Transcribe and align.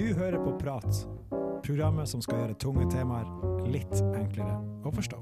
Du 0.00 0.14
hører 0.14 0.38
på 0.40 0.54
Prat, 0.56 1.06
programmet 1.60 2.08
som 2.08 2.22
skal 2.24 2.38
gjøre 2.38 2.54
tunge 2.62 2.86
temaer 2.88 3.26
litt 3.68 3.92
enklere 4.16 4.54
å 4.80 4.92
forstå. 4.96 5.18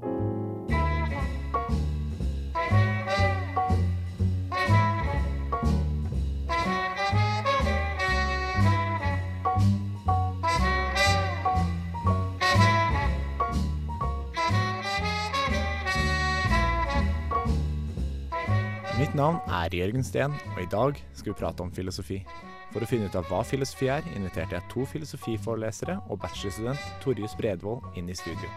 Mitt 18.95 19.11
navn 19.11 19.43
er 19.43 19.75
Jørgen 19.75 20.07
Steen, 20.07 20.39
og 20.55 20.63
i 20.63 20.71
dag 20.71 21.03
skal 21.11 21.33
vi 21.33 21.41
prate 21.43 21.67
om 21.67 21.75
filosofi. 21.75 22.23
For 22.69 22.85
å 22.85 22.89
finne 22.89 23.09
ut 23.09 23.17
av 23.17 23.25
hva 23.31 23.41
filosofi 23.47 23.89
er, 23.89 24.05
inviterte 24.13 24.57
jeg 24.57 24.69
to 24.69 24.85
filosofiforelesere 24.91 25.97
og 26.07 26.21
bachelorstudent 26.21 27.01
Torjus 27.03 27.33
Bredvold 27.39 27.97
inn 27.97 28.11
i 28.11 28.17
studio. 28.17 28.49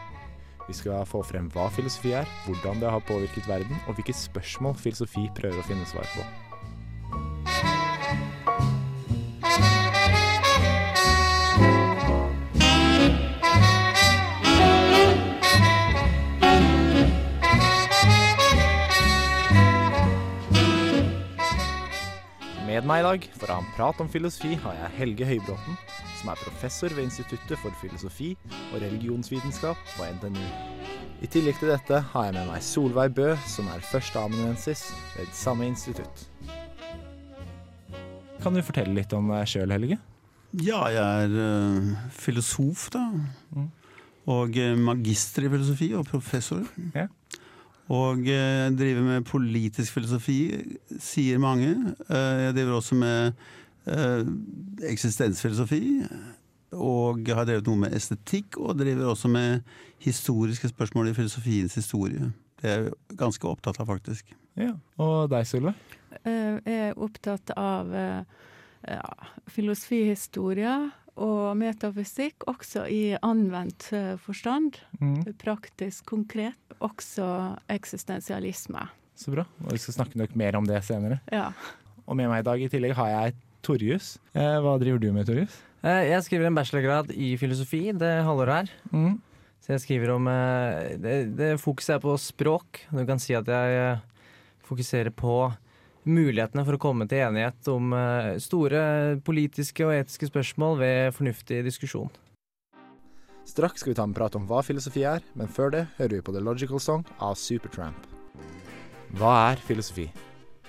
Vi 0.69 0.77
skal 0.77 1.07
få 1.09 1.25
frem 1.27 1.49
hva 1.55 1.67
filosofi 1.75 2.13
er, 2.21 2.29
hvordan 2.47 2.83
det 2.83 2.93
har 2.93 3.05
påvirket 3.09 3.49
verden, 3.49 3.81
og 3.89 3.97
hvilke 3.97 4.15
spørsmål 4.17 4.77
filosofi 4.79 5.27
prøver 5.39 5.59
å 5.63 5.67
finne 5.67 5.89
svar 5.89 6.07
på. 6.15 6.52
Meg 22.93 23.01
i 23.01 23.05
dag 23.07 23.27
for 23.39 23.49
å 23.49 23.55
ha 23.57 23.63
en 23.63 23.69
prat 23.73 24.01
om 24.03 24.09
filosofi 24.11 24.57
har 24.61 24.75
jeg 24.77 24.95
Helge 24.99 25.25
Høybråten, 25.25 25.77
som 26.19 26.29
er 26.29 26.41
professor 26.43 26.93
ved 26.93 27.07
Instituttet 27.07 27.61
for 27.63 27.73
filosofi 27.81 28.35
og 28.51 28.83
religionsvitenskap 28.83 29.81
på 29.95 30.09
NTNU. 30.19 30.43
I 31.25 31.31
tillegg 31.31 31.57
til 31.61 31.73
dette 31.73 32.03
har 32.11 32.27
jeg 32.27 32.37
med 32.37 32.51
meg 32.51 32.67
Solveig 32.67 33.15
Bø, 33.17 33.31
som 33.49 33.71
er 33.73 33.85
førsteamanuensis 33.87 34.85
ved 35.15 35.33
samme 35.39 35.71
institutt. 35.71 36.27
Kan 38.43 38.59
du 38.59 38.61
fortelle 38.67 38.93
litt 38.99 39.15
om 39.17 39.31
deg 39.33 39.49
sjøl, 39.49 39.73
Helge? 39.73 39.97
Ja, 40.61 40.83
jeg 40.93 41.29
er 41.31 41.37
eh, 41.47 41.93
filosof, 42.13 42.91
da. 42.93 43.07
Mm. 43.57 43.71
Og 44.37 44.59
eh, 44.61 44.75
magister 44.77 45.47
i 45.47 45.55
filosofi 45.55 45.95
og 45.97 46.05
professor. 46.11 46.67
Ja. 46.93 47.07
Og 47.93 48.25
eh, 48.31 48.71
driver 48.73 49.03
med 49.05 49.27
politisk 49.29 49.99
filosofi, 49.99 50.39
sier 51.03 51.41
mange. 51.43 51.73
Eh, 52.09 52.39
jeg 52.47 52.55
driver 52.57 52.79
også 52.79 52.97
med 52.97 53.33
eh, 53.91 54.23
eksistensfilosofi. 54.89 55.83
Og 56.73 57.27
har 57.29 57.45
drevet 57.45 57.69
noe 57.69 57.83
med 57.83 57.97
estetikk, 57.97 58.57
og 58.57 58.79
driver 58.81 59.11
også 59.13 59.29
med 59.29 59.61
historiske 60.01 60.71
spørsmål 60.73 61.11
i 61.11 61.17
filosofiens 61.19 61.77
historie. 61.77 62.31
Det 62.63 62.71
er 62.71 62.87
jeg 62.87 63.19
ganske 63.21 63.49
opptatt 63.51 63.83
av, 63.83 63.91
faktisk. 63.93 64.33
Ja. 64.57 64.73
Og 65.03 65.29
deg? 65.33 65.77
Eh, 66.25 66.57
Jeg 66.65 66.79
er 66.89 66.97
opptatt 66.97 67.53
av 67.59 67.93
ja, 67.93 69.13
filosofihistorie 69.53 70.73
og 71.21 71.57
metafysikk, 71.61 72.47
også 72.49 72.87
i 72.89 73.03
anvendt 73.23 73.91
eh, 73.93 74.15
forstand. 74.23 74.79
Mm. 75.01 75.21
Praktisk, 75.41 76.07
konkret. 76.09 76.57
Også 76.81 77.27
eksistensialisme. 77.73 78.87
Så 79.19 79.35
bra. 79.35 79.45
Og 79.67 79.75
vi 79.75 79.81
skal 79.83 79.99
snakke 80.01 80.19
nok 80.19 80.33
mer 80.41 80.57
om 80.59 80.67
det 80.67 80.81
senere. 80.87 81.21
Ja. 81.33 81.51
Og 82.07 82.17
med 82.19 82.31
meg 82.33 82.43
i 82.43 82.47
dag 82.49 82.63
i 82.65 82.71
tillegg 82.73 82.97
har 82.99 83.11
jeg 83.13 83.37
Torjus. 83.63 84.17
Eh, 84.35 84.57
hva 84.65 84.79
driver 84.81 84.99
du 85.03 85.11
med, 85.15 85.29
Torjus? 85.29 85.59
Eh, 85.85 86.09
Jeg 86.11 86.25
skriver 86.27 86.49
en 86.49 86.57
bachelorgrad 86.57 87.13
i 87.15 87.37
filosofi 87.39 87.93
det 87.95 88.15
halvåret 88.27 88.63
her. 88.65 88.73
Mm. 88.91 89.21
Så 89.63 89.77
jeg 89.77 89.85
skriver 89.85 90.15
om 90.17 90.27
eh, 90.27 90.97
det, 90.99 91.17
det 91.39 91.51
Fokuset 91.63 91.99
er 91.99 92.03
på 92.03 92.17
språk. 92.19 92.83
Du 92.91 93.05
kan 93.07 93.21
si 93.23 93.37
at 93.39 93.47
jeg 93.47 94.01
fokuserer 94.67 95.13
på 95.15 95.37
mulighetene 96.09 96.65
for 96.67 96.77
å 96.77 96.83
komme 96.83 97.07
til 97.11 97.23
enighet 97.23 97.69
om 97.71 97.93
eh, 97.95 98.35
store 98.43 98.83
politiske 99.25 99.87
og 99.87 99.95
etiske 99.95 100.29
spørsmål 100.31 100.79
ved 100.81 101.17
fornuftig 101.17 101.63
diskusjon. 101.67 102.11
Straks 103.49 103.83
skal 103.83 103.93
vi 103.93 103.99
ta 103.99 104.07
en 104.07 104.15
prat 104.15 104.37
om 104.39 104.45
hva 104.47 104.63
filosofi 104.63 105.03
er, 105.09 105.23
men 105.39 105.51
før 105.51 105.73
det 105.75 105.87
hører 105.99 106.17
vi 106.19 106.25
på 106.25 106.35
The 106.35 106.43
Logical 106.43 106.83
Song 106.83 107.03
av 107.19 107.35
Supertramp. 107.39 108.07
Hva 109.19 109.33
er 109.51 109.63
filosofi? 109.63 110.07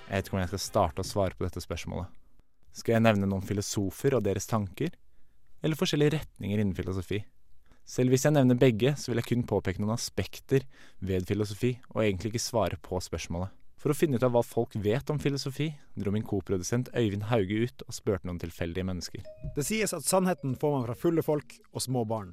Jeg 0.03 0.09
vet 0.09 0.27
ikke 0.27 0.35
om 0.35 0.41
jeg 0.41 0.51
skal 0.51 0.63
starte 0.63 1.03
å 1.03 1.07
svare 1.07 1.37
på 1.37 1.45
dette 1.45 1.61
spørsmålet. 1.63 2.09
Skal 2.73 2.97
jeg 2.97 3.05
nevne 3.05 3.29
noen 3.29 3.45
filosofer 3.45 4.17
og 4.17 4.25
deres 4.25 4.49
tanker? 4.49 4.91
Eller 5.63 5.79
forskjellige 5.79 6.17
retninger 6.17 6.59
innen 6.59 6.75
filosofi? 6.75 7.21
Selv 7.87 8.13
hvis 8.13 8.25
jeg 8.25 8.35
nevner 8.35 8.57
begge, 8.59 8.95
så 8.99 9.11
vil 9.11 9.21
jeg 9.21 9.29
kun 9.29 9.45
påpeke 9.47 9.81
noen 9.83 9.95
aspekter 9.95 10.65
ved 11.03 11.27
filosofi, 11.27 11.75
og 11.93 12.03
egentlig 12.03 12.33
ikke 12.33 12.43
svare 12.43 12.79
på 12.81 12.99
spørsmålet. 13.03 13.51
For 13.83 13.91
å 13.91 13.97
finne 13.97 14.15
ut 14.15 14.23
av 14.23 14.31
hva 14.31 14.39
folk 14.47 14.77
vet 14.79 15.09
om 15.11 15.17
filosofi, 15.19 15.65
dro 15.99 16.13
min 16.15 16.23
koprodusent 16.23 16.87
Øyvind 16.95 17.25
Hauge 17.27 17.65
ut 17.65 17.83
og 17.83 17.91
spurte 17.91 18.29
noen 18.29 18.39
tilfeldige 18.39 18.87
mennesker. 18.87 19.25
Det 19.57 19.65
sies 19.67 19.91
at 19.91 20.07
sannheten 20.07 20.53
får 20.59 20.71
man 20.71 20.85
fra 20.85 20.95
fulle 20.95 21.23
folk 21.25 21.57
og 21.73 21.83
små 21.83 22.05
barn. 22.07 22.29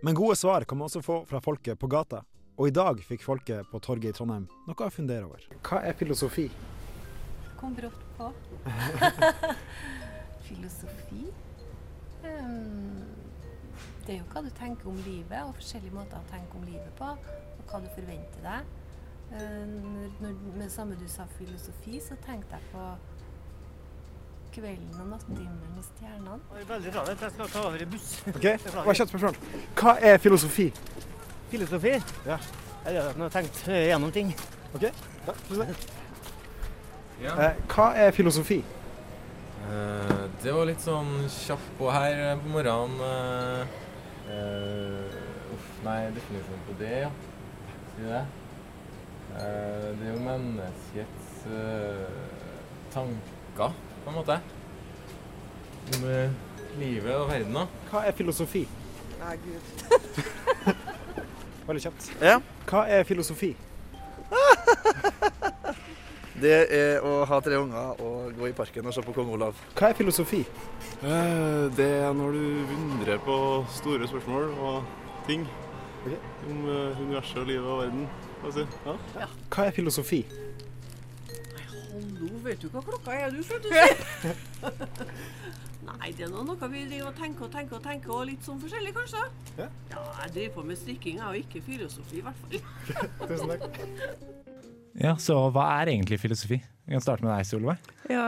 Men 0.00 0.16
gode 0.16 0.38
svar 0.40 0.64
kan 0.64 0.80
man 0.80 0.88
også 0.88 1.02
få 1.04 1.18
fra 1.28 1.42
folket 1.44 1.76
på 1.80 1.90
gata. 1.92 2.22
Og 2.56 2.70
i 2.70 2.72
dag 2.72 3.02
fikk 3.04 3.20
folket 3.20 3.68
på 3.68 3.82
torget 3.84 4.14
i 4.14 4.16
Trondheim 4.16 4.46
noe 4.64 4.86
å 4.86 4.94
fundere 4.94 5.28
over. 5.28 5.44
Hva 5.66 5.82
er 5.84 5.98
filosofi? 5.98 6.46
Kom 7.60 7.76
brått 7.76 8.00
på. 8.16 8.30
Filosofi? 10.48 11.28
Um 12.24 13.04
det 14.04 14.12
er 14.12 14.18
jo 14.18 14.24
hva 14.34 14.40
du 14.44 14.50
tenker 14.52 14.88
om 14.90 14.96
livet, 15.06 15.38
og 15.48 15.54
forskjellige 15.56 15.94
måter 15.94 16.18
å 16.18 16.26
tenke 16.28 16.58
om 16.58 16.64
livet 16.68 16.90
på. 16.98 17.06
Og 17.56 17.70
hva 17.70 17.78
du 17.80 17.86
forventer 17.96 18.42
deg. 18.44 18.72
Eh, 19.32 19.66
Når, 19.66 20.10
når, 20.20 20.34
med 20.54 20.62
det 20.62 20.72
samme 20.72 20.94
du 21.00 21.08
sa 21.08 21.24
filosofi, 21.38 22.00
så 22.00 22.14
tenkte 22.26 22.54
jeg 22.58 22.62
på 22.72 22.84
kvelden 24.54 25.00
og 25.00 25.08
nattehimmelen 25.10 25.78
og 25.80 25.84
stjernene. 25.88 26.66
Veldig 26.68 26.92
travelt. 26.94 27.22
Jeg 27.24 27.30
skal 27.34 27.48
ta 27.50 27.62
over 27.66 27.82
i 27.82 27.88
buss. 27.90 28.10
Ok, 28.30 28.44
Hva 28.84 28.92
er 28.92 29.00
spørsmål. 29.00 29.38
Hva 29.80 29.94
er 30.12 30.18
filosofi? 30.22 30.68
Filosofi? 31.50 31.94
Ja. 32.28 32.38
Jeg 32.84 33.02
har 33.02 33.28
tenkt 33.34 33.64
eh, 33.68 33.86
gjennom 33.88 34.12
ting. 34.14 34.30
Ok, 34.76 34.82
ja, 35.26 35.34
tusen 35.48 35.66
takk. 35.66 35.90
Eh, 37.24 37.58
hva 37.74 37.88
er 38.04 38.10
filosofi? 38.14 38.60
Eh, 39.64 40.22
det 40.44 40.52
var 40.54 40.68
litt 40.68 40.82
sånn 40.84 41.12
kjapt 41.32 41.74
på 41.80 41.90
her 41.94 42.36
på 42.42 42.52
morgenen. 42.54 43.66
eh, 44.30 45.54
uff, 45.54 45.68
nei, 45.86 45.98
definisjonen 46.14 46.64
på 46.68 46.78
det, 46.84 46.94
ja. 47.06 47.10
Sier 47.96 48.10
det. 48.12 48.22
Eh, 49.34 49.90
det 49.98 50.06
er 50.06 50.12
jo 50.14 50.20
menneskets 50.22 51.46
eh, 51.50 52.18
tanker, 52.94 53.72
på 54.04 54.10
en 54.12 54.16
måte. 54.18 54.36
Om 55.96 56.04
eh, 56.08 56.30
livet 56.78 57.14
og 57.16 57.26
verden, 57.32 57.56
da. 57.58 57.64
Hva 57.90 58.04
er 58.06 58.12
filosofi? 58.14 58.62
Nei, 59.18 59.34
gud. 59.42 59.64
Veldig 61.66 61.82
kjapt. 61.88 62.02
Ja. 62.22 62.36
Hva 62.70 62.84
er 62.92 63.02
filosofi? 63.08 63.54
Det 66.44 66.56
er 66.74 67.04
å 67.06 67.22
ha 67.30 67.36
tre 67.40 67.56
unger 67.56 68.00
og 68.02 68.32
gå 68.36 68.48
i 68.50 68.54
parken 68.56 68.84
og 68.90 68.92
se 68.92 69.00
på 69.06 69.12
kong 69.16 69.28
Olav. 69.36 69.54
Hva 69.78 69.92
er 69.92 69.96
filosofi? 69.96 70.42
Eh, 71.00 71.64
Det 71.78 71.86
er 72.04 72.10
når 72.14 72.34
du 72.36 72.74
undrer 72.74 73.18
på 73.22 73.36
store 73.72 74.06
spørsmål 74.10 74.50
og 74.58 74.82
ting. 75.28 75.46
Okay. 76.04 76.18
Om 76.50 76.58
universet 77.00 77.38
og 77.40 77.46
livet 77.48 77.70
og 77.70 77.78
verden. 77.84 78.02
Hva. 78.44 78.96
Ja. 79.16 79.28
Er 79.64 79.70
filosofi? 79.72 80.24
Nei, 81.54 81.64
Hallo, 81.70 82.28
vet 82.44 82.60
du 82.62 82.68
hva 82.72 82.82
klokka 82.84 83.14
er 83.16 83.30
du, 83.32 83.40
skal 83.46 83.60
du? 83.64 83.70
Nei, 85.84 86.10
det 86.16 86.26
er 86.26 86.32
noe 86.32 86.68
vi 86.72 86.84
driver 86.88 87.10
og 87.10 87.16
tenker 87.18 87.46
og 87.46 87.52
tenker 87.52 87.76
og 87.78 87.84
tenker, 87.84 88.12
og 88.12 88.26
litt 88.28 88.44
sånn 88.44 88.60
forskjellig, 88.62 88.92
kanskje. 88.96 89.24
Ja. 89.58 89.68
jeg 90.24 90.32
driver 90.36 90.54
på 90.58 90.64
med 90.70 90.80
strikking, 90.80 91.18
jeg, 91.20 91.26
og 91.28 91.36
ikke 91.40 91.62
filosofi, 91.66 92.20
i 92.20 92.24
hvert 92.24 92.38
fall. 92.40 92.52
Tusen 93.28 93.52
takk. 93.52 93.80
Ja, 95.00 95.16
så 95.20 95.36
hva 95.52 95.64
er 95.80 95.90
egentlig 95.94 96.20
filosofi? 96.22 96.60
Vi 96.84 96.92
kan 96.94 97.02
starte 97.04 97.24
med 97.24 97.32
deg, 97.34 97.48
Solveig. 97.48 97.78
ja 98.12 98.24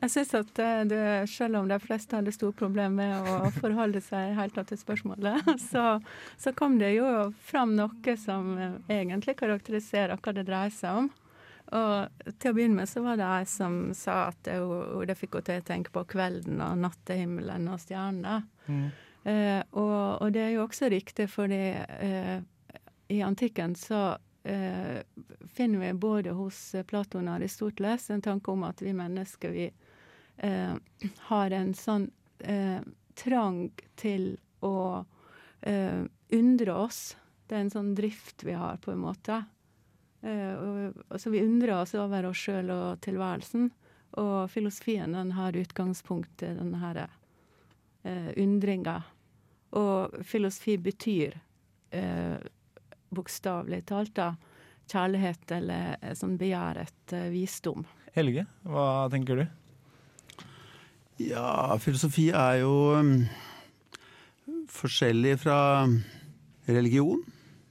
jeg 0.00 0.10
syns 0.12 0.34
at 0.38 0.60
eh, 0.62 0.82
det, 0.90 1.04
selv 1.32 1.60
om 1.60 1.70
de 1.70 1.78
fleste 1.82 2.16
hadde 2.18 2.34
store 2.34 2.56
problemer 2.56 2.94
med 2.98 3.30
å 3.30 3.52
forholde 3.58 4.02
seg 4.04 4.36
helt 4.38 4.58
til 4.70 4.80
spørsmålet, 4.80 5.48
så, 5.70 5.98
så 6.40 6.52
kom 6.56 6.78
det 6.80 6.94
jo 6.96 7.08
fram 7.48 7.76
noe 7.78 8.18
som 8.20 8.52
eh, 8.58 8.76
egentlig 9.00 9.38
karakteriserer 9.40 10.20
hva 10.20 10.36
det 10.36 10.46
dreier 10.48 10.74
seg 10.74 11.02
om. 11.04 11.10
Og 11.76 12.30
til 12.40 12.50
å 12.50 12.56
begynne 12.56 12.80
med 12.80 12.88
så 12.88 13.02
var 13.04 13.18
det 13.20 13.26
ei 13.28 13.48
som 13.48 13.90
sa 13.96 14.30
at 14.30 14.38
det, 14.46 14.56
det 15.10 15.18
fikk 15.18 15.36
henne 15.36 15.48
til 15.50 15.60
å 15.60 15.68
tenke 15.68 15.92
på 15.92 16.06
kvelden 16.14 16.62
og 16.64 16.78
nattehimmelen 16.80 17.68
og 17.68 17.82
stjernene. 17.82 18.38
Eh, 19.28 19.60
og, 19.76 20.22
og 20.22 20.32
det 20.32 20.46
er 20.46 20.54
jo 20.54 20.64
også 20.64 20.88
riktig, 20.92 21.28
fordi 21.28 21.60
eh, 21.76 22.38
i 23.12 23.20
antikken 23.24 23.76
så 23.76 24.16
finner 24.42 25.78
vi 25.82 25.88
både 25.98 26.32
hos 26.32 26.74
Platon 26.88 27.26
og 27.28 27.34
Aristoteles 27.34 28.06
en 28.10 28.22
tanke 28.24 28.52
om 28.52 28.62
at 28.64 28.80
vi 28.80 28.94
mennesker 28.96 29.52
vi 29.52 29.66
eh, 30.38 30.74
har 31.28 31.50
en 31.50 31.74
sånn 31.74 32.06
eh, 32.38 32.80
trang 33.18 33.68
til 33.98 34.30
å 34.64 35.04
eh, 35.60 36.04
undre 36.38 36.74
oss. 36.74 37.16
Det 37.46 37.56
er 37.56 37.66
en 37.66 37.74
sånn 37.74 37.94
drift 37.98 38.44
vi 38.46 38.54
har, 38.56 38.78
på 38.82 38.92
en 38.94 39.02
måte. 39.02 39.42
Eh, 40.22 40.54
og, 40.54 41.02
altså 41.08 41.32
vi 41.34 41.42
undrer 41.44 41.80
oss 41.80 41.94
over 41.98 42.30
oss 42.30 42.46
sjøl 42.46 42.72
og 42.74 43.00
tilværelsen. 43.04 43.70
Og 44.18 44.50
filosofien 44.50 45.14
den 45.14 45.34
har 45.36 45.56
utgangspunkt 45.56 46.42
i 46.42 46.54
denne 46.56 46.80
her 46.82 47.02
eh, 47.04 48.30
undringa. 48.36 49.02
Og 49.78 50.22
filosofi 50.24 50.78
betyr 50.80 51.36
eh, 51.90 52.38
bokstavelig 53.14 53.84
talt 53.88 54.14
da 54.18 54.32
kjærlighet 54.88 55.54
eller 55.58 55.96
eh, 56.00 56.14
sånn 56.16 56.36
begjær 56.40 56.80
etter 56.84 57.28
visdom. 57.32 57.84
Helge, 58.16 58.46
hva 58.66 59.08
tenker 59.12 59.42
du? 59.42 59.46
Ja, 61.18 61.74
filosofi 61.82 62.28
er 62.30 62.60
jo 62.62 62.74
um, 62.94 63.14
forskjellig 64.70 65.34
fra 65.42 65.58
religion. 66.68 67.24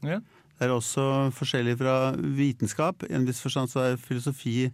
Ja. 0.05 0.19
Det 0.57 0.65
er 0.65 0.73
også 0.73 1.29
forskjellig 1.37 1.77
fra 1.79 1.95
vitenskap. 2.17 3.05
I 3.07 3.15
en 3.17 3.27
viss 3.27 3.39
forstand 3.43 3.71
så 3.71 3.83
er 3.85 4.01
filosofi 4.01 4.71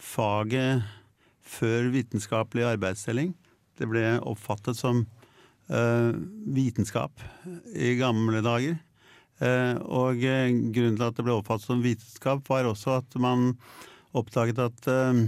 faget 0.00 0.82
før 1.48 1.92
vitenskapelig 1.92 2.66
arbeidsdeling. 2.72 3.34
Det 3.78 3.86
ble 3.88 4.16
oppfattet 4.26 4.78
som 4.78 5.04
uh, 5.70 6.12
vitenskap 6.56 7.22
i 7.76 7.94
gamle 8.00 8.42
dager. 8.44 8.80
Eh, 9.38 9.76
og 9.86 10.24
eh, 10.26 10.50
grunnen 10.74 10.96
til 10.98 11.06
at 11.06 11.18
det 11.18 11.24
ble 11.26 11.36
oppfattet 11.38 11.68
som 11.68 11.82
vitenskap, 11.84 12.42
var 12.50 12.66
også 12.66 12.96
at 12.98 13.18
man 13.22 13.52
oppdaget 14.16 14.58
at 14.64 14.88
eh, 14.90 15.20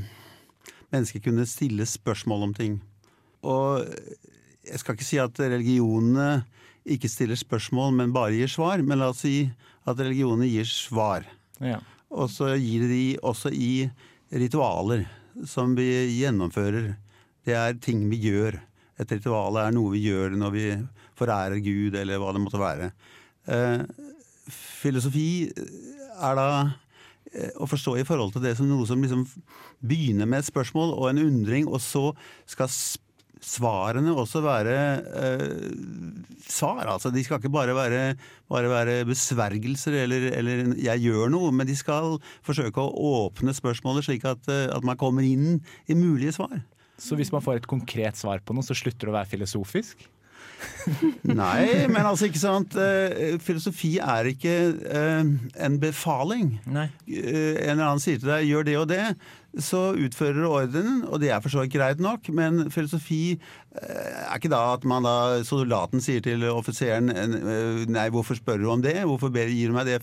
mennesker 0.90 1.22
kunne 1.24 1.46
stille 1.46 1.86
spørsmål 1.86 2.48
om 2.48 2.54
ting. 2.56 2.80
Og 3.46 3.86
jeg 4.66 4.82
skal 4.82 4.96
ikke 4.96 5.06
si 5.06 5.20
at 5.22 5.38
religionene 5.40 6.42
ikke 6.90 7.10
stiller 7.12 7.38
spørsmål, 7.38 7.94
men 8.00 8.14
bare 8.14 8.34
gir 8.34 8.50
svar. 8.50 8.82
Men 8.82 9.00
la 9.00 9.12
oss 9.12 9.22
si 9.24 9.44
at 9.88 10.00
religionene 10.00 10.48
gir 10.50 10.68
svar. 10.68 11.26
Ja. 11.62 11.78
Og 12.10 12.30
så 12.32 12.54
gir 12.58 12.88
de 12.90 13.04
også 13.22 13.52
i 13.54 13.86
ritualer 14.34 15.06
som 15.46 15.76
vi 15.78 15.88
gjennomfører. 16.18 16.94
Det 17.46 17.54
er 17.56 17.78
ting 17.82 18.02
vi 18.10 18.18
gjør. 18.26 18.58
Et 19.00 19.14
ritual 19.14 19.56
er 19.62 19.72
noe 19.72 19.94
vi 19.94 20.02
gjør 20.08 20.34
når 20.36 20.52
vi 20.56 20.66
forærer 21.16 21.62
Gud, 21.62 21.96
eller 21.96 22.20
hva 22.20 22.34
det 22.34 22.42
måtte 22.42 22.60
være. 22.60 22.90
Eh, 23.48 23.82
filosofi 24.50 25.28
er 25.50 26.38
da 26.38 26.48
eh, 27.32 27.52
å 27.56 27.69
forstå 27.70 27.96
i 28.00 28.06
forhold 28.08 28.34
til 28.34 28.44
det 28.44 28.56
som 28.58 28.69
noe 28.69 28.88
som 28.88 29.00
liksom 29.02 29.26
begynner 29.81 30.28
med 30.28 30.42
et 30.42 30.50
spørsmål 30.50 30.96
og 30.96 31.10
en 31.10 31.22
undring, 31.25 31.69
og 31.70 31.81
så 31.84 32.10
skal 32.48 32.70
svarene 33.40 34.12
også 34.12 34.42
være 34.44 34.76
eh, 35.16 35.70
svar. 36.44 36.84
Altså, 36.92 37.12
de 37.12 37.22
skal 37.25 37.40
ikke 37.40 37.52
bare 37.52 37.75
være, 37.76 38.02
bare 38.50 38.72
være 38.72 38.96
besvergelser 39.08 39.96
eller, 40.02 40.28
eller 40.36 40.75
'jeg 40.76 41.06
gjør 41.06 41.32
noe', 41.32 41.52
men 41.52 41.66
de 41.66 41.76
skal 41.76 42.19
forsøke 42.44 42.81
å 42.81 42.93
åpne 43.25 43.56
spørsmålet 43.56 44.04
slik 44.04 44.25
at, 44.28 44.44
eh, 44.48 44.69
at 44.69 44.84
man 44.84 44.96
kommer 45.00 45.25
inn 45.25 45.62
i 45.88 45.94
mulige 45.94 46.36
svar. 46.36 46.60
Så 47.00 47.16
hvis 47.16 47.32
man 47.32 47.40
får 47.40 47.62
et 47.62 47.66
konkret 47.66 48.16
svar 48.16 48.40
på 48.44 48.52
noe, 48.52 48.62
så 48.62 48.76
slutter 48.76 49.08
det 49.08 49.14
å 49.14 49.16
være 49.16 49.32
filosofisk? 49.32 50.04
Nei, 51.42 51.86
men 51.90 52.04
altså 52.04 52.28
ikke 52.28 52.40
sant 52.42 52.74
eh, 52.80 53.36
Filosofi 53.42 53.96
er 54.02 54.30
ikke 54.32 54.54
eh, 54.86 55.34
en 55.66 55.76
befaling. 55.82 56.56
Nei. 56.70 56.88
Eh, 57.08 57.60
En 57.60 57.76
eller 57.76 57.92
annen 57.92 58.02
sier 58.02 58.20
til 58.20 58.30
deg 58.32 58.48
'gjør 58.48 58.66
det 58.66 58.76
og 58.80 58.88
det', 58.90 59.14
så 59.58 59.96
utfører 59.98 60.36
du 60.38 60.46
ordren, 60.46 61.00
og 61.10 61.18
det 61.20 61.32
er 61.34 61.40
for 61.42 61.50
så 61.50 61.64
vidt 61.64 61.72
greit 61.74 61.98
nok, 61.98 62.28
men 62.30 62.68
filosofi 62.70 63.34
er 63.74 64.36
ikke 64.36 64.50
da 64.52 64.60
at 64.76 64.84
man 64.86 65.02
da 65.02 65.42
soldaten 65.42 65.98
sier 66.02 66.22
til 66.22 66.44
offiseren 66.46 67.10
'nei, 67.10 68.06
hvorfor 68.14 68.38
spør 68.38 68.62
du 68.62 68.70
om 68.70 68.82
det', 68.82 69.02
hvorfor 69.10 69.34
gir 69.34 69.72
du 69.72 69.74
meg 69.74 69.86
det, 69.90 69.98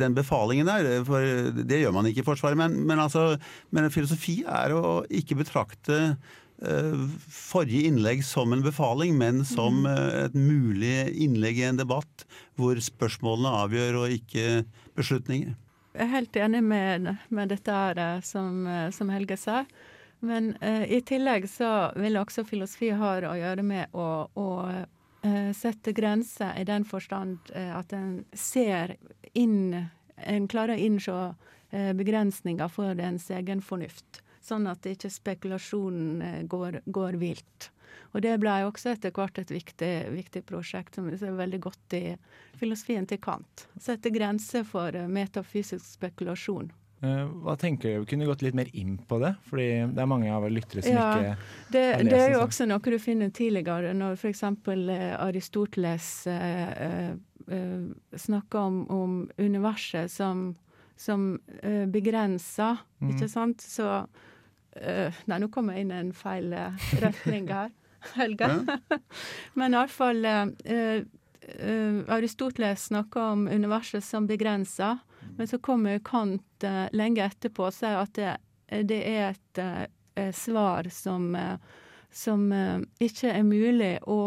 den 0.00 0.16
befalingen 0.16 0.66
der', 0.66 1.04
for 1.04 1.20
det 1.52 1.82
gjør 1.82 1.92
man 1.92 2.08
ikke 2.08 2.24
i 2.24 2.28
Forsvaret. 2.30 2.56
Men, 2.56 2.86
men, 2.86 2.98
altså, 2.98 3.36
men 3.70 3.90
filosofi 3.92 4.40
er 4.48 4.72
å 4.72 5.04
ikke 5.10 5.36
betrakte 5.36 6.16
forrige 6.60 7.88
innlegg 7.88 8.24
som 8.24 8.52
en 8.52 8.62
befaling, 8.62 9.16
men 9.18 9.44
som 9.48 9.86
eh, 9.88 10.26
et 10.26 10.34
mulig 10.36 11.08
innlegg 11.16 11.58
i 11.58 11.66
en 11.70 11.80
debatt 11.80 12.26
hvor 12.60 12.76
spørsmålene 12.76 13.54
avgjør 13.64 14.02
og 14.02 14.16
ikke 14.18 14.62
beslutninger. 14.98 15.56
Jeg 15.90 16.06
er 16.06 16.12
helt 16.12 16.36
enig 16.38 16.60
med, 16.62 17.08
med 17.34 17.50
dette 17.50 17.74
her 17.74 17.98
eh, 17.98 18.20
som, 18.22 18.66
eh, 18.66 18.90
som 18.94 19.10
Helge 19.10 19.38
sa. 19.40 19.64
Men 20.20 20.52
eh, 20.60 20.84
i 20.92 21.00
tillegg 21.00 21.48
så 21.48 21.90
vil 21.96 22.20
også 22.20 22.44
filosofi 22.44 22.92
ha 22.92 23.14
å 23.24 23.36
gjøre 23.40 23.64
med 23.64 23.96
å, 23.96 24.08
å 24.28 24.48
eh, 25.24 25.50
sette 25.56 25.94
grenser 25.96 26.52
i 26.60 26.66
den 26.68 26.84
forstand 26.84 27.50
eh, 27.56 27.72
at 27.76 27.94
en 27.96 28.20
ser 28.32 28.98
inn 29.32 29.86
En 30.20 30.44
klarer 30.52 30.76
å 30.76 30.84
innse 30.84 31.12
eh, 31.72 31.94
begrensninger 31.96 32.68
for 32.68 32.98
ens 33.00 33.30
egen 33.32 33.62
fornuft. 33.64 34.18
Sånn 34.40 34.66
at 34.70 34.86
ikke 34.88 35.10
spekulasjonen 35.12 36.24
eh, 36.24 36.40
går, 36.48 36.80
går 36.88 37.20
vilt. 37.20 37.70
Og 38.14 38.24
det 38.24 38.34
ble 38.42 38.56
også 38.66 38.94
etter 38.94 39.12
hvert 39.14 39.38
et 39.38 39.50
viktig, 39.52 39.92
viktig 40.14 40.42
prosjekt 40.48 40.96
som 40.98 41.08
er 41.10 41.38
veldig 41.38 41.60
godt 41.62 41.96
i 41.98 42.04
filosofien 42.58 43.06
til 43.06 43.20
Kant. 43.22 43.66
Sette 43.78 44.12
grenser 44.14 44.66
for 44.66 44.96
eh, 44.96 45.10
metafysisk 45.10 45.84
spekulasjon. 45.84 46.72
Eh, 47.00 47.26
Hva 47.44 47.56
tenker 47.56 48.00
du? 48.00 48.06
Kunne 48.08 48.26
du 48.26 48.30
gått 48.32 48.42
litt 48.44 48.56
mer 48.56 48.68
inn 48.76 48.98
på 49.08 49.20
det? 49.22 49.32
Fordi 49.48 49.68
det 49.94 50.02
er 50.02 50.10
mange 50.10 50.32
av 50.34 50.48
lyttere 50.52 50.84
som 50.84 50.96
Ja, 50.96 51.10
ikke 51.16 51.36
Det, 51.72 51.84
har 51.84 52.02
lest 52.02 52.10
det 52.10 52.18
er 52.18 52.26
jo 52.26 52.32
det, 52.32 52.40
så. 52.40 52.46
også 52.46 52.66
noe 52.68 52.94
du 52.94 52.98
finner 53.00 53.30
tidligere, 53.30 53.94
når 53.96 54.18
f.eks. 54.18 54.42
Aristoteles 55.20 56.10
eh, 56.28 56.72
eh, 56.88 57.12
eh, 57.56 57.86
snakker 58.26 58.58
om, 58.58 58.82
om 58.90 59.14
universet 59.38 60.10
som, 60.12 60.50
som 60.96 61.30
eh, 61.62 61.86
begrenser, 61.88 62.82
mm. 63.00 63.14
ikke 63.14 63.30
sant? 63.32 63.64
Så 63.64 63.86
eh, 64.76 65.20
Nei, 65.26 65.38
nå 65.42 65.48
kom 65.52 65.70
jeg 65.72 65.84
inn 65.84 65.92
i 65.94 66.00
en 66.00 66.12
feil 66.16 66.52
eh, 66.52 66.90
retning 67.02 67.48
her, 67.50 67.70
Helge. 68.16 68.48
Men 69.58 69.76
iallfall 69.76 70.24
uh, 70.24 70.46
uh, 70.48 71.02
eh, 71.42 72.00
Aristoteles 72.08 72.86
snakker 72.88 73.20
om 73.20 73.48
universet 73.48 74.04
som 74.04 74.26
begrensa, 74.26 74.98
men 75.36 75.48
så 75.48 75.58
kommer 75.58 75.98
Kant 75.98 76.64
uh, 76.64 76.86
lenge 76.92 77.24
etterpå 77.24 77.66
og 77.68 77.76
sier 77.76 78.00
at 78.00 78.14
det, 78.16 78.32
det 78.88 79.00
er 79.04 79.34
et 79.34 79.60
eh, 79.60 80.32
svar 80.36 80.88
som, 80.92 81.34
uh, 81.36 81.56
som 82.10 82.48
ikke 82.98 83.30
er 83.30 83.44
mulig 83.46 83.92
å 84.10 84.18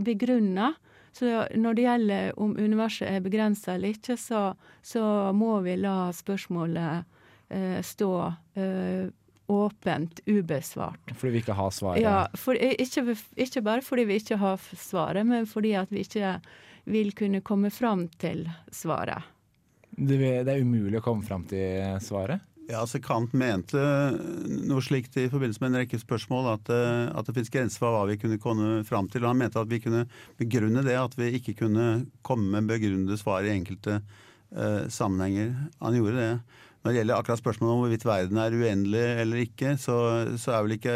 begrunne. 0.00 0.70
Så 1.12 1.42
når 1.52 1.76
det 1.76 1.84
gjelder 1.84 2.38
om 2.40 2.54
universet 2.56 3.10
er 3.10 3.24
begrensa 3.24 3.74
eller 3.74 3.92
ikke, 3.92 4.16
så, 4.16 4.54
så 4.82 5.02
må 5.36 5.58
vi 5.66 5.74
la 5.76 6.12
spørsmålet 6.16 7.19
stå 7.82 8.10
eh, 8.54 9.08
åpent, 9.50 10.20
ubesvart. 10.26 11.10
Fordi 11.14 11.32
vi 11.34 11.42
ikke 11.42 11.56
har 11.58 11.72
svaret? 11.74 12.02
Ja, 12.04 12.18
for, 12.38 12.54
ikke, 12.54 13.16
ikke 13.34 13.62
bare 13.66 13.82
fordi 13.82 14.04
vi 14.06 14.20
ikke 14.20 14.38
har 14.38 14.62
svaret, 14.78 15.26
men 15.26 15.48
fordi 15.50 15.74
at 15.80 15.90
vi 15.90 16.04
ikke 16.06 16.36
vil 16.90 17.10
kunne 17.18 17.42
komme 17.42 17.72
fram 17.74 18.06
til 18.22 18.46
svaret. 18.72 19.26
Det, 19.90 20.20
det 20.46 20.52
er 20.54 20.62
umulig 20.62 21.00
å 21.00 21.04
komme 21.04 21.26
fram 21.26 21.42
til 21.50 21.98
svaret? 22.04 22.46
Ja, 22.70 22.84
altså 22.84 23.00
Kant 23.02 23.32
mente 23.34 23.80
noe 24.70 24.82
slikt 24.84 25.16
i 25.18 25.26
forbindelse 25.30 25.62
med 25.64 25.72
en 25.72 25.80
rekke 25.80 25.98
spørsmål, 25.98 26.52
at, 26.52 26.70
eh, 26.70 27.08
at 27.10 27.26
det 27.26 27.34
finnes 27.34 27.50
grenser 27.50 27.82
for 27.82 27.96
hva 27.96 28.04
vi 28.06 28.18
kunne 28.20 28.38
komme 28.38 28.84
fram 28.86 29.08
til. 29.10 29.24
og 29.24 29.32
Han 29.32 29.40
mente 29.42 29.58
at 29.58 29.70
vi 29.70 29.80
kunne 29.82 30.04
begrunne 30.38 30.84
det, 30.86 30.94
at 30.94 31.16
vi 31.18 31.32
ikke 31.40 31.56
kunne 31.64 31.88
komme 32.22 32.60
med 32.60 32.70
begrunnede 32.70 33.18
svar 33.18 33.42
i 33.42 33.50
enkelte 33.56 33.98
eh, 33.98 34.86
sammenhenger. 34.86 35.50
Han 35.82 35.98
gjorde 35.98 36.20
det. 36.20 36.60
Når 36.80 36.90
det 36.90 37.00
gjelder 37.00 37.20
akkurat 37.20 37.40
spørsmålet 37.42 37.74
om 37.74 37.80
hvorvidt 37.84 38.04
verden 38.08 38.38
er 38.40 38.54
uendelig 38.56 39.04
eller 39.20 39.42
ikke, 39.42 39.74
så, 39.76 39.96
så 40.40 40.54
er 40.56 40.62
vel 40.64 40.76
ikke 40.78 40.94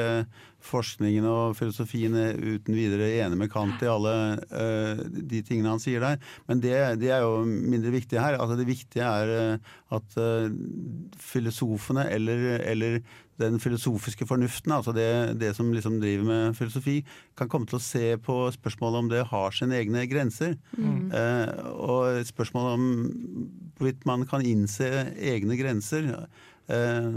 forskningen 0.65 1.27
og 1.29 1.57
filosofien 1.59 2.15
uten 2.17 2.73
videre 2.73 3.11
enig 3.21 3.37
med 3.37 3.51
Kant 3.53 3.83
i 3.85 3.91
alle 3.93 4.15
uh, 4.49 5.03
de 5.05 5.43
tingene 5.45 5.75
han 5.75 5.83
sier 5.83 6.01
der. 6.01 6.17
Men 6.49 6.63
det, 6.65 6.73
det 7.03 7.13
er 7.13 7.27
jo 7.27 7.43
mindre 7.45 7.93
viktig 7.93 8.17
her. 8.17 8.39
Altså 8.41 8.57
det 8.57 8.69
viktige 8.71 9.05
er 9.05 9.35
uh, 9.59 9.75
at 9.99 10.17
uh, 10.17 10.49
filosofene 11.21 12.07
eller, 12.17 12.47
eller 12.65 12.99
den 13.41 13.59
filosofiske 13.63 14.27
fornuften, 14.29 14.73
altså 14.73 14.95
det, 14.95 15.09
det 15.41 15.55
som 15.57 15.73
liksom 15.75 15.99
driver 16.03 16.27
med 16.29 16.57
filosofi, 16.59 17.01
kan 17.39 17.51
komme 17.51 17.67
til 17.71 17.81
å 17.81 17.83
se 17.83 18.15
på 18.23 18.39
spørsmålet 18.55 19.03
om 19.03 19.11
det 19.11 19.27
har 19.31 19.55
sine 19.57 19.79
egne 19.81 20.07
grenser. 20.11 20.57
Mm. 20.79 21.11
Eh, 21.11 21.71
og 21.75 22.25
spørsmålet 22.29 22.79
om 22.79 22.89
hvorvidt 23.79 24.05
man 24.09 24.27
kan 24.31 24.45
innse 24.47 24.91
egne 25.19 25.59
grenser, 25.59 26.13
eh, 26.71 27.09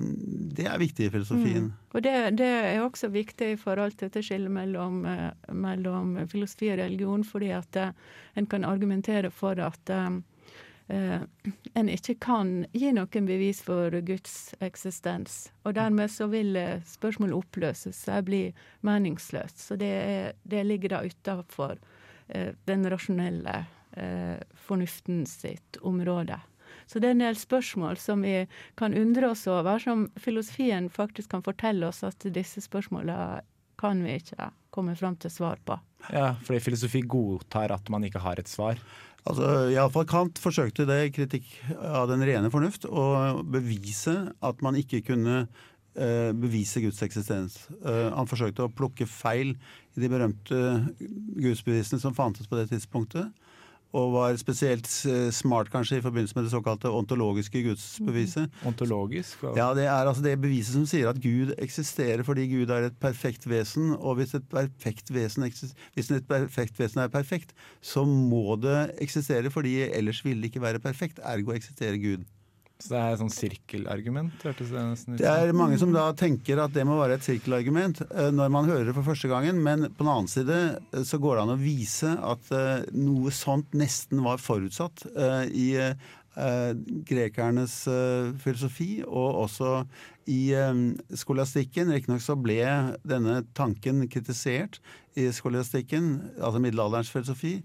det 0.58 0.66
er 0.66 0.82
viktig 0.82 1.08
i 1.08 1.14
filosofien. 1.14 1.70
Mm. 1.70 1.92
Og 1.94 2.06
det, 2.06 2.16
det 2.42 2.50
er 2.72 2.82
også 2.82 3.12
viktig 3.14 3.54
i 3.54 3.60
forhold 3.62 3.98
til 3.98 4.10
dette 4.10 4.26
skillet 4.26 4.54
mellom, 4.54 5.04
eh, 5.06 5.30
mellom 5.54 6.16
filosofi 6.32 6.74
og 6.74 6.82
religion, 6.82 7.28
fordi 7.28 7.54
at 7.58 7.82
eh, 7.82 7.94
en 8.38 8.50
kan 8.50 8.66
argumentere 8.66 9.30
for 9.34 9.60
at 9.62 9.94
eh, 9.94 10.18
en 10.88 11.90
ikke 11.92 12.16
kan 12.24 12.52
gi 12.72 12.94
noen 12.96 13.28
bevis 13.28 13.60
for 13.66 13.92
Guds 14.08 14.54
eksistens. 14.64 15.50
Og 15.68 15.76
dermed 15.76 16.12
så 16.12 16.30
vil 16.32 16.56
eh, 16.56 16.84
spørsmålet 16.88 17.36
oppløses 17.36 18.00
og 18.08 18.28
bli 18.30 18.42
meningsløst. 18.88 19.60
Så 19.60 19.76
det, 19.80 20.38
det 20.48 20.64
ligger 20.64 20.96
da 20.96 21.02
utafor 21.04 21.76
eh, 22.28 22.54
den 22.70 22.88
rasjonelle 22.88 23.66
eh, 24.00 24.38
fornuften 24.68 25.26
sitt 25.28 25.82
område. 25.82 26.40
Så 26.88 27.02
det 27.04 27.10
er 27.10 27.18
en 27.18 27.26
del 27.26 27.40
spørsmål 27.40 28.00
som 28.00 28.24
vi 28.24 28.46
kan 28.80 28.96
undre 28.96 29.34
oss 29.34 29.44
over, 29.52 29.80
som 29.80 30.08
filosofien 30.16 30.88
faktisk 30.90 31.34
kan 31.36 31.44
fortelle 31.44 31.90
oss 31.90 32.04
at 32.08 32.30
disse 32.32 32.64
spørsmålene 32.64 33.42
kan 33.78 34.00
vi 34.04 34.16
ikke 34.22 34.50
komme 34.74 34.96
fram 34.96 35.18
til 35.20 35.32
svar 35.32 35.60
på. 35.66 35.76
Ja, 36.14 36.36
fordi 36.44 36.62
filosofi 36.64 37.02
godtar 37.02 37.74
at 37.76 37.90
man 37.90 38.06
ikke 38.08 38.22
har 38.24 38.40
et 38.40 38.50
svar. 38.50 38.80
Altså, 39.28 39.48
Iallfall 39.74 40.08
Kant 40.08 40.40
forsøkte 40.40 40.86
det 40.88 41.12
kritikk 41.16 41.48
av 41.76 42.08
den 42.12 42.24
rene 42.28 42.52
fornuft, 42.54 42.88
å 42.88 43.42
bevise 43.44 44.16
at 44.46 44.64
man 44.64 44.78
ikke 44.80 45.02
kunne 45.10 45.42
eh, 45.44 46.32
bevise 46.38 46.82
Guds 46.84 47.02
eksistens. 47.04 47.60
Eh, 47.82 48.08
han 48.14 48.30
forsøkte 48.30 48.68
å 48.68 48.72
plukke 48.74 49.10
feil 49.10 49.56
i 49.98 50.04
de 50.04 50.12
berømte 50.12 50.62
gudsbevisene 51.44 52.00
som 52.04 52.16
fantes 52.16 52.48
på 52.48 52.60
det 52.60 52.70
tidspunktet. 52.72 53.28
Og 53.98 54.12
var 54.14 54.36
spesielt 54.38 54.86
eh, 55.10 55.32
smart 55.34 55.72
kanskje 55.74 55.98
i 55.98 56.04
forbindelse 56.06 56.36
med 56.38 56.46
det 56.46 56.52
såkalte 56.54 56.92
ontologiske 56.94 57.64
gudsbeviset. 57.66 58.52
Ontologisk? 58.70 59.40
hva- 59.42 59.56
Ja, 59.58 59.72
Det 59.74 59.86
er 59.90 60.06
altså 60.12 60.22
det 60.24 60.36
beviset 60.44 60.74
som 60.76 60.86
sier 60.86 61.10
at 61.10 61.22
Gud 61.24 61.56
eksisterer 61.58 62.22
fordi 62.28 62.46
Gud 62.52 62.70
er 62.70 62.88
et 62.92 63.00
perfekt 63.02 63.48
vesen. 63.50 63.96
Og 63.98 64.20
hvis 64.20 64.36
et 64.38 64.46
perfekt 64.54 65.10
vesen, 65.16 65.44
hvis 65.96 66.12
et 66.12 66.28
perfekt 66.30 66.78
vesen 66.80 67.02
er 67.02 67.10
perfekt, 67.10 67.54
så 67.82 68.06
må 68.06 68.56
det 68.62 68.92
eksistere 69.02 69.50
fordi 69.50 69.80
ellers 69.90 70.22
vil 70.26 70.42
det 70.42 70.52
ikke 70.54 70.62
være 70.62 70.80
perfekt. 70.84 71.20
Ergo 71.24 71.52
eksisterer 71.58 71.98
Gud. 71.98 72.26
Så 72.78 72.92
det 72.94 72.98
er 73.00 73.16
et 73.16 73.22
sånn 73.24 73.34
sirkelargument, 73.34 74.44
hørtes 74.46 74.70
det 74.70 74.82
nesten 74.86 75.16
ut 75.16 75.22
Det 75.22 75.30
er 75.32 75.56
mange 75.58 75.80
som 75.82 75.94
da 75.96 76.12
tenker 76.18 76.60
at 76.62 76.76
det 76.76 76.84
må 76.86 77.00
være 77.00 77.16
et 77.18 77.26
sirkelargument 77.26 78.04
eh, 78.06 78.30
når 78.30 78.52
man 78.54 78.70
hører 78.70 78.92
det 78.92 78.94
for 78.94 79.08
første 79.08 79.32
gangen, 79.32 79.64
men 79.66 79.88
på 79.90 80.06
den 80.06 80.12
annen 80.14 80.30
side 80.30 80.60
eh, 80.76 81.02
så 81.08 81.18
går 81.22 81.40
det 81.40 81.46
an 81.46 81.54
å 81.56 81.58
vise 81.58 82.12
at 82.14 82.52
eh, 82.54 82.86
noe 82.94 83.34
sånt 83.34 83.74
nesten 83.78 84.22
var 84.26 84.42
forutsatt 84.42 85.08
i 85.58 85.68
grekernes 87.08 87.74
filosofi, 88.44 89.00
og 89.02 89.40
også 89.48 89.72
i 90.30 90.54
skolastikken. 91.18 91.90
Riktignok 91.96 92.22
så 92.22 92.36
ble 92.38 92.60
denne 93.02 93.40
tanken 93.58 94.04
kritisert 94.12 94.78
i 95.18 95.26
skolastikken, 95.34 96.12
altså 96.38 96.62
middelalderens 96.62 97.10
filosofi. 97.10 97.56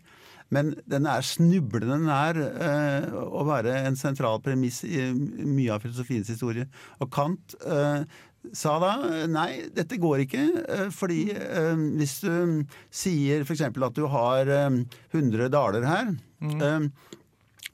Men 0.52 0.74
den 0.90 1.06
er 1.08 1.24
snublende 1.24 1.96
nær 2.04 2.36
eh, 2.36 3.06
å 3.08 3.44
være 3.48 3.78
en 3.86 3.96
sentral 3.98 4.42
premiss 4.44 4.82
i 4.84 5.08
mye 5.14 5.72
av 5.72 5.84
filosofiens 5.84 6.28
historie. 6.32 6.66
Og 7.00 7.08
Kant 7.14 7.56
eh, 7.64 8.04
sa 8.52 8.74
da 8.82 8.92
nei, 9.30 9.64
dette 9.72 10.00
går 10.02 10.26
ikke, 10.26 10.44
eh, 10.66 10.86
fordi 10.94 11.22
eh, 11.32 11.72
hvis 11.98 12.18
du 12.24 12.64
sier 12.92 13.46
f.eks. 13.46 13.64
at 13.70 13.96
du 13.96 14.04
har 14.12 14.50
eh, 14.50 14.78
100 15.14 15.48
daler 15.54 15.88
her, 15.88 16.14
mm. 16.42 16.88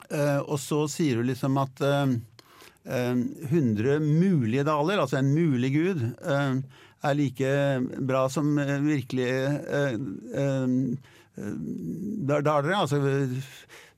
eh, 0.09 0.39
og 0.39 0.57
så 0.61 0.85
sier 0.91 1.19
du 1.19 1.27
liksom 1.27 1.59
at 1.59 1.83
eh, 1.83 2.15
eh, 2.85 3.15
100 3.49 3.99
mulige 4.05 4.67
daler, 4.67 5.01
altså 5.01 5.19
en 5.19 5.33
mulig 5.35 5.73
gud, 5.75 6.05
eh, 6.23 6.61
er 6.99 7.15
like 7.15 7.51
bra 8.07 8.27
som 8.31 8.57
eh, 8.59 8.77
virkelig 8.83 9.31
eh, 11.39 11.55
da 12.29 12.37
er 12.39 12.45
daler. 12.45 12.75
Altså 12.77 12.99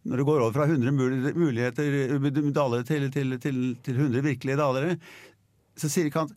når 0.04 0.18
det 0.18 0.26
går 0.26 0.40
over 0.42 0.54
fra 0.56 0.66
100 0.66 0.92
muligheter, 1.38 2.16
daler 2.56 2.86
til, 2.88 3.10
til, 3.14 3.36
til, 3.44 3.60
til 3.86 4.00
100 4.00 4.24
virkelige 4.26 4.58
dalere, 4.58 4.96
så 5.78 5.90
sier 5.94 6.10
Kant 6.14 6.32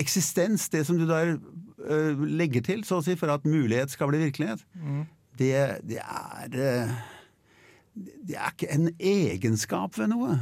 eksistens, 0.00 0.70
det 0.72 0.86
som 0.88 0.96
du 0.96 1.04
der 1.04 1.34
uh, 1.36 2.22
legger 2.24 2.64
til, 2.64 2.80
så 2.88 3.00
å 3.00 3.04
si, 3.04 3.12
for 3.20 3.28
at 3.34 3.44
mulighet 3.44 3.92
skal 3.92 4.08
bli 4.08 4.22
virkelighet, 4.24 4.64
Mm. 4.72 5.02
det, 5.38 5.52
det 5.88 5.98
er 6.00 6.56
eh, 6.56 6.94
Det 8.24 8.36
er 8.40 8.54
ikke 8.54 8.70
en 8.72 8.88
egenskap 8.96 9.98
ved 9.98 10.08
noe. 10.14 10.38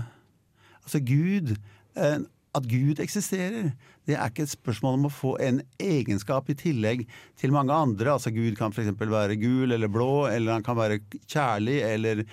Altså 0.84 1.00
Gud 1.02 1.56
eh, 1.98 2.20
At 2.50 2.64
Gud 2.66 2.98
eksisterer, 2.98 3.68
det 4.08 4.16
er 4.16 4.30
ikke 4.30 4.42
et 4.42 4.50
spørsmål 4.50 4.96
om 4.96 5.04
å 5.06 5.12
få 5.14 5.36
en 5.44 5.60
egenskap 5.78 6.48
i 6.50 6.56
tillegg 6.58 7.04
til 7.38 7.52
mange 7.54 7.70
andre. 7.70 8.16
Altså 8.16 8.32
Gud 8.34 8.56
kan 8.58 8.74
f.eks. 8.74 8.90
være 8.98 9.36
gul 9.38 9.70
eller 9.70 9.92
blå, 9.92 10.26
eller 10.26 10.56
han 10.56 10.64
kan 10.66 10.78
være 10.78 10.98
kjærlig 11.30 11.76
eller 11.86 12.24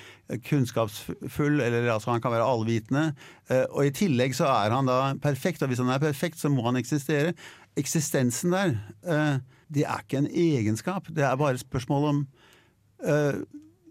kunnskapsfull, 0.47 1.62
eller 1.62 1.91
altså 1.93 2.15
han 2.15 2.24
kan 2.24 2.33
være 2.33 2.47
allvitende. 2.50 3.12
Eh, 3.50 3.65
Og 3.69 3.86
i 3.86 3.93
tillegg 3.93 4.33
så 4.38 4.50
er 4.50 4.74
han 4.74 4.89
da 4.89 5.13
perfekt, 5.21 5.62
og 5.62 5.69
hvis 5.69 5.83
han 5.83 5.93
er 5.93 6.01
perfekt, 6.01 6.41
så 6.41 6.50
må 6.50 6.65
han 6.65 6.81
eksistere. 6.81 7.36
Eksistensen 7.77 8.57
der, 8.57 8.74
eh, 9.05 9.38
det 9.69 9.86
er 9.86 10.01
ikke 10.01 10.24
en 10.24 10.31
egenskap, 10.33 11.13
det 11.13 11.24
er 11.24 11.38
bare 11.38 11.53
et 11.59 11.62
spørsmål 11.62 12.09
om 12.09 12.25
eh, 13.05 13.38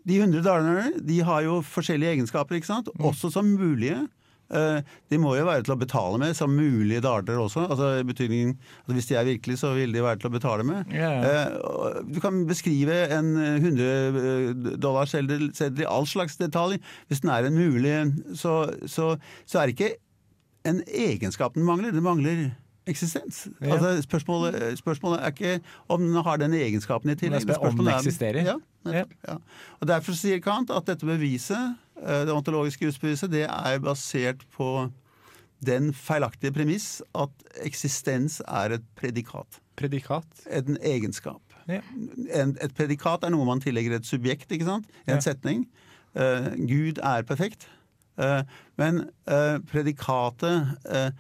de 0.07 0.19
100 0.19 0.43
dalerne 0.43 1.07
de 1.07 1.21
har 1.23 1.43
jo 1.47 1.61
forskjellige 1.63 2.17
egenskaper, 2.17 2.59
ikke 2.59 2.67
sant? 2.73 2.91
også 2.99 3.31
som 3.31 3.47
mulige. 3.47 4.09
Eh, 4.51 4.81
De 5.11 5.19
må 5.19 5.33
jo 5.37 5.45
være 5.45 5.65
til 5.67 5.75
å 5.75 5.79
betale 5.81 6.19
med 6.23 6.37
som 6.39 6.51
mulige 6.55 7.01
darter 7.03 7.35
også. 7.43 7.65
altså 7.71 7.89
i 8.01 8.05
betydningen, 8.07 8.57
at 8.89 8.95
Hvis 8.95 9.07
de 9.09 9.15
er 9.19 9.25
virkelige, 9.25 9.59
så 9.59 9.75
vil 9.75 9.93
de 9.93 10.03
være 10.03 10.19
til 10.23 10.31
å 10.31 10.35
betale 10.37 10.63
med. 10.65 10.93
Eh, 10.95 11.57
og 11.67 12.13
Du 12.15 12.21
kan 12.21 12.45
beskrive 12.47 13.09
en 13.11 13.33
100 13.37 14.77
dollars 14.81 15.11
seddel 15.11 15.81
i 15.83 15.89
all 15.89 16.07
slags 16.07 16.37
detalj. 16.37 16.79
Hvis 17.09 17.21
den 17.25 17.31
er 17.31 17.47
en 17.49 17.55
mulig, 17.59 17.97
så, 18.39 18.71
så, 18.87 19.17
så 19.47 19.59
er 19.63 19.67
det 19.67 19.77
ikke 19.79 19.95
en 20.67 20.83
egenskap 20.87 21.55
den 21.55 21.65
mangler. 21.67 21.93
Den 21.95 22.03
mangler 22.07 22.51
eksistens. 22.87 23.49
Ja. 23.61 23.75
Altså 23.75 23.97
spørsmålet, 24.07 24.79
spørsmålet 24.79 25.23
er 25.23 25.33
ikke 25.35 25.61
om 25.91 26.01
den 26.07 26.23
har 26.23 26.37
den 26.39 26.55
egenskapen 26.55 27.11
i 27.11 27.17
tillegg. 27.19 27.49
Er 27.51 27.59
om 27.67 27.77
den 27.81 27.89
er- 27.91 27.99
eksisterer. 27.99 28.47
Ja, 28.87 29.03
ja. 29.27 29.37
Og 29.81 29.89
Derfor 29.91 30.15
sier 30.15 30.39
Kant 30.41 30.71
at 30.71 30.87
dette 30.87 31.07
beviset, 31.07 31.57
eh, 31.59 31.75
det 31.97 32.33
ontologiske 32.35 32.85
gudsbeviset, 32.85 33.31
det 33.33 33.45
er 33.49 33.79
basert 33.83 34.43
på 34.53 34.91
den 35.65 35.93
feilaktige 35.97 36.53
premiss 36.53 37.01
at 37.17 37.31
eksistens 37.65 38.43
er 38.45 38.77
et 38.77 38.85
predikat. 38.99 39.61
Predikat? 39.77 40.27
En 40.53 40.77
egenskap. 40.85 41.41
Ja. 41.69 41.81
En, 42.37 42.53
et 42.63 42.75
predikat 42.77 43.25
er 43.25 43.33
noe 43.35 43.47
man 43.49 43.63
tillegger 43.65 43.97
et 43.97 44.07
subjekt, 44.07 44.53
ikke 44.53 44.69
sant? 44.69 44.87
En 45.07 45.17
Ja. 45.17 45.21
setning. 45.25 45.65
Uh, 46.17 46.53
Gud 46.69 47.01
er 47.03 47.25
perfekt. 47.29 47.67
Uh, 48.21 48.43
men 48.77 49.03
uh, 49.29 49.57
predikatet 49.69 50.77
eh, 50.89 51.11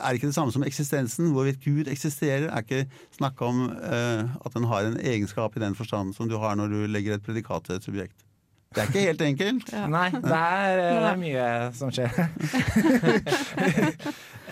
er 0.00 0.16
ikke 0.16 0.30
det 0.30 0.34
samme 0.36 0.52
som 0.52 0.64
eksistensen. 0.64 1.32
Hvorvidt 1.34 1.60
Gud 1.64 1.90
eksisterer, 1.92 2.48
er 2.48 2.62
ikke 2.64 2.86
snakk 3.12 3.40
om 3.44 3.66
eh, 3.70 4.24
at 4.24 4.54
den 4.54 4.64
har 4.70 4.88
en 4.88 4.96
egenskap 5.00 5.56
i 5.56 5.60
den 5.60 5.74
forstand 5.76 6.14
som 6.16 6.28
du 6.30 6.38
har 6.40 6.56
når 6.56 6.72
du 6.72 6.78
legger 6.88 7.14
et 7.18 7.24
predikat 7.24 7.64
til 7.68 7.76
et 7.76 7.84
subjekt. 7.84 8.21
Det 8.72 8.80
er 8.82 8.86
ikke 8.90 9.06
helt 9.06 9.22
enkelt. 9.26 9.72
Nei, 9.92 10.08
det 10.14 10.38
er, 10.38 10.78
eh, 10.82 10.96
det 10.96 11.08
er 11.10 11.18
mye 11.22 11.46
som 11.78 11.88
skjer. 11.94 12.12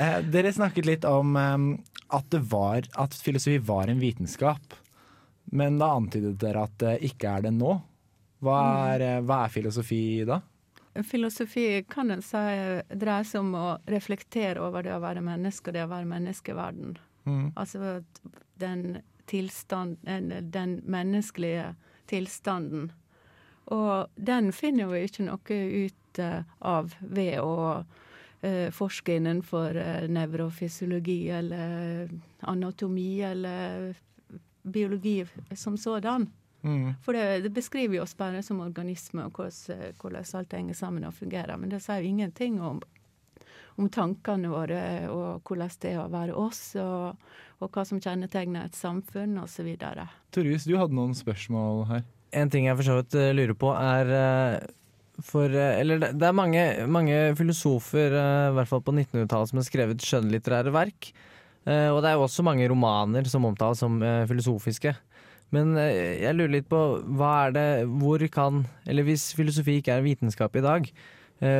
Eh, 0.01 0.21
Dere 0.33 0.53
snakket 0.55 0.87
litt 0.87 1.05
om 1.05 1.37
eh, 1.37 1.59
at, 2.17 2.25
det 2.33 2.39
var, 2.49 2.87
at 2.97 3.15
filosofi 3.21 3.59
var 3.59 3.89
en 3.91 4.01
vitenskap. 4.01 4.75
Men 5.53 5.79
da 5.81 5.87
antydet 5.93 6.39
dere 6.41 6.63
at 6.65 6.79
det 6.81 6.95
ikke 7.11 7.29
er 7.37 7.43
det 7.45 7.53
nå. 7.53 7.83
Hva 8.41 8.61
er, 8.95 9.05
eh, 9.05 9.21
hva 9.27 9.43
er 9.45 9.53
filosofi 9.53 10.25
da? 10.25 10.41
Filosofi 11.07 11.85
kan 11.91 12.11
en 12.15 12.23
si 12.25 12.39
dreier 12.89 13.25
seg 13.29 13.45
om 13.45 13.55
å 13.59 13.79
reflektere 13.91 14.63
over 14.63 14.87
det 14.87 14.95
å 14.95 15.03
være 15.03 15.23
menneske 15.27 15.71
og 15.71 15.77
det 15.77 15.85
å 15.85 15.93
være 15.93 16.09
menneske 16.09 16.55
i 16.55 16.59
verden. 16.59 16.97
Mm. 17.29 17.47
Altså 17.61 18.01
den 18.63 19.03
tilstand, 19.31 20.01
den, 20.03 20.33
den 20.51 20.81
menneskelige 20.91 21.75
tilstanden. 22.11 22.89
Og 23.71 24.11
den 24.15 24.51
finner 24.53 24.91
vi 24.91 25.05
ikke 25.07 25.27
noe 25.29 25.59
ut 25.87 26.19
eh, 26.19 26.43
av 26.59 26.95
ved 27.01 27.39
å 27.39 27.55
eh, 28.43 28.69
forske 28.75 29.15
innenfor 29.21 29.79
eh, 29.79 30.07
nevrofysiologi 30.11 31.21
eller 31.39 32.11
anatomi 32.51 33.23
eller 33.23 33.95
biologi 34.63 35.23
som 35.55 35.79
sådan. 35.79 36.27
Mm. 36.63 36.95
For 37.03 37.17
det, 37.17 37.41
det 37.47 37.55
beskriver 37.55 38.01
jo 38.01 38.03
oss 38.03 38.17
bare 38.19 38.43
som 38.43 38.61
organisme, 38.61 39.29
og 39.29 39.39
hvordan, 39.39 39.95
hvordan 40.03 40.33
alt 40.41 40.53
henger 40.59 40.77
sammen 40.77 41.07
og 41.09 41.15
fungerer. 41.17 41.57
Men 41.57 41.71
det 41.71 41.81
sier 41.85 42.03
jo 42.03 42.11
ingenting 42.11 42.59
om, 42.61 42.83
om 43.79 43.89
tankene 43.89 44.51
våre, 44.53 44.83
og 45.09 45.47
hvordan 45.47 45.79
det 45.81 45.95
er 45.95 46.03
å 46.03 46.11
være 46.13 46.37
oss, 46.37 46.65
og, 46.77 47.23
og 47.63 47.71
hva 47.71 47.87
som 47.89 48.03
kjennetegner 48.03 48.69
et 48.69 48.77
samfunn, 48.77 49.39
osv. 49.41 49.73
Torjus, 50.35 50.67
du 50.69 50.77
hadde 50.77 50.99
noen 50.99 51.17
spørsmål 51.17 51.87
her. 51.95 52.09
En 52.37 52.51
ting 52.51 52.69
jeg 52.69 52.79
for 52.79 52.87
så 52.87 53.01
vidt 53.01 53.17
eh, 53.19 53.33
lurer 53.35 53.57
på, 53.59 53.73
er 53.75 54.13
eh, 54.15 54.69
for 55.27 55.51
eh, 55.51 55.81
Eller 55.83 56.01
det 56.01 56.27
er 56.27 56.37
mange, 56.37 56.63
mange 56.87 57.19
filosofer, 57.39 58.15
i 58.15 58.55
hvert 58.57 58.71
fall 58.71 58.85
på 58.87 58.95
1900-tallet, 58.95 59.51
som 59.51 59.61
har 59.61 59.67
skrevet 59.67 60.07
skjønnlitterære 60.07 60.75
verk. 60.75 61.13
Og 61.71 61.99
det 62.01 62.09
er 62.09 62.15
jo 62.17 62.23
også 62.25 62.43
mange 62.43 62.65
romaner 62.73 63.27
som 63.29 63.45
omtales 63.45 63.83
som 63.83 63.99
filosofiske. 64.27 64.95
Men 65.53 65.75
jeg 65.77 66.33
lurer 66.33 66.55
litt 66.55 66.71
på 66.73 66.79
hva 67.19 67.29
er 67.45 67.53
det 67.53 67.67
Hvor 68.01 68.23
kan 68.33 68.63
Eller 68.89 69.05
hvis 69.05 69.27
filosofi 69.37 69.77
ikke 69.77 69.93
er 69.93 70.07
vitenskap 70.07 70.57
i 70.57 70.63
dag, 70.65 70.89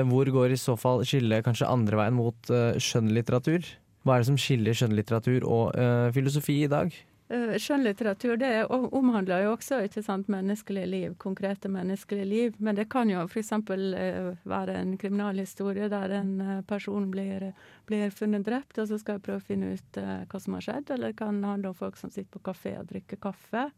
hvor 0.09 0.33
går 0.33 0.55
i 0.55 0.59
så 0.59 0.73
fall 0.81 1.05
skillet 1.05 1.45
kanskje 1.45 1.69
andre 1.69 2.01
veien 2.01 2.17
mot 2.17 2.53
skjønnlitteratur? 2.81 3.69
Hva 4.01 4.17
er 4.17 4.25
det 4.25 4.31
som 4.31 4.41
skiller 4.41 4.81
skjønnlitteratur 4.81 5.45
og 5.45 5.77
filosofi 6.17 6.63
i 6.65 6.73
dag? 6.73 6.97
Eh, 7.31 7.53
Skjønnlitteratur 7.63 8.35
det 8.41 8.53
omhandler 8.75 9.45
jo 9.45 9.53
også 9.55 9.85
ikke 9.87 10.03
sant, 10.03 10.31
menneskelige 10.33 10.89
liv, 10.91 11.13
konkrete 11.23 11.71
menneskelige 11.71 12.27
liv. 12.27 12.57
Men 12.59 12.79
det 12.79 12.89
kan 12.91 13.11
jo 13.11 13.23
f.eks. 13.29 13.53
Uh, 13.71 14.33
være 14.51 14.75
en 14.81 14.97
kriminalhistorie 14.99 15.87
der 15.93 16.17
en 16.19 16.33
eh, 16.41 16.65
person 16.67 17.07
blir, 17.13 17.53
blir 17.87 18.11
funnet 18.11 18.49
drept, 18.49 18.81
og 18.83 18.91
så 18.91 18.99
skal 18.99 19.19
jeg 19.19 19.27
prøve 19.29 19.45
å 19.45 19.47
finne 19.47 19.77
ut 19.77 20.01
eh, 20.01 20.27
hva 20.27 20.43
som 20.43 20.59
har 20.59 20.67
skjedd. 20.67 20.91
Eller 20.97 21.15
det 21.15 21.21
kan 21.23 21.39
handle 21.47 21.71
om 21.71 21.79
folk 21.79 22.01
som 22.01 22.11
sitter 22.11 22.35
på 22.35 22.51
kafé 22.51 22.75
og 22.81 22.91
drikker 22.91 23.23
kaffe. 23.23 23.69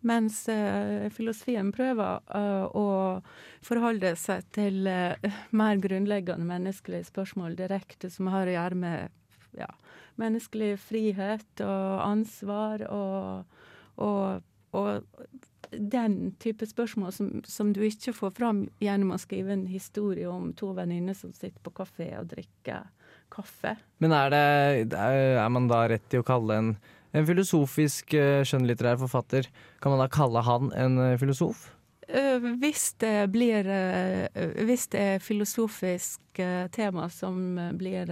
Mens 0.00 0.44
eh, 0.48 1.10
filosofien 1.10 1.72
prøver 1.74 2.20
eh, 2.34 2.66
å 2.78 2.88
forholde 3.66 4.14
seg 4.16 4.46
til 4.54 4.86
eh, 4.86 5.28
mer 5.50 5.80
grunnleggende 5.82 6.46
menneskelige 6.46 7.10
spørsmål 7.10 7.58
direkte, 7.58 8.08
som 8.10 8.30
har 8.30 8.46
å 8.46 8.54
gjøre 8.54 8.78
med 8.78 9.58
ja, 9.58 9.68
menneskelig 10.18 10.74
frihet 10.82 11.62
og 11.64 12.02
ansvar 12.04 12.84
og, 12.90 13.60
og, 13.96 14.42
og 14.76 15.02
den 15.70 16.32
type 16.40 16.66
spørsmål 16.66 17.12
som, 17.12 17.30
som 17.44 17.72
du 17.72 17.80
ikke 17.84 18.12
får 18.16 18.34
fram 18.36 18.62
gjennom 18.82 19.14
å 19.14 19.20
skrive 19.20 19.54
en 19.54 19.66
historie 19.70 20.28
om 20.28 20.52
to 20.56 20.72
venninner 20.76 21.16
som 21.16 21.32
sitter 21.36 21.60
på 21.64 21.74
kafé 21.76 22.10
og 22.18 22.30
drikker 22.32 22.88
kaffe. 23.32 23.76
Men 24.02 24.14
er, 24.16 24.36
det, 24.88 24.98
er 24.98 25.50
man 25.52 25.68
da 25.70 25.84
rett 25.90 26.14
i 26.14 26.20
å 26.20 26.26
kalle 26.26 26.60
en, 26.60 26.70
en 27.12 27.26
filosofisk 27.28 28.14
eh, 28.16 28.44
skjønnlitterær 28.46 29.00
forfatter 29.00 29.50
Kan 29.82 29.94
man 29.94 30.02
da 30.02 30.08
kalle 30.12 30.44
han 30.46 30.72
en 30.76 31.00
eh, 31.04 31.16
filosof? 31.20 31.68
Eh, 32.08 32.38
Hvis 32.62 32.94
det 33.02 33.28
blir 33.34 33.68
Hvis 34.64 34.88
det 34.94 35.04
er 35.14 35.24
filosofisk 35.24 36.40
tema 36.72 37.08
som 37.12 37.58
blir 37.76 38.08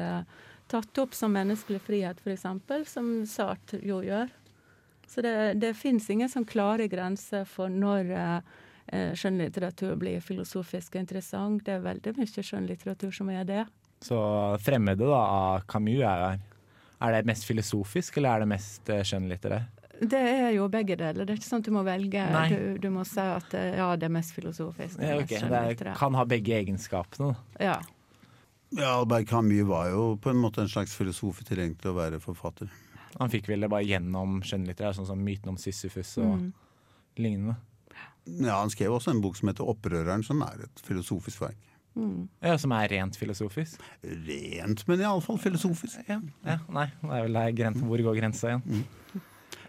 tatt 0.70 0.99
opp 0.99 1.14
som 1.14 1.35
menneskelig 1.35 1.80
frihet, 1.87 2.20
f.eks., 2.25 2.90
som 2.90 3.11
Sartre 3.28 3.80
jo 3.87 4.00
gjør. 4.04 4.30
Så 5.06 5.23
det, 5.23 5.35
det 5.62 5.75
fins 5.78 6.08
ingen 6.11 6.30
sånn 6.30 6.46
klare 6.49 6.88
grenser 6.90 7.46
for 7.46 7.70
når 7.70 8.11
eh, 8.11 8.54
eh, 8.90 9.12
skjønnlitteratur 9.14 9.94
blir 10.00 10.25
filosofisk 10.25 10.99
interessant. 10.99 11.62
Det 11.66 11.76
er 11.76 11.87
veldig 11.87 12.16
mye 12.18 12.46
skjønnlitteratur 12.50 13.14
som 13.14 13.30
er 13.30 13.46
det. 13.46 13.64
Så 14.02 14.18
'Fremmede' 14.61 15.06
da, 15.06 15.23
av 15.23 15.64
Camus 15.70 16.02
er 16.02 16.26
her. 16.26 16.44
Er 17.06 17.12
det 17.12 17.26
mest 17.28 17.44
filosofisk, 17.44 18.16
eller 18.18 18.35
er 18.35 18.44
det 18.44 18.50
mest 18.56 18.90
skjønnlitterært? 18.90 19.76
Det 19.96 20.18
er 20.20 20.50
jo 20.56 20.66
begge 20.68 20.96
deler. 20.99 21.25
Det 21.25 21.32
er 21.32 21.38
ikke 21.40 21.49
sånn 21.49 21.62
at 21.62 21.68
du 21.68 21.73
må 21.73 21.82
velge. 21.87 22.25
Du, 22.50 22.58
du 22.82 22.88
må 22.92 23.04
si 23.08 23.23
at 23.23 23.54
eh, 23.56 23.76
ja, 23.78 23.88
det 23.96 24.08
er 24.08 24.12
mest 24.12 24.35
filosofisk. 24.37 24.99
Det 25.00 25.08
Ja, 25.08 25.20
okay. 25.23 25.40
mest 25.40 25.78
Det 25.78 25.87
er, 25.87 25.94
kan 25.96 26.18
ha 26.18 26.25
begge 26.28 26.56
egenskapene. 26.58 27.32
Ja. 27.62 27.78
Ja, 28.75 28.96
Albert 28.99 29.28
Camus 29.28 29.62
var 29.68 29.90
jo 29.92 30.16
på 30.20 30.30
en 30.30 30.40
måte 30.42 30.64
en 30.64 30.68
slags 30.68 30.94
filosof 30.96 31.44
til 31.46 31.58
egentlig 31.58 31.82
til 31.85 31.92
å 31.92 31.99
være 32.00 32.20
forfatter. 32.20 32.68
Han 33.20 33.30
fikk 33.32 33.46
vel 33.49 33.61
det 33.64 33.70
bare 33.73 33.87
gjennom 33.87 34.40
skjønnlitterær, 34.44 34.96
sånn 34.99 35.06
som 35.08 35.23
myten 35.25 35.49
om 35.54 35.56
Sisyfus 35.56 36.16
og 36.18 36.37
Mm. 36.40 36.52
lignende. 37.16 37.56
Ja, 38.26 38.61
Han 38.61 38.70
skrev 38.70 38.90
også 38.90 39.11
en 39.12 39.23
bok 39.23 39.37
som 39.37 39.49
heter 39.49 39.64
'Opprøreren', 39.64 40.25
som 40.25 40.42
er 40.42 40.64
et 40.64 40.82
filosofisk 40.82 41.40
verk. 41.40 41.56
Ja, 42.42 42.56
Som 42.56 42.73
er 42.73 42.88
rent 42.88 43.16
filosofisk. 43.16 43.80
Rent, 44.04 44.87
men 44.88 45.00
iallfall 45.00 45.38
filosofisk. 45.38 45.96
Ja, 46.08 46.20
ja, 46.44 46.58
nei, 46.68 46.90
det 47.00 47.11
er 47.11 47.23
vel 47.23 47.32
der 47.32 47.73
hvor 47.80 48.02
går 48.02 48.18
grensa 48.20 48.49
igjen? 48.49 48.62
Mm. 48.66 48.85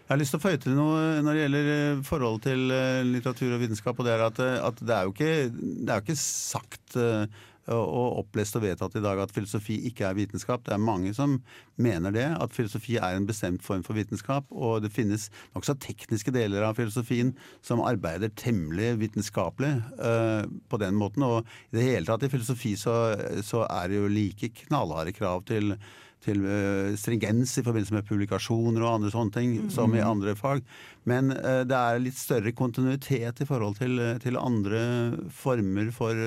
Jeg 0.08 0.16
har 0.16 0.18
lyst 0.18 0.30
til 0.32 0.40
å 0.40 0.42
føye 0.42 0.60
til 0.60 0.72
noe 0.74 1.22
når 1.22 1.32
det 1.36 1.42
gjelder 1.44 2.02
forholdet 2.02 2.04
forhold 2.08 2.42
til 2.42 2.70
eh, 2.72 3.02
litteratur 3.04 3.54
og 3.54 3.60
vitenskap. 3.60 3.98
og 3.98 4.04
Det 4.06 4.14
er 4.14 4.24
at, 4.24 4.38
eh, 4.40 4.66
at 4.66 4.76
det 4.76 4.94
er 4.96 5.02
jo 5.04 5.12
ikke, 5.12 5.84
det 5.84 5.88
er 5.88 6.00
jo 6.00 6.06
ikke 6.06 6.16
sagt 6.16 6.96
eh, 6.96 7.26
og 7.74 8.22
opplest 8.22 8.56
og 8.58 8.64
vedtatt 8.64 8.96
i 8.98 9.02
dag 9.04 9.20
at 9.22 9.32
filosofi 9.34 9.78
ikke 9.90 10.06
er 10.08 10.16
vitenskap. 10.18 10.64
Det 10.66 10.74
er 10.74 10.82
mange 10.82 11.12
som 11.16 11.38
mener 11.76 12.14
det, 12.14 12.26
at 12.40 12.54
filosofi 12.54 12.96
er 12.96 13.16
en 13.16 13.28
bestemt 13.28 13.64
form 13.66 13.84
for 13.86 13.98
vitenskap. 13.98 14.48
Og 14.50 14.82
det 14.84 14.92
finnes 14.94 15.28
nokså 15.56 15.76
tekniske 15.82 16.34
deler 16.34 16.66
av 16.66 16.78
filosofien 16.80 17.34
som 17.64 17.84
arbeider 17.84 18.32
temmelig 18.38 18.94
vitenskapelig 19.04 19.74
uh, 20.00 20.44
på 20.68 20.82
den 20.82 20.98
måten. 20.98 21.26
Og 21.26 21.48
i 21.70 21.78
det 21.78 21.86
hele 21.90 22.08
tatt 22.08 22.26
i 22.26 22.32
filosofi 22.32 22.74
så, 22.78 22.98
så 23.44 23.64
er 23.68 23.88
det 23.90 24.02
jo 24.02 24.12
like 24.12 24.52
knallharde 24.64 25.16
krav 25.16 25.44
til 25.48 25.76
til 26.24 26.42
eh, 26.50 26.96
stringens 26.98 27.52
i 27.60 27.62
forbindelse 27.62 27.94
med 27.94 28.06
publikasjoner 28.08 28.82
og 28.82 28.96
andre 28.96 29.12
sånne 29.12 29.34
ting, 29.36 29.52
som 29.70 29.92
i 29.94 30.02
andre 30.02 30.34
fag. 30.38 30.64
Men 31.08 31.30
uh, 31.30 31.62
det 31.62 31.78
er 31.78 32.02
litt 32.02 32.18
større 32.18 32.50
kontinuitet 32.58 33.44
i 33.44 33.46
forhold 33.46 33.78
til, 33.78 34.00
til 34.22 34.40
andre 34.40 34.82
former 35.30 35.92
for, 35.94 36.18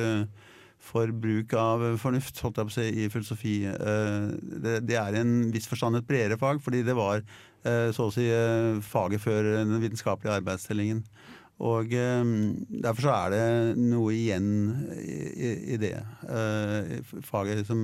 for 0.82 1.12
bruk 1.14 1.54
av 1.58 1.84
fornuft, 2.02 2.40
holdt 2.42 2.58
jeg 2.60 2.68
på 2.68 2.74
å 2.74 2.76
si, 2.76 2.88
i 3.04 3.10
filosofi. 3.14 3.56
Eh, 3.70 4.32
det, 4.82 4.98
er 4.98 5.16
i 5.16 5.22
en 5.22 5.36
viss 5.54 5.70
forstand 5.70 6.00
et 6.00 6.08
bredere 6.08 6.40
fag, 6.42 6.62
fordi 6.64 6.82
det 6.88 6.96
var 6.98 7.22
eh, 7.22 7.92
så 7.96 8.10
å 8.10 8.14
si 8.14 8.26
eh, 8.26 8.82
faget 8.86 9.22
før 9.24 9.52
den 9.60 9.78
vitenskapelige 9.84 10.40
arbeidsstillingen. 10.42 11.04
Og 11.62 11.92
derfor 11.94 13.06
så 13.06 13.12
er 13.14 13.34
det 13.36 13.42
noe 13.78 14.16
igjen 14.16 14.48
i, 14.98 15.76
det 15.78 15.92
faget 17.28 17.68
som, 17.68 17.84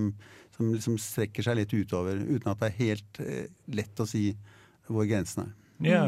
som 0.55 0.71
liksom 0.71 0.95
strekker 0.97 1.45
seg 1.45 1.59
litt 1.59 1.75
utover, 1.75 2.17
uten 2.17 2.49
at 2.49 2.63
det 2.63 2.71
er 2.71 2.79
helt 2.79 3.19
lett 3.77 4.01
å 4.01 4.07
si 4.09 4.31
hvor 4.89 5.05
grensen 5.05 5.43
er. 5.43 5.53
Ja. 5.85 6.01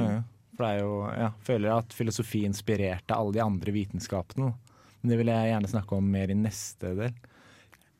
For 0.55 0.65
det 0.65 0.71
er 0.71 0.81
jo, 0.81 0.95
ja, 1.13 1.29
føler 1.45 1.75
at 1.75 1.93
filosofi 1.93 2.41
inspirerte 2.49 3.13
alle 3.13 3.37
de 3.37 3.45
andre 3.45 3.75
vitenskapene. 3.75 4.49
Men 5.01 5.11
det 5.13 5.17
vil 5.21 5.31
jeg 5.31 5.51
gjerne 5.53 5.69
snakke 5.71 5.95
om 5.99 6.07
mer 6.11 6.31
i 6.31 6.35
neste 6.37 6.93
del. 6.97 7.13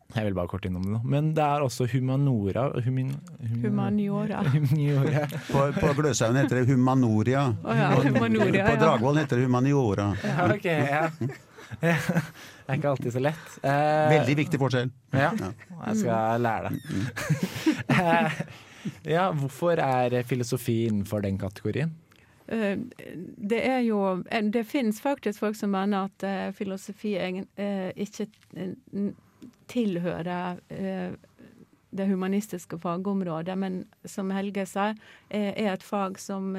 Jeg 0.09 0.25
vil 0.25 0.33
bare 0.33 0.49
kort 0.49 0.63
innom 0.65 0.81
det 0.87 0.91
nå. 0.95 0.99
Men 1.05 1.27
det 1.37 1.43
er 1.45 1.61
også 1.61 1.85
humanora 1.91 2.63
humin, 2.81 3.11
humin, 3.43 3.59
Humaniora. 3.67 4.39
humaniora. 4.55 5.27
På, 5.51 5.67
på 5.75 5.91
Gløshaugen 5.99 6.39
heter 6.41 6.63
det 6.63 6.71
humanoria. 6.71 7.43
Oh, 7.61 7.75
ja, 7.77 7.91
På- 7.93 8.01
humanoria, 8.07 8.65
på 8.65 8.73
på 8.73 8.79
Dragvoll 8.81 9.19
heter 9.21 9.37
det 9.37 9.45
humaniora. 9.45 10.07
Ja, 10.25 10.47
ok, 10.55 10.65
ja. 10.65 11.03
Det 11.79 12.73
er 12.73 12.79
ikke 12.79 12.89
alltid 12.89 13.13
så 13.13 13.21
lett. 13.21 13.51
Eh, 13.61 14.07
Veldig 14.15 14.35
viktig 14.39 14.57
forskjell. 14.61 14.89
Ja, 15.13 15.29
Ja. 15.37 15.49
jeg 15.85 15.99
skal 16.01 16.41
lære 16.41 16.71
det. 16.73 16.79
Eh, 17.99 18.39
ja, 19.13 19.27
hvorfor 19.35 19.77
er 19.83 20.15
filosofi 20.25 20.87
innenfor 20.87 21.21
den 21.21 21.37
kategorien? 21.41 21.91
Eh, 22.51 22.77
Det 23.37 23.61
er 23.67 23.79
jo 23.85 24.23
eh, 24.31 24.43
Det 24.43 24.63
finnes 24.63 25.01
faktisk 25.01 25.39
folk 25.39 25.55
som 25.55 25.71
mener 25.71 26.09
at 26.09 26.23
eh, 26.23 26.51
filosofi 26.51 27.15
ikke 27.95 28.27
tilhører 29.69 30.57
det 31.89 32.05
humanistiske 32.05 32.77
fagområdet, 32.77 33.55
men 33.57 33.79
som 34.05 34.29
Helge 34.33 34.61
eh, 34.61 34.97
er 35.29 35.71
et 35.73 35.83
fag 35.83 36.19
som 36.21 36.51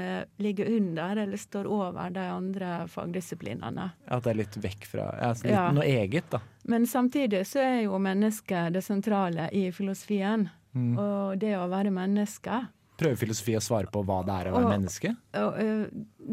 ligger 0.42 0.70
under 0.76 1.16
eller 1.22 1.38
står 1.38 1.66
over 1.70 2.10
de 2.10 2.20
andre 2.20 2.70
fagdisiplinene. 2.90 3.90
At 4.08 4.24
det 4.24 4.32
er 4.32 4.40
litt 4.40 4.58
vekk 4.58 4.88
fra 4.90 5.10
altså 5.28 5.46
litt 5.46 5.54
Ja. 5.54 5.68
noe 5.70 5.86
eget, 5.86 6.30
da. 6.30 6.40
Men 6.64 6.86
samtidig 6.86 7.44
så 7.46 7.62
er 7.62 7.82
jo 7.84 7.98
mennesket 7.98 8.72
det 8.74 8.82
sentrale 8.82 9.48
i 9.52 9.70
filosofien. 9.72 10.48
Mm. 10.74 10.98
Og 10.98 11.38
det 11.38 11.56
å 11.58 11.68
være 11.70 11.90
menneske 11.94 12.64
Prøver 13.00 13.16
filosofi 13.16 13.54
å 13.56 13.62
svare 13.64 13.88
på 13.92 14.02
hva 14.04 14.18
det 14.26 14.34
er 14.36 14.50
å 14.50 14.56
være 14.56 14.66
Og- 14.66 14.74
menneske? 14.74 15.14
Og, 15.40 15.60
eh, 15.60 15.86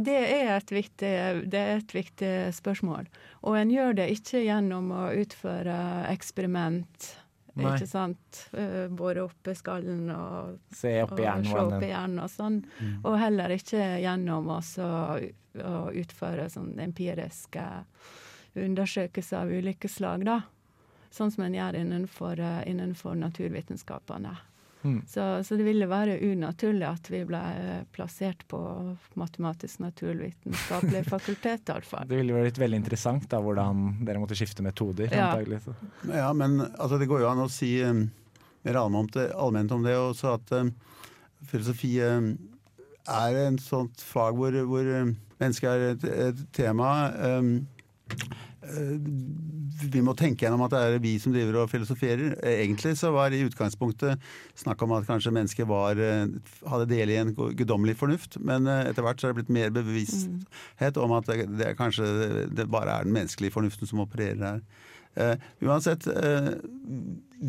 det, 0.07 0.17
er 0.17 0.51
et 0.57 0.73
viktig, 0.73 1.13
det 1.49 1.61
er 1.61 1.77
et 1.77 1.95
viktig 1.95 2.33
spørsmål. 2.57 3.07
Og 3.43 3.55
en 3.55 3.71
gjør 3.71 3.95
det 4.01 4.09
ikke 4.17 4.43
gjennom 4.43 4.91
å 4.91 5.05
utføre 5.15 5.77
eksperiment. 6.11 7.13
Nei. 7.57 7.71
Ikke 7.73 7.87
sant? 7.89 8.41
Både 8.93 9.23
oppe 9.23 9.49
i 9.49 9.57
skallen 9.57 10.11
og, 10.13 10.59
Se 10.77 10.91
opp 11.01 11.15
i 11.17 11.23
hjernen 11.23 11.55
og 11.55 11.71
opp 11.73 11.81
i 11.81 11.89
hjernen 11.89 12.19
og 12.21 12.29
sånn. 12.29 12.59
Mm. 12.77 12.99
Og 13.03 13.17
heller 13.17 13.55
ikke 13.55 13.87
gjennom 14.03 14.51
også 14.59 14.89
å 15.57 15.79
utføre 15.89 16.45
sånn 16.53 16.75
empiriske 16.83 17.63
undersøkelser 18.57 19.41
av 19.41 19.51
ulike 19.53 19.89
slag, 19.89 20.25
da. 20.27 20.41
Sånn 21.13 21.31
som 21.33 21.45
en 21.47 21.55
gjør 21.55 21.79
innenfor, 21.79 22.39
eh, 22.39 22.63
innenfor 22.69 23.15
naturvitenskapene. 23.17 24.35
Mm. 24.81 25.01
Så, 25.07 25.43
så 25.43 25.55
det 25.55 25.63
ville 25.63 25.87
være 25.89 26.19
unaturlig 26.21 26.85
at 26.87 27.09
vi 27.11 27.23
ble 27.27 27.39
eh, 27.39 27.79
plassert 27.91 28.43
på 28.47 28.59
matematisk-naturvitenskapelig 29.19 31.03
fakultet, 31.13 31.69
I 31.69 31.81
fall. 31.81 32.05
Det 32.09 32.19
ville 32.19 32.35
vært 32.37 32.59
veldig 32.61 32.81
interessant 32.83 33.27
da, 33.31 33.41
hvordan 33.43 33.97
dere 34.05 34.21
måtte 34.21 34.37
skifte 34.37 34.65
metoder. 34.65 35.09
Ja. 35.11 35.31
antagelig. 35.31 35.63
Så. 35.65 35.75
Ja, 36.11 36.29
men 36.37 36.59
altså, 36.67 36.99
det 37.01 37.09
går 37.09 37.25
jo 37.25 37.31
an 37.31 37.45
å 37.45 37.49
si 37.51 37.73
eh, 37.83 38.03
mer 38.67 38.81
allment, 38.83 39.17
allment 39.33 39.73
om 39.75 39.87
det 39.87 39.97
også, 39.97 40.37
at 40.37 40.53
eh, 40.55 40.69
filosofi 41.49 41.97
eh, 42.03 42.31
er 43.07 43.41
en 43.45 43.57
sånt 43.61 44.03
fag 44.03 44.37
hvor, 44.37 44.55
hvor 44.69 44.93
mennesket 45.39 45.69
er 45.71 45.89
et, 45.95 46.07
et 46.27 46.45
tema. 46.55 46.91
Eh, 48.67 49.87
vi 49.93 50.01
må 50.05 50.15
tenke 50.17 50.45
gjennom 50.45 50.63
at 50.65 50.73
det 50.73 50.81
er 50.83 51.03
vi 51.03 51.13
som 51.21 51.33
driver 51.35 51.61
og 51.61 51.71
filosoferer. 51.71 52.35
Eh, 52.41 52.63
Egentlig 52.65 52.95
så 52.99 53.11
var 53.15 53.33
i 53.33 53.43
utgangspunktet 53.45 54.23
snakk 54.57 54.81
om 54.85 54.95
at 54.97 55.07
kanskje 55.09 55.33
mennesket 55.35 55.69
var, 55.69 55.99
eh, 55.99 56.27
hadde 56.67 56.89
del 56.91 57.13
i 57.13 57.19
en 57.21 57.33
guddommelig 57.35 57.97
fornuft, 57.99 58.39
men 58.39 58.67
etter 58.67 59.05
hvert 59.05 59.21
så 59.21 59.29
er 59.29 59.33
det 59.33 59.41
blitt 59.41 59.55
mer 59.57 59.73
bevissthet 59.75 61.01
om 61.01 61.15
at 61.17 61.31
det, 61.31 61.73
kanskje 61.79 62.47
det 62.53 62.69
bare 62.71 62.99
er 62.99 63.07
den 63.07 63.17
menneskelige 63.17 63.55
fornuften 63.55 63.89
som 63.89 64.05
opererer 64.05 64.43
her. 64.43 64.61
Uh, 65.17 65.33
uansett, 65.65 66.05
uh, 66.13 66.51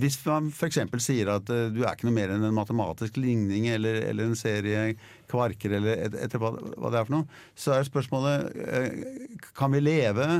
hvis 0.00 0.16
man 0.24 0.46
f.eks. 0.48 0.78
sier 1.04 1.28
at 1.34 1.50
uh, 1.52 1.66
du 1.68 1.82
er 1.82 1.92
ikke 1.92 2.06
noe 2.08 2.16
mer 2.16 2.32
enn 2.32 2.46
en 2.48 2.56
matematisk 2.56 3.18
ligning 3.20 3.66
eller, 3.68 4.00
eller 4.08 4.30
en 4.30 4.38
serie 4.38 4.94
kvarker 5.28 5.74
eller 5.76 6.06
et, 6.06 6.16
etter 6.24 6.40
hva, 6.40 6.54
hva 6.56 6.92
det 6.94 7.00
er 7.02 7.08
for 7.10 7.16
noe, 7.18 7.42
så 7.52 7.76
er 7.76 7.84
spørsmålet 7.84 9.52
kan 9.58 9.74
vi 9.74 9.84
leve 9.84 10.30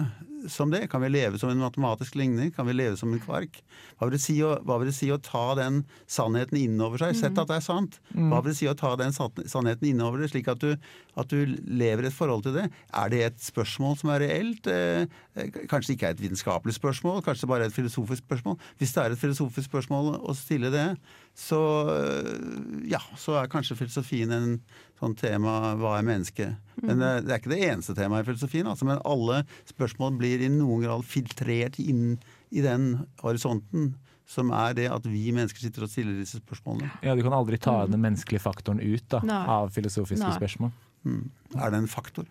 som 0.46 0.70
det? 0.70 0.85
Kan 0.92 1.03
vi 1.03 1.11
leve 1.11 1.38
som 1.40 1.51
en 1.51 1.61
matematisk 1.62 2.14
ligning? 2.18 2.51
Kan 2.55 2.68
vi 2.68 2.77
leve 2.77 2.96
som 3.01 3.12
en 3.12 3.20
kvark? 3.22 3.61
Hva 3.98 4.09
vil 4.09 4.16
det 4.16 4.22
si 4.22 4.37
å, 4.44 4.55
vil 4.64 4.88
det 4.90 4.94
si 4.96 5.11
å 5.11 5.18
ta 5.22 5.55
den 5.59 5.83
sannheten 6.11 6.61
innover 6.61 7.03
seg? 7.03 7.16
Sett 7.18 7.38
at 7.40 7.51
det 7.51 7.59
er 7.59 7.64
sant. 7.64 7.98
Hva 8.14 8.40
vil 8.42 8.53
det 8.53 8.59
si 8.61 8.68
å 8.70 8.77
ta 8.79 8.94
den 9.01 9.14
sannheten 9.14 9.90
innover 9.90 10.22
deg, 10.22 10.33
slik 10.33 10.51
at 10.53 10.62
du, 10.62 10.74
at 11.18 11.33
du 11.33 11.57
lever 11.66 12.09
et 12.09 12.14
forhold 12.14 12.46
til 12.46 12.59
det? 12.61 12.68
Er 12.94 13.12
det 13.12 13.22
et 13.27 13.40
spørsmål 13.42 13.98
som 14.01 14.12
er 14.14 14.24
reelt? 14.27 14.68
Eh, 14.70 15.07
eh, 15.35 15.62
Kanskje 15.70 15.92
det 15.92 15.98
ikke 15.98 16.11
er 16.12 16.16
et 16.18 16.24
vitenskapelig 16.27 16.77
spørsmål, 16.79 17.22
kanskje 17.27 17.46
det 17.46 17.53
bare 17.53 17.66
er 17.66 17.72
et 17.72 17.79
filosofisk 17.79 18.24
spørsmål. 18.27 18.59
Hvis 18.79 18.94
det 18.94 19.05
er 19.05 19.16
et 19.16 19.22
filosofisk 19.24 19.70
spørsmål 19.70 20.14
å 20.22 20.37
stille 20.38 20.70
det, 20.74 20.88
så, 21.38 21.61
eh, 21.94 22.33
ja, 22.90 22.98
så 23.16 23.37
er 23.38 23.51
kanskje 23.51 23.77
filosofien 23.79 24.33
en 24.35 24.57
sånn 24.98 25.14
tema 25.18 25.77
hva 25.79 25.92
er 25.98 26.07
menneske? 26.09 26.48
Men 26.83 26.98
eh, 26.98 27.20
det 27.22 27.31
er 27.31 27.38
ikke 27.38 27.53
det 27.53 27.61
eneste 27.68 27.94
temaet 27.94 28.27
i 28.27 28.29
filosofien, 28.33 28.66
altså, 28.66 28.88
men 28.88 28.98
alle 29.07 29.44
spørsmål 29.70 30.16
blir 30.18 30.42
i 30.42 30.51
noen 30.51 30.83
grad 30.83 31.07
filtrert 31.07 31.79
inn 31.79 32.16
i 32.51 32.64
den 32.64 32.90
horisonten 33.22 33.92
som 34.29 34.51
er 34.53 34.74
det 34.77 34.88
at 34.92 35.07
vi 35.09 35.31
mennesker 35.33 35.62
sitter 35.62 35.87
og 35.87 35.92
stiller 35.92 36.18
disse 36.18 36.42
spørsmålene. 36.42 36.90
Ja, 37.07 37.14
Du 37.16 37.22
kan 37.24 37.37
aldri 37.38 37.57
ta 37.62 37.87
den 37.87 38.03
menneskelige 38.03 38.42
faktoren 38.42 38.83
ut 38.83 39.07
da, 39.09 39.22
Nei. 39.24 39.44
av 39.55 39.70
filosofiske 39.72 40.27
Nei. 40.27 40.37
spørsmål. 40.37 40.74
Mm. 41.07 41.22
Er 41.55 41.70
det 41.70 41.79
en 41.85 41.88
faktor? 41.88 42.27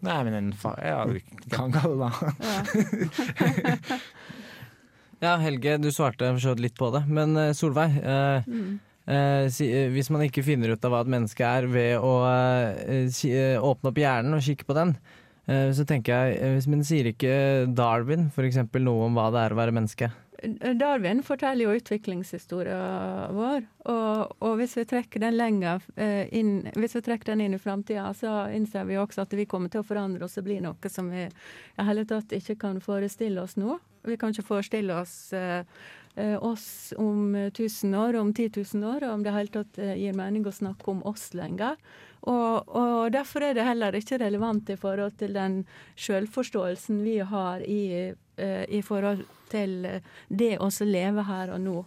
Nei, 0.00 0.16
men 0.24 0.34
en 0.34 0.52
fa 0.56 0.72
ja, 0.80 1.04
vi 1.04 1.20
kan 1.52 1.70
kalle 1.76 2.08
det 2.08 2.12
det. 2.40 4.00
Ja, 5.20 5.34
Helge, 5.36 5.76
du 5.76 5.90
svarte 5.92 6.30
litt 6.64 6.78
på 6.80 6.88
det. 6.94 7.02
Men 7.12 7.36
eh, 7.36 7.52
Solveig, 7.56 7.98
eh, 8.00 8.46
Mm. 8.48 8.78
eh, 9.06 9.44
eh, 9.46 9.90
hvis 9.92 10.08
man 10.10 10.22
ikke 10.24 10.44
finner 10.46 10.72
ut 10.72 10.84
av 10.84 10.94
hva 10.94 11.02
et 11.04 11.12
menneske 11.12 11.44
er 11.44 11.66
ved 11.68 11.98
å 12.00 12.14
eh, 12.24 13.04
eh, 13.28 13.60
åpne 13.60 13.90
opp 13.92 14.00
hjernen 14.00 14.38
og 14.38 14.40
kikke 14.46 14.64
på 14.64 14.76
den, 14.78 14.94
eh, 15.46 15.68
så 15.76 15.84
tenker 15.84 16.14
jeg, 16.32 16.40
hvis 16.56 16.68
men 16.72 16.84
sier 16.88 17.10
ikke 17.12 17.68
Darwin 17.74 18.30
eksempel 18.48 18.82
noe 18.86 19.10
om 19.10 19.14
hva 19.18 19.28
det 19.34 19.44
er 19.44 19.52
å 19.52 19.60
være 19.60 19.76
menneske? 19.76 20.10
Darwin 20.80 21.20
forteller 21.20 21.66
jo 21.66 21.74
utviklingshistorien 21.76 23.34
vår, 23.36 23.66
og, 23.92 24.30
og 24.40 24.54
hvis 24.56 24.72
vi 24.78 24.86
trekker 24.88 25.20
den 25.20 25.36
lenger 25.36 25.84
inn, 26.32 26.62
hvis 26.80 26.96
vi 26.96 27.02
trekker 27.04 27.34
den 27.34 27.42
inn 27.44 27.58
i 27.58 27.60
framtida, 27.60 28.06
så 28.16 28.46
innser 28.48 28.88
vi 28.88 28.96
også 28.96 29.26
at 29.26 29.36
vi 29.36 29.44
kommer 29.44 29.68
til 29.68 29.82
å 29.82 29.84
forandre 29.84 30.24
oss 30.24 30.40
og 30.40 30.46
bli 30.48 30.56
noe 30.64 30.88
som 30.88 31.12
vi 31.12 31.26
i 31.28 31.84
hele 31.90 32.06
tatt 32.08 32.32
ikke 32.32 32.56
kan 32.56 32.80
forestille 32.80 33.42
oss 33.44 33.58
nå. 33.60 33.76
Vi 34.02 34.16
kan 34.16 34.32
ikke 34.32 34.46
forestille 34.46 34.94
oss 34.96 35.32
eh, 35.36 35.64
eh, 36.14 36.36
oss 36.42 36.92
om 36.98 37.34
1000 37.34 37.94
år, 37.94 38.16
om 38.20 38.32
10 38.34 38.50
000 38.74 38.86
år, 38.94 39.04
og 39.04 39.18
om 39.18 39.24
det 39.24 39.34
hele 39.34 39.54
tatt 39.54 39.80
eh, 39.80 39.96
gir 40.00 40.16
mening 40.16 40.46
å 40.46 40.54
snakke 40.54 40.90
om 40.92 41.02
oss 41.08 41.30
lenger. 41.36 41.76
Og, 42.20 42.68
og 42.76 43.12
derfor 43.12 43.44
er 43.44 43.56
det 43.56 43.64
heller 43.64 43.96
ikke 43.96 44.20
relevant 44.20 44.68
i 44.72 44.76
forhold 44.80 45.16
til 45.20 45.36
den 45.36 45.62
selvforståelsen 45.96 46.98
vi 47.04 47.16
har 47.24 47.62
i, 47.64 48.12
i 48.68 48.80
forhold 48.84 49.22
til 49.48 49.86
det 50.28 50.50
å 50.60 50.68
leve 50.84 51.24
her 51.24 51.54
og 51.54 51.62
nå. 51.64 51.78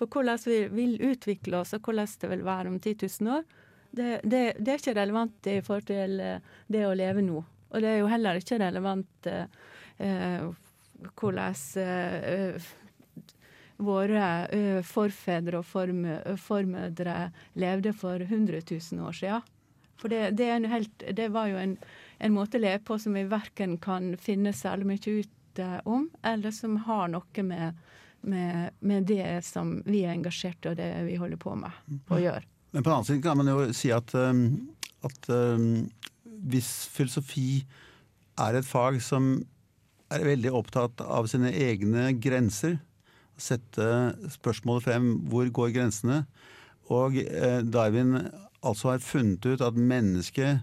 For 0.00 0.08
hvordan 0.08 0.40
vi 0.48 0.62
vil 0.72 0.96
utvikle 1.12 1.60
oss, 1.60 1.74
og 1.76 1.84
hvordan 1.84 2.08
det 2.08 2.32
vil 2.32 2.46
være 2.46 2.72
om 2.72 2.80
10 2.80 2.96
000 3.20 3.36
år, 3.36 3.44
det, 3.92 4.08
det, 4.24 4.42
det 4.56 4.72
er 4.72 4.80
ikke 4.80 4.96
relevant 4.96 5.52
i 5.52 5.60
forhold 5.60 5.90
til 5.92 6.16
det 6.72 6.86
å 6.88 6.96
leve 6.96 7.24
nå. 7.24 7.44
Og 7.72 7.80
det 7.80 7.88
er 7.88 8.00
jo 8.02 8.10
heller 8.10 8.40
ikke 8.40 8.60
relevant 8.60 9.28
eh, 9.28 10.48
hvordan 11.18 11.54
eh, 11.82 12.70
våre 13.82 14.28
eh, 14.54 14.80
forfedre 14.86 15.62
og 15.62 16.38
formødre 16.38 17.16
levde 17.58 17.92
for 17.96 18.22
100 18.22 18.62
000 18.70 19.06
år 19.06 19.18
siden. 19.18 19.50
For 20.00 20.10
det, 20.10 20.36
det, 20.38 20.50
helt, 20.66 21.04
det 21.16 21.28
var 21.34 21.50
jo 21.50 21.60
en, 21.60 21.76
en 22.18 22.34
måte 22.34 22.58
å 22.58 22.62
leve 22.62 22.82
på 22.86 22.98
som 22.98 23.14
vi 23.14 23.22
verken 23.30 23.76
kan 23.82 24.16
finne 24.18 24.54
særlig 24.56 24.88
mye 24.90 25.16
ut 25.22 25.62
eh, 25.62 25.78
om, 25.84 26.08
eller 26.22 26.54
som 26.54 26.80
har 26.88 27.12
noe 27.12 27.46
med, 27.46 27.78
med, 28.20 28.78
med 28.80 29.06
det 29.10 29.44
som 29.46 29.76
vi 29.86 30.04
er 30.06 30.16
engasjert 30.16 30.66
i, 30.66 30.72
og 30.72 30.80
det 30.80 30.90
vi 31.06 31.20
holder 31.20 31.40
på 31.42 31.54
med, 31.58 31.70
å 32.10 32.18
gjøre. 32.22 32.44
Men 32.72 32.82
på 32.82 32.88
den 32.88 32.96
annen 32.96 33.08
side 33.10 33.22
kan 33.22 33.38
man 33.38 33.50
jo 33.52 33.66
si 33.76 33.90
at, 33.92 34.14
at 35.04 35.26
hvis 36.48 36.70
filosofi 36.88 37.60
er 38.40 38.56
et 38.56 38.66
fag 38.66 38.96
som 39.04 39.34
er 40.12 40.26
veldig 40.26 40.52
opptatt 40.54 41.02
av 41.04 41.28
sine 41.30 41.52
egne 41.52 42.10
grenser, 42.20 42.78
sette 43.40 43.86
spørsmålet 44.34 44.86
frem 44.86 45.12
hvor 45.32 45.48
går 45.48 45.72
grensene, 45.74 46.22
og 46.92 47.16
eh, 47.18 47.60
Darwin 47.64 48.18
altså 48.62 48.92
har 48.92 49.04
funnet 49.04 49.46
ut 49.46 49.64
at 49.64 49.78
mennesket 49.78 50.62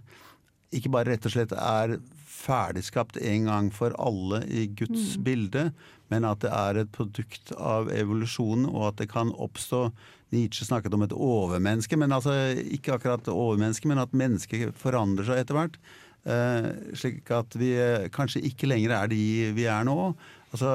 ikke 0.76 0.92
bare 0.94 1.16
rett 1.16 1.26
og 1.26 1.34
slett 1.34 1.56
er 1.58 1.98
ferdigskapt 2.40 3.18
en 3.26 3.50
gang 3.50 3.70
for 3.74 3.96
alle 4.00 4.44
i 4.48 4.68
Guds 4.68 5.18
Mm. 5.18 5.24
bilde, 5.24 5.64
men 6.10 6.26
at 6.26 6.40
det 6.40 6.52
er 6.54 6.78
et 6.78 6.92
produkt 6.92 7.52
av 7.58 7.90
evolusjonen, 7.92 8.66
og 8.70 8.88
at 8.88 8.98
det 8.98 9.10
kan 9.10 9.34
oppstå 9.34 9.92
Nietzsche 10.32 10.66
snakket 10.66 10.94
om 10.94 11.04
et 11.04 11.14
overmenneske, 11.14 11.98
men 11.98 12.12
altså 12.12 12.54
ikke 12.56 12.94
akkurat 12.94 13.28
overmenneske, 13.28 13.88
men 13.88 13.98
at 13.98 14.14
mennesket 14.14 14.76
forandrer 14.78 15.26
seg 15.26 15.42
etter 15.42 15.58
hvert. 15.58 15.80
Eh, 16.28 16.68
slik 17.00 17.30
at 17.32 17.56
vi 17.58 17.72
eh, 17.80 18.10
kanskje 18.12 18.44
ikke 18.50 18.68
lenger 18.68 18.96
er 18.98 19.12
de 19.12 19.24
vi 19.56 19.68
er 19.72 19.88
nå. 19.88 20.12
Altså, 20.50 20.72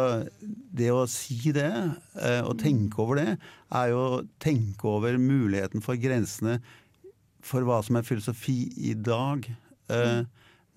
det 0.72 0.92
å 0.94 1.02
si 1.10 1.50
det, 1.54 1.70
eh, 2.22 2.40
og 2.46 2.56
tenke 2.62 3.00
over 3.02 3.18
det, 3.18 3.30
er 3.74 3.90
jo 3.90 4.02
å 4.04 4.22
tenke 4.42 4.86
over 4.88 5.18
muligheten 5.18 5.82
for 5.82 5.98
grensene 5.98 6.60
for 7.44 7.66
hva 7.66 7.80
som 7.84 7.98
er 7.98 8.06
filosofi 8.06 8.58
i 8.88 8.94
dag. 8.94 9.48
Eh, 9.92 10.22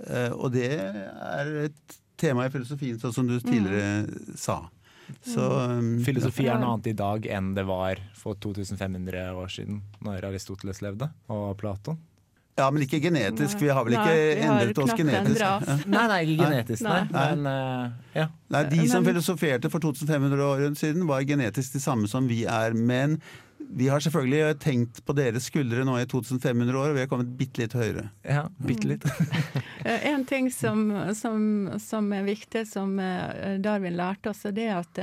eh, 0.07 0.31
og 0.33 0.51
det 0.55 0.71
er 0.73 1.53
et 1.67 1.99
tema 2.17 2.47
i 2.47 2.51
filosofien, 2.53 2.97
sånn 2.99 3.13
som 3.13 3.29
du 3.29 3.37
tidligere 3.37 4.35
sa. 4.35 4.63
Så, 5.23 5.39
um, 5.39 5.93
Filosofi 6.03 6.49
er 6.51 6.57
noe 6.59 6.73
annet 6.73 6.89
i 6.91 6.97
dag 6.97 7.27
enn 7.31 7.53
det 7.55 7.63
var 7.69 8.01
for 8.17 8.35
2500 8.43 9.29
år 9.39 9.53
siden, 9.53 9.79
når 10.03 10.25
Aristoteles 10.27 10.81
levde, 10.83 11.07
og 11.31 11.53
Platon. 11.61 12.01
Ja, 12.57 12.71
men 12.73 12.81
ikke 12.81 12.97
genetisk. 13.03 13.59
Vi 13.61 13.67
har 13.69 13.83
vel 13.85 13.93
ikke 13.93 14.13
Nei, 14.13 14.45
endret 14.47 14.79
oss 14.81 14.93
genetisk. 14.97 15.41
oss. 15.45 15.83
Nei, 15.85 16.05
nei, 16.09 16.21
ikke 16.25 16.37
genetisk, 16.47 16.81
nei. 16.87 17.01
Men, 17.13 17.43
uh, 17.45 18.13
ja. 18.17 18.23
Nei, 18.49 18.63
De 18.71 18.87
som 18.89 19.03
Men- 19.03 19.11
filosoferte 19.13 19.69
for 19.69 19.79
2500 19.83 20.41
år 20.41 20.63
siden, 20.79 21.05
var 21.05 21.21
genetisk 21.21 21.73
de 21.77 21.79
samme 21.83 22.09
som 22.09 22.25
vi 22.27 22.45
er. 22.49 22.73
Men 22.73 23.19
vi 23.69 23.89
har 23.91 23.99
selvfølgelig 24.01 24.57
tenkt 24.63 25.03
på 25.05 25.13
deres 25.13 25.45
skuldre 25.51 25.83
nå 25.85 25.99
i 26.01 26.05
2500 26.09 26.73
år, 26.73 26.89
og 26.89 26.95
vi 26.97 27.03
har 27.05 27.07
kommet 27.11 27.37
bitte 27.37 27.61
litt 27.61 27.73
høyere. 27.77 28.07
Ja, 28.25 28.47
bitte 28.65 28.87
litt. 28.95 29.05
Eh, 29.87 30.07
En 30.09 30.25
ting 30.25 30.49
som, 30.51 30.89
som, 31.15 31.69
som 31.79 32.09
er 32.11 32.25
viktig, 32.25 32.65
som 32.67 32.97
eh, 32.99 33.59
Darwin 33.63 33.95
lærte 33.95 34.31
oss, 34.33 34.41
er 34.49 34.73
at 34.79 34.99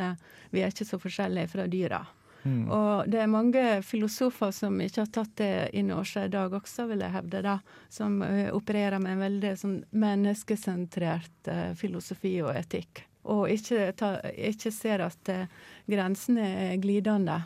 vi 0.51 0.61
er 0.61 0.75
ikke 0.75 0.85
så 0.91 0.99
forskjellige 1.01 1.49
fra 1.55 1.69
dyra. 1.71 2.03
Mm. 2.45 2.69
Og 2.69 3.09
det 3.09 3.23
er 3.23 3.31
mange 3.31 3.63
filosofer 3.87 4.53
som 4.53 4.77
ikke 4.85 5.07
har 5.07 5.13
tatt 5.13 5.33
det 5.41 5.53
inn 5.79 5.93
over 5.95 6.09
seg 6.09 6.29
i 6.29 6.35
dag 6.35 6.53
også, 6.53 6.85
vil 6.91 7.01
jeg 7.01 7.15
hevde, 7.15 7.41
da, 7.47 7.57
som 7.93 8.21
eh, 8.27 8.51
opererer 8.53 9.01
med 9.01 9.17
en 9.17 9.25
veldig 9.25 9.53
sånn 9.61 9.79
menneskesentrert 10.05 11.49
uh, 11.49 11.73
filosofi 11.79 12.37
og 12.45 12.53
etikk. 12.59 13.07
Og 13.33 13.49
ikke, 13.55 13.89
ta, 13.97 14.19
ikke 14.37 14.73
ser 14.75 15.07
at 15.07 15.33
uh, 15.33 15.49
grensene 15.89 16.51
er 16.69 16.77
glidende. 16.83 17.41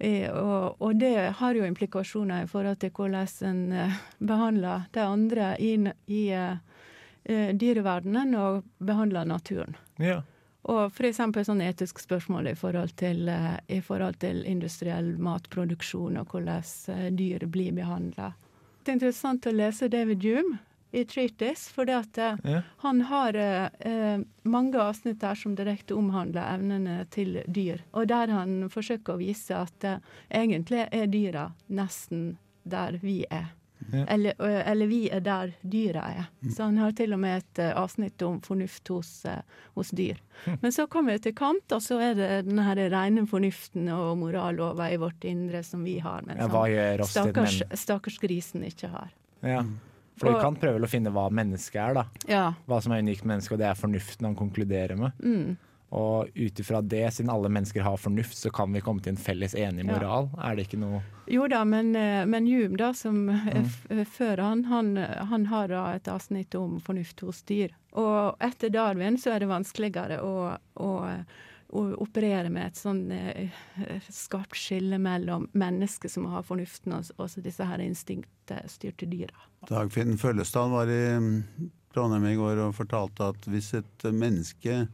I, 0.00 0.30
og, 0.32 0.80
og 0.80 0.96
det 0.96 1.12
har 1.36 1.56
jo 1.58 1.66
implikasjoner 1.68 2.46
i 2.46 2.48
forhold 2.48 2.80
til 2.80 2.94
hvordan 2.96 3.28
en 3.50 3.62
uh, 3.76 4.02
behandler 4.24 4.88
de 4.96 5.04
andre 5.04 5.52
i, 5.60 5.76
i 6.08 6.24
dyreverdenen 7.60 8.32
og 8.40 8.62
behandler 8.80 9.28
naturen. 9.28 9.76
Ja. 10.00 10.22
Og 10.68 10.90
f.eks. 10.92 11.20
sånn 11.46 11.62
etisk 11.64 12.02
spørsmål 12.02 12.50
i 12.50 12.54
forhold, 12.58 12.92
til, 13.00 13.28
eh, 13.28 13.56
i 13.68 13.80
forhold 13.80 14.18
til 14.20 14.42
industriell 14.46 15.14
matproduksjon 15.18 16.18
og 16.20 16.34
hvordan 16.34 16.64
eh, 16.92 17.06
dyr 17.16 17.46
blir 17.46 17.72
behandla. 17.72 18.32
Det 18.84 18.92
er 18.92 18.98
interessant 18.98 19.46
å 19.46 19.54
lese 19.56 19.88
David 19.88 20.24
Hume 20.24 20.58
i 20.92 21.04
Treatise, 21.04 21.70
for 21.70 21.84
Ja. 22.44 22.62
han 22.78 23.00
har 23.00 23.34
eh, 23.34 23.68
eh, 23.80 24.20
mange 24.42 24.78
avsnitt 24.80 25.20
der 25.20 25.34
som 25.34 25.54
direkte 25.54 25.94
omhandler 25.94 26.54
evnene 26.54 27.06
til 27.10 27.42
dyr. 27.46 27.80
Og 27.92 28.08
der 28.08 28.28
han 28.28 28.68
forsøker 28.68 29.14
å 29.14 29.20
vise 29.20 29.54
at 29.56 29.84
eh, 29.84 29.98
egentlig 30.30 30.88
er 30.90 31.06
dyra 31.06 31.52
nesten 31.68 32.38
der 32.64 32.98
vi 33.02 33.24
er. 33.30 33.52
Ja. 33.92 34.04
Eller, 34.14 34.34
eller 34.40 34.86
vi 34.90 35.08
er 35.10 35.20
der 35.20 35.52
dyra 35.62 36.02
er. 36.16 36.28
Så 36.50 36.64
han 36.68 36.76
har 36.78 36.92
til 36.96 37.12
og 37.16 37.20
med 37.22 37.42
et 37.42 37.60
avsnitt 37.74 38.22
om 38.22 38.40
fornuft 38.40 38.88
hos, 38.88 39.12
hos 39.74 39.90
dyr. 39.90 40.16
Men 40.62 40.72
så 40.72 40.86
kommer 40.90 41.12
det 41.16 41.22
til 41.28 41.34
Kant, 41.34 41.72
og 41.72 41.82
så 41.82 41.98
er 42.00 42.14
det 42.14 42.30
den 42.48 42.58
her 42.64 42.76
rene 42.92 43.26
fornuften 43.28 43.88
og 43.94 44.18
morallover 44.18 44.92
i 44.94 44.98
vårt 45.00 45.24
indre 45.28 45.62
som 45.66 45.84
vi 45.84 45.98
har. 45.98 46.22
Men 46.26 46.38
Ja, 46.38 47.04
stakkars, 47.04 47.60
men- 47.60 47.76
stakkars 47.78 48.18
grisen 48.22 48.64
ikke 48.64 48.88
har. 48.88 49.10
Ja. 49.42 49.64
For 50.20 50.34
du 50.34 50.40
kan 50.40 50.56
prøve 50.60 50.84
å 50.84 50.88
finne 50.90 51.08
hva 51.14 51.30
mennesket 51.32 51.80
er, 51.80 51.94
da. 51.94 52.04
Ja. 52.28 52.52
Hva 52.68 52.82
som 52.84 52.92
er 52.92 53.00
unikt 53.00 53.24
menneske, 53.24 53.54
og 53.56 53.58
det 53.62 53.70
er 53.70 53.74
fornuften 53.78 54.26
han 54.28 54.36
konkluderer 54.36 54.98
med. 55.00 55.12
Mm. 55.24 55.56
Og 55.90 56.28
ut 56.36 56.60
ifra 56.62 56.78
det, 56.86 57.02
siden 57.16 57.30
alle 57.32 57.48
mennesker 57.50 57.82
har 57.82 57.96
fornuft, 57.98 58.36
så 58.38 58.50
kan 58.54 58.70
vi 58.72 58.78
komme 58.80 59.02
til 59.02 59.10
en 59.16 59.18
felles 59.18 59.56
enig 59.58 59.82
Ja. 59.84 59.90
moral. 59.96 60.28
Er 60.38 60.54
det 60.54 60.68
ikke 60.68 60.78
noe 60.78 61.00
Jo 61.26 61.48
da, 61.50 61.64
men, 61.64 61.96
eh, 61.96 62.24
men 62.26 62.46
Hume, 62.46 62.76
da, 62.76 62.92
som 62.94 63.28
er 63.28 63.60
Mm. 63.60 63.64
f 63.66 63.86
eh, 63.90 64.04
før 64.04 64.38
han, 64.38 64.64
han, 64.64 64.96
han 64.96 65.46
har 65.46 65.68
da 65.68 65.92
et 65.94 66.04
avsnitt 66.06 66.54
om 66.54 66.78
fornuft 66.80 67.20
hos 67.26 67.42
dyr. 67.42 67.70
Og 67.92 68.36
etter 68.40 68.70
Darwin 68.70 69.16
så 69.18 69.32
er 69.34 69.40
det 69.40 69.48
vanskeligere 69.50 70.20
å, 70.22 70.56
å, 70.78 70.90
å 71.72 71.84
operere 72.02 72.50
med 72.50 72.66
et 72.70 72.78
sånn 72.78 73.10
eh, 73.10 73.50
skarpt 74.10 74.54
skille 74.54 74.98
mellom 74.98 75.48
mennesker 75.54 76.08
som 76.08 76.26
har 76.30 76.42
fornuften, 76.46 76.92
og, 76.92 77.10
og 77.18 77.30
disse 77.42 77.66
her 77.66 77.78
instinktstyrte 77.82 79.06
dyra. 79.10 79.34
Dagfinn 79.68 80.16
Føllestad 80.18 80.70
var 80.70 80.86
i 80.86 81.02
mm, 81.18 81.70
Trondheim 81.94 82.26
i 82.30 82.36
går 82.38 82.62
og 82.68 82.74
fortalte 82.78 83.30
at 83.34 83.46
hvis 83.50 83.74
et 83.74 84.06
menneske 84.14 84.84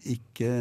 ikke 0.00 0.52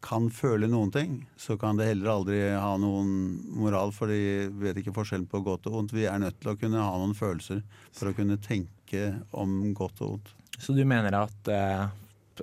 kan 0.00 0.30
føle 0.32 0.64
noen 0.70 0.88
ting, 0.94 1.16
så 1.36 1.58
kan 1.60 1.76
det 1.76 1.90
heller 1.90 2.08
aldri 2.14 2.38
ha 2.56 2.70
noen 2.80 3.10
moral, 3.52 3.90
for 3.92 4.08
de 4.08 4.48
vet 4.62 4.78
ikke 4.80 4.94
forskjellen 4.96 5.26
på 5.28 5.42
godt 5.44 5.66
og 5.68 5.74
vondt. 5.76 5.92
Vi 5.92 6.06
er 6.08 6.20
nødt 6.22 6.38
til 6.40 6.54
å 6.54 6.56
kunne 6.60 6.80
ha 6.80 6.94
noen 6.96 7.12
følelser 7.18 7.60
for 7.92 8.08
å 8.08 8.14
kunne 8.16 8.38
tenke 8.40 9.10
om 9.36 9.74
godt 9.76 10.00
og 10.00 10.14
vondt. 10.14 10.30
Så 10.60 10.72
du 10.76 10.80
mener 10.88 11.12
at, 11.18 11.50
eh, 11.52 11.84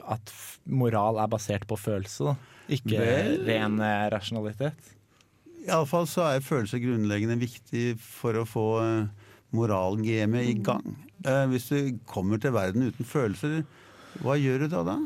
at 0.05 0.33
moral 0.69 1.17
er 1.23 1.31
basert 1.33 1.65
på 1.69 1.79
følelse? 1.81 2.35
Ikke 2.69 2.99
Vel- 3.01 3.41
ren 3.47 3.79
eh, 3.81 4.05
rasjonalitet? 4.13 4.93
Iallfall 5.67 6.05
så 6.07 6.27
er 6.29 6.45
følelser 6.45 6.79
grunnleggende 6.83 7.39
viktig 7.41 7.97
for 7.99 8.37
å 8.37 8.45
få 8.47 8.67
eh, 8.83 9.27
moralgamet 9.57 10.45
i 10.51 10.55
gang. 10.61 10.85
Hvis 11.49 11.69
du 11.71 11.97
kommer 12.05 12.37
til 12.39 12.53
verden 12.53 12.85
uten 12.91 13.07
følelser, 13.07 13.63
hva 14.23 14.35
gjør 14.39 14.65
du 14.65 14.67
da 14.71 14.83
da? 14.87 14.97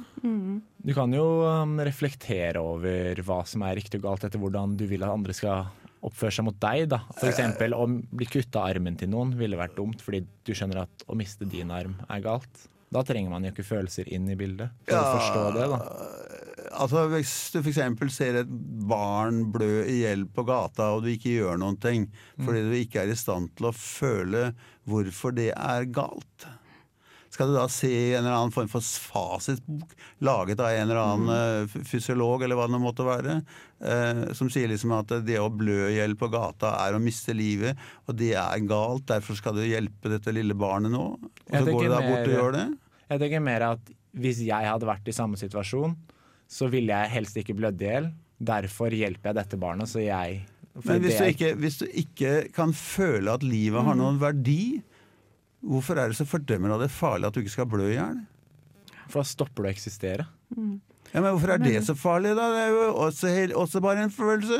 Du 0.81 0.93
kan 0.97 1.13
jo 1.13 1.25
um, 1.45 1.77
reflektere 1.83 2.61
over 2.63 3.21
hva 3.27 3.41
som 3.47 3.63
er 3.67 3.77
riktig 3.79 3.99
og 4.01 4.07
galt 4.09 4.25
etter 4.27 4.41
hvordan 4.41 4.75
du 4.79 4.87
vil 4.89 5.05
at 5.05 5.13
andre 5.13 5.35
skal 5.37 5.69
oppføre 6.01 6.33
seg 6.33 6.47
mot 6.47 6.57
deg. 6.61 6.87
da. 6.89 7.03
For 7.19 7.29
eksempel 7.29 7.75
å 7.77 7.85
bli 7.85 8.27
kutta 8.29 8.63
armen 8.65 8.97
til 8.97 9.11
noen 9.13 9.35
ville 9.37 9.59
vært 9.59 9.77
dumt, 9.77 10.01
fordi 10.01 10.23
du 10.47 10.53
skjønner 10.57 10.83
at 10.87 11.05
å 11.05 11.17
miste 11.17 11.45
din 11.49 11.73
arm 11.73 11.99
er 12.09 12.23
galt. 12.25 12.67
Da 12.91 13.05
trenger 13.07 13.31
man 13.31 13.45
jo 13.45 13.53
ikke 13.53 13.63
følelser 13.63 14.09
inn 14.11 14.25
i 14.27 14.35
bildet 14.35 14.73
for 14.89 14.97
å 14.99 15.11
forstå 15.15 15.43
det. 15.55 15.67
da. 15.71 15.77
Altså 16.81 17.05
Hvis 17.11 17.35
du 17.53 17.59
f.eks. 17.61 17.79
ser 18.15 18.41
et 18.41 18.51
barn 18.89 19.45
blø 19.53 19.85
i 19.85 20.01
hjel 20.01 20.25
på 20.27 20.43
gata, 20.47 20.89
og 20.95 21.05
du 21.05 21.11
ikke 21.13 21.37
gjør 21.37 21.61
noen 21.61 21.77
ting 21.79 22.09
fordi 22.41 22.65
du 22.67 22.75
ikke 22.81 23.05
er 23.05 23.13
i 23.13 23.19
stand 23.19 23.53
til 23.55 23.69
å 23.69 23.75
føle 23.75 24.49
hvorfor 24.89 25.35
det 25.37 25.51
er 25.53 25.87
galt. 25.93 26.49
Skal 27.31 27.47
du 27.47 27.55
da 27.55 27.63
se 27.71 27.89
en 28.11 28.25
eller 28.25 28.35
annen 28.35 28.51
form 28.51 28.67
for 28.67 28.83
fasitbok 28.83 29.93
laget 30.27 30.59
av 30.59 30.73
en 30.75 30.83
eller 30.83 30.99
annen 30.99 31.29
mm. 31.31 31.85
fysiolog, 31.87 32.43
eller 32.43 32.59
hva 32.59 32.67
det 32.67 32.81
måtte 32.83 33.05
være, 33.07 33.37
eh, 33.79 34.23
som 34.35 34.49
sier 34.51 34.67
liksom 34.67 34.91
at 34.97 35.13
det 35.23 35.39
å 35.39 35.47
blø 35.47 35.85
i 35.87 35.95
hjel 35.95 36.17
på 36.19 36.27
gata 36.33 36.73
er 36.83 36.97
å 36.97 37.01
miste 37.03 37.35
livet, 37.37 37.79
og 38.03 38.19
det 38.19 38.33
er 38.35 38.67
galt, 38.67 39.07
derfor 39.13 39.39
skal 39.39 39.55
du 39.55 39.63
hjelpe 39.63 40.11
dette 40.11 40.35
lille 40.35 40.57
barnet 40.59 40.91
nå? 40.91 41.05
Og 41.15 41.55
så 41.55 41.63
går 41.69 41.87
du 41.87 41.93
da 41.93 42.03
bort 42.03 42.27
og 42.27 42.35
gjør 42.35 42.57
det? 42.57 42.67
Jeg 43.11 43.23
tenker 43.23 43.47
mer 43.47 43.67
at 43.73 43.95
hvis 44.11 44.43
jeg 44.43 44.67
hadde 44.67 44.91
vært 44.91 45.07
i 45.07 45.15
samme 45.15 45.39
situasjon, 45.39 45.95
så 46.51 46.67
ville 46.71 46.91
jeg 46.91 47.15
helst 47.15 47.39
ikke 47.39 47.55
blødd 47.55 47.83
i 47.83 47.87
hjel. 47.93 48.11
Derfor 48.41 48.91
hjelper 48.91 49.31
jeg 49.31 49.39
dette 49.39 49.59
barnet, 49.61 49.87
så 49.87 50.03
jeg 50.03 50.41
Men 50.83 51.03
hvis 51.03 51.17
det 51.19 51.27
du, 51.27 51.33
ikke, 51.35 51.55
hvis 51.63 51.79
du 51.79 51.85
ikke 52.03 52.33
kan 52.55 52.75
føle 52.75 53.31
at 53.31 53.43
livet 53.43 53.87
har 53.87 53.95
noen 53.95 54.19
verdi, 54.19 54.81
hvorfor 55.61 55.97
er 56.01 56.11
det 56.11 56.17
så 56.19 56.25
fordømmende 56.27 56.75
at 56.77 56.85
det 56.87 56.91
farlig 56.93 57.27
at 57.29 57.33
du 57.37 57.41
ikke 57.43 57.53
skal 57.57 57.69
blø 57.71 57.89
i 57.91 57.95
hjel? 57.97 58.21
For 59.11 59.21
da 59.21 59.27
stopper 59.27 59.63
du 59.63 59.69
å 59.69 59.71
eksistere. 59.73 60.25
Ja, 61.11 61.19
men 61.19 61.31
hvorfor 61.33 61.51
er 61.55 61.59
det 61.63 61.81
så 61.83 61.95
farlig, 61.99 62.35
da? 62.37 62.45
Det 62.53 62.61
er 62.65 62.69
jo 62.71 62.83
også, 63.05 63.31
også 63.59 63.81
bare 63.83 64.05
en 64.05 64.13
følelse. 64.13 64.59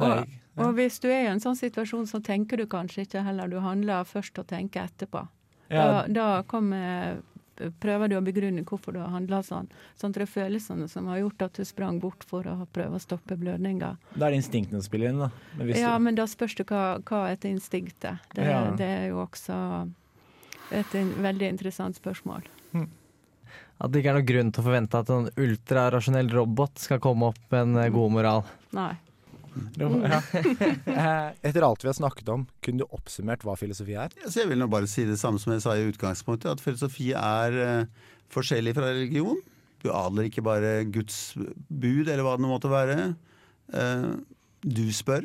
Og, 0.00 0.36
og 0.60 0.70
hvis 0.78 0.96
du 1.02 1.08
er 1.12 1.26
i 1.26 1.32
en 1.32 1.42
sånn 1.42 1.58
situasjon, 1.58 2.06
så 2.08 2.22
tenker 2.24 2.56
du 2.60 2.66
kanskje 2.70 3.04
ikke 3.04 3.24
heller. 3.26 3.50
Du 3.52 3.58
handler 3.60 4.06
først 4.08 4.38
og 4.40 4.48
tenker 4.48 4.88
etterpå. 4.88 5.26
Ja. 5.70 5.84
Da, 5.84 6.00
da 6.08 6.28
kommer, 6.48 7.20
prøver 7.84 8.08
du 8.10 8.16
å 8.16 8.24
begrunne 8.24 8.64
hvorfor 8.66 8.96
du 8.96 9.02
har 9.02 9.12
handla 9.12 9.42
sånn. 9.46 9.68
Sånn 10.00 10.14
at 10.14 10.22
det 10.22 10.24
er 10.24 10.32
følelsene 10.32 10.88
som 10.90 11.06
har 11.12 11.20
gjort 11.20 11.44
at 11.50 11.60
du 11.60 11.68
sprang 11.68 12.00
bort 12.02 12.24
for 12.26 12.48
å 12.48 12.56
prøve 12.72 12.96
å 12.96 13.02
stoppe 13.04 13.36
blødninga. 13.38 13.92
Da 14.16 14.26
er 14.26 14.32
det 14.34 14.40
instinktene 14.40 14.80
som 14.80 14.88
spiller 14.88 15.12
inn, 15.12 15.20
da. 15.26 15.28
Men 15.58 15.68
hvis 15.68 15.82
Ja, 15.84 15.92
du, 15.98 16.04
men 16.08 16.16
da 16.18 16.24
spørs 16.30 16.56
det 16.58 16.66
hva, 16.72 16.84
hva 17.04 17.26
er 17.28 17.36
et 17.36 17.46
instinkt 17.52 18.08
er. 18.08 18.22
Det, 18.34 18.48
Ja. 18.48 18.64
det 18.80 18.88
er 19.02 19.08
jo 19.12 19.20
også 19.28 19.60
et 20.70 20.96
veldig 21.22 21.48
interessant 21.54 21.98
spørsmål. 21.98 22.46
At 23.80 23.92
det 23.92 24.02
ikke 24.02 24.10
er 24.12 24.18
noen 24.18 24.28
grunn 24.28 24.50
til 24.52 24.60
å 24.60 24.66
forvente 24.66 24.98
at 25.00 25.10
en 25.14 25.28
ultrarasjonell 25.40 26.28
robot 26.34 26.82
skal 26.82 27.00
komme 27.02 27.30
opp 27.32 27.40
med 27.52 27.62
en 27.62 27.78
eh, 27.80 27.92
god 27.94 28.12
moral. 28.12 28.42
Nei. 28.76 28.92
ja. 29.80 30.20
Eh, 31.00 31.30
Etter 31.48 31.64
alt 31.64 31.82
vi 31.84 31.88
har 31.88 31.96
snakket 31.96 32.28
om, 32.34 32.44
kunne 32.60 32.82
du 32.84 32.92
oppsummert 32.92 33.46
hva 33.46 33.56
filosofi 33.56 33.96
er? 33.96 34.12
Så 34.26 34.42
jeg 34.42 34.50
vil 34.50 34.60
nå 34.60 34.68
bare 34.70 34.90
si 34.90 35.06
det 35.08 35.16
samme 35.20 35.40
som 35.40 35.54
jeg 35.54 35.64
sa 35.64 35.78
i 35.78 35.88
utgangspunktet, 35.88 36.52
at 36.52 36.62
filosofi 36.64 37.10
er 37.16 37.56
eh, 37.64 38.12
forskjellig 38.34 38.76
fra 38.76 38.92
religion. 38.92 39.40
Du 39.80 39.88
adler 39.96 40.28
ikke 40.28 40.44
bare 40.44 40.82
Guds 40.92 41.32
bud, 41.40 42.04
eller 42.04 42.20
hva 42.26 42.36
det 42.36 42.44
nå 42.44 42.52
måtte 42.52 42.70
være. 42.72 42.98
Eh, 43.72 44.08
du 44.60 44.84
spør. 44.92 45.24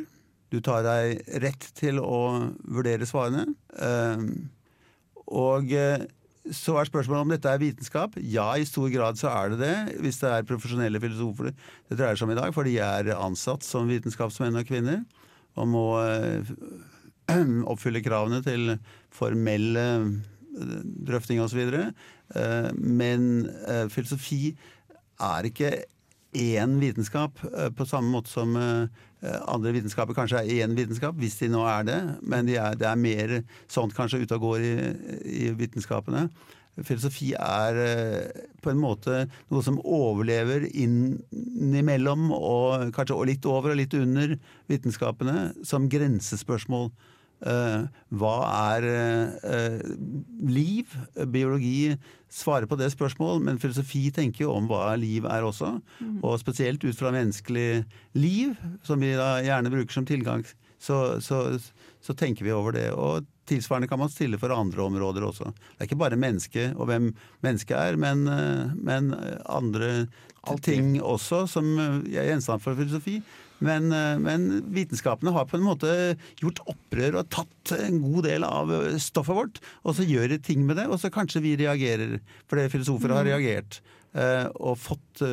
Du 0.53 0.61
tar 0.63 0.85
deg 0.85 1.25
rett 1.43 1.65
til 1.75 1.99
å 1.99 2.21
vurdere 2.63 3.03
svarene. 3.09 3.49
Og 5.33 5.71
eh, 5.73 6.05
så 6.53 6.75
er 6.77 6.89
spørsmålet 6.89 7.25
om 7.25 7.33
dette 7.33 7.49
er 7.49 7.61
vitenskap. 7.61 8.17
Ja, 8.21 8.51
i 8.53 8.67
stor 8.67 8.89
grad 8.93 9.17
så 9.17 9.31
er 9.31 9.53
det 9.53 9.59
det, 9.63 9.77
hvis 10.03 10.19
det 10.21 10.29
er 10.31 10.47
profesjonelle 10.47 11.01
filosofer 11.01 11.49
det 11.49 11.97
dreier 11.97 12.19
seg 12.19 12.27
om 12.27 12.35
i 12.35 12.37
dag, 12.37 12.53
for 12.53 12.67
de 12.67 12.75
er 12.77 13.09
ansatt 13.15 13.65
som 13.65 13.89
vitenskapsmenn 13.89 14.61
og 14.61 14.69
-kvinner 14.69 15.01
og 15.55 15.67
må 15.71 15.87
eh, 16.03 16.53
oppfylle 17.71 18.03
kravene 18.05 18.43
til 18.45 18.75
formell 19.09 19.75
eh, 19.79 20.07
drøfting 21.07 21.41
osv. 21.41 21.91
Men 22.79 23.23
filosofi 23.91 24.55
er 25.19 25.47
ikke 25.49 25.71
én 26.35 26.75
vitenskap, 26.81 27.39
eh, 27.51 27.71
på 27.75 27.87
samme 27.87 28.11
måte 28.11 28.31
som 28.31 28.55
eh, 28.59 28.87
andre 29.47 29.73
vitenskaper 29.75 30.17
kanskje 30.17 30.43
er 30.43 30.65
én 30.65 30.75
vitenskap, 30.77 31.15
hvis 31.19 31.39
de 31.39 31.49
nå 31.53 31.63
er 31.69 31.87
det. 31.87 32.01
Men 32.21 32.49
de 32.49 32.59
er, 32.61 32.75
det 32.79 32.89
er 32.89 32.99
mer 32.99 33.39
sånt 33.71 33.95
kanskje 33.97 34.23
ute 34.23 34.37
og 34.37 34.45
går 34.49 34.67
i, 34.67 34.75
i 35.45 35.49
vitenskapene. 35.57 36.27
Filosofi 36.83 37.31
er 37.39 37.77
eh, 37.79 38.45
på 38.59 38.73
en 38.73 38.81
måte 38.81 39.23
noe 39.53 39.63
som 39.63 39.79
overlever 39.79 40.65
innimellom, 40.67 42.27
og 42.35 42.91
kanskje 42.95 43.15
og 43.15 43.29
litt 43.29 43.47
over 43.47 43.71
og 43.71 43.79
litt 43.79 43.95
under 43.95 44.35
vitenskapene, 44.71 45.53
som 45.63 45.87
grensespørsmål. 45.91 46.89
Eh, 47.43 47.81
hva 48.15 48.35
er 48.71 48.85
eh, 48.87 49.81
liv? 50.47 50.93
Biologi 51.27 51.95
svarer 52.31 52.67
på 52.69 52.77
det 52.79 52.89
spørsmålet, 52.93 53.43
men 53.45 53.61
filosofi 53.61 54.07
tenker 54.15 54.45
jo 54.45 54.55
om 54.55 54.69
hva 54.71 54.95
liv 54.99 55.27
er 55.29 55.45
også. 55.45 55.75
Og 56.21 56.39
spesielt 56.41 56.83
ut 56.85 56.97
fra 56.97 57.13
menneskelig 57.15 57.85
liv, 58.17 58.55
som 58.83 59.03
vi 59.03 59.13
da 59.17 59.37
gjerne 59.45 59.73
bruker 59.73 59.99
som 59.99 60.07
tilgang, 60.07 60.45
så, 60.81 61.21
så, 61.23 61.45
så 62.03 62.15
tenker 62.17 62.45
vi 62.45 62.53
over 62.55 62.75
det. 62.75 62.89
Og 62.91 63.25
tilsvarende 63.49 63.89
kan 63.89 64.01
man 64.01 64.11
stille 64.11 64.39
for 64.41 64.53
andre 64.55 64.81
områder 64.87 65.27
også. 65.27 65.51
Det 65.53 65.83
er 65.83 65.89
ikke 65.89 66.01
bare 66.01 66.19
mennesket 66.19 66.75
og 66.75 66.89
hvem 66.89 67.11
mennesket 67.45 67.77
er, 67.77 67.99
men, 68.01 68.27
eh, 68.31 68.71
men 68.75 69.11
andre 69.45 70.07
ting 70.65 70.95
også 71.01 71.45
som 71.49 71.75
er 71.79 72.29
gjenstand 72.29 72.63
for 72.63 72.77
filosofi. 72.77 73.19
Men, 73.65 73.89
eh, 73.91 74.17
men 74.21 74.47
vitenskapene 74.75 75.33
har 75.35 75.47
på 75.49 75.57
en 75.57 75.65
måte 75.65 75.91
gjort 76.41 76.61
opprør 76.69 77.19
og 77.21 77.29
tatt 77.33 77.73
en 77.79 78.01
god 78.03 78.27
del 78.27 78.45
av 78.47 78.73
eh, 78.73 78.97
stoffet 79.01 79.37
vårt, 79.37 79.61
og 79.83 79.97
så 79.97 80.05
gjør 80.05 80.35
de 80.35 80.39
ting 80.45 80.65
med 80.67 80.77
det, 80.79 80.87
og 80.91 80.99
så 81.01 81.11
kanskje 81.13 81.41
vi 81.45 81.55
reagerer, 81.59 82.19
fordi 82.49 82.69
filosofer 82.73 83.15
har 83.15 83.25
Mm. 83.25 83.31
reagert 83.31 83.79
eh, 84.13 84.45
og 84.61 84.77
fått 84.77 85.23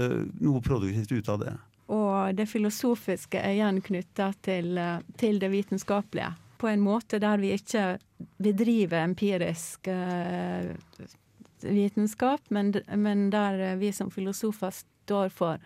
noe 0.41 0.61
produktivt 0.65 1.13
ut 1.13 1.29
av 1.29 1.43
det. 1.43 1.53
Og 1.93 2.37
det 2.39 2.47
filosofiske 2.49 3.37
er 3.37 3.59
igjen 3.59 3.83
knytta 3.85 4.31
til, 4.43 4.79
til 5.21 5.39
det 5.43 5.51
vitenskapelige. 5.53 6.33
På 6.59 6.71
en 6.71 6.81
måte 6.81 7.19
der 7.21 7.37
vi 7.43 7.51
ikke 7.53 7.99
bedriver 8.41 9.03
empirisk 9.03 9.91
vitenskap, 11.63 12.41
men, 12.49 12.73
men 12.97 13.31
der 13.31 13.77
vi 13.77 13.93
som 13.93 14.11
filosofer 14.11 14.73
står 15.03 15.33
for 15.35 15.63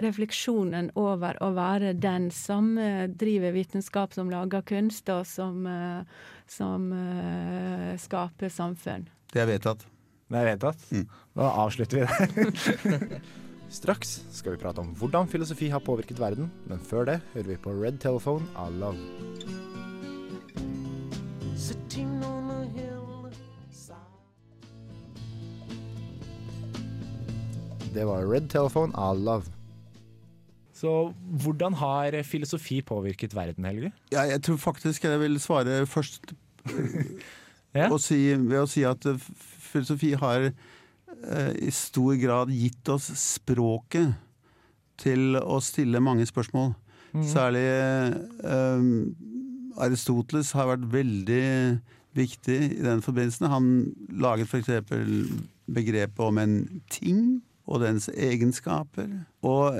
refleksjonen 0.00 0.90
over 0.98 1.38
å 1.42 1.50
være 1.56 1.94
den 1.98 2.30
som 2.34 2.74
driver 3.20 3.54
vitenskap, 3.56 4.14
som 4.14 4.30
lager 4.32 4.62
kunst, 4.66 5.08
og 5.12 5.26
som, 5.26 5.66
eh, 5.66 6.02
som 6.50 6.92
eh, 6.92 7.96
skaper 7.98 8.48
samfunn. 8.52 9.08
Det 9.32 9.42
er 9.42 9.50
vedtatt. 9.50 9.86
Det 10.30 10.38
er 10.38 10.50
vedtatt. 10.52 10.82
Da 11.34 11.52
avslutter 11.64 12.00
vi 12.00 12.06
der. 12.06 13.20
Straks 13.70 14.16
skal 14.34 14.56
vi 14.56 14.62
prate 14.62 14.82
om 14.82 14.90
hvordan 14.98 15.30
filosofi 15.30 15.68
har 15.70 15.82
påvirket 15.86 16.18
verden, 16.18 16.50
men 16.66 16.82
før 16.82 17.06
det 17.06 17.20
hører 17.34 17.52
vi 17.52 17.58
på 17.62 17.74
Red 17.74 18.02
Telephone 18.02 18.46
av 18.58 18.74
Love. 18.74 18.98
Det 27.94 28.06
var 28.06 28.26
Red 28.26 28.50
Telephone 28.52 28.94
av 28.94 29.18
Love. 29.18 29.50
Så 30.80 31.12
hvordan 31.42 31.74
har 31.76 32.14
filosofi 32.24 32.80
påvirket 32.86 33.34
verden, 33.36 33.66
Helge? 33.68 33.92
Ja, 34.12 34.22
jeg 34.30 34.42
tror 34.46 34.56
faktisk 34.56 35.04
jeg 35.04 35.20
vil 35.20 35.40
svare 35.42 35.82
først 35.86 36.32
og 37.92 37.98
si, 38.00 38.22
ved 38.32 38.62
å 38.62 38.68
si 38.68 38.84
at 38.88 39.04
filosofi 39.72 40.14
har 40.18 40.48
eh, 40.48 41.52
i 41.60 41.70
stor 41.74 42.16
grad 42.20 42.52
gitt 42.54 42.88
oss 42.92 43.10
språket 43.20 44.14
til 45.00 45.36
å 45.40 45.60
stille 45.64 46.00
mange 46.00 46.26
spørsmål. 46.28 46.72
Mhm. 47.12 47.26
Særlig 47.26 47.66
eh, 48.46 48.88
Aristoteles 49.80 50.54
har 50.56 50.70
vært 50.72 50.88
veldig 50.92 51.44
viktig 52.16 52.58
i 52.80 52.82
den 52.82 53.02
forbindelsen. 53.04 53.50
Han 53.52 53.70
laget 54.10 54.48
f.eks. 54.50 54.70
begrepet 55.70 56.24
om 56.24 56.40
en 56.42 56.56
ting 56.90 57.40
og 57.70 57.84
dens 57.84 58.08
egenskaper. 58.10 59.08
Og 59.46 59.78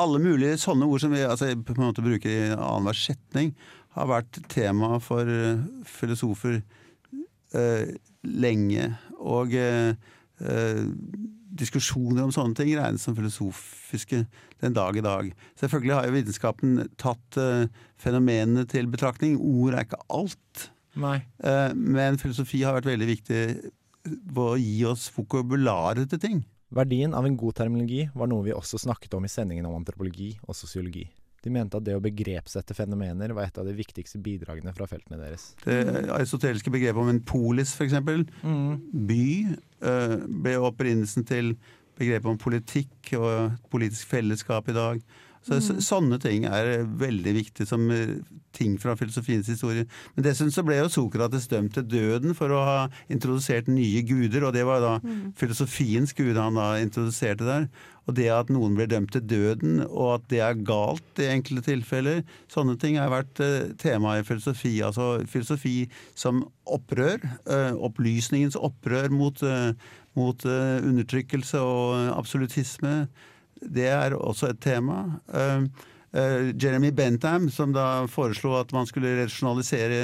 alle 0.00 0.20
mulige 0.22 0.58
sånne 0.60 0.86
ord 0.86 1.02
som 1.02 1.14
vi 1.14 1.24
altså, 1.24 1.50
på 1.56 1.74
en 1.74 1.86
måte 1.88 2.04
bruker 2.04 2.30
i 2.30 2.52
annenhver 2.52 2.98
setning, 2.98 3.54
har 3.96 4.06
vært 4.06 4.38
tema 4.52 5.00
for 5.02 5.26
eh, 5.26 5.62
filosofer 5.88 6.60
eh, 7.58 7.90
lenge. 8.22 8.86
Og 9.18 9.56
eh, 9.58 9.96
eh, 10.44 10.84
diskusjoner 11.60 12.22
om 12.22 12.34
sånne 12.34 12.54
ting 12.58 12.70
regnes 12.78 13.02
som 13.02 13.16
filosofiske 13.18 14.22
den 14.62 14.76
dag 14.76 14.96
i 14.96 15.04
dag. 15.04 15.32
Selvfølgelig 15.58 15.96
har 15.96 16.06
jo 16.06 16.14
vitenskapen 16.14 16.78
tatt 17.00 17.40
eh, 17.40 17.66
fenomenene 18.00 18.66
til 18.70 18.86
betraktning. 18.92 19.40
Ord 19.40 19.74
er 19.74 19.88
ikke 19.88 20.02
alt. 20.12 20.70
Eh, 21.42 21.74
men 21.74 22.20
filosofi 22.22 22.62
har 22.62 22.78
vært 22.78 22.92
veldig 22.92 23.10
viktig 23.10 23.42
ved 24.06 24.44
å 24.46 24.56
gi 24.60 24.78
oss 24.88 25.10
vokabularet 25.16 26.08
til 26.14 26.22
ting. 26.22 26.40
Verdien 26.70 27.14
av 27.18 27.26
en 27.26 27.36
god 27.36 27.56
terminologi 27.58 28.04
var 28.14 28.30
noe 28.30 28.46
vi 28.46 28.54
også 28.54 28.78
snakket 28.78 29.16
om 29.18 29.26
i 29.26 29.32
sendingen 29.32 29.66
om 29.66 29.74
antropologi 29.80 30.36
og 30.46 30.54
sosiologi. 30.54 31.08
De 31.40 31.50
mente 31.52 31.78
at 31.78 31.86
det 31.86 31.96
å 31.96 32.02
begrepsette 32.04 32.76
fenomener 32.76 33.32
var 33.32 33.48
et 33.48 33.58
av 33.58 33.66
de 33.66 33.72
viktigste 33.74 34.20
bidragene 34.20 34.74
fra 34.76 34.86
feltene 34.90 35.18
deres. 35.22 35.54
Det 35.64 35.80
aristoteliske 36.12 36.72
begrepet 36.72 37.00
om 37.00 37.08
en 37.10 37.22
polis, 37.24 37.72
f.eks., 37.74 37.96
by, 39.10 39.24
eh, 39.80 40.16
ble 40.44 40.54
opprinnelsen 40.60 41.24
til 41.28 41.54
begrepet 42.00 42.28
om 42.28 42.38
politikk 42.40 43.14
og 43.18 43.56
politisk 43.72 44.12
fellesskap 44.12 44.68
i 44.68 44.76
dag. 44.76 45.02
Så, 45.42 45.56
Mm. 45.56 45.60
så, 45.64 45.74
sånne 45.80 46.18
ting 46.20 46.44
er 46.44 46.84
veldig 46.84 47.32
viktig 47.32 47.66
som 47.66 47.90
eh, 47.90 48.18
ting 48.52 48.74
fra 48.78 48.92
filosofiens 48.94 49.46
historie. 49.48 49.86
Men 50.14 50.24
dessuten 50.26 50.52
så 50.52 50.62
ble 50.66 50.76
jo 50.76 50.88
Sokrates 50.92 51.46
dømt 51.48 51.72
til 51.72 51.86
døden 51.88 52.34
for 52.36 52.52
å 52.52 52.58
ha 52.66 52.88
introdusert 53.08 53.66
nye 53.72 54.02
guder, 54.04 54.44
og 54.44 54.52
det 54.52 54.66
var 54.66 54.80
da 54.80 54.98
Mm. 55.00 55.32
filosofiens 55.34 56.12
gud 56.14 56.36
han 56.36 56.54
da 56.60 56.74
introduserte 56.76 57.46
der. 57.46 57.68
Og 58.06 58.14
det 58.16 58.28
at 58.28 58.48
noen 58.50 58.74
blir 58.76 58.86
dømt 58.90 59.12
til 59.12 59.22
døden, 59.22 59.80
og 59.88 60.14
at 60.20 60.28
det 60.28 60.40
er 60.40 60.54
galt 60.60 61.18
i 61.18 61.30
enkelte 61.30 61.62
tilfeller, 61.72 62.22
sånne 62.50 62.78
ting 62.78 62.96
har 62.96 63.08
vært 63.08 63.40
eh, 63.40 63.72
tema 63.78 64.18
i 64.18 64.22
filosofi. 64.22 64.80
Altså 64.82 65.24
filosofi 65.26 65.88
som 66.14 66.44
opprør, 66.66 67.16
eh, 67.46 67.72
opplysningens 67.72 68.56
opprør 68.60 69.08
mot, 69.10 69.40
mot 70.16 70.36
undertrykkelse 70.44 71.54
og 71.64 72.18
absolutisme. 72.18 73.08
Det 73.60 73.88
er 73.92 74.16
også 74.16 74.50
et 74.54 74.60
tema. 74.64 75.20
Eh, 75.32 75.64
eh, 76.16 76.50
Jeremy 76.58 76.90
Bentham, 76.96 77.48
som 77.52 77.72
da 77.72 78.06
foreslo 78.10 78.54
at 78.58 78.72
man 78.72 78.86
skulle 78.88 79.12
rasjonalisere 79.20 80.00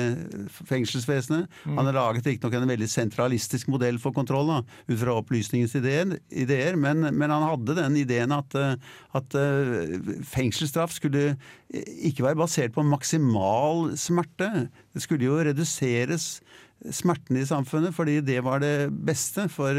fengselsvesenet, 0.68 1.48
Mm. 1.66 1.76
han 1.78 1.86
har 1.86 1.92
laget 1.96 2.26
riktignok 2.26 2.54
en 2.54 2.68
veldig 2.68 2.88
sentralistisk 2.88 3.68
modell 3.72 3.98
for 3.98 4.12
kontroll, 4.12 4.46
da, 4.46 4.60
ut 4.88 4.98
fra 5.00 5.16
opplysningens 5.18 5.74
ideer, 5.74 6.18
ideer 6.30 6.76
men, 6.76 7.00
men 7.16 7.30
han 7.30 7.42
hadde 7.48 7.74
den 7.80 7.96
ideen 7.96 8.32
at, 8.36 8.54
eh, 8.54 8.76
at 9.14 9.34
fengselsstraff 10.26 10.92
skulle 10.94 11.36
ikke 11.72 12.22
være 12.22 12.38
basert 12.38 12.74
på 12.76 12.84
maksimal 12.86 13.96
smerte. 13.98 14.68
Det 14.94 15.02
skulle 15.02 15.26
jo 15.26 15.40
reduseres 15.42 16.40
smerten 16.92 17.38
i 17.40 17.44
samfunnet, 17.48 17.94
fordi 17.96 18.18
det 18.20 18.40
var 18.44 18.60
det 18.60 18.90
beste 18.92 19.46
for 19.52 19.72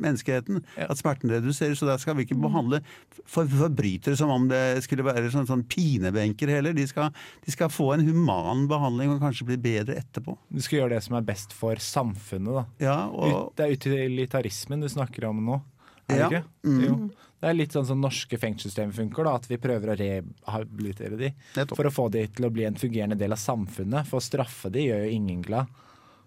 menneskeheten. 0.00 0.60
At 0.76 0.98
smerten 0.98 1.30
reduseres. 1.30 1.78
Så 1.80 1.86
da 1.88 1.96
skal 2.00 2.16
vi 2.18 2.26
ikke 2.26 2.38
behandle 2.40 2.82
for 3.24 3.46
forbrytere 3.46 4.16
som 4.18 4.32
om 4.34 4.48
det 4.50 4.82
skulle 4.84 5.06
være 5.06 5.30
sånn, 5.32 5.46
sånn 5.48 5.64
pinebenker 5.70 6.50
heller. 6.50 6.74
De 6.76 6.86
skal, 6.90 7.12
de 7.46 7.54
skal 7.54 7.70
få 7.72 7.92
en 7.94 8.04
human 8.08 8.66
behandling 8.70 9.14
og 9.14 9.22
kanskje 9.22 9.46
bli 9.52 9.60
bedre 9.62 10.00
etterpå. 10.02 10.36
Du 10.50 10.60
skal 10.60 10.82
gjøre 10.82 10.96
det 10.96 11.02
som 11.06 11.16
er 11.20 11.26
best 11.30 11.54
for 11.56 11.80
samfunnet, 11.80 12.52
da. 12.60 12.66
Ja, 12.82 12.98
og- 13.08 13.54
det 13.56 13.66
er 13.66 13.76
utilitarismen 13.78 14.80
du 14.82 14.88
snakker 14.88 15.28
om 15.30 15.44
nå, 15.46 15.62
er 16.08 16.28
det 16.28 16.32
Ja. 16.32 16.42
Mm. 16.64 17.10
Det 17.40 17.48
er 17.48 17.54
litt 17.54 17.72
sånn 17.72 17.86
som 17.86 18.00
norske 18.02 18.36
fengselssystemer 18.36 18.92
funker, 18.92 19.24
da, 19.24 19.34
at 19.36 19.46
vi 19.48 19.56
prøver 19.56 19.94
å 19.94 19.96
rehabilitere 19.96 21.16
de 21.16 21.30
for 21.74 21.84
å 21.88 21.90
få 21.90 22.10
de 22.10 22.26
til 22.26 22.44
å 22.44 22.52
bli 22.52 22.64
en 22.66 22.74
fungerende 22.74 23.16
del 23.16 23.32
av 23.32 23.38
samfunnet. 23.38 24.06
For 24.10 24.20
å 24.20 24.22
straffe 24.22 24.70
de 24.70 24.80
gjør 24.90 25.06
jo 25.06 25.14
ingen 25.16 25.40
glad. 25.42 25.66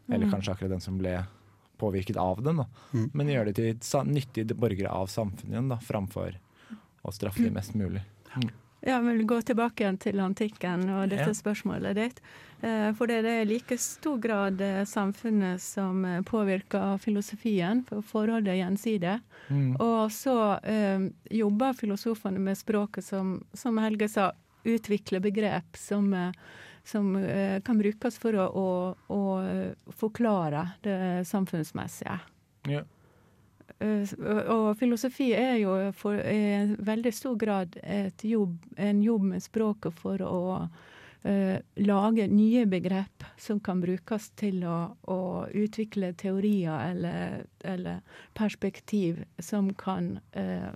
Eller 0.10 0.26
Mm. 0.28 0.32
kanskje 0.32 0.52
akkurat 0.52 0.70
den 0.70 0.82
som 0.82 0.98
ble 0.98 1.26
påvirket 1.80 2.18
av 2.18 2.42
den. 2.44 2.66
Mm. 2.94 3.10
Men 3.14 3.28
gjør 3.28 3.46
det 3.46 3.56
til 3.56 4.06
nyttige 4.06 4.54
borgere 4.56 4.90
av 4.92 5.08
samfunnet 5.08 5.52
igjen, 5.52 5.70
da, 5.70 5.78
framfor 5.78 6.36
å 7.04 7.12
straffe 7.12 7.44
dem 7.44 7.54
mest 7.54 7.74
mulig. 7.76 8.02
Mm. 8.36 8.50
Ja, 8.86 9.00
vil 9.00 9.24
gå 9.26 9.42
tilbake 9.42 9.80
igjen 9.86 9.98
til 9.98 10.20
antikken 10.20 10.90
og 10.92 11.10
dette 11.10 11.28
Ja. 11.30 11.34
spørsmålet 11.34 11.96
ditt. 11.96 12.20
Eh, 12.62 12.92
For 12.94 13.08
det 13.08 13.24
er 13.26 13.42
i 13.42 13.46
like 13.46 13.78
stor 13.78 14.18
grad 14.18 14.60
eh, 14.62 14.84
samfunnet 14.84 15.60
som 15.62 16.04
eh, 16.06 16.22
påvirker 16.22 16.98
filosofien, 17.00 17.86
for 17.86 18.02
forholdet 18.02 18.58
gjensidig. 18.60 19.22
Mm. 19.50 19.76
Og 19.80 20.10
så 20.12 20.60
eh, 20.64 21.10
jobber 21.32 21.74
filosofene 21.74 22.40
med 22.40 22.58
språket 22.58 23.04
som, 23.06 23.44
som 23.54 23.78
Helge 23.78 24.10
sa, 24.10 24.32
utvikler 24.66 25.20
begrep 25.22 25.76
som, 25.76 26.14
eh, 26.14 26.32
som 26.84 27.16
eh, 27.16 27.62
kan 27.62 27.78
brukes 27.80 28.18
for 28.20 28.36
å, 28.36 28.48
å, 28.48 28.68
å 29.16 29.22
eh, 29.44 29.92
forklare 29.96 30.68
det 30.84 30.98
samfunnsmessige. 31.28 32.20
Ja. 32.72 32.84
Uh, 33.84 34.04
og- 34.52 34.78
filosofi 34.78 35.32
er 35.36 35.58
jo 35.62 35.76
for, 35.98 36.20
i 36.20 36.76
veldig 36.80 37.14
stor 37.16 37.36
grad 37.40 37.78
jobb, 38.22 38.58
en 38.78 39.02
jobb 39.04 39.24
med 39.32 39.44
språket 39.44 39.96
for 40.00 40.22
å 40.22 40.42
uh, 41.26 41.58
lage 41.76 42.28
nye 42.28 42.66
begrep 42.70 43.26
som 43.40 43.60
kan 43.64 43.82
brukes 43.82 44.30
til 44.40 44.64
å, 44.68 44.94
å 45.08 45.20
utvikle 45.50 46.14
teorier 46.20 46.92
eller, 46.92 47.46
eller 47.64 48.04
perspektiv 48.38 49.24
som 49.40 49.72
kan 49.80 50.18
uh, 50.38 50.72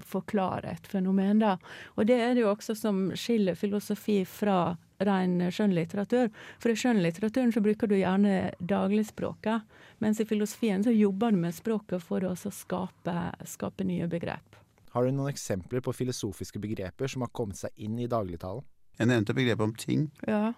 forklare 0.00 0.74
et 0.78 0.86
fenomen. 0.86 1.42
Da. 1.42 1.56
Og 1.96 2.08
det 2.08 2.18
er 2.22 2.34
det 2.34 2.46
jo 2.46 2.52
også 2.52 2.76
som 2.78 3.08
skiller 3.18 3.58
filosofi 3.58 4.22
fra 4.28 4.76
ren 5.04 5.40
skjønnlitteratur. 5.52 6.30
For 6.62 6.72
i 6.72 6.78
skjønnlitteraturen 6.78 7.52
så 7.54 7.62
bruker 7.64 7.90
du 7.90 7.96
gjerne 7.98 8.52
dagligspråket, 8.58 9.66
mens 10.02 10.20
i 10.22 10.26
filosofien 10.28 10.84
så 10.84 10.94
jobber 10.94 11.34
du 11.34 11.42
med 11.42 11.56
språket 11.56 12.04
for 12.04 12.24
å 12.26 12.34
skape, 12.36 13.16
skape 13.48 13.86
nye 13.86 14.08
begrep. 14.10 14.58
Har 14.94 15.04
du 15.04 15.12
noen 15.12 15.30
eksempler 15.30 15.82
på 15.84 15.94
filosofiske 15.94 16.60
begreper 16.62 17.10
som 17.10 17.22
har 17.22 17.32
kommet 17.36 17.60
seg 17.60 17.74
inn 17.76 17.98
i 18.00 18.08
dagligtalen? 18.10 18.64
Jeg 18.98 19.10
nevnte 19.10 19.36
begrepet 19.36 19.62
om 19.62 19.74
ting. 19.78 20.08
Ja. 20.26 20.52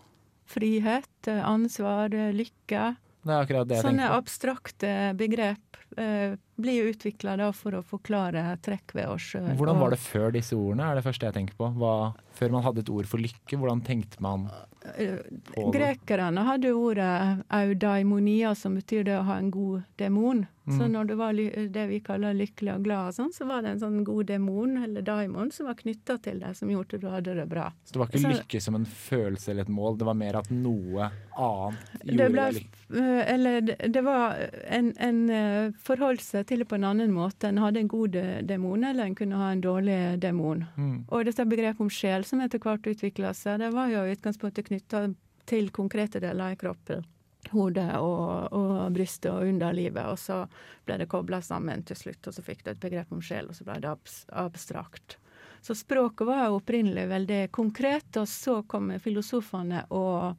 Frihet, 0.49 1.29
eh, 1.29 1.43
ansvar, 1.47 2.15
eh, 2.15 2.33
lykke. 2.33 2.97
Det 3.21 3.35
er 3.35 3.43
akkurat 3.45 3.69
det 3.69 3.77
jeg 3.77 3.85
Sånne 3.85 4.01
tenker 4.01 4.09
Sånne 4.09 4.17
abstrakte 4.17 4.93
begrep 5.19 5.77
eh, 6.01 6.37
blir 6.61 6.85
jo 6.85 6.93
utvikla 6.93 7.53
for 7.55 7.73
å 7.73 7.83
forklare 7.85 8.45
trekk 8.63 8.95
ved 8.95 9.09
oss 9.09 9.23
sjøl. 9.33 9.57
Hvordan 9.57 9.79
var 9.81 9.91
det 9.91 9.99
før 9.99 10.31
disse 10.33 10.53
ordene, 10.57 10.91
er 10.91 10.95
det 11.01 11.05
første 11.05 11.27
jeg 11.27 11.35
tenker 11.35 11.55
på. 11.57 11.71
Hva, 11.81 12.15
før 12.37 12.51
man 12.57 12.63
hadde 12.63 12.81
et 12.85 12.91
ord 12.91 13.07
for 13.07 13.19
lykke, 13.19 13.59
hvordan 13.59 13.83
tenkte 13.85 14.21
man 14.21 14.49
på 14.81 14.93
det? 14.97 15.73
Grekerne 15.75 16.45
hadde 16.47 16.73
ordet 16.73 17.45
audaimonia, 17.53 18.55
som 18.57 18.75
betyr 18.79 19.05
det 19.05 19.19
å 19.19 19.27
ha 19.29 19.37
en 19.41 19.51
god 19.53 19.83
demon. 20.01 20.47
Så 20.71 20.87
Mm. 20.87 20.93
når 20.93 21.07
det 21.09 21.15
var 21.17 21.33
det 21.35 21.87
vi 21.89 21.99
kaller 22.01 22.35
lykkelig 22.37 22.75
og 22.77 22.83
glad, 22.85 23.09
og 23.09 23.15
sånn, 23.15 23.33
så 23.35 23.47
var 23.49 23.63
det 23.63 23.71
en 23.73 23.81
sånn 23.81 24.05
god 24.05 24.27
demon, 24.27 24.77
eller 24.85 25.03
daimon, 25.03 25.51
som 25.51 25.67
var 25.67 25.75
knytta 25.75 26.19
til 26.23 26.39
deg, 26.39 26.55
som 26.55 26.69
gjorde 26.69 26.95
at 26.95 27.01
du 27.01 27.09
hadde 27.09 27.35
det 27.35 27.49
bra. 27.49 27.73
Så 27.85 27.93
det 27.93 27.99
var 27.99 28.07
ikke 28.07 28.21
Så- 28.21 28.29
lykke 28.45 28.63
som 28.63 28.75
en 28.77 28.85
følelse 28.85 29.49
eller 29.51 29.63
et 29.63 29.69
mål, 29.69 29.99
det 29.99 30.05
var 30.07 30.15
mer 30.15 30.37
at 30.37 30.51
noe 30.51 31.11
annet 31.37 31.79
Det 32.05 32.15
gjorde 32.15 32.31
ble, 32.31 32.53
deg 32.53 32.55
lykkelig. 32.55 33.03
eh, 33.03 33.35
eller 33.35 33.61
det 33.63 33.93
det 33.93 34.05
var 34.05 34.37
en, 34.69 34.93
en 34.99 35.31
eh, 35.31 35.71
forholdt 35.73 36.21
seg 36.21 36.47
til 36.51 36.65
det 36.65 36.67
på 36.71 36.77
en 36.81 36.89
annen 36.89 37.13
måte. 37.15 37.49
En 37.49 37.63
hadde 37.63 37.81
en 37.85 37.91
god 37.91 38.19
demon, 38.49 38.85
eller 38.85 39.07
en 39.07 39.15
kunne 39.19 39.39
ha 39.39 39.53
en 39.55 39.63
dårlig 39.63 40.01
demon. 40.23 40.65
Mm. 40.77 40.97
Og 41.07 41.25
dette 41.29 41.47
begrepet 41.47 41.85
om 41.85 41.93
sjel 41.93 42.27
som 42.27 42.43
etter 42.43 42.63
hvert 42.63 42.91
utvikla 42.91 43.33
seg, 43.37 43.61
det 43.63 43.71
var 43.75 43.93
jo 43.93 44.03
i 44.03 44.17
utgangspunktet 44.17 44.67
knytta 44.67 45.07
til 45.51 45.71
konkrete 45.75 46.23
deler 46.23 46.55
i 46.55 46.59
kroppen. 46.61 47.07
Hodet 47.51 47.89
og, 47.97 48.53
og 48.53 48.91
brystet 48.95 49.31
og 49.33 49.47
underlivet. 49.49 50.11
Og 50.11 50.19
så 50.21 50.43
ble 50.87 50.99
det 51.01 51.09
kobla 51.11 51.41
sammen 51.43 51.87
til 51.87 51.99
slutt, 51.99 52.27
og 52.27 52.37
så 52.37 52.45
fikk 52.45 52.67
du 52.67 52.75
et 52.75 52.83
begrep 52.83 53.15
om 53.15 53.23
sjel, 53.25 53.49
og 53.51 53.57
så 53.57 53.67
ble 53.69 53.79
det 53.85 53.91
abs 53.95 54.23
abstrakt. 54.43 55.17
Så 55.61 55.77
språket 55.77 56.27
var 56.27 56.47
jo 56.47 56.59
opprinnelig 56.59 57.07
veldig 57.11 57.41
konkret, 57.53 58.17
og 58.17 58.29
så 58.29 58.63
kom 58.69 58.91
filosofene 59.03 59.85
og, 59.93 60.37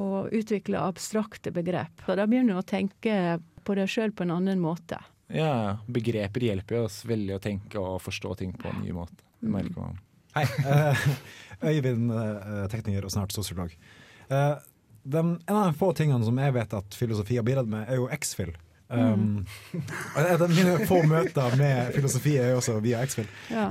og 0.00 0.32
utvikla 0.32 0.86
abstrakte 0.88 1.52
begrep. 1.52 2.06
Og 2.08 2.16
da 2.16 2.26
begynner 2.26 2.56
du 2.56 2.62
å 2.62 2.70
tenke 2.74 3.16
på 3.62 3.76
deg 3.78 3.90
sjøl 3.90 4.14
på 4.16 4.24
en 4.26 4.36
annen 4.38 4.62
måte. 4.62 4.98
Ja, 5.32 5.78
begreper 5.88 6.40
hjelper 6.44 6.82
oss 6.84 7.02
veldig 7.08 7.36
å 7.38 7.42
tenke 7.42 7.80
og 7.80 8.00
forstå 8.04 8.34
ting 8.42 8.52
på 8.58 8.68
en 8.72 8.82
ny 8.84 8.92
måte. 8.96 9.16
Det 9.40 9.48
Mm. 9.48 9.52
merker 9.56 9.80
man. 9.80 9.98
Hei. 10.34 10.44
eh, 10.44 11.06
Øyvind, 11.72 12.10
eh, 12.12 12.66
tekniker 12.72 13.04
og 13.04 13.10
snart 13.14 13.32
sosiolog. 13.34 13.72
Eh, 14.30 14.54
den, 15.04 15.32
en 15.48 15.56
av 15.56 15.72
de 15.72 15.78
få 15.78 15.92
tingene 15.98 16.24
som 16.24 16.36
jeg 16.38 16.54
vet 16.54 16.74
at 16.78 16.94
filosofi 16.94 17.36
har 17.36 17.42
bidratt 17.46 17.66
med, 17.68 17.88
er 17.88 17.96
jo 17.98 18.08
X-Fill. 18.12 18.52
Um, 18.92 19.46
av 20.14 20.42
mine 20.52 20.74
få 20.86 20.98
møter 21.08 21.54
med 21.56 21.94
filosofi 21.96 22.34
er 22.36 22.50
jo 22.52 22.58
også 22.60 22.74
via 22.84 23.00
X-Fill. 23.06 23.26
Ja. 23.50 23.64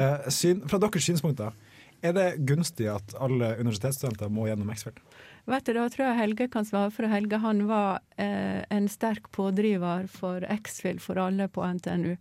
Fra 0.68 0.80
deres 0.82 1.06
synspunkter, 1.06 1.54
er 2.02 2.16
det 2.18 2.28
gunstig 2.50 2.88
at 2.92 3.14
alle 3.22 3.54
universitetsstudenter 3.60 4.32
må 4.34 4.48
gjennom 4.50 4.72
X-Fill? 4.74 4.98
Vet 5.50 5.66
du, 5.66 5.74
Da 5.74 5.88
tror 5.90 6.06
jeg 6.08 6.20
Helge 6.20 6.48
kan 6.54 6.68
svare, 6.68 6.92
for 6.94 7.10
Helge 7.10 7.40
han 7.42 7.64
var 7.70 8.02
eh, 8.22 8.62
en 8.70 8.90
sterk 8.92 9.32
pådriver 9.34 10.08
for 10.12 10.46
X-Fill 10.62 11.00
for 11.02 11.22
alle 11.22 11.48
på 11.50 11.66
NTNU. 11.66 12.16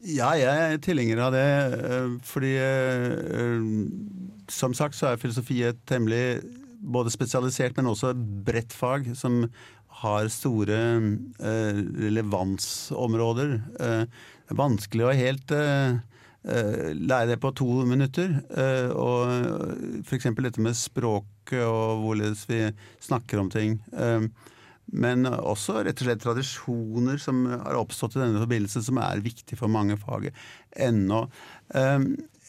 Ja, 0.00 0.30
jeg 0.40 0.48
er 0.48 0.78
tilhenger 0.80 1.20
av 1.26 1.34
det, 1.34 1.48
øh, 1.76 2.14
fordi 2.24 2.54
eh, 2.56 3.66
som 4.48 4.72
sagt 4.74 4.96
så 4.96 5.10
er 5.10 5.20
filosofi 5.20 5.60
et 5.68 5.82
temmelig 5.86 6.40
både 6.80 7.12
spesialisert, 7.12 7.76
men 7.76 7.90
også 7.90 8.14
bredt 8.16 8.72
fag 8.72 9.10
som 9.18 9.44
har 10.00 10.30
store 10.32 10.78
eh, 11.44 11.80
relevansområder. 12.06 13.58
Eh, 13.80 14.04
Det 14.50 14.56
er 14.56 14.58
vanskelig 14.58 15.04
å 15.06 15.12
helt 15.14 15.52
øh, 15.54 16.00
lære 16.44 17.26
det 17.28 17.40
på 17.40 17.50
to 17.52 17.84
minutter. 17.84 18.40
øh, 18.56 18.90
Og 18.96 20.04
f.eks. 20.04 20.24
dette 20.24 20.60
med 20.60 20.74
språket 20.74 21.64
og 21.66 22.00
hvorledes 22.00 22.46
vi 22.48 22.70
snakker 23.00 23.38
om 23.40 23.50
ting. 23.50 23.82
Eh, 23.92 24.28
Men 24.92 25.22
også 25.24 25.84
rett 25.86 26.00
og 26.02 26.06
slett 26.08 26.22
tradisjoner 26.24 27.18
som 27.22 27.44
har 27.46 27.76
oppstått 27.78 28.16
i 28.16 28.24
denne 28.24 28.40
forbindelse, 28.42 28.82
som 28.82 28.98
er 28.98 29.22
viktig 29.22 29.54
for 29.58 29.70
mange 29.70 29.94
fag 29.96 30.32
ennå. 30.74 31.28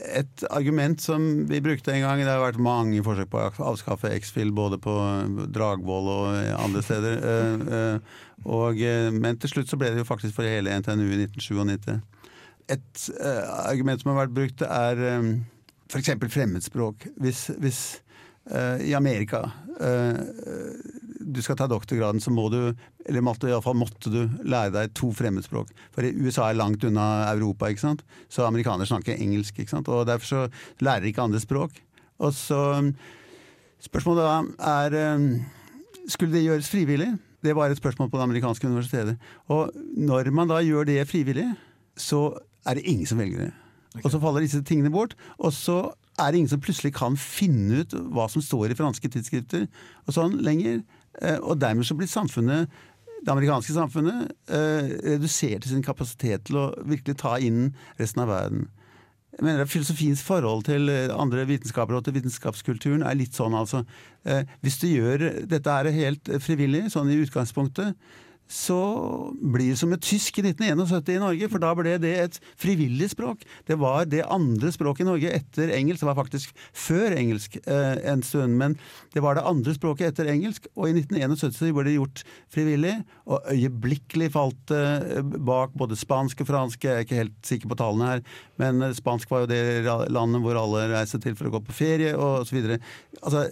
Et 0.02 0.44
argument 0.50 0.98
som 1.00 1.46
vi 1.46 1.62
brukte 1.62 1.94
en 1.94 2.02
gang, 2.02 2.24
det 2.24 2.34
har 2.34 2.42
vært 2.42 2.58
mange 2.58 3.04
forsøk 3.06 3.30
på 3.30 3.38
å 3.38 3.68
avskaffe 3.70 4.10
X-Fill 4.18 4.50
både 4.58 4.80
på 4.82 4.96
Dragvoll 5.54 6.10
og 6.10 6.26
andre 6.58 6.82
steder, 6.82 8.02
og, 8.42 8.82
men 9.22 9.38
til 9.38 9.54
slutt 9.54 9.70
så 9.70 9.78
ble 9.78 9.94
det 9.94 10.02
jo 10.02 10.10
faktisk 10.10 10.34
for 10.39 10.50
hele 10.50 10.74
NTNU 10.82 11.06
i 11.12 11.22
1997. 11.28 12.02
Et 12.70 13.03
uh, 13.18 13.43
argument 13.66 14.01
som 14.01 14.12
har 14.12 14.24
vært 14.26 14.36
brukt, 14.36 14.64
er 14.66 15.03
um, 15.20 15.34
f.eks. 15.89 16.14
fremmedspråk. 16.32 17.07
Hvis, 17.22 17.47
hvis 17.62 17.82
uh, 18.51 18.78
i 18.84 18.93
Amerika 18.97 19.43
uh, 19.80 20.18
du 21.22 21.41
skal 21.43 21.57
ta 21.59 21.68
doktorgraden, 21.70 22.22
så 22.24 22.34
må 22.34 22.47
du, 22.51 22.59
eller 23.05 23.24
måtte, 23.26 23.49
i 23.49 23.53
alle 23.53 23.66
fall 23.66 23.78
måtte 23.80 24.12
du 24.12 24.22
lære 24.43 24.74
deg 24.76 24.93
to 24.97 25.12
fremmedspråk. 25.16 25.72
For 25.95 26.05
USA 26.05 26.49
er 26.49 26.59
langt 26.59 26.84
unna 26.88 27.32
Europa, 27.32 27.70
ikke 27.70 27.86
sant? 27.86 28.05
så 28.30 28.47
amerikanere 28.47 28.89
snakker 28.89 29.20
engelsk. 29.20 29.59
Ikke 29.59 29.76
sant? 29.78 29.89
Og 29.91 30.05
derfor 30.09 30.28
så 30.28 30.43
lærer 30.84 31.05
de 31.05 31.12
ikke 31.14 31.26
andre 31.30 31.41
språk. 31.43 31.82
Og 32.22 32.36
så 32.38 32.62
Spørsmålet 33.82 34.28
da 34.28 34.70
er 34.86 35.16
um, 35.16 35.24
Skulle 36.05 36.36
det 36.36 36.43
gjøres 36.45 36.70
frivillig? 36.70 37.09
Det 37.41 37.55
var 37.57 37.72
et 37.72 37.80
spørsmål 37.80 38.12
på 38.12 38.20
det 38.20 38.24
amerikanske 38.28 38.68
universitetet. 38.68 39.18
Og 39.49 39.72
når 39.97 40.30
man 40.30 40.49
da 40.49 40.59
gjør 40.62 40.86
det 40.86 41.07
frivillig, 41.09 41.47
så 41.97 42.28
er 42.66 42.78
det 42.78 42.86
ingen 42.88 43.09
som 43.09 43.22
velger 43.22 43.47
det. 43.47 43.51
Og 44.03 44.12
så 44.12 44.22
faller 44.24 44.45
disse 44.45 44.62
tingene 44.64 44.91
bort. 44.93 45.18
Og 45.39 45.51
så 45.55 45.80
er 46.20 46.32
det 46.32 46.41
ingen 46.41 46.51
som 46.53 46.62
plutselig 46.64 46.93
kan 46.95 47.18
finne 47.20 47.82
ut 47.82 47.95
hva 48.14 48.28
som 48.32 48.43
står 48.43 48.72
i 48.72 48.78
franske 48.80 49.09
tidsskrifter 49.12 49.68
og 50.05 50.16
sånn 50.16 50.38
lenger. 50.45 50.84
Eh, 51.22 51.39
Og 51.39 51.59
dermed 51.59 51.88
så 51.88 51.97
blir 51.97 52.07
samfunnet 52.12 52.72
det 53.22 53.30
amerikanske 53.30 53.74
samfunnet 53.76 54.32
eh, 54.49 54.93
redusert 55.14 55.66
i 55.66 55.70
sin 55.70 55.84
kapasitet 55.86 56.47
til 56.47 56.57
å 56.57 56.70
virkelig 56.89 57.20
ta 57.22 57.36
inn 57.38 57.74
resten 57.99 58.24
av 58.24 58.32
verden. 58.32 58.64
Jeg 59.38 59.45
mener 59.45 59.64
at 59.64 59.72
Filosofiens 59.72 60.24
forhold 60.26 60.66
til 60.68 60.89
eh, 60.89 61.14
andre 61.14 61.45
vitenskaper 61.49 61.99
og 61.99 62.07
til 62.07 62.18
vitenskapskulturen 62.18 63.05
er 63.05 63.20
litt 63.20 63.38
sånn, 63.38 63.53
altså. 63.57 63.84
Eh, 64.26 64.49
hvis 64.66 64.80
du 64.82 64.88
gjør 64.89 65.28
dette 65.49 65.78
her 65.78 65.91
helt 65.93 66.34
frivillig, 66.41 66.88
sånn 66.93 67.14
i 67.14 67.20
utgangspunktet, 67.22 67.93
så 68.52 68.78
blir 69.39 69.72
det 69.72 69.80
som 69.80 69.93
et 69.95 70.04
tysk 70.04 70.41
i 70.41 70.43
1971 70.43 71.14
i 71.16 71.22
Norge, 71.22 71.47
for 71.52 71.64
da 71.64 71.72
ble 71.78 71.95
det 72.04 72.12
et 72.20 72.39
frivillig 72.60 73.08
språk. 73.14 73.45
Det 73.68 73.78
var 73.80 74.10
det 74.12 74.26
andre 74.28 74.74
språket 74.76 75.06
i 75.06 75.08
Norge 75.08 75.32
etter 75.38 75.72
engelsk. 75.72 76.04
Det 76.04 76.10
var 76.10 76.20
faktisk 76.20 76.52
før 76.76 77.16
engelsk 77.16 77.56
eh, 77.64 78.02
en 78.12 78.24
stund, 78.26 78.58
men 78.60 78.76
det 79.16 79.24
var 79.24 79.39
det 79.39 79.45
andre 79.47 79.76
språket 79.78 80.12
etter 80.12 80.34
engelsk. 80.34 80.68
Og 80.76 80.89
i 80.89 80.95
1971 80.99 81.72
ble 81.78 81.88
det 81.88 81.95
gjort 81.95 82.26
frivillig, 82.52 82.97
og 83.32 83.47
øyeblikkelig 83.56 84.32
falt 84.36 84.62
det 84.72 84.84
eh, 84.84 85.34
bak 85.52 85.78
både 85.80 85.99
spansk 85.99 86.43
og 86.43 86.52
fransk. 86.52 86.84
Jeg 86.84 86.97
er 86.97 87.08
ikke 87.08 87.22
helt 87.24 87.39
sikker 87.47 87.72
på 87.72 87.80
tallene 87.80 88.12
her, 88.12 88.26
men 88.60 88.91
spansk 88.97 89.32
var 89.32 89.45
jo 89.45 89.52
det 89.54 89.64
landet 90.12 90.43
hvor 90.43 90.60
alle 90.60 90.89
reiste 90.91 91.24
til 91.24 91.39
for 91.39 91.47
å 91.47 91.56
gå 91.56 91.66
på 91.72 91.80
ferie, 91.84 92.18
og 92.20 92.43
så 92.49 92.60
videre. 92.60 92.82
Altså, 93.22 93.47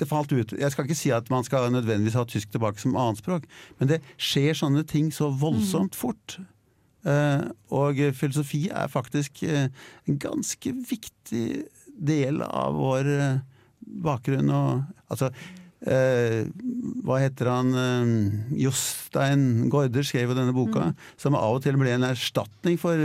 det 0.00 0.08
falt 0.10 0.32
ut. 0.32 0.54
Jeg 0.58 0.72
skal 0.72 0.86
ikke 0.86 0.98
si 0.98 1.12
at 1.14 1.28
man 1.32 1.46
skal 1.46 1.70
nødvendigvis 1.72 2.18
ha 2.18 2.24
tysk 2.28 2.50
tilbake 2.54 2.80
som 2.82 2.96
annetspråk, 2.98 3.46
men 3.78 3.92
det 3.92 4.00
skjer 4.20 4.56
sånne 4.58 4.84
ting 4.88 5.12
så 5.14 5.30
voldsomt 5.30 5.98
fort. 5.98 6.40
Eh, 7.00 7.44
og 7.72 8.00
filosofi 8.12 8.66
er 8.68 8.90
faktisk 8.92 9.40
eh, 9.46 9.70
en 10.04 10.18
ganske 10.20 10.72
viktig 10.90 11.46
del 11.96 12.42
av 12.44 12.76
vår 12.76 13.08
eh, 13.14 13.40
bakgrunn. 14.04 14.52
Og, 14.52 14.84
altså, 15.08 15.32
hva 15.80 17.16
heter 17.22 17.48
han 17.48 17.70
Jostein 18.52 19.70
Gaarder 19.72 20.04
skrev 20.04 20.28
jo 20.28 20.34
denne 20.36 20.52
boka, 20.52 20.90
som 21.16 21.38
av 21.38 21.56
og 21.56 21.62
til 21.64 21.78
ble 21.80 21.94
en 21.94 22.04
erstatning 22.04 22.76
for 22.76 23.00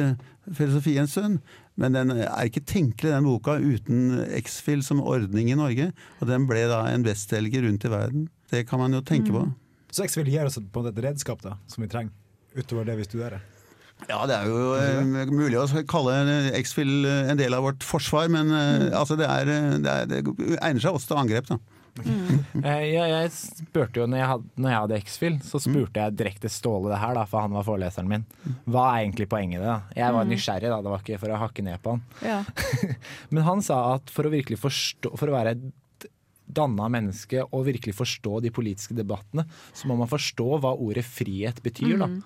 filosofi 0.51 0.97
en 0.99 1.07
stund. 1.07 1.39
Men 1.81 1.95
den 1.95 2.13
er 2.15 2.47
ikke 2.47 2.63
tenkelig, 2.63 3.11
den 3.11 3.27
boka, 3.27 3.57
uten 3.59 4.21
X-Fill 4.39 4.83
som 4.85 5.01
ordning 5.03 5.49
i 5.51 5.57
Norge. 5.59 5.89
Og 6.21 6.29
den 6.29 6.47
ble 6.47 6.63
da 6.71 6.85
en 6.91 7.03
bestselger 7.03 7.65
rundt 7.67 7.87
i 7.87 7.91
verden. 7.91 8.29
Det 8.51 8.63
kan 8.69 8.79
man 8.79 8.95
jo 8.95 9.03
tenke 9.03 9.33
på. 9.35 9.43
Så 9.91 10.05
X-Fill 10.07 10.31
gir 10.31 10.47
oss 10.47 10.59
på 10.59 10.85
et 10.87 11.03
redskap 11.03 11.43
da, 11.43 11.57
som 11.71 11.83
vi 11.83 11.91
trenger, 11.91 12.15
utover 12.55 12.87
det 12.87 12.97
vi 12.99 13.07
studerer. 13.07 13.43
Ja, 14.09 14.19
det 14.27 14.35
er 14.35 14.49
jo 14.51 14.73
eh, 14.75 15.29
mulig 15.31 15.57
å 15.57 15.83
kalle 15.87 16.15
X-Fill 16.59 17.07
en 17.07 17.39
del 17.39 17.55
av 17.55 17.63
vårt 17.65 17.85
forsvar, 17.85 18.27
men 18.31 18.51
eh, 18.51 18.89
altså 18.91 19.15
det, 19.19 19.29
er, 19.31 19.51
eh, 19.53 19.77
det, 19.81 19.93
er, 19.93 20.09
det 20.11 20.57
egner 20.59 20.83
seg 20.83 20.97
også 20.97 21.13
til 21.13 21.21
angrep, 21.21 21.47
da. 21.47 21.59
Eh, 22.65 22.83
Jeg, 22.91 23.09
jeg 23.11 23.31
spurte 23.35 23.99
jo 24.01 24.05
når 24.09 24.17
jeg 24.19 24.27
hadde, 24.31 24.49
når 24.57 24.69
jeg 24.71 24.79
hadde 24.83 24.97
X-Fill, 25.05 25.37
så 25.45 25.59
spurte 25.63 26.01
jeg 26.01 26.15
direkte 26.19 26.49
Ståle 26.51 26.89
det 26.91 26.99
her, 27.01 27.13
da, 27.17 27.23
for 27.29 27.41
han 27.45 27.53
var 27.55 27.63
foreleseren 27.67 28.09
min. 28.11 28.25
Hva 28.67 28.85
er 28.95 29.05
egentlig 29.05 29.27
poenget 29.31 29.59
i 29.59 29.63
det? 29.63 29.69
da? 29.69 29.77
Jeg 29.95 30.13
var 30.17 30.25
Mm. 30.25 30.31
nysgjerrig, 30.33 30.69
da, 30.73 30.81
det 30.81 30.91
var 30.91 30.99
ikke 31.03 31.19
for 31.21 31.29
å 31.35 31.39
hakke 31.39 31.63
ned 31.63 31.81
på 31.83 31.95
han. 31.95 32.03
Ja. 32.25 32.43
Men 33.31 33.43
han 33.47 33.61
sa 33.61 33.79
at 33.95 34.09
for 34.09 34.23
å 34.27 34.31
virkelig 34.33 34.59
forstå 34.59 35.13
For 35.17 35.27
å 35.31 35.35
være 35.37 35.55
et 35.55 36.07
danna 36.55 36.85
menneske 36.93 37.41
og 37.51 37.65
virkelig 37.65 37.95
forstå 37.97 38.41
de 38.45 38.51
politiske 38.53 38.93
debattene, 38.95 39.47
så 39.73 39.87
må 39.89 39.95
man 39.97 40.07
forstå 40.11 40.59
hva 40.61 40.75
ordet 40.77 41.03
frihet 41.07 41.61
betyr. 41.65 41.97
da. 41.99 42.05
Mm. 42.11 42.23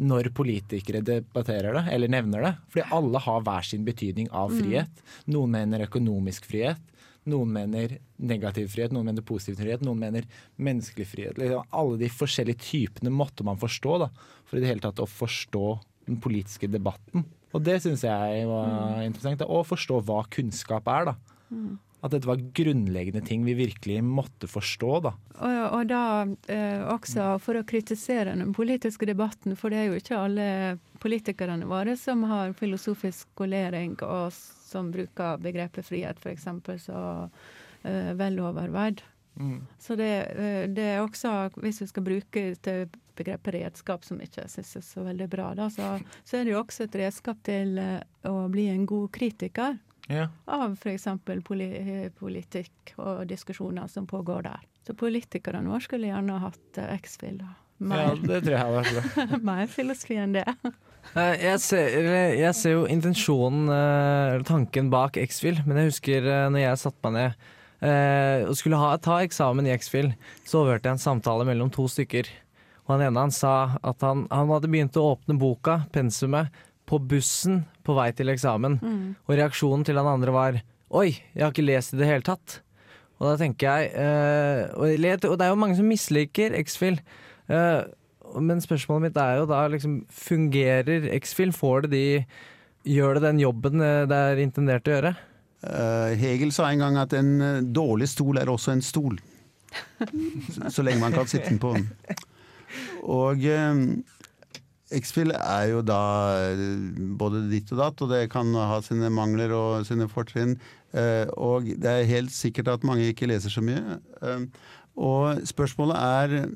Når 0.00 0.30
politikere 0.32 1.02
debatterer 1.04 1.74
det, 1.76 1.82
eller 1.92 2.08
nevner 2.08 2.40
det. 2.46 2.52
Fordi 2.72 2.86
alle 2.96 3.18
har 3.20 3.42
hver 3.44 3.66
sin 3.68 3.84
betydning 3.84 4.30
av 4.32 4.50
Mm. 4.50 4.62
frihet. 4.62 5.02
Noen 5.28 5.50
mener 5.50 5.84
økonomisk 5.86 6.46
frihet. 6.48 6.78
Noen 7.30 7.52
mener 7.54 7.98
negativ 8.20 8.72
frihet, 8.74 8.94
noen 8.94 9.10
mener 9.10 9.26
positiv 9.26 9.60
frihet, 9.60 9.84
noen 9.86 10.00
mener 10.02 10.26
menneskelig 10.60 11.08
frihet. 11.10 11.38
Liksom, 11.40 11.68
alle 11.80 12.00
de 12.00 12.10
forskjellige 12.12 12.64
typene 12.66 13.12
måtte 13.14 13.46
man 13.46 13.60
forstå 13.60 14.00
da, 14.04 14.10
for 14.48 14.58
i 14.58 14.64
det 14.64 14.72
hele 14.72 14.84
tatt 14.84 15.02
å 15.02 15.08
forstå 15.08 15.66
den 16.10 16.18
politiske 16.22 16.70
debatten. 16.70 17.24
Og 17.54 17.62
det 17.66 17.80
syns 17.82 18.04
jeg 18.06 18.48
var 18.48 19.00
interessant. 19.02 19.42
Å 19.42 19.62
forstå 19.66 20.02
hva 20.06 20.24
kunnskap 20.30 20.90
er. 20.90 21.10
da. 21.10 21.14
Mm. 21.50 21.78
At 22.00 22.14
dette 22.14 22.28
var 22.28 22.40
grunnleggende 22.56 23.20
ting 23.26 23.42
vi 23.44 23.56
virkelig 23.58 23.98
måtte 24.06 24.48
forstå. 24.48 24.92
da. 25.04 25.12
Og, 25.40 25.58
og 25.76 25.90
da 25.90 26.04
eh, 26.52 26.84
også 26.88 27.34
for 27.44 27.60
å 27.60 27.66
kritisere 27.68 28.36
den 28.38 28.54
politiske 28.56 29.08
debatten, 29.08 29.58
for 29.58 29.72
det 29.72 29.82
er 29.82 29.90
jo 29.90 29.98
ikke 30.00 30.22
alle 30.22 30.48
politikerne 31.02 31.68
våre 31.68 31.96
som 32.00 32.24
har 32.30 32.54
filosofisk 32.56 33.28
skolering 33.28 33.98
og 34.06 34.32
som 34.70 34.90
bruker 34.94 35.40
begrepet 35.42 35.86
frihet 35.86 36.20
f.eks. 36.22 36.46
så 36.86 37.00
eh, 37.82 38.12
vel 38.18 38.40
overveid. 38.40 39.02
Mm. 39.40 39.60
Så 39.78 39.96
det, 39.96 40.10
eh, 40.36 40.64
det 40.68 40.86
er 40.96 41.02
også, 41.04 41.50
hvis 41.62 41.82
vi 41.84 41.86
skal 41.90 42.06
bruke 42.06 42.42
begrepet 43.20 43.54
redskap 43.54 44.04
som 44.04 44.20
ikke 44.20 44.42
jeg 44.44 44.52
syns 44.56 44.74
er 44.80 44.84
så 44.86 45.04
veldig 45.06 45.28
bra. 45.32 45.50
Da. 45.58 45.68
Så, 45.72 45.86
så 46.24 46.40
er 46.40 46.44
det 46.48 46.54
jo 46.54 46.62
også 46.62 46.86
et 46.88 46.98
redskap 47.02 47.40
til 47.46 47.78
eh, 47.80 48.02
å 48.28 48.48
bli 48.52 48.68
en 48.72 48.86
god 48.88 49.10
kritiker 49.16 49.78
Ja. 50.10 50.26
av 50.50 50.72
f.eks. 50.74 51.06
Poli 51.46 51.70
politikk 52.18 52.94
og 52.98 53.26
diskusjoner 53.30 53.86
som 53.92 54.08
pågår 54.10 54.42
der. 54.48 54.64
Så 54.86 54.96
politikerne 54.98 55.68
våre 55.70 55.84
skulle 55.84 56.08
gjerne 56.10 56.38
ha 56.38 56.48
hatt 56.50 56.80
eh, 56.82 56.94
X-Fill. 56.98 57.38
da. 57.44 57.52
Ja, 57.80 58.10
det 58.14 58.42
tror 58.44 58.54
jeg 58.54 58.60
hadde 58.60 58.80
vært 58.80 58.96
bra. 58.96 59.40
Mer 59.50 59.70
filosofi 59.72 60.18
enn 60.20 60.36
det. 60.36 60.44
Jeg 61.16 61.60
ser, 61.64 61.94
jeg 62.36 62.52
ser 62.54 62.76
jo 62.76 62.82
intensjonen, 62.92 63.70
eh, 63.72 64.34
eller 64.34 64.44
tanken 64.46 64.90
bak 64.92 65.16
X-Fill, 65.18 65.62
men 65.66 65.80
jeg 65.80 65.94
husker 65.94 66.28
eh, 66.28 66.44
når 66.52 66.62
jeg 66.62 66.80
satte 66.82 67.08
meg 67.08 67.16
ned 67.16 67.48
eh, 67.88 68.44
og 68.44 68.54
skulle 68.58 68.78
ha, 68.78 68.92
ta 69.02 69.18
eksamen 69.24 69.66
i 69.66 69.72
X-Fill, 69.74 70.12
så 70.44 70.62
overhørte 70.62 70.90
jeg 70.90 70.98
en 70.98 71.02
samtale 71.02 71.46
mellom 71.48 71.72
to 71.72 71.88
stykker. 71.90 72.28
Og 72.84 72.94
han 72.94 73.06
ene 73.08 73.24
han 73.24 73.34
sa 73.34 73.54
at 73.86 74.04
han, 74.04 74.26
han 74.30 74.52
hadde 74.52 74.70
begynt 74.70 74.98
å 75.00 75.12
åpne 75.14 75.38
boka, 75.40 75.80
pensumet, 75.94 76.52
på 76.90 76.98
bussen 76.98 77.62
på 77.86 77.94
vei 77.94 78.08
til 78.18 78.32
eksamen. 78.32 78.80
Mm. 78.82 79.02
Og 79.28 79.36
reaksjonen 79.38 79.86
til 79.86 80.00
han 80.00 80.10
andre 80.10 80.34
var 80.34 80.60
Oi, 80.90 81.12
jeg 81.36 81.44
har 81.44 81.52
ikke 81.52 81.62
lest 81.62 81.94
i 81.94 82.00
det 82.00 82.08
hele 82.08 82.26
tatt. 82.26 82.56
Og 83.20 83.28
da 83.28 83.34
tenker 83.38 83.68
jeg 83.68 83.90
eh, 83.94 84.72
og, 84.74 84.88
og 85.28 85.36
det 85.38 85.44
er 85.46 85.52
jo 85.52 85.60
mange 85.60 85.76
som 85.78 85.86
misliker 85.86 86.56
X-Fill. 86.64 86.98
Eh, 87.50 87.80
men 88.40 88.62
spørsmålet 88.62 89.08
mitt 89.08 89.18
er 89.18 89.40
jo 89.40 89.48
da 89.50 89.64
liksom 89.70 90.00
Fungerer 90.14 91.08
X-Film? 91.18 91.54
Får 91.56 91.86
det 91.86 91.92
de 91.96 92.04
Gjør 92.88 93.18
det 93.18 93.26
den 93.26 93.42
jobben 93.42 93.82
eh, 93.84 94.06
det 94.08 94.20
er 94.30 94.38
intendert 94.40 94.86
å 94.88 94.94
gjøre? 94.94 95.10
Eh, 95.68 96.14
Hegel 96.22 96.54
sa 96.56 96.70
en 96.70 96.80
gang 96.80 96.96
at 96.96 97.12
en 97.18 97.66
dårlig 97.74 98.08
stol 98.08 98.40
er 98.40 98.48
også 98.48 98.72
en 98.72 98.84
stol. 98.84 99.18
Så, 100.72 100.82
lenge 100.82 101.02
man 101.02 101.14
kan 101.14 101.28
sitte 101.30 101.50
den 101.50 101.60
på. 101.62 101.74
Og 103.04 103.44
X-Fill 104.96 105.34
er 105.36 105.66
jo 105.70 105.84
da 105.86 106.00
både 107.20 107.44
ditt 107.52 107.70
og 107.76 107.82
datt, 107.82 108.02
og 108.02 108.10
det 108.10 108.24
kan 108.32 108.50
ha 108.56 108.80
sine 108.82 109.12
mangler 109.14 109.52
og 109.54 109.86
sine 109.86 110.08
fortrinn. 110.10 110.56
Og 111.36 111.70
det 111.70 111.92
er 111.92 112.10
helt 112.10 112.34
sikkert 112.34 112.72
at 112.72 112.86
mange 112.88 113.12
ikke 113.12 113.28
leser 113.30 113.52
så 113.52 113.62
mye. 113.62 114.00
Og 114.98 115.44
spørsmålet 115.52 116.00
er 116.00 116.50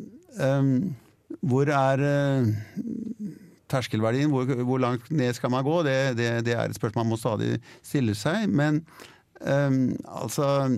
hvor 1.44 1.70
er 1.70 2.04
eh, 2.04 2.52
terskelverdien? 3.70 4.30
Hvor, 4.32 4.48
hvor 4.64 4.80
langt 4.82 5.10
ned 5.10 5.34
skal 5.36 5.52
man 5.54 5.64
gå? 5.64 5.82
Det, 5.86 6.16
det, 6.18 6.30
det 6.46 6.54
er 6.56 6.68
et 6.68 6.78
spørsmål 6.78 7.04
man 7.04 7.14
må 7.14 7.20
stadig 7.20 7.58
stille 7.82 8.16
seg. 8.18 8.48
Men 8.48 8.82
eh, 9.40 9.70
altså 10.06 10.70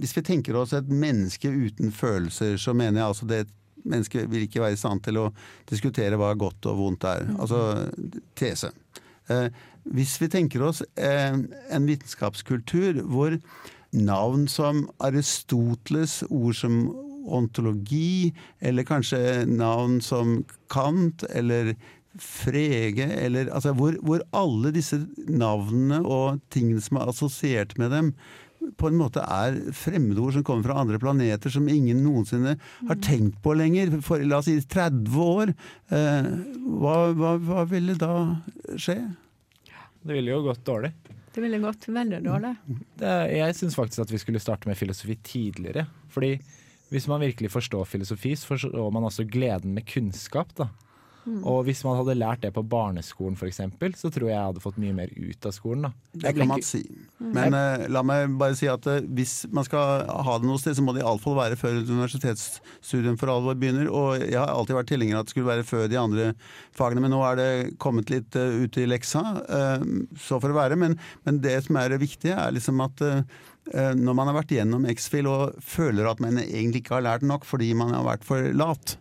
Hvis 0.00 0.16
vi 0.16 0.22
tenker 0.22 0.56
oss 0.56 0.72
et 0.72 0.88
menneske 0.88 1.50
uten 1.50 1.92
følelser, 1.92 2.56
så 2.56 2.72
mener 2.72 3.00
jeg 3.00 3.08
altså 3.08 3.26
det 3.26 3.46
mennesket 3.84 4.28
vil 4.30 4.44
ikke 4.44 4.60
være 4.60 4.76
i 4.76 4.80
stand 4.80 5.02
til 5.04 5.18
å 5.20 5.30
diskutere 5.68 6.18
hva 6.20 6.34
godt 6.38 6.68
og 6.68 6.78
vondt 6.78 7.06
er. 7.08 7.28
Altså 7.40 7.88
tese. 8.38 8.72
Eh, 9.30 9.48
hvis 9.90 10.16
vi 10.20 10.28
tenker 10.28 10.62
oss 10.66 10.82
eh, 11.00 11.34
en 11.72 11.86
vitenskapskultur 11.88 13.02
hvor 13.08 13.38
navn 13.90 14.46
som 14.48 14.84
Aristoteles, 15.02 16.20
ord 16.28 16.54
som 16.54 16.82
ontologi, 17.26 18.32
eller 18.60 18.86
kanskje 18.88 19.46
navn 19.48 20.00
som 20.04 20.40
Kant 20.72 21.24
eller 21.30 21.74
Frege, 22.20 23.06
eller 23.06 23.52
altså 23.54 23.70
hvor, 23.78 23.94
hvor 24.02 24.24
alle 24.34 24.72
disse 24.74 24.98
navnene 25.30 26.00
og 26.02 26.40
tingene 26.50 26.82
som 26.82 26.98
er 26.98 27.12
assosiert 27.12 27.76
med 27.78 27.92
dem, 27.94 28.14
på 28.76 28.90
en 28.90 28.98
måte 28.98 29.22
er 29.24 29.56
fremmedord 29.76 30.34
som 30.34 30.44
kommer 30.44 30.66
fra 30.68 30.80
andre 30.82 30.98
planeter 31.00 31.52
som 31.52 31.68
ingen 31.70 32.02
noensinne 32.04 32.56
har 32.88 32.98
tenkt 33.04 33.38
på 33.44 33.54
lenger, 33.56 33.94
for 34.04 34.22
la 34.26 34.40
oss 34.40 34.50
si 34.50 34.58
30 34.60 35.16
år. 35.24 35.54
Eh, 35.88 36.28
hva, 36.82 36.96
hva, 37.16 37.34
hva 37.40 37.64
ville 37.70 37.96
da 38.00 38.12
skje? 38.74 38.98
Det 40.02 40.16
ville 40.16 40.34
jo 40.34 40.42
gått 40.44 40.64
dårlig. 40.66 40.92
Det 41.30 41.42
ville 41.44 41.60
gått 41.62 41.86
veldig 41.88 42.20
dårlig. 42.24 42.54
Det, 42.98 43.16
jeg 43.36 43.56
syns 43.56 43.76
faktisk 43.78 44.04
at 44.04 44.12
vi 44.12 44.20
skulle 44.20 44.42
starte 44.42 44.68
med 44.68 44.78
filosofi 44.78 45.16
tidligere. 45.24 45.86
Fordi 46.10 46.34
hvis 46.90 47.08
man 47.10 47.22
virkelig 47.22 47.52
forstår 47.54 47.88
filosofi, 47.88 48.34
så 48.36 48.54
forstår 48.54 48.94
man 48.94 49.06
også 49.08 49.26
gleden 49.30 49.74
med 49.74 49.86
kunnskap. 49.88 50.54
da. 50.58 50.70
Mm. 51.28 51.42
Og 51.44 51.66
hvis 51.66 51.82
man 51.84 51.98
hadde 51.98 52.16
lært 52.16 52.40
det 52.42 52.50
på 52.56 52.62
barneskolen 52.64 53.36
f.eks., 53.36 53.60
så 54.00 54.08
tror 54.08 54.30
jeg 54.30 54.32
jeg 54.32 54.46
hadde 54.46 54.62
fått 54.64 54.78
mye 54.80 54.94
mer 54.96 55.10
ut 55.12 55.46
av 55.46 55.52
skolen. 55.52 55.84
da. 55.86 55.90
Det 56.24 56.32
kan 56.36 56.48
man 56.48 56.64
si. 56.64 56.80
Men 57.20 57.54
uh, 57.54 57.84
la 57.92 58.02
meg 58.06 58.32
bare 58.40 58.56
si 58.58 58.70
at 58.72 58.86
uh, 58.88 59.02
hvis 59.04 59.44
man 59.52 59.66
skal 59.68 60.06
ha 60.08 60.38
det 60.40 60.48
noe 60.48 60.60
sted, 60.60 60.78
så 60.78 60.84
må 60.84 60.94
det 60.96 61.04
iallfall 61.04 61.36
være 61.38 61.60
før 61.60 61.76
universitetsstudien 61.76 62.00
universitetsstudium 62.00 63.18
for 63.20 63.32
alvor 63.34 63.58
begynner. 63.60 63.90
Og 63.92 64.24
jeg 64.24 64.38
har 64.40 64.54
alltid 64.54 64.78
vært 64.78 64.90
tilhenger 64.94 65.18
av 65.18 65.22
at 65.22 65.28
det 65.28 65.34
skulle 65.36 65.50
være 65.50 65.68
før 65.68 65.92
de 65.92 66.00
andre 66.00 66.30
fagene, 66.76 67.04
men 67.04 67.14
nå 67.14 67.20
er 67.28 67.38
det 67.40 67.50
kommet 67.82 68.12
litt 68.12 68.40
uh, 68.40 68.64
ut 68.64 68.80
i 68.80 68.88
leksa. 68.88 69.22
eh, 69.44 69.86
så 70.16 70.40
får 70.40 70.50
det 70.50 70.56
være. 70.56 70.80
Men, 70.80 70.96
men 71.28 71.44
det 71.44 71.58
som 71.66 71.76
er 71.76 71.92
det 71.92 72.00
viktige, 72.02 72.38
er 72.38 72.56
liksom 72.56 72.80
at 72.86 73.04
når 73.70 74.16
man 74.18 74.26
har 74.26 74.34
vært 74.34 74.52
gjennom 74.56 74.86
X-Fil 74.90 75.28
og 75.30 75.58
føler 75.62 76.08
at 76.10 76.18
man 76.22 76.40
egentlig 76.42 76.80
ikke 76.82 76.96
har 76.96 77.04
lært 77.06 77.26
nok 77.26 77.44
fordi 77.46 77.68
man 77.78 77.92
har 77.94 78.02
vært 78.06 78.24
for 78.26 78.48
lat, 78.56 78.96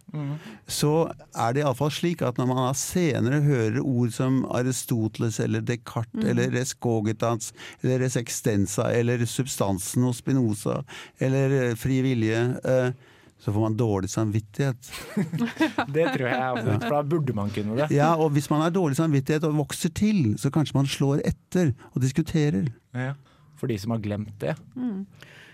så 0.69 0.91
er 1.33 1.55
det 1.55 1.63
iallfall 1.63 1.91
slik 1.93 2.21
at 2.25 2.37
når 2.37 2.49
man 2.51 2.61
da 2.61 2.73
senere 2.77 3.41
hører 3.45 3.79
ord 3.81 4.13
som 4.13 4.43
Aristoteles 4.53 5.39
eller 5.41 5.65
Descartes 5.65 6.21
mm. 6.21 6.27
eller 6.31 6.53
res 6.53 6.75
cogitans 6.77 7.53
eller 7.81 8.03
res 8.05 8.17
extensa 8.19 8.91
eller 8.93 9.25
substansen 9.29 10.05
hos 10.05 10.21
Spinoza 10.21 10.83
eller 11.17 11.55
eh, 11.61 11.77
fri 11.79 12.01
vilje, 12.05 12.41
eh, 12.63 12.91
så 13.39 13.53
får 13.55 13.61
man 13.61 13.77
dårlig 13.79 14.09
samvittighet. 14.11 14.91
Det 15.95 16.05
tror 16.11 16.25
jeg 16.27 16.41
absolutt, 16.43 16.83
for 16.83 16.97
da 16.97 17.03
burde 17.07 17.35
man 17.37 17.51
kunne 17.55 17.77
det. 17.77 17.87
Ja, 17.95 18.11
og 18.19 18.33
hvis 18.35 18.49
man 18.51 18.65
har 18.65 18.73
dårlig 18.75 18.99
samvittighet 18.99 19.47
og 19.47 19.55
vokser 19.61 19.93
til, 19.95 20.35
så 20.39 20.51
kanskje 20.51 20.75
man 20.75 20.89
slår 20.91 21.23
etter 21.27 21.71
og 21.93 22.03
diskuterer. 22.03 22.67
Ja. 22.91 23.13
For 23.59 23.71
de 23.71 23.77
som 23.79 23.91
har 23.95 24.01
glemt 24.03 24.39
det. 24.41 24.55
Mm. 24.75 25.05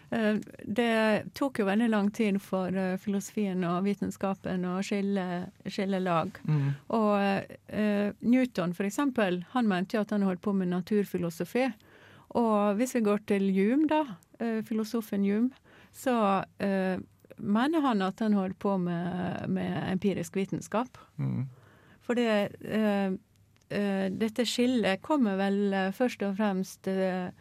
Eh, 0.10 0.36
Det 0.64 1.24
tok 1.34 1.60
jo 1.60 1.66
veldig 1.66 1.90
lang 1.90 2.12
tid 2.14 2.38
for 2.42 2.74
eh, 2.78 2.98
filosofien 3.02 3.64
og 3.68 3.84
vitenskapen 3.88 4.66
å 4.70 4.78
skille, 4.86 5.26
skille 5.66 6.00
lag. 6.04 6.38
Mm. 6.46 6.70
Og 6.96 7.16
uh, 7.74 8.10
Newton, 8.22 8.74
for 8.78 8.88
eksempel, 8.88 9.44
han 9.54 9.68
mente 9.68 9.98
jo 9.98 10.06
at 10.06 10.14
han 10.14 10.26
holdt 10.26 10.44
på 10.46 10.54
med 10.54 10.72
naturfilosofi. 10.74 11.68
Og 12.36 12.78
hvis 12.80 12.96
vi 12.98 13.04
går 13.06 13.26
til 13.30 13.50
Hume, 13.56 13.88
da, 13.88 14.04
filosofen 14.68 15.24
Hume, 15.24 15.52
så 15.96 16.16
uh, 16.44 16.98
mener 17.38 17.86
han 17.86 18.02
at 18.04 18.20
han 18.20 18.36
holdt 18.36 18.58
på 18.60 18.76
med, 18.78 19.46
med 19.50 19.78
empirisk 19.92 20.36
vitenskap. 20.36 21.00
Mm. 21.18 21.46
For 22.06 22.14
det, 22.14 22.52
dette 24.14 24.44
skillet 24.46 25.02
kommer 25.02 25.40
vel 25.40 25.74
først 25.98 26.22
og 26.22 26.36
fremst 26.38 26.86
eh, 26.92 27.34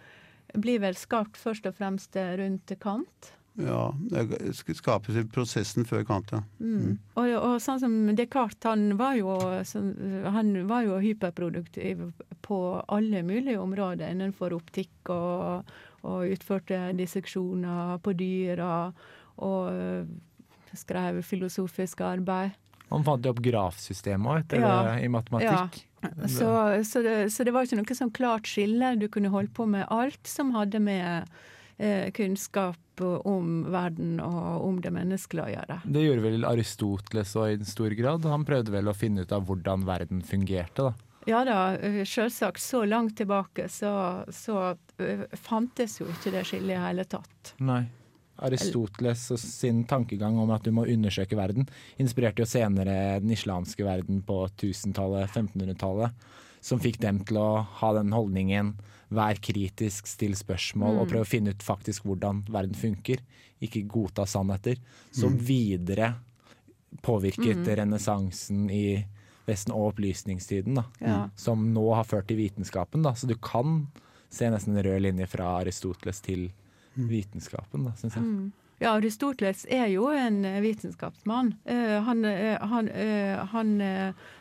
Blir 0.55 0.83
vel 0.85 0.95
skapt 0.99 1.39
først 1.41 1.67
og 1.67 1.75
fremst 1.79 2.17
eh, 2.17 2.37
rundt 2.39 2.73
Kant. 2.81 3.33
Ja, 3.55 3.95
det 4.11 4.51
skapes 4.75 5.15
i 5.15 5.23
prosessen 5.31 5.87
før 5.87 6.03
Kant, 6.07 6.33
ja. 6.35 6.41
Mm. 6.59 6.97
Og, 7.15 7.29
og 7.39 7.55
sånn 7.63 7.79
som 7.79 7.95
Descartes, 8.19 8.67
han 8.67 8.97
var 8.99 9.15
jo, 9.15 9.37
han 10.35 10.51
var 10.67 10.83
jo 10.89 10.99
hyperproduktiv 10.99 12.03
på 12.43 12.59
alle 12.91 13.23
mulige 13.23 13.61
områder 13.63 14.11
innenfor 14.11 14.57
optikk, 14.57 15.13
og, 15.15 15.71
og 16.03 16.35
utførte 16.35 16.89
disseksjoner 16.99 18.03
på 18.03 18.17
dyra, 18.19 18.75
og, 19.39 20.13
skrev 20.75 21.21
filosofisk 21.23 22.01
arbeid. 22.03 22.57
Han 22.91 23.05
fant 23.07 23.23
jo 23.23 23.31
opp 23.31 23.39
grafsystemet 23.43 24.51
òg, 24.51 24.59
Ja. 24.59 24.99
i 24.99 25.07
matematikk. 25.07 25.79
Ja. 25.79 25.94
Så, 26.29 26.49
så, 26.89 27.03
det, 27.05 27.17
så 27.33 27.45
det 27.47 27.53
var 27.55 27.67
ikke 27.67 27.79
noe 27.81 27.97
sånn 27.99 28.13
klart 28.15 28.49
skille. 28.51 28.95
Du 29.01 29.09
kunne 29.13 29.33
holdt 29.33 29.55
på 29.57 29.67
med 29.69 29.87
alt 29.93 30.27
som 30.29 30.53
hadde 30.57 30.81
med 30.83 31.29
eh, 31.79 32.11
kunnskap 32.17 32.79
om 33.03 33.65
verden 33.75 34.21
og 34.23 34.67
om 34.69 34.77
det 34.83 34.93
menneskelige 34.95 35.49
å 35.49 35.55
gjøre. 35.57 35.79
Det 35.97 36.05
gjorde 36.05 36.25
vel 36.29 36.45
Aristoteles 36.47 37.33
òg 37.41 37.57
i 37.65 37.67
stor 37.67 37.97
grad. 37.99 38.29
Han 38.31 38.47
prøvde 38.47 38.75
vel 38.75 38.91
å 38.93 38.95
finne 38.95 39.25
ut 39.25 39.35
av 39.35 39.49
hvordan 39.49 39.83
verden 39.89 40.23
fungerte, 40.23 40.91
da. 40.91 40.95
Ja 41.27 41.41
da, 41.49 41.59
ø, 41.81 42.05
selvsagt. 42.05 42.61
Så 42.61 42.85
langt 42.85 43.17
tilbake 43.17 43.67
så, 43.73 43.91
så 44.29 44.75
fantes 45.41 45.99
jo 46.03 46.07
ikke 46.13 46.35
det 46.35 46.45
skillet 46.51 46.77
i 46.77 46.83
hele 46.85 47.07
tatt. 47.09 47.55
Nei. 47.65 47.87
Aristoteles 48.39 49.31
og 49.31 49.39
sin 49.39 49.85
tankegang 49.85 50.39
om 50.39 50.51
at 50.51 50.65
du 50.67 50.73
må 50.73 50.87
undersøke 50.91 51.37
verden, 51.39 51.69
inspirerte 51.99 52.43
jo 52.43 52.47
senere 52.47 53.21
den 53.21 53.31
islamske 53.31 53.85
verden 53.87 54.23
på 54.27 54.49
1000-tallet, 54.57 55.31
1500-tallet, 55.31 56.13
som 56.61 56.81
fikk 56.81 56.99
dem 57.01 57.21
til 57.29 57.37
å 57.37 57.63
ha 57.81 57.93
den 57.95 58.11
holdningen 58.13 58.75
vær 59.15 59.39
kritisk, 59.45 60.07
still 60.09 60.35
spørsmål 60.35 60.99
og 61.03 61.09
prøv 61.13 61.23
å 61.23 61.29
finne 61.29 61.51
ut 61.55 61.63
faktisk 61.63 62.03
hvordan 62.09 62.43
verden 62.51 62.75
funker. 62.75 63.21
Ikke 63.63 63.85
godta 63.87 64.25
sannheter. 64.27 64.77
Som 65.13 65.35
Mm. 65.37 65.39
videre 65.47 66.15
påvirket 67.03 67.57
Mm. 67.57 67.77
renessansen 67.77 68.71
i 68.71 69.05
Vesten 69.47 69.75
og 69.75 69.93
opplysningstiden, 69.93 70.75
da. 70.75 70.85
Ja. 71.01 71.29
som 71.37 71.75
nå 71.75 71.95
har 71.95 72.05
ført 72.05 72.27
til 72.29 72.39
vitenskapen. 72.39 73.03
Da. 73.03 73.11
Så 73.13 73.27
du 73.29 73.35
kan 73.35 73.89
se 74.31 74.47
nesten 74.47 74.75
en 74.77 74.83
rød 74.83 75.03
linje 75.03 75.27
fra 75.29 75.61
Aristoteles 75.63 76.23
til 76.23 76.51
vitenskapen, 76.95 77.85
da, 77.89 77.95
syns 78.01 78.15
jeg. 78.17 78.23
Mm. 78.23 78.53
Ja, 78.83 78.91
Aristoteles 78.99 79.61
er 79.71 79.87
jo 79.93 80.09
en 80.11 80.41
eh, 80.45 80.57
vitenskapsmann. 80.61 81.53
Uh, 81.63 82.01
han 82.05 82.25
uh, 82.27 82.59
han, 82.69 82.89
uh, 82.91 83.45
han 83.53 83.71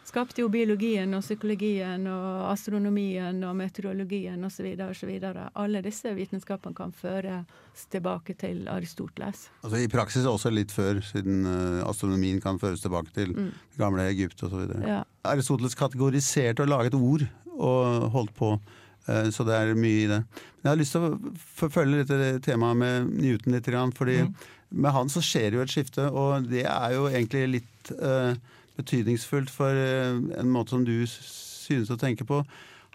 skapte 0.04 0.42
jo 0.42 0.50
biologien 0.52 1.14
og 1.14 1.22
psykologien 1.22 2.08
og 2.10 2.50
astronomien 2.50 3.38
og 3.46 3.54
meteorologien 3.56 4.44
osv. 4.44 4.74
osv. 4.90 5.12
Alle 5.54 5.84
disse 5.86 6.12
vitenskapene 6.18 6.76
kan 6.76 6.92
føres 6.92 7.86
tilbake 7.94 8.34
til 8.34 8.68
Aristoteles. 8.68 9.48
Altså 9.62 9.80
I 9.80 9.88
praksis 9.88 10.26
også 10.26 10.52
litt 10.52 10.74
før, 10.74 11.00
siden 11.06 11.46
astronomien 11.86 12.42
kan 12.42 12.60
føres 12.60 12.82
tilbake 12.82 13.14
til 13.14 13.38
Mm. 13.38 13.52
gamle 13.78 14.10
Egypt 14.10 14.44
osv. 14.44 14.66
Ja. 14.86 15.04
Aristoteles 15.24 15.76
kategoriserte 15.76 16.66
og 16.66 16.68
laget 16.74 16.94
ord 16.94 17.24
og 17.54 18.10
holdt 18.12 18.34
på, 18.36 18.60
så 19.04 19.44
det 19.44 19.56
er 19.58 19.74
mye 19.76 20.04
i 20.06 20.10
det. 20.10 20.20
Men 20.24 20.70
jeg 20.70 20.72
har 20.72 20.80
lyst 20.80 20.96
til 20.96 21.08
å 21.08 21.34
forfølge 21.60 22.06
dette 22.08 22.40
temaet 22.46 22.80
med 22.80 23.10
Newton 23.18 23.58
litt, 23.58 23.68
fordi 23.68 24.22
fordi 24.24 24.30
med 24.74 24.96
han 24.96 25.12
så 25.12 25.22
skjer 25.22 25.58
jo 25.58 25.64
et 25.64 25.74
skifte, 25.74 26.08
og 26.10 26.48
det 26.50 26.64
er 26.66 26.96
jo 26.96 27.10
egentlig 27.10 27.44
litt 27.60 27.92
uh, 28.00 28.34
betydningsfullt 28.80 29.52
for 29.54 29.76
uh, 29.76 30.18
en 30.40 30.54
måte 30.54 30.74
som 30.74 30.86
du 30.88 30.96
synes 31.08 31.92
å 31.94 32.00
tenke 32.00 32.26
på. 32.28 32.42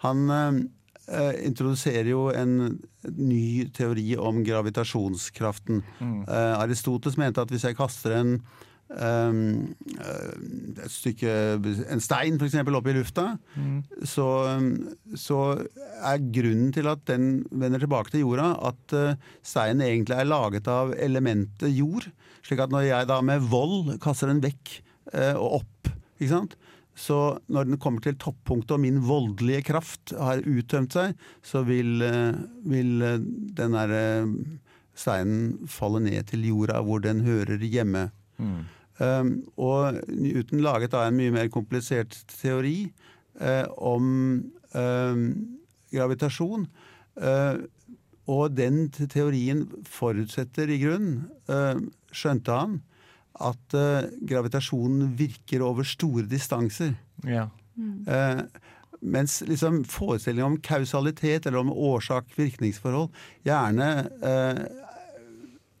Han 0.03 0.29
eh, 0.31 0.59
eh, 1.11 1.39
introduserer 1.47 2.11
jo 2.11 2.29
en 2.31 2.79
ny 3.09 3.67
teori 3.75 4.13
om 4.19 4.43
gravitasjonskraften. 4.45 5.81
Mm. 5.99 6.21
Eh, 6.23 6.55
Aristoteles 6.61 7.17
mente 7.19 7.43
at 7.43 7.51
hvis 7.51 7.65
jeg 7.67 7.77
kaster 7.79 8.15
en 8.19 8.35
eh, 8.37 8.68
et 8.89 10.89
stykke, 10.91 11.33
en 11.93 12.01
stein 12.03 12.39
f.eks. 12.39 12.57
opp 12.65 12.89
i 12.89 12.95
lufta, 12.97 13.27
Mm. 13.59 13.81
så, 14.07 14.25
så 15.17 15.37
er 16.01 16.21
grunnen 16.33 16.71
til 16.73 16.87
at 16.89 17.01
den 17.09 17.43
vender 17.51 17.81
tilbake 17.83 18.13
til 18.13 18.23
jorda, 18.23 18.51
at 18.69 18.93
eh, 18.95 19.17
steinen 19.45 19.83
egentlig 19.85 20.15
er 20.17 20.29
laget 20.29 20.67
av 20.71 20.93
elementet 20.97 21.73
jord. 21.75 22.07
Slik 22.45 22.61
at 22.63 22.71
når 22.73 22.87
jeg 22.87 23.09
da 23.09 23.19
med 23.25 23.45
vold 23.51 23.97
kaster 24.01 24.31
den 24.31 24.41
vekk 24.43 24.79
eh, 25.13 25.35
og 25.35 25.61
opp, 25.61 25.91
ikke 26.19 26.33
sant? 26.33 26.57
så 26.99 27.37
når 27.47 27.69
den 27.69 27.77
kommer 27.79 28.03
til 28.03 28.17
toppunktet 28.19 28.73
og 28.75 28.81
min 28.83 28.97
voldelige 29.07 29.61
kraft 29.69 30.11
har 30.19 30.41
uttømt 30.43 30.91
seg, 30.97 31.13
så 31.45 31.61
vil, 31.63 32.01
eh, 32.03 32.33
vil 32.67 33.05
eh, 33.05 33.21
den 33.55 33.77
derre 33.77 34.01
eh, 34.25 34.33
steinen 34.99 35.69
falle 35.71 36.01
ned 36.03 36.27
til 36.27 36.43
jorda 36.49 36.81
hvor 36.83 36.99
den 37.05 37.21
hører 37.23 37.61
hjemme. 37.63 38.09
Mm. 38.35 38.65
Um, 38.99 39.33
og 39.55 39.99
Newton 40.11 40.63
laget 40.63 40.91
da 40.91 41.05
en 41.07 41.17
mye 41.19 41.31
mer 41.31 41.47
komplisert 41.51 42.17
teori 42.33 42.89
eh, 43.39 43.65
om 43.77 44.09
um, 44.75 45.21
gravitasjon. 45.93 46.67
Eh, 47.19 47.61
og 48.29 48.57
den 48.57 48.83
teorien 48.91 49.63
forutsetter 49.89 50.69
i 50.69 50.81
grunnen, 50.83 51.23
eh, 51.49 51.79
skjønte 52.13 52.59
han, 52.59 52.75
at 53.39 53.71
gravitasjonen 54.27 55.13
virker 55.15 55.63
over 55.63 55.87
store 55.87 56.25
distanser. 56.27 56.91
Ja. 57.23 57.45
Eh, 57.79 58.41
mens 59.01 59.39
liksom 59.47 59.83
forestillingen 59.87 60.53
om 60.53 60.61
kausalitet 60.61 61.45
eller 61.47 61.61
om 61.61 61.71
årsak-virkningsforhold 61.71 63.13
gjerne 63.47 63.89
eh, 64.25 64.63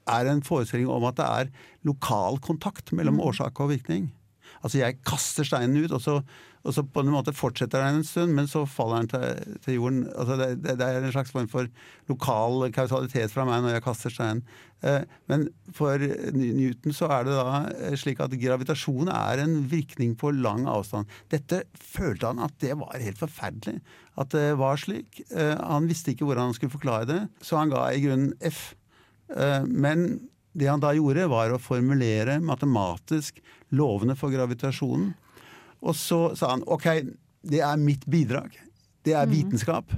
er 0.09 0.29
en 0.29 0.45
forestilling 0.45 0.89
om 0.91 1.07
at 1.09 1.19
det 1.19 1.27
er 1.27 1.51
lokal 1.87 2.39
kontakt 2.43 2.93
mellom 2.95 3.21
årsak 3.23 3.61
og 3.63 3.73
virkning. 3.73 4.09
Altså 4.63 4.81
jeg 4.81 4.99
kaster 5.07 5.47
steinen 5.47 5.85
ut, 5.85 5.93
og 5.95 6.01
så, 6.03 6.17
og 6.67 6.73
så 6.75 6.83
på 6.83 7.03
en 7.03 7.11
måte 7.13 7.31
fortsetter 7.35 7.79
den 7.83 8.01
en 8.01 8.07
stund, 8.07 8.33
men 8.35 8.49
så 8.49 8.65
faller 8.67 9.03
den 9.05 9.11
til, 9.13 9.59
til 9.63 9.77
jorden. 9.77 10.01
Altså 10.09 10.35
det, 10.39 10.49
det, 10.63 10.75
det 10.81 10.87
er 10.87 11.05
en 11.05 11.13
slags 11.15 11.31
form 11.31 11.47
for 11.51 11.69
lokal 12.11 12.65
kausalitet 12.75 13.31
fra 13.31 13.45
meg 13.47 13.63
når 13.63 13.77
jeg 13.77 13.85
kaster 13.85 14.13
steinen. 14.13 14.43
Eh, 14.83 15.05
men 15.31 15.47
for 15.75 16.01
Newton 16.35 16.95
så 16.95 17.09
er 17.15 17.27
det 17.27 17.37
da 17.37 17.61
eh, 17.71 17.95
slik 17.99 18.19
at 18.23 18.35
gravitasjon 18.41 19.11
er 19.13 19.43
en 19.45 19.55
virkning 19.71 20.17
på 20.19 20.33
lang 20.35 20.67
avstand. 20.71 21.07
Dette 21.31 21.63
følte 21.75 22.33
han 22.33 22.43
at 22.43 22.55
det 22.63 22.75
var 22.79 22.99
helt 22.99 23.21
forferdelig. 23.21 23.79
At 24.19 24.35
det 24.35 24.49
var 24.59 24.79
slik. 24.81 25.21
Eh, 25.31 25.55
han 25.55 25.87
visste 25.87 26.11
ikke 26.11 26.27
hvordan 26.27 26.51
han 26.51 26.59
skulle 26.59 26.75
forklare 26.75 27.07
det, 27.07 27.21
så 27.39 27.61
han 27.61 27.71
ga 27.71 27.87
i 27.93 28.03
grunnen 28.03 28.35
F. 28.43 28.73
Eh, 29.35 29.63
Men 29.65 30.29
det 30.53 30.67
han 30.67 30.81
da 30.81 30.93
gjorde, 30.95 31.27
var 31.29 31.53
å 31.53 31.61
formulere 31.61 32.39
matematisk 32.41 33.39
lovene 33.75 34.15
for 34.17 34.33
gravitasjonen. 34.33 35.13
Og 35.85 35.95
så 35.95 36.35
sa 36.35 36.49
han 36.55 36.65
ok, 36.67 36.87
det 37.47 37.61
er 37.63 37.79
mitt 37.79 38.05
bidrag. 38.09 38.57
Det 39.05 39.13
er 39.15 39.29
vitenskap. 39.31 39.91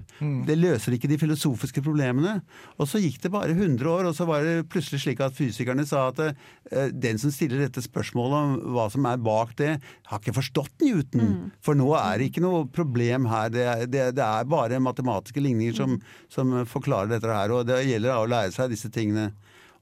Det 0.46 0.56
løser 0.60 0.94
ikke 0.94 1.10
de 1.10 1.18
filosofiske 1.18 1.82
problemene. 1.82 2.36
Og 2.78 2.90
så 2.90 3.02
gikk 3.02 3.18
det 3.24 3.32
bare 3.34 3.56
100 3.56 3.88
år, 3.90 4.10
og 4.10 4.16
så 4.18 4.28
var 4.30 4.46
det 4.46 4.68
plutselig 4.70 5.02
slik 5.02 5.24
at 5.26 5.36
fysikerne 5.38 5.86
sa 5.90 6.04
at 6.12 6.22
uh, 6.22 6.88
den 6.94 7.18
som 7.22 7.34
stiller 7.34 7.64
dette 7.64 7.82
spørsmålet 7.82 8.38
om 8.38 8.76
hva 8.76 8.86
som 8.94 9.08
er 9.10 9.24
bak 9.26 9.56
det, 9.58 9.72
har 10.12 10.22
ikke 10.22 10.38
forstått 10.38 10.86
Newton. 10.86 11.34
For 11.66 11.78
nå 11.78 11.90
er 11.98 12.22
det 12.22 12.30
ikke 12.30 12.46
noe 12.46 12.68
problem 12.70 13.26
her. 13.32 13.50
Det 13.54 13.66
er, 13.66 13.86
det, 13.90 14.06
det 14.20 14.28
er 14.28 14.52
bare 14.52 14.82
matematiske 14.84 15.42
ligninger 15.42 15.78
som, 15.78 15.98
som 16.30 16.60
forklarer 16.70 17.16
dette 17.16 17.32
her. 17.32 17.56
Og 17.58 17.66
det 17.70 17.82
gjelder 17.90 18.20
å 18.20 18.30
lære 18.30 18.54
seg 18.54 18.76
disse 18.76 18.94
tingene. 18.94 19.32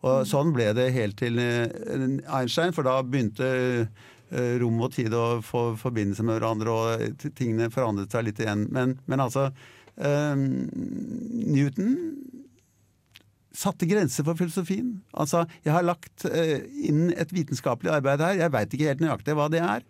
Og 0.08 0.24
sånn 0.28 0.54
ble 0.56 0.72
det 0.78 0.94
helt 0.96 1.20
til 1.20 1.42
eh, 1.44 1.68
Einstein, 2.32 2.72
for 2.76 2.88
da 2.88 3.02
begynte 3.04 3.50
rom 4.62 4.80
og 4.86 4.94
tid 4.94 5.14
og 5.18 5.44
få 5.48 5.76
forbindelse 5.80 6.24
med 6.26 6.38
hverandre, 6.38 6.70
og 6.72 7.28
tingene 7.38 7.72
forandret 7.74 8.14
seg 8.14 8.28
litt 8.28 8.42
igjen. 8.44 8.68
Men, 8.74 8.98
men 9.10 9.24
altså 9.26 9.48
eh, 9.98 10.36
Newton 10.38 11.96
satte 13.60 13.88
grenser 13.90 14.24
for 14.28 14.38
filosofien. 14.40 15.00
Altså, 15.18 15.44
jeg 15.66 15.74
har 15.74 15.84
lagt 15.88 16.26
eh, 16.30 16.62
inn 16.88 17.10
et 17.12 17.34
vitenskapelig 17.36 17.92
arbeid 17.98 18.22
her, 18.24 18.38
jeg 18.46 18.54
veit 18.56 18.76
ikke 18.78 18.92
helt 18.94 19.04
nøyaktig 19.04 19.36
hva 19.36 19.50
det 19.52 19.64
er. 19.66 19.86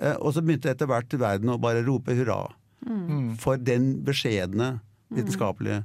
Eh, 0.00 0.16
og 0.18 0.34
så 0.34 0.42
begynte 0.42 0.72
etter 0.72 0.88
hvert 0.90 1.14
verden 1.20 1.52
å 1.52 1.60
bare 1.62 1.84
rope 1.86 2.16
hurra 2.16 2.42
Mm. 2.84 3.38
for 3.40 3.56
den 3.56 4.02
beskjedne 4.04 4.66
vitenskapelige 5.08 5.78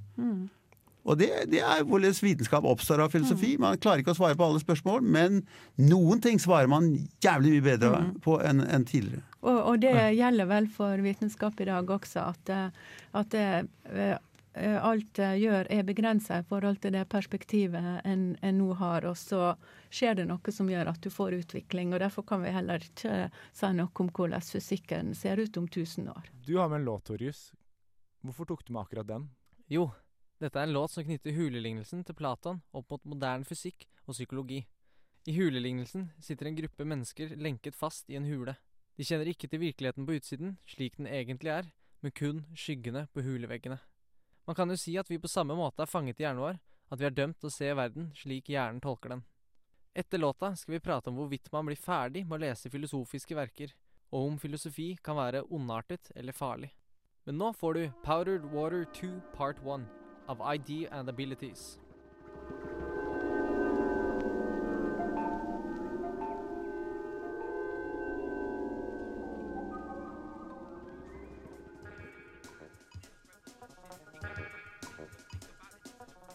og 1.10 1.18
det, 1.18 1.30
det 1.50 1.62
er 1.66 1.82
hvordan 1.88 2.14
vitenskap 2.22 2.66
oppstår 2.70 3.02
av 3.02 3.14
filosofi. 3.14 3.56
Man 3.62 3.80
klarer 3.82 4.04
ikke 4.04 4.14
å 4.14 4.20
svare 4.20 4.38
på 4.38 4.46
alle 4.46 4.62
spørsmål, 4.62 5.02
men 5.02 5.42
noen 5.82 6.22
ting 6.22 6.38
svarer 6.42 6.70
man 6.70 6.92
jævlig 7.24 7.56
mye 7.56 7.66
bedre 7.66 8.02
på 8.22 8.38
enn 8.46 8.62
en 8.62 8.86
tidligere. 8.86 9.26
Og, 9.40 9.58
og 9.58 9.78
det 9.82 9.96
gjelder 10.20 10.50
vel 10.50 10.68
for 10.72 11.02
vitenskap 11.02 11.62
i 11.64 11.70
dag 11.70 11.94
også, 11.96 12.26
at, 12.30 12.52
eh, 12.54 12.98
at 13.18 13.32
det, 13.34 13.46
eh, 13.90 14.18
eh, 14.54 14.76
alt 14.86 15.10
det 15.18 15.30
gjør 15.42 15.70
er 15.74 15.88
begrensa 15.88 16.42
i 16.42 16.46
forhold 16.50 16.82
til 16.84 16.94
det 16.94 17.06
perspektivet 17.10 18.04
en, 18.04 18.26
en 18.46 18.60
nå 18.60 18.76
har, 18.82 19.08
og 19.10 19.18
så 19.18 19.54
skjer 19.90 20.20
det 20.20 20.28
noe 20.30 20.54
som 20.54 20.70
gjør 20.70 20.92
at 20.92 21.02
du 21.02 21.10
får 21.14 21.40
utvikling. 21.40 21.96
og 21.96 22.04
Derfor 22.04 22.28
kan 22.28 22.44
vi 22.44 22.54
heller 22.54 22.84
ikke 22.86 23.32
si 23.56 23.72
noe 23.80 23.90
om 24.04 24.12
hvordan 24.14 24.46
fysikken 24.46 25.16
ser 25.18 25.42
ut 25.42 25.58
om 25.58 25.66
1000 25.72 26.12
år. 26.14 26.30
Du 26.46 26.60
har 26.60 26.70
med 26.70 26.84
en 26.84 26.92
låt, 26.92 27.08
Torjus. 27.10 27.48
Hvorfor 28.22 28.52
tok 28.52 28.68
du 28.68 28.76
med 28.76 28.84
akkurat 28.84 29.08
den? 29.08 29.30
Jo, 29.72 29.88
dette 30.40 30.56
er 30.56 30.70
en 30.70 30.74
låt 30.74 30.94
som 30.94 31.04
knytter 31.04 31.36
hulelignelsen 31.36 32.06
til 32.08 32.16
Platon 32.16 32.62
opp 32.72 32.94
mot 32.94 33.08
moderne 33.12 33.48
fysikk 33.48 33.84
og 34.06 34.16
psykologi. 34.16 34.62
I 35.28 35.36
hulelignelsen 35.36 36.08
sitter 36.24 36.48
en 36.48 36.56
gruppe 36.56 36.88
mennesker 36.88 37.36
lenket 37.36 37.76
fast 37.76 38.08
i 38.10 38.16
en 38.16 38.28
hule. 38.30 38.56
De 38.96 39.04
kjenner 39.08 39.28
ikke 39.32 39.50
til 39.52 39.62
virkeligheten 39.62 40.08
på 40.08 40.16
utsiden, 40.16 40.56
slik 40.68 40.96
den 40.98 41.10
egentlig 41.12 41.52
er, 41.52 41.68
men 42.00 42.16
kun 42.16 42.46
skyggene 42.56 43.06
på 43.14 43.24
huleveggene. 43.26 43.82
Man 44.48 44.56
kan 44.56 44.72
jo 44.72 44.80
si 44.80 44.96
at 44.98 45.12
vi 45.12 45.20
på 45.20 45.30
samme 45.30 45.60
måte 45.60 45.84
er 45.84 45.92
fanget 45.92 46.24
i 46.24 46.26
hjernen 46.26 46.46
vår, 46.46 46.58
at 46.90 47.02
vi 47.02 47.10
er 47.10 47.14
dømt 47.20 47.38
til 47.42 47.52
å 47.52 47.54
se 47.54 47.70
verden 47.76 48.10
slik 48.18 48.50
hjernen 48.50 48.82
tolker 48.82 49.14
den. 49.14 49.28
Etter 49.94 50.22
låta 50.22 50.54
skal 50.56 50.78
vi 50.78 50.84
prate 50.88 51.12
om 51.12 51.20
hvorvidt 51.20 51.52
man 51.52 51.68
blir 51.68 51.78
ferdig 51.78 52.24
med 52.26 52.40
å 52.40 52.44
lese 52.48 52.72
filosofiske 52.72 53.36
verker, 53.36 53.76
og 54.16 54.32
om 54.32 54.42
filosofi 54.42 54.94
kan 55.04 55.20
være 55.20 55.44
ondartet 55.52 56.14
eller 56.16 56.34
farlig. 56.34 56.72
Men 57.28 57.38
nå 57.38 57.54
får 57.54 57.78
du 57.78 57.84
Powdered 58.06 58.48
Water 58.56 58.88
2 58.96 59.12
Part 59.36 59.60
1 59.62 59.99
av 60.30 60.54
ID 60.56 60.88
and 60.92 61.10
Abilities. 61.10 61.80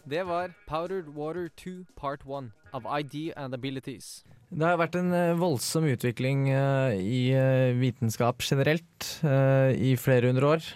Det 0.04 0.22
var 0.26 0.50
Powdered 0.66 1.08
Water 1.08 1.48
2 1.48 1.84
Part 1.96 2.20
1 2.26 2.50
of 2.72 2.82
ID 3.00 3.32
and 3.36 3.54
Abilities. 3.54 4.24
Det 4.50 4.66
har 4.66 4.76
vært 4.78 4.98
en 4.98 5.14
eh, 5.16 5.32
voldsom 5.38 5.86
utvikling 5.88 6.50
eh, 6.52 6.98
i 6.98 7.22
eh, 7.34 7.72
vitenskap 7.78 8.42
generelt 8.44 9.08
i 9.24 9.94
flere 9.98 10.28
hundre 10.30 10.52
år. 10.56 10.68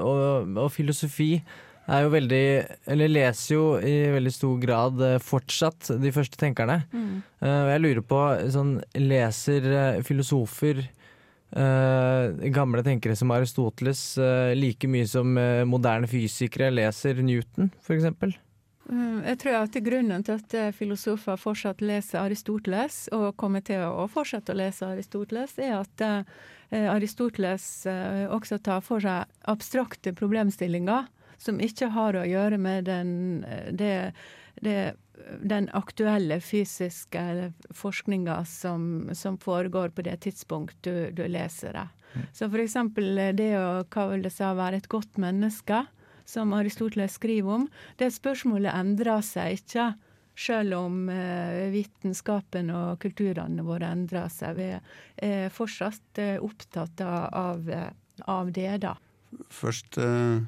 Og, 0.00 0.56
og 0.58 0.72
filosofi 0.72 1.42
er 1.86 2.04
jo 2.04 2.12
veldig 2.14 2.44
Eller 2.94 3.12
leser 3.12 3.54
jo 3.54 3.64
i 3.78 3.94
veldig 4.14 4.32
stor 4.32 4.58
grad 4.62 5.00
eh, 5.04 5.20
fortsatt 5.22 5.94
de 6.00 6.12
første 6.14 6.40
tenkerne. 6.40 6.82
Mm. 6.92 7.22
Eh, 7.44 7.64
jeg 7.74 7.84
lurer 7.84 8.04
på 8.08 8.20
sånn 8.54 8.76
Leser 8.98 9.70
eh, 9.70 10.04
filosofer 10.06 10.84
Uh, 11.54 12.34
gamle 12.50 12.82
tenkere 12.82 13.14
som 13.14 13.30
Aristoteles 13.30 14.00
uh, 14.18 14.50
like 14.58 14.88
mye 14.90 15.06
som 15.06 15.36
uh, 15.38 15.62
moderne 15.62 16.08
fysikere 16.10 16.72
leser 16.74 17.20
Newton, 17.22 17.68
eksempel? 17.94 18.32
Mm, 18.90 19.20
Jeg 19.22 19.38
tror 19.38 19.60
at 19.60 19.78
grunnen 19.86 20.24
til 20.26 20.40
at 20.40 20.74
filosofer 20.74 21.38
fortsatt 21.38 21.84
leser 21.84 22.24
Aristoteles, 22.24 23.04
og 23.14 23.36
kommer 23.38 23.62
til 23.62 23.86
å 23.86 24.08
fortsette 24.10 24.50
å 24.50 24.58
lese 24.58 24.88
Aristoteles, 24.88 25.54
er 25.62 25.78
at 25.78 26.04
Aristoteles 26.74 27.86
også 28.34 28.58
tar 28.58 28.82
for 28.82 29.00
seg 29.04 29.30
abstrakte 29.46 30.12
problemstillinger 30.16 31.06
som 31.38 31.60
ikke 31.62 31.90
har 31.94 32.16
å 32.18 32.26
gjøre 32.28 32.58
med 32.60 32.86
den, 32.88 33.10
eh, 33.48 33.70
det, 33.72 34.12
det, 34.62 34.94
den 35.42 35.68
aktuelle 35.72 36.40
fysiske 36.40 37.52
forskninga 37.74 38.42
som, 38.48 39.10
som 39.12 39.38
foregår 39.38 39.94
på 39.94 40.06
det 40.06 40.20
tidspunkt 40.26 40.76
du, 40.86 41.10
du 41.10 41.26
leser 41.28 41.76
det. 41.76 41.88
Så 42.32 42.48
for 42.50 42.62
eksempel 42.62 43.18
eh, 43.18 43.34
det 43.36 43.52
å 43.58 43.84
hva 43.84 44.08
vil 44.12 44.24
det 44.24 44.32
si 44.34 44.46
være 44.46 44.82
et 44.82 44.90
godt 44.92 45.20
menneske, 45.20 45.84
som 46.24 46.54
Aristoteles 46.56 47.18
skriver 47.18 47.58
om, 47.58 47.68
det 48.00 48.14
spørsmålet 48.14 48.72
endrer 48.72 49.24
seg 49.26 49.60
ikke. 49.60 49.92
Selv 50.34 50.74
om 50.80 51.04
eh, 51.12 51.70
vitenskapen 51.70 52.72
og 52.74 52.96
kulturene 53.04 53.62
våre 53.62 53.92
endrer 53.94 54.26
seg. 54.34 54.56
Vi 54.58 54.70
er 55.22 55.52
fortsatt 55.54 56.18
opptatt 56.42 57.04
av, 57.06 57.70
av 58.26 58.50
det, 58.56 58.72
da. 58.82 58.96
Først 59.54 59.98
eh, 60.02 60.42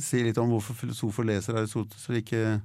si 0.00 0.22
litt 0.24 0.38
om 0.38 0.48
hvorfor 0.54 0.74
filosofer 0.78 1.26
leser 1.28 1.58
Aristoteles, 1.60 2.08
og 2.08 2.16
ikke, 2.20 2.60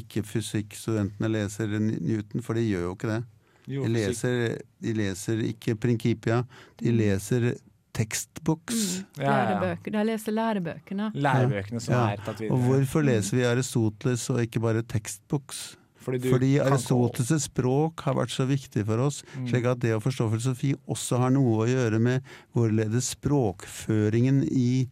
ikke 0.00 0.22
fysikkstudentene 0.24 1.28
leser 1.32 1.68
Newton, 1.78 2.42
for 2.42 2.54
de 2.58 2.64
gjør 2.68 2.86
jo 2.88 2.94
ikke 2.96 3.10
det. 3.12 3.20
De 3.66 3.88
leser, 3.88 4.58
de 4.84 4.92
leser 4.96 5.38
ikke 5.48 5.74
Principia, 5.80 6.42
de 6.80 6.90
leser 6.92 7.54
tekstboks. 7.94 9.04
Ja, 9.16 9.22
ja, 9.22 9.30
ja. 9.30 9.36
Lærebøker. 9.54 9.92
De 9.94 10.02
leser 10.08 10.32
lærebøkene. 10.34 11.12
Lærebøkene 11.14 11.80
som 11.80 11.94
er 11.94 12.20
tatt 12.26 12.40
videre. 12.42 12.56
Og 12.56 12.66
hvorfor 12.66 13.06
leser 13.06 13.38
vi 13.38 13.46
Aristoteles 13.48 14.26
og 14.34 14.42
ikke 14.42 14.60
bare 14.60 14.82
tekstboks? 14.82 15.62
Fordi 16.04 16.28
Fordi 16.28 16.50
Aristoteles' 16.60 17.46
språk 17.46 18.02
har 18.04 18.12
vært 18.18 18.34
så 18.34 18.44
viktig 18.44 18.82
for 18.84 19.00
oss, 19.06 19.22
Mm. 19.38 19.46
slik 19.48 19.64
at 19.70 19.78
det 19.80 19.94
å 19.96 20.02
forstå 20.04 20.26
filosofi 20.34 20.74
også 20.86 21.16
har 21.18 21.30
noe 21.30 21.64
å 21.64 21.68
gjøre 21.70 21.98
med 21.98 22.22
hvorledes 22.52 23.14
språkføringen 23.14 24.42
i 24.52 24.86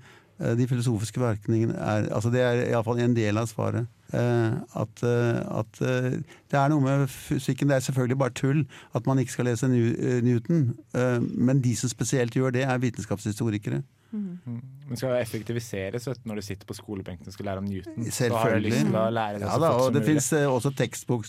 de 0.59 0.67
filosofiske 0.67 1.21
verkningene 1.23 1.75
er 1.79 2.09
altså 2.11 2.31
Det 2.33 2.41
er 2.43 2.65
iallfall 2.71 2.99
en 3.03 3.17
del 3.17 3.39
av 3.39 3.47
svaret. 3.51 3.87
Eh, 4.13 4.53
at 4.77 5.03
eh, 5.03 5.59
at 5.59 5.81
eh, 5.81 6.19
det 6.53 6.59
er 6.59 6.69
noe 6.69 6.85
med 6.85 7.07
fysikken 7.09 7.71
Det 7.71 7.79
er 7.79 7.85
selvfølgelig 7.87 8.19
bare 8.21 8.35
tull 8.37 8.67
at 8.93 9.07
man 9.09 9.19
ikke 9.19 9.33
skal 9.33 9.47
lese 9.49 9.71
eh, 9.73 10.19
Newton, 10.21 10.75
eh, 10.95 11.19
men 11.21 11.63
de 11.65 11.73
som 11.77 11.89
spesielt 11.89 12.37
gjør 12.37 12.53
det, 12.53 12.67
er 12.69 12.79
vitenskapshistorikere. 12.79 13.81
Mm. 14.13 14.61
Men 14.89 14.99
skal 15.01 15.15
effektiviseres 15.17 16.05
vet 16.09 16.27
når 16.29 16.43
du 16.43 16.45
sitter 16.45 16.69
på 16.69 16.77
skolebenken 16.77 17.31
og 17.31 17.33
skal 17.33 17.49
lære 17.49 17.63
om 17.63 17.65
Newton. 17.65 18.11
Så 18.11 18.29
har 18.29 18.29
du 18.29 18.35
Selvfølgelig. 18.35 18.73
lyst 18.73 18.85
til 18.85 18.99
å 19.01 19.05
lære 19.17 19.39
det 19.39 19.47
ja, 19.47 19.55
da, 19.63 19.71
og 19.71 19.95
det 19.95 20.03
fins 20.05 20.29
også 20.33 20.73
tekstbok 20.77 21.25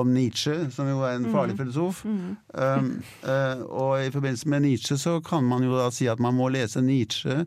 om 0.00 0.14
Nietzsche, 0.14 0.54
som 0.72 0.88
jo 0.88 1.02
er 1.04 1.18
en 1.18 1.28
farlig 1.34 1.58
filosof. 1.58 2.06
Um, 2.06 2.88
uh, 3.26 3.60
og 3.68 4.06
i 4.06 4.08
forbindelse 4.14 4.48
med 4.48 4.64
Nietzsche 4.64 4.96
så 4.96 5.18
kan 5.20 5.44
man 5.44 5.68
jo 5.68 5.76
da 5.76 5.90
si 5.92 6.08
at 6.08 6.24
man 6.24 6.38
må 6.40 6.48
lese 6.56 6.80
Nietzsche 6.80 7.42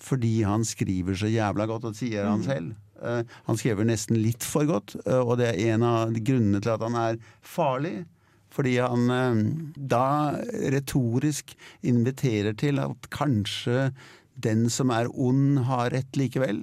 fordi 0.00 0.40
han 0.48 0.64
skriver 0.64 1.16
så 1.18 1.28
jævla 1.30 1.66
godt, 1.68 1.84
og 1.84 1.94
det 1.94 2.00
sier 2.00 2.28
han 2.28 2.44
selv. 2.44 2.72
Eh, 3.00 3.20
han 3.46 3.60
skriver 3.60 3.88
nesten 3.88 4.18
litt 4.20 4.44
for 4.46 4.68
godt, 4.68 4.96
eh, 5.04 5.20
og 5.20 5.38
det 5.40 5.50
er 5.50 5.74
en 5.74 5.84
av 5.86 6.16
grunnene 6.16 6.60
til 6.62 6.74
at 6.74 6.84
han 6.86 6.98
er 7.00 7.20
farlig. 7.44 8.00
Fordi 8.50 8.76
han 8.82 9.14
eh, 9.14 9.42
da 9.92 10.06
retorisk 10.74 11.54
inviterer 11.86 12.56
til 12.58 12.82
at 12.82 13.10
kanskje 13.14 13.90
den 14.40 14.68
som 14.72 14.92
er 14.94 15.10
ond, 15.12 15.60
har 15.68 15.92
rett 15.92 16.16
likevel. 16.16 16.62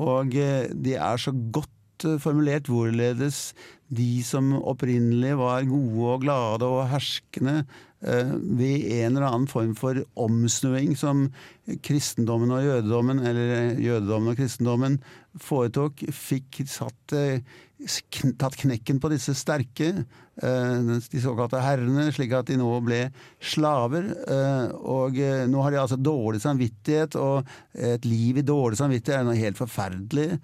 Og 0.00 0.32
de 0.32 0.48
det 0.74 0.96
er 0.98 1.20
så 1.20 1.30
godt 1.30 1.68
formulert 2.18 2.66
hvorledes 2.66 3.52
de 3.86 4.22
som 4.26 4.50
opprinnelig 4.58 5.36
var 5.38 5.68
gode 5.68 6.08
og 6.16 6.24
glade 6.24 6.66
og 6.66 6.88
herskende, 6.90 7.62
ved 8.00 8.84
en 8.96 9.16
eller 9.16 9.26
annen 9.28 9.48
form 9.50 9.74
for 9.76 9.98
omsnuing 10.16 10.94
som 10.96 11.26
kristendommen 11.84 12.52
og 12.56 12.64
jødedommen, 12.64 13.20
eller 13.26 13.74
jødedommen 13.76 14.32
og 14.32 14.38
kristendommen, 14.40 15.00
foretok, 15.36 16.06
fikk 16.14 16.62
satt 16.70 17.14
eh, 17.16 17.42
tatt 18.38 18.56
knekken 18.60 18.98
på 19.00 19.08
disse 19.12 19.32
sterke, 19.36 20.04
eh, 20.42 20.90
de 21.00 21.20
såkalte 21.22 21.60
herrene, 21.62 22.10
slik 22.12 22.34
at 22.36 22.50
de 22.50 22.58
nå 22.60 22.68
ble 22.84 22.98
slaver. 23.40 24.10
eh, 24.28 24.68
Og 24.76 25.18
eh, 25.18 25.46
nå 25.48 25.62
har 25.62 25.70
de 25.70 25.80
altså 25.80 25.96
dårlig 25.96 26.42
samvittighet, 26.42 27.16
og 27.16 27.46
et 27.74 28.04
liv 28.04 28.38
i 28.38 28.46
dårlig 28.46 28.76
samvittighet 28.80 29.20
er 29.20 29.24
noe 29.24 29.38
helt 29.38 29.60
forferdelig. 29.60 30.40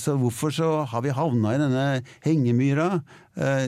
Så 0.00 0.14
hvorfor 0.16 0.52
så 0.54 0.68
har 0.88 1.02
vi 1.02 1.10
havna 1.12 1.54
i 1.54 1.58
denne 1.60 1.86
hengemyra? 2.24 3.02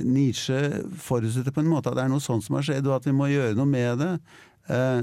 Nietzsche 0.06 0.84
forutsetter 1.02 1.52
på 1.52 1.60
en 1.60 1.68
måte 1.68 1.90
at 1.90 1.98
det 1.98 2.04
er 2.06 2.12
noe 2.12 2.22
sånt 2.22 2.46
som 2.46 2.56
har 2.56 2.64
skjedd, 2.64 2.86
og 2.86 3.00
at 3.00 3.08
vi 3.08 3.12
må 3.16 3.28
gjøre 3.28 3.56
noe 3.58 3.68
med 3.68 3.98
det. 4.00 4.12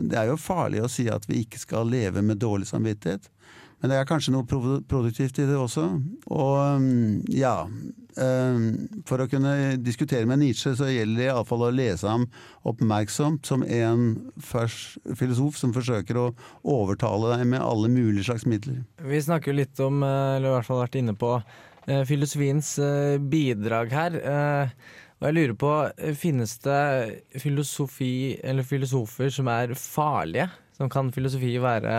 Det 0.08 0.18
er 0.18 0.32
jo 0.32 0.40
farlig 0.40 0.82
å 0.82 0.90
si 0.90 1.10
at 1.12 1.28
vi 1.30 1.44
ikke 1.44 1.60
skal 1.62 1.92
leve 1.92 2.24
med 2.26 2.42
dårlig 2.42 2.72
samvittighet. 2.72 3.28
Men 3.84 3.92
det 3.92 3.98
er 4.00 4.08
kanskje 4.08 4.32
noe 4.32 4.48
produktivt 4.48 5.42
i 5.44 5.46
det 5.50 5.58
også. 5.60 5.84
Og 6.32 6.54
um, 6.80 7.18
ja 7.28 7.66
um, 7.68 8.70
For 9.04 9.20
å 9.20 9.28
kunne 9.28 9.76
diskutere 9.84 10.24
med 10.30 10.40
Nietzsche, 10.40 10.72
så 10.80 10.88
gjelder 10.88 11.20
det 11.20 11.28
iallfall 11.28 11.66
å 11.68 11.74
lese 11.76 12.08
ham 12.08 12.24
oppmerksomt 12.64 13.44
som 13.50 13.68
en 13.68 14.06
filosof 14.40 15.60
som 15.60 15.76
forsøker 15.76 16.22
å 16.22 16.30
overtale 16.64 17.36
deg 17.36 17.46
med 17.58 17.66
alle 17.66 17.92
mulige 17.92 18.30
slags 18.30 18.48
midler. 18.48 18.86
Vi 19.04 19.20
snakker 19.28 19.52
jo 19.52 19.60
litt 19.60 19.84
om, 19.84 20.00
eh, 20.08 20.38
eller 20.38 20.54
i 20.54 20.56
hvert 20.56 20.72
fall 20.72 20.84
vært 20.86 21.00
inne 21.04 21.20
på, 21.20 21.36
eh, 21.84 22.08
filosofiens 22.08 22.78
eh, 22.80 23.20
bidrag 23.20 23.92
her. 23.92 24.20
Og 25.20 25.28
jeg 25.28 25.36
lurer 25.42 25.60
på, 25.60 25.76
finnes 26.20 26.56
det 26.64 27.40
filosofi, 27.40 28.40
eller 28.44 28.64
filosofer 28.64 29.30
som 29.32 29.52
er 29.52 29.76
farlige? 29.76 30.48
Som 30.84 30.90
kan 30.92 31.14
filosofi 31.16 31.54
være 31.64 31.92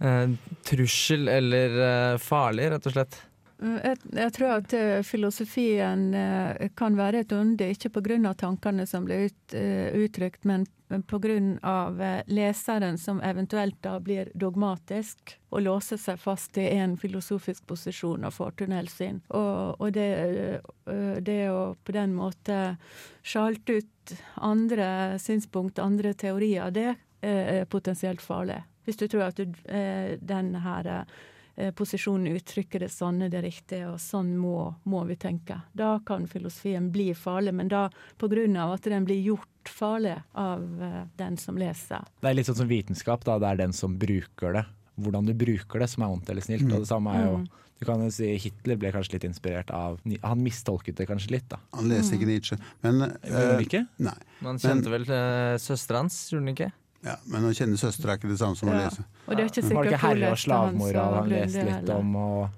eh, 0.00 0.30
trussel 0.64 1.28
eller 1.28 1.74
eh, 1.84 2.14
farlig, 2.24 2.70
rett 2.72 2.86
og 2.88 2.94
slett? 2.94 3.18
Mm, 3.60 3.74
Jeg, 3.84 3.98
jeg 4.16 4.32
tror 4.32 4.52
at 4.54 4.74
eh, 4.78 5.00
filosofien 5.04 6.06
eh, 6.16 6.68
kan 6.78 6.94
være 6.96 7.20
et 7.20 7.34
onde, 7.36 7.66
ikke 7.74 7.90
pga. 7.98 8.32
tankene 8.32 8.86
som 8.88 9.04
blir 9.04 9.26
ut, 9.28 9.54
eh, 9.54 9.92
uttrykt, 9.92 10.46
men 10.48 10.64
pga. 10.88 12.22
leseren 12.32 12.96
som 12.96 13.20
eventuelt 13.20 13.76
da 13.82 13.98
blir 14.00 14.30
dogmatisk 14.32 15.36
og 15.50 15.62
låser 15.66 16.00
seg 16.00 16.16
fast 16.18 16.56
i 16.56 16.64
en 16.78 16.96
filosofisk 16.96 17.66
posisjon 17.66 18.24
og 18.24 18.32
får 18.32 18.56
tunnelsyn. 18.62 19.20
Og, 19.28 19.76
og 19.80 19.92
det, 19.92 20.62
det 21.20 21.50
å 21.50 21.74
på 21.84 21.92
den 21.92 22.16
måte 22.16 22.78
sjalte 23.20 23.82
ut 23.82 24.16
andre 24.40 25.18
synspunkt, 25.20 25.78
andre 25.78 26.14
teorier, 26.16 26.70
det 26.72 26.94
er 27.20 27.64
potensielt 27.70 28.22
farlig. 28.22 28.62
Hvis 28.88 28.96
du 28.96 29.04
tror 29.08 29.26
at 29.28 29.36
du, 29.36 29.52
eh, 29.68 30.14
den 30.20 30.54
her 30.64 30.86
eh, 30.88 31.72
posisjonen 31.76 32.38
uttrykker 32.38 32.80
det 32.80 32.88
sanne, 32.88 33.28
det 33.28 33.42
riktige, 33.44 33.90
og 33.90 33.98
sånn 34.00 34.30
må, 34.40 34.70
må 34.88 35.02
vi 35.04 35.18
tenke. 35.20 35.58
Da 35.76 35.98
kan 36.08 36.24
filosofien 36.30 36.88
bli 36.94 37.10
farlig, 37.12 37.52
men 37.58 37.68
da 37.68 37.88
på 38.16 38.30
grunn 38.32 38.56
av 38.56 38.78
at 38.78 38.88
den 38.88 39.04
blir 39.04 39.20
gjort 39.20 39.68
farlig 39.68 40.16
av 40.32 40.64
eh, 40.82 41.04
den 41.20 41.36
som 41.36 41.60
leser. 41.60 42.08
Det 42.22 42.30
er 42.30 42.38
litt 42.38 42.48
sånn 42.48 42.62
som 42.62 42.70
vitenskap, 42.70 43.28
da. 43.28 43.36
Det 43.42 43.52
er 43.52 43.62
den 43.66 43.76
som 43.76 43.98
bruker 44.00 44.56
det. 44.56 44.64
Hvordan 44.98 45.28
du 45.28 45.34
bruker 45.36 45.84
det 45.84 45.92
som 45.92 46.06
er 46.06 46.14
vondt 46.14 46.32
eller 46.32 46.48
snilt. 46.48 46.70
Og 46.72 46.86
det 46.86 46.90
samme 46.90 47.16
er 47.16 47.26
jo 47.28 47.40
Mm. 47.44 47.48
Du 47.78 47.84
kan 47.86 48.00
jo 48.02 48.08
si 48.10 48.32
Hitler 48.42 48.74
ble 48.74 48.90
kanskje 48.90 49.12
litt 49.12 49.24
inspirert 49.28 49.68
av 49.70 50.00
Han 50.02 50.40
mistolket 50.42 50.98
det 50.98 51.06
kanskje 51.06 51.36
litt, 51.36 51.44
da. 51.46 51.60
Han 51.76 51.86
leser 51.86 52.16
ikke 52.16 52.26
Nietzsche. 52.26 52.58
Men 52.82 53.04
Gjorde 53.04 53.44
han 53.52 53.62
ikke? 53.62 53.82
Nei. 54.02 54.16
Man 54.42 54.58
kjente 54.58 54.90
vel 54.90 55.06
uh, 55.06 55.54
søstera 55.62 56.02
hans, 56.02 56.16
gjorde 56.32 56.42
han 56.42 56.54
ikke? 56.56 56.70
Ja, 57.06 57.14
men 57.30 57.44
å 57.46 57.52
kjenne 57.54 57.78
søstera 57.78 58.14
er 58.14 58.18
ikke 58.18 58.28
det 58.32 58.38
samme 58.40 58.56
som 58.58 58.68
å 58.68 58.74
lese. 58.74 59.04
Og 59.28 59.36
det 59.36 59.44
er 59.44 59.50
ikke 59.52 59.74
Var 59.74 59.84
det 59.84 59.92
ikke 59.92 60.00
herre- 60.02 60.30
og 60.32 60.38
slavmoral 60.42 61.14
han 61.20 61.28
leste 61.30 61.64
litt 61.68 61.90
om, 61.94 62.16
og 62.16 62.48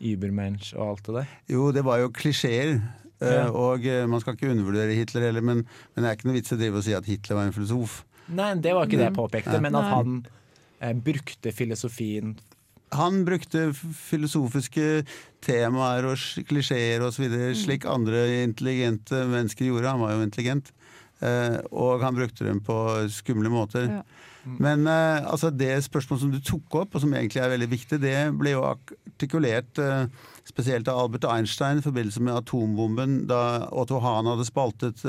Übermensch 0.00 0.72
og 0.76 0.84
alt 0.94 1.02
det 1.08 1.14
der? 1.18 1.32
Jo, 1.50 1.70
det 1.72 1.82
var 1.84 1.98
jo 1.98 2.08
klisjeer. 2.10 2.76
eh, 3.20 3.32
Ja. 3.34 3.48
Og 3.50 3.84
eh, 3.84 4.06
man 4.06 4.20
skal 4.20 4.34
ikke 4.36 4.48
undervurdere 4.54 4.94
Hitler 4.94 5.22
heller, 5.26 5.42
men, 5.42 5.64
men 5.94 6.04
det 6.04 6.06
er 6.08 6.16
ikke 6.16 6.28
noe 6.30 6.38
vits 6.38 6.52
i 6.52 6.54
å 6.54 6.58
drive 6.62 6.76
og 6.80 6.84
si 6.86 6.94
at 6.94 7.04
Hitler 7.04 7.36
var 7.36 7.44
en 7.50 7.52
filosof. 7.52 8.04
Nei, 8.30 8.54
det 8.62 8.72
var 8.74 8.86
ikke 8.86 8.96
det 9.02 9.08
jeg 9.10 9.18
påpekte, 9.18 9.60
men 9.60 9.74
at 9.74 9.90
han 9.90 10.14
eh, 10.80 10.92
brukte 10.94 11.52
filosofien 11.52 12.38
Han 12.92 13.24
brukte 13.26 13.72
filosofiske 13.74 15.04
temaer 15.44 16.06
og 16.10 16.16
sj- 16.18 16.42
klisjeer 16.48 17.02
osv. 17.06 17.26
Mm. 17.28 17.54
slik 17.54 17.84
andre 17.86 18.42
intelligente 18.42 19.20
mennesker 19.30 19.66
gjorde. 19.68 19.90
Han 19.92 20.00
var 20.00 20.12
jo 20.16 20.22
intelligent. 20.24 20.72
Eh, 21.20 21.58
og 21.76 22.00
han 22.00 22.16
brukte 22.16 22.46
dem 22.46 22.62
på 22.64 22.74
skumle 23.12 23.52
måter. 23.52 23.88
Ja. 24.00 24.02
Men 24.60 24.86
eh, 24.88 25.20
altså 25.28 25.50
det 25.52 25.72
spørsmålet 25.84 26.24
som 26.24 26.32
du 26.32 26.40
tok 26.40 26.80
opp, 26.82 26.94
og 26.94 27.04
som 27.04 27.12
egentlig 27.14 27.42
er 27.44 27.52
veldig 27.52 27.70
viktig, 27.70 28.00
det 28.00 28.18
ble 28.40 28.54
jo 28.54 28.64
artikulert 28.64 29.80
eh, 29.82 30.06
spesielt 30.48 30.88
av 30.88 31.02
Albert 31.04 31.28
Einstein 31.28 31.82
i 31.82 31.84
forbindelse 31.84 32.22
med 32.24 32.38
atombomben, 32.40 33.24
da 33.28 33.66
Otto 33.68 34.00
Hahn 34.02 34.30
hadde 34.30 34.48
spaltet 34.48 35.04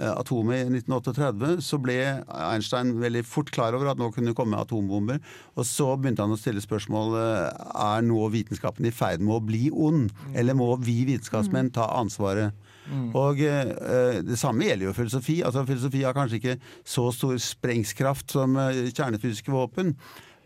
atomet 0.00 0.62
i 0.62 0.78
1938, 0.78 1.58
så 1.66 1.76
ble 1.82 1.96
Einstein 2.30 2.94
veldig 3.02 3.20
fort 3.26 3.50
klar 3.52 3.74
over 3.76 3.90
at 3.90 3.98
nå 4.00 4.06
kunne 4.14 4.30
det 4.30 4.36
komme 4.38 4.56
atombomber. 4.56 5.18
Og 5.60 5.66
så 5.68 5.90
begynte 5.98 6.24
han 6.24 6.32
å 6.32 6.38
stille 6.40 6.62
spørsmål 6.64 7.18
er 7.18 8.06
nå 8.06 8.22
vitenskapen 8.32 8.86
i 8.88 8.94
ferd 8.94 9.20
med 9.20 9.34
å 9.36 9.42
bli 9.44 9.66
ond, 9.68 10.08
eller 10.32 10.56
må 10.56 10.70
vi 10.80 11.02
vitenskapsmenn 11.10 11.72
ta 11.76 11.90
ansvaret? 12.00 12.56
Og 13.14 13.40
eh, 13.44 14.22
Det 14.26 14.38
samme 14.40 14.64
gjelder 14.66 14.88
jo 14.88 14.92
filosofi. 14.96 15.40
Altså 15.46 15.62
Filosofi 15.68 16.02
har 16.02 16.14
kanskje 16.16 16.40
ikke 16.40 16.56
så 16.84 17.08
stor 17.14 17.36
sprengskraft 17.38 18.30
som 18.34 18.56
eh, 18.56 18.88
kjernefysiske 18.90 19.52
våpen, 19.54 19.94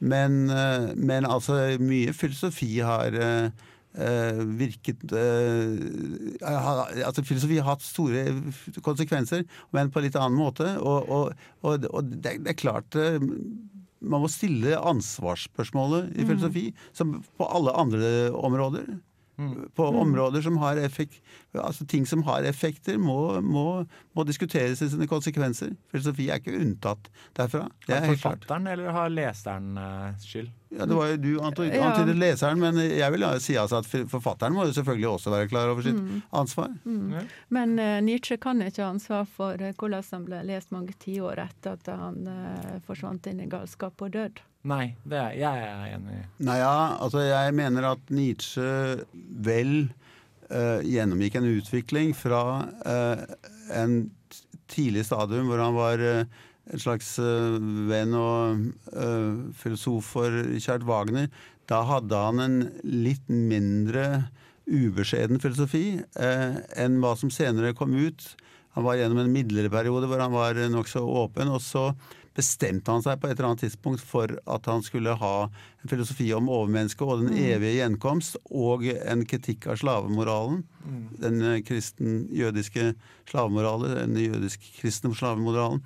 men, 0.04 0.50
eh, 0.50 0.90
men 0.96 1.24
altså 1.24 1.78
mye 1.80 2.12
filosofi 2.12 2.72
har 2.84 3.14
eh, 3.16 3.46
eh, 3.96 4.42
virket 4.58 5.14
eh, 5.14 6.42
ha- 6.44 6.88
altså 7.06 7.24
Filosofi 7.24 7.60
har 7.62 7.70
hatt 7.76 7.86
store 7.86 8.26
konsekvenser, 8.84 9.46
men 9.72 9.90
på 9.94 10.02
en 10.02 10.08
litt 10.08 10.18
annen 10.20 10.36
måte. 10.36 10.66
Og, 10.82 11.08
og, 11.08 11.46
og, 11.62 11.86
og 11.94 12.10
det, 12.18 12.36
det 12.44 12.52
er 12.56 12.60
klart 12.60 12.98
man 14.04 14.20
må 14.20 14.28
stille 14.28 14.76
ansvarsspørsmålet 14.76 16.10
i 16.18 16.24
Mm. 16.24 16.28
filosofi, 16.34 16.66
som 16.92 17.14
på 17.38 17.46
alle 17.48 17.72
andre 17.72 18.10
områder. 18.36 18.98
På 19.74 19.90
Mm. 19.90 19.96
områder 19.98 20.42
som 20.42 20.56
har 20.62 20.76
effekt, 20.76 21.20
altså 21.54 21.84
ting 21.90 22.06
som 22.06 22.22
har 22.22 22.42
effekter, 22.46 22.96
må, 22.98 23.40
må, 23.42 23.84
må 24.14 24.24
diskuteres 24.24 24.80
i 24.82 24.88
sine 24.88 25.08
konsekvenser. 25.10 25.72
Filosofi 25.90 26.28
er 26.30 26.38
ikke 26.38 26.54
unntatt 26.54 27.08
derfra. 27.34 27.64
Det 27.86 27.96
er 27.96 28.04
klart. 28.06 28.20
forfatteren 28.20 28.68
eller 28.70 28.92
har 28.94 29.08
leseren 29.10 29.76
eh, 29.76 30.14
skyld? 30.22 30.52
Ja, 30.70 30.86
det 30.86 30.94
var 30.94 31.06
jo 31.10 31.16
du 31.16 31.40
antydet 31.40 31.74
Ja. 31.74 32.14
leseren, 32.14 32.58
men 32.62 32.76
jeg 32.76 33.10
vil 33.12 33.26
si 33.40 33.54
altså 33.58 33.78
at 33.82 33.86
forfatteren 34.10 34.54
må 34.54 34.66
jo 34.66 34.72
selvfølgelig 34.72 35.08
også 35.08 35.30
være 35.34 35.48
klar 35.48 35.68
over 35.68 35.82
sitt 35.82 35.94
Mm. 35.98 36.22
ansvar. 36.32 36.70
Mm. 36.84 37.28
Men 37.50 37.78
uh, 37.78 38.00
Nietzsche 38.00 38.36
kan 38.38 38.62
ikke 38.62 38.82
ha 38.82 38.90
ansvar 38.94 39.26
for 39.26 39.54
eh, 39.60 39.72
hvordan 39.72 40.04
han 40.12 40.24
ble 40.24 40.42
lest 40.46 40.70
mange 40.70 40.94
tiår 40.98 41.38
etter 41.48 41.72
at 41.72 41.86
han 41.86 42.26
uh, 42.26 42.78
forsvant 42.86 43.26
inn 43.26 43.40
i 43.40 43.46
galskap 43.50 44.00
og 44.00 44.12
død. 44.12 44.40
Nei, 44.64 44.94
det 45.04 45.18
er, 45.20 45.34
jeg 45.36 45.64
er 45.66 45.88
enig. 45.92 46.22
Nei, 46.46 46.56
ja, 46.62 46.96
altså 46.96 47.20
jeg 47.20 47.52
mener 47.56 47.90
at 47.90 48.12
Nietzsche 48.14 48.64
vel 49.44 49.74
uh, 50.48 50.80
gjennomgikk 50.80 51.36
en 51.36 51.50
utvikling 51.50 52.14
fra 52.16 52.40
uh, 52.88 53.24
en 53.76 53.98
tidlig 54.72 55.04
stadium 55.04 55.50
hvor 55.50 55.60
han 55.60 55.76
var 55.76 56.00
uh, 56.00 56.24
en 56.72 56.80
slags 56.80 57.10
venn 57.20 58.14
og 58.16 58.62
filosof 59.60 60.14
for 60.14 60.32
Kjært 60.56 60.86
Wagner. 60.88 61.26
Da 61.68 61.82
hadde 61.84 62.16
han 62.16 62.40
en 62.40 62.54
litt 62.88 63.28
mindre 63.28 64.30
ubeskjeden 64.64 65.42
filosofi 65.44 65.98
enn 66.16 66.96
hva 67.04 67.12
som 67.20 67.28
senere 67.28 67.74
kom 67.76 67.92
ut. 67.92 68.24
Han 68.78 68.88
var 68.88 68.96
gjennom 68.96 69.20
en 69.20 69.34
midlere 69.36 69.68
periode 69.68 70.08
hvor 70.08 70.24
han 70.24 70.32
var 70.32 70.56
nokså 70.72 71.04
åpen, 71.04 71.52
og 71.52 71.60
så 71.60 71.90
bestemte 72.34 72.90
han 72.90 73.02
seg 73.04 73.20
på 73.20 73.28
et 73.28 73.36
eller 73.36 73.52
annet 73.52 73.62
tidspunkt 73.66 74.02
for 74.02 74.32
at 74.50 74.66
han 74.66 74.82
skulle 74.82 75.14
ha 75.20 75.34
en 75.46 75.90
filosofi 75.90 76.32
om 76.34 76.48
overmennesket 76.50 77.06
og 77.06 77.22
den 77.22 77.34
Mm. 77.34 77.42
evige 77.54 77.76
gjenkomst, 77.78 78.36
og 78.50 78.82
en 78.84 79.24
kritikk 79.24 79.68
av 79.70 79.76
slavemoralen. 79.78 80.64
Mm. 80.84 81.04
Den 81.20 81.42
eh, 81.42 81.60
kristen-jødiske 81.62 82.94
slavemoralen, 83.30 84.14
den 84.14 84.16
jødisk-kristne 84.32 85.14
slavemoralen. 85.14 85.82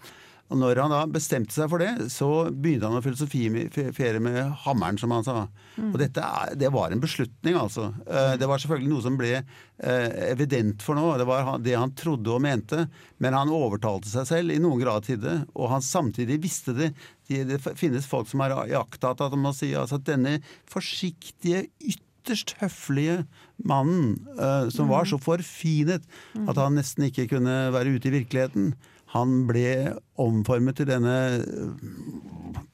Og 0.49 0.57
når 0.57 0.80
han 0.80 0.92
da 0.92 1.03
bestemte 1.12 1.53
seg 1.53 1.68
for 1.68 1.82
det, 1.82 2.09
så 2.12 2.49
begynte 2.49 2.88
han 2.88 2.96
å 2.96 3.05
filosofifere 3.05 4.20
med 4.24 4.38
hammeren, 4.64 4.96
som 5.01 5.12
han 5.12 5.26
sa. 5.26 5.42
Mm. 5.76 5.90
Og 5.90 5.99
dette 6.01 6.24
er, 6.24 6.55
det 6.57 6.70
var 6.72 6.94
en 6.94 7.03
beslutning, 7.03 7.59
altså. 7.61 7.90
Eh, 8.09 8.32
Det 8.40 8.49
var 8.49 8.62
selvfølgelig 8.62 8.92
noe 8.94 9.05
som 9.05 9.18
ble 9.20 9.34
eh, 9.36 10.09
evident 10.30 10.84
for 10.84 10.96
nå. 10.96 11.05
Det 11.20 11.28
var 11.28 11.53
det 11.61 11.76
han 11.76 11.92
trodde 11.99 12.32
og 12.32 12.42
mente. 12.46 12.86
Men 13.20 13.36
han 13.36 13.53
overtalte 13.53 14.09
seg 14.09 14.28
selv 14.30 14.57
i 14.57 14.61
noen 14.62 14.80
grad 14.80 15.05
til 15.11 15.20
det, 15.20 15.36
og 15.53 15.72
han 15.74 15.84
samtidig 15.84 16.40
visste 16.49 16.76
det. 16.76 16.94
Det, 17.28 17.61
finnes 17.76 18.09
folk 18.09 18.30
som 18.30 18.40
har 18.40 18.57
iakttatt 18.64 19.20
at 19.20 19.34
man 19.36 19.53
sier 19.53 19.82
altså 19.82 19.99
at 20.01 20.09
denne 20.09 20.38
forsiktige, 20.70 21.66
ytterst 21.84 22.55
høflige 22.62 23.26
mannen, 23.68 24.14
uh, 24.40 24.72
som 24.72 24.88
var 24.88 25.05
så 25.09 25.18
forfinet 25.20 26.07
at 26.49 26.61
han 26.61 26.78
nesten 26.78 27.05
ikke 27.11 27.26
kunne 27.34 27.66
være 27.74 27.92
ute 27.99 28.09
i 28.09 28.14
virkeligheten, 28.16 28.72
han 29.14 29.46
ble 29.48 29.96
omformet 30.20 30.76
til 30.76 30.88
denne 30.90 31.16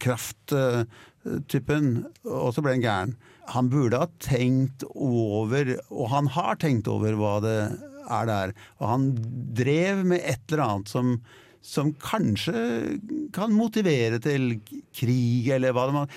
krafttypen, 0.02 1.92
og 2.26 2.50
så 2.54 2.64
ble 2.64 2.74
han 2.74 2.84
gæren. 2.84 3.14
Han 3.54 3.70
burde 3.70 4.00
ha 4.02 4.08
tenkt 4.24 4.84
over, 4.90 5.76
og 5.92 6.10
han 6.10 6.26
har 6.34 6.58
tenkt 6.62 6.88
over 6.90 7.14
hva 7.20 7.36
det 7.44 7.58
er 8.04 8.28
der. 8.28 8.54
Og 8.80 8.86
han 8.90 9.08
drev 9.56 10.04
med 10.10 10.24
et 10.24 10.42
eller 10.50 10.64
annet 10.64 10.90
som, 10.90 11.14
som 11.64 11.92
kanskje 12.02 12.98
kan 13.36 13.54
motivere 13.54 14.18
til 14.24 14.58
krig, 14.96 15.52
eller 15.54 15.76
hva 15.76 15.86
det 15.86 15.96
var. 16.00 16.08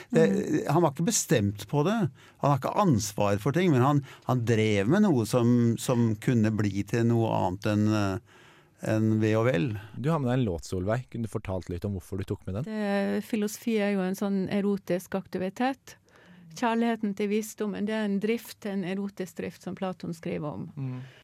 Han 0.71 0.83
var 0.83 0.95
ikke 0.95 1.11
bestemt 1.11 1.67
på 1.69 1.83
det. 1.87 1.99
Han 2.41 2.49
har 2.49 2.57
ikke 2.61 2.79
ansvar 2.87 3.37
for 3.43 3.55
ting, 3.55 3.69
men 3.75 3.85
han, 3.85 4.01
han 4.25 4.45
drev 4.47 4.89
med 4.95 5.05
noe 5.05 5.27
som, 5.29 5.75
som 5.81 6.15
kunne 6.23 6.51
bli 6.57 6.81
til 6.89 7.05
noe 7.11 7.29
annet 7.37 7.69
enn 7.75 7.87
eh, 7.91 8.35
enn 8.85 9.17
ve 9.21 9.31
og 9.39 9.47
vel. 9.47 9.71
Du 9.97 10.09
har 10.11 10.19
med 10.21 10.29
deg 10.31 10.39
en 10.39 10.47
låt, 10.47 10.67
Solveig. 10.67 11.07
Kunne 11.11 11.25
du 11.25 11.31
fortalt 11.31 11.69
litt 11.71 11.85
om 11.87 11.95
hvorfor 11.97 12.21
du 12.21 12.27
tok 12.27 12.43
med 12.45 12.59
den? 12.59 12.67
Det, 12.67 13.23
filosofi 13.25 13.77
er 13.81 13.95
jo 13.95 14.03
en 14.05 14.17
sånn 14.17 14.43
erotisk 14.53 15.17
aktivitet. 15.17 15.97
Kjærligheten 16.57 17.13
til 17.17 17.29
visdommen 17.29 17.85
det 17.85 17.93
er 17.93 18.05
en 18.07 18.19
drift, 18.21 18.65
en 18.65 18.85
erotisk 18.87 19.37
drift, 19.41 19.65
som 19.65 19.75
Platon 19.77 20.13
skriver 20.17 20.47
om. 20.49 20.69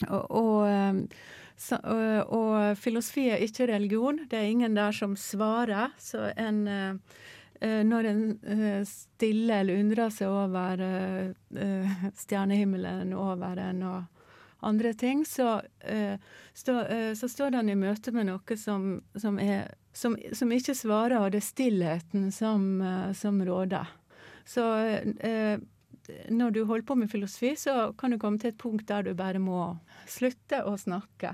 Og, 0.10 0.26
og, 0.30 0.58
eh, 0.70 1.30
så, 1.58 1.80
og, 1.82 2.34
og 2.34 2.82
filosofi 2.82 3.28
er 3.34 3.46
ikke 3.46 3.70
religion. 3.72 4.24
Det 4.30 4.40
er 4.40 4.50
ingen 4.50 4.78
der 4.78 4.94
som 4.94 5.16
svarer. 5.18 5.94
Så 6.02 6.28
en 6.38 6.68
eh, 6.68 6.94
eh, 7.62 7.82
Når 7.86 8.10
en 8.12 8.24
eh, 8.44 8.82
stiller 8.90 9.64
eller 9.64 9.82
undrer 9.82 10.14
seg 10.14 10.30
over 10.30 10.86
eh, 10.86 11.30
eh, 11.58 12.10
stjernehimmelen 12.18 13.14
over 13.18 13.62
en 13.70 13.86
og 13.90 14.13
andre 14.66 14.94
ting, 14.98 15.26
så, 15.28 15.58
uh, 15.90 16.16
stå, 16.54 16.78
uh, 16.88 17.12
så 17.18 17.30
står 17.30 17.56
den 17.58 17.72
i 17.74 17.78
møte 17.80 18.14
med 18.16 18.30
noe 18.30 18.58
som, 18.60 19.02
som, 19.16 19.40
er, 19.40 19.74
som, 19.94 20.18
som 20.34 20.52
ikke 20.52 20.76
svarer, 20.78 21.20
og 21.20 21.34
det 21.34 21.44
er 21.44 21.50
stillheten 21.50 22.32
som, 22.36 22.68
uh, 22.82 23.12
som 23.18 23.42
råder. 23.46 23.92
Så 24.46 24.64
når 26.30 26.52
du 26.52 26.64
holder 26.68 26.86
på 26.86 26.96
med 26.96 27.12
filosofi, 27.12 27.54
så 27.56 27.94
kan 27.98 28.12
du 28.12 28.18
komme 28.20 28.40
til 28.40 28.52
et 28.52 28.58
punkt 28.60 28.88
der 28.90 29.06
du 29.08 29.14
bare 29.16 29.40
må 29.40 29.60
slutte 30.10 30.60
å 30.68 30.74
snakke. 30.78 31.32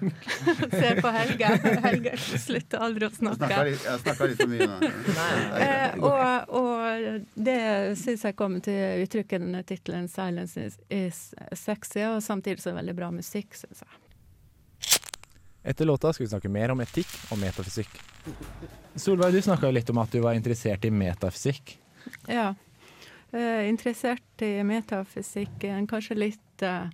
Se 0.80 0.92
på 1.00 1.12
Helge. 1.14 1.50
Helge 1.84 2.14
slutter 2.18 2.80
aldri 2.86 3.08
å 3.08 3.12
snakke. 3.12 3.50
Jeg 3.74 4.02
snakker 4.04 4.32
litt 4.32 4.40
for 4.40 4.52
mye 4.52 4.68
nå. 4.70 4.92
Eh, 5.60 5.98
og, 6.00 6.54
og 6.60 7.26
det 7.34 7.58
syns 8.00 8.24
jeg 8.28 8.38
kommer 8.38 8.64
til 8.64 9.04
uttrykk 9.04 9.36
i 9.36 9.42
denne 9.42 9.64
tittelen 9.68 10.08
'Silence 10.08 10.56
is, 10.56 10.78
is 10.88 11.20
sexy', 11.52 12.06
og 12.08 12.22
samtidig 12.24 12.62
så 12.62 12.70
er 12.70 12.78
det 12.78 12.80
veldig 12.84 12.96
bra 13.02 13.10
musikk, 13.14 13.58
syns 13.58 13.84
jeg. 13.84 14.00
Etter 15.62 15.84
låta 15.84 16.12
skal 16.12 16.24
vi 16.24 16.30
snakke 16.32 16.48
mer 16.48 16.72
om 16.72 16.80
etikk 16.80 17.10
og 17.28 17.38
metafysikk. 17.42 18.00
Solveig, 18.96 19.34
du 19.36 19.42
snakka 19.44 19.68
litt 19.70 19.90
om 19.92 20.00
at 20.00 20.12
du 20.12 20.22
var 20.24 20.38
interessert 20.38 20.84
i 20.88 20.90
metafysikk. 20.94 21.76
Ja. 22.26 22.54
Eh, 23.32 23.68
interessert 23.68 24.42
i 24.42 24.64
metafysikk 24.66 25.64
i 25.64 25.74
en 25.74 25.86
kanskje 25.86 26.16
litt, 26.18 26.62
eh, 26.62 26.88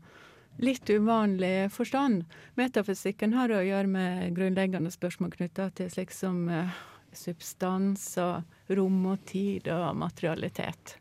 litt 0.59 0.91
uvanlig 0.91 1.71
forstand. 1.73 2.25
Metafysikken 2.55 3.33
har 3.33 3.49
å 3.49 3.65
gjøre 3.65 3.89
med 3.89 4.35
grunnleggende 4.37 4.93
spørsmål 4.93 5.33
knytta 5.33 5.71
til 5.75 5.89
slik 5.91 6.13
som 6.13 6.49
eh, 6.49 6.77
substans 7.17 8.19
og 8.21 8.77
rom 8.77 9.07
og 9.07 9.25
tid 9.25 9.69
og 9.73 9.97
materialitet. 9.97 10.99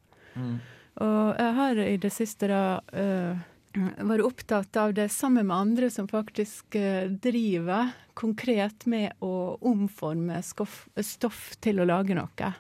Og 1.03 1.35
jeg 1.35 1.53
har 1.59 1.79
i 1.83 1.97
det 1.99 2.11
siste 2.13 2.47
da 2.47 2.79
eh, 2.95 3.43
vært 3.75 4.23
opptatt 4.23 4.77
av 4.79 4.93
det 4.95 5.09
sammen 5.11 5.47
med 5.49 5.57
andre 5.57 5.89
som 5.91 6.07
faktisk 6.07 6.75
eh, 6.79 7.09
driver 7.09 7.91
konkret 8.15 8.85
med 8.87 9.11
å 9.19 9.57
omforme 9.67 10.39
skoff, 10.43 10.85
stoff 11.03 11.57
til 11.59 11.83
å 11.83 11.89
lage 11.89 12.15
noe. 12.15 12.53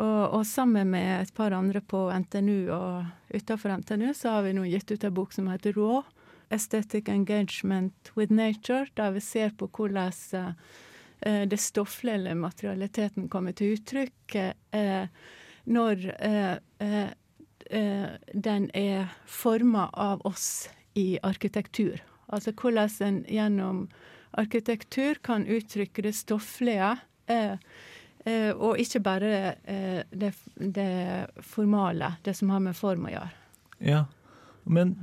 Og, 0.00 0.34
og 0.38 0.46
sammen 0.48 0.92
med 0.94 1.08
et 1.18 1.32
par 1.36 1.52
andre 1.52 1.82
på 1.84 2.06
NTNU 2.22 2.70
og 2.72 3.34
utenfor 3.34 3.74
NTNU, 3.82 4.12
så 4.16 4.36
har 4.36 4.46
vi 4.46 4.54
nå 4.56 4.64
gitt 4.70 4.90
ut 4.94 5.04
en 5.04 5.14
bok 5.14 5.34
som 5.36 5.50
heter 5.52 5.76
RAW, 5.76 6.06
Aesthetic 6.50 7.08
Engagement 7.08 8.10
with 8.16 8.32
Nature, 8.32 8.86
der 8.96 9.12
vi 9.14 9.20
ser 9.22 9.52
på 9.54 9.68
hvordan 9.68 10.10
eh, 11.20 11.44
det 11.46 11.60
stofflige 11.60 12.14
eller 12.14 12.34
materialiteten 12.34 13.28
kommer 13.28 13.52
til 13.52 13.76
uttrykk 13.76 14.34
eh, 14.74 15.06
når 15.70 16.06
eh, 16.16 16.56
eh, 16.82 17.12
eh, 17.70 18.08
den 18.34 18.70
er 18.74 19.12
forma 19.26 19.90
av 19.92 20.24
oss 20.26 20.70
i 20.98 21.20
arkitektur. 21.22 22.00
Altså 22.26 22.52
hvordan 22.56 22.90
en 23.06 23.22
gjennom 23.28 23.84
arkitektur 24.38 25.20
kan 25.22 25.46
uttrykke 25.46 26.02
det 26.02 26.16
stofflige, 26.18 26.96
eh, 27.26 27.56
og 28.56 28.80
ikke 28.80 29.00
bare 29.00 29.30
eh, 29.64 30.02
det, 30.10 30.34
det 30.54 30.90
formale, 31.40 32.14
det 32.24 32.34
som 32.36 32.50
har 32.52 32.60
med 32.64 32.76
form 32.76 33.06
å 33.08 33.14
gjøre. 33.14 33.30
Ja, 33.80 34.02
men 34.64 34.98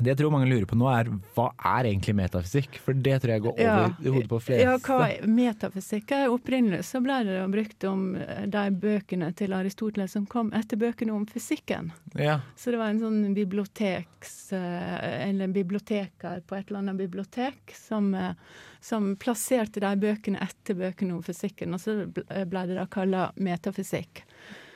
Det 0.00 0.08
jeg 0.08 0.16
tror 0.22 0.30
mange 0.32 0.48
lurer 0.48 0.64
på 0.66 0.76
nå, 0.80 0.86
er 0.88 1.10
hva 1.36 1.50
er 1.76 1.90
egentlig 1.90 2.14
metafysikk? 2.16 2.78
For 2.80 2.96
det 2.96 3.18
tror 3.20 3.32
jeg 3.34 3.42
går 3.44 3.52
over 3.52 3.62
Ja. 3.62 3.90
i 4.00 4.08
hodet 4.14 4.28
på 4.30 4.38
fleste. 4.40 4.64
Ja, 4.64 4.78
hva 4.80 5.08
er 5.12 5.26
metafysikk? 5.28 6.14
Opprinnelig 6.32 6.80
så 6.88 7.02
ble 7.04 7.18
det 7.28 7.36
brukt 7.52 7.84
om 7.84 8.16
eh, 8.16 8.46
de 8.48 8.62
bøkene 8.72 9.28
til 9.36 9.52
Aristoteles 9.52 10.16
som 10.16 10.24
kom 10.26 10.48
etter 10.56 10.80
bøkene 10.80 11.12
om 11.12 11.26
fysikken. 11.28 11.92
Ja. 12.16 12.38
Så 12.56 12.72
det 12.72 12.80
var 12.80 12.88
en 12.94 13.02
sånn 13.04 13.34
biblioteks... 13.36 14.52
eh, 14.56 15.28
Eller 15.28 15.44
en 15.44 15.52
biblioteker 15.52 16.40
på 16.46 16.56
et 16.56 16.68
eller 16.70 16.78
annet 16.86 16.96
bibliotek 16.96 17.76
som, 17.76 18.14
eh, 18.14 18.32
som 18.80 19.12
plasserte 19.20 19.78
de 19.84 19.92
bøkene 20.06 20.40
etter 20.40 20.74
bøkene 20.74 21.18
om 21.18 21.22
fysikken, 21.22 21.74
og 21.76 21.80
så 21.84 21.98
ble 22.08 22.64
det 22.66 22.80
da 22.80 22.86
kalla 22.90 23.28
metafysikk. 23.36 24.24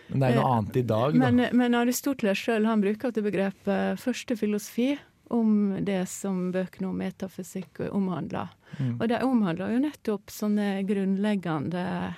Men 0.08 0.20
det 0.22 0.28
er 0.28 0.36
noe 0.38 0.46
Eh, 0.46 0.56
annet 0.56 0.76
i 0.76 0.82
dag, 0.86 1.12
da. 1.18 1.30
Men, 1.30 1.56
men 1.56 1.74
Aristoteles 1.74 2.38
sjøl 2.38 2.68
bruker 2.82 3.12
det 3.12 3.24
begrepet 3.26 4.00
første 4.00 4.36
filosofi 4.38 4.94
om 5.34 5.74
det 5.82 6.04
som 6.08 6.52
bøkene 6.54 6.86
om 6.92 7.00
metafysikk 7.02 7.80
omhandler. 7.90 8.52
Mm. 8.78 9.00
Og 9.00 9.08
de 9.10 9.18
omhandler 9.26 9.74
jo 9.74 9.82
nettopp 9.82 10.30
sånne 10.30 10.84
grunnleggende 10.86 12.14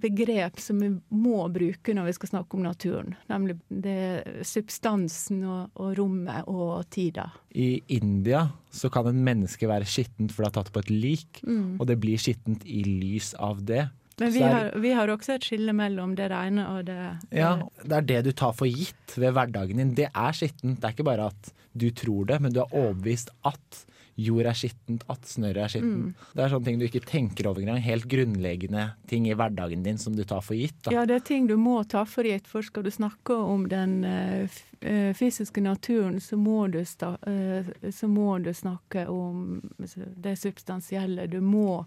begrep 0.00 0.58
som 0.60 0.80
vi 0.82 0.88
må 1.14 1.44
bruke 1.52 1.94
når 1.94 2.08
vi 2.08 2.14
skal 2.16 2.30
snakke 2.32 2.56
om 2.58 2.64
naturen. 2.64 3.14
Nemlig 3.30 3.56
det 3.68 4.42
substansen 4.46 5.44
og, 5.46 5.70
og 5.78 5.94
rommet 5.98 6.48
og 6.50 6.88
tida. 6.92 7.28
I 7.54 7.80
India 8.00 8.46
så 8.74 8.90
kan 8.92 9.08
en 9.10 9.22
menneske 9.26 9.68
være 9.70 9.88
skittent 9.88 10.34
for 10.34 10.44
det 10.44 10.50
er 10.50 10.58
tatt 10.58 10.72
på 10.74 10.82
et 10.84 10.90
lik, 10.90 11.42
Mm. 11.46 11.78
og 11.80 11.86
det 11.88 11.96
blir 12.02 12.18
skittent 12.20 12.64
i 12.66 12.82
lys 12.84 13.32
av 13.38 13.62
det. 13.64 13.88
Men 14.20 14.32
vi 14.34 14.42
er- 14.44 14.52
har, 14.54 14.70
vi 14.80 14.92
har 14.96 15.08
også 15.08 15.34
et 15.34 15.46
skille 15.48 15.72
mellom 15.76 16.14
det 16.18 16.30
rene 16.30 16.66
og 16.68 16.84
det 16.90 16.98
Ja, 17.32 17.54
det 17.82 17.92
er 17.92 18.08
det 18.12 18.24
du 18.28 18.32
tar 18.32 18.52
for 18.56 18.68
gitt 18.68 19.16
ved 19.16 19.32
hverdagen 19.32 19.80
din. 19.80 19.94
Det 19.94 20.10
er 20.14 20.32
skittent. 20.36 20.80
Det 20.80 20.84
er 20.84 20.96
ikke 20.96 21.08
bare 21.08 21.30
at 21.32 21.52
du 21.76 21.90
tror 21.90 22.26
det, 22.26 22.40
men 22.40 22.52
du 22.52 22.60
er 22.60 22.74
overbevist 22.74 23.30
at 23.46 23.84
jord 24.20 24.46
er 24.50 24.56
skittent, 24.56 25.04
at 25.10 25.24
snørret 25.28 25.64
er 25.64 25.72
skittent. 25.72 26.10
Mm. 26.10 26.28
Det 26.36 26.44
er 26.44 26.52
sånne 26.52 26.68
ting 26.68 26.80
du 26.80 26.86
ikke 26.86 27.02
tenker 27.06 27.48
over 27.48 27.62
engang. 27.62 27.80
Helt 27.84 28.08
grunnleggende 28.10 28.90
ting 29.10 29.28
i 29.28 29.36
hverdagen 29.38 29.84
din 29.86 29.98
som 29.98 30.16
du 30.16 30.24
tar 30.28 30.42
for 30.44 30.58
gitt. 30.58 30.76
Da. 30.84 30.94
Ja, 30.94 31.06
det 31.08 31.16
er 31.20 31.26
ting 31.30 31.48
du 31.48 31.56
må 31.60 31.78
ta 31.88 32.04
for 32.08 32.28
gitt. 32.28 32.48
For 32.50 32.66
skal 32.66 32.86
du 32.86 32.92
snakke 32.94 33.36
om 33.36 33.68
den 33.70 34.00
eh, 34.04 34.60
eh, 34.80 35.10
fysiske 35.16 35.62
naturen, 35.64 36.20
så 36.20 36.36
må, 36.40 36.66
du 36.72 36.80
eh, 36.82 37.70
så 37.90 38.10
må 38.10 38.38
du 38.44 38.52
snakke 38.54 39.06
om 39.08 39.60
det 39.78 40.36
substansielle. 40.40 41.28
Du 41.30 41.40
må 41.40 41.84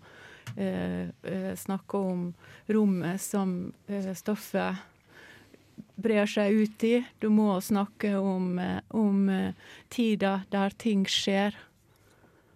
eh, 0.55 1.09
eh, 1.23 1.55
snakke 1.55 1.97
om 1.97 2.33
rommet 2.67 3.21
som 3.21 3.73
eh, 3.87 4.13
stoffet 4.15 4.75
brer 5.95 6.27
seg 6.29 6.53
ut 6.53 6.83
i. 6.83 6.95
Du 7.19 7.29
må 7.33 7.55
snakke 7.61 8.15
om, 8.17 8.57
om 8.89 9.29
tida 9.93 10.41
der 10.51 10.73
ting 10.77 11.05
skjer. 11.09 11.55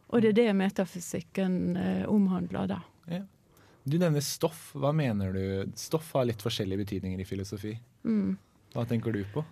Og 0.07 0.21
det 0.23 0.31
er 0.31 0.37
det 0.37 0.53
metafysikken 0.57 1.77
omhandler, 2.09 2.69
da. 2.69 2.79
Ja. 3.11 3.23
Du 3.87 3.97
nevner 3.99 4.23
stoff. 4.25 4.71
Hva 4.75 4.91
mener 4.95 5.33
du? 5.33 5.73
Stoff 5.79 6.09
har 6.17 6.27
litt 6.27 6.43
forskjellige 6.43 6.83
betydninger 6.83 7.21
i 7.21 7.27
filosofi. 7.27 7.75
Mm. 8.03 8.35
Hva 8.73 8.85
tenker 8.89 9.15
du 9.15 9.21
på? 9.33 9.45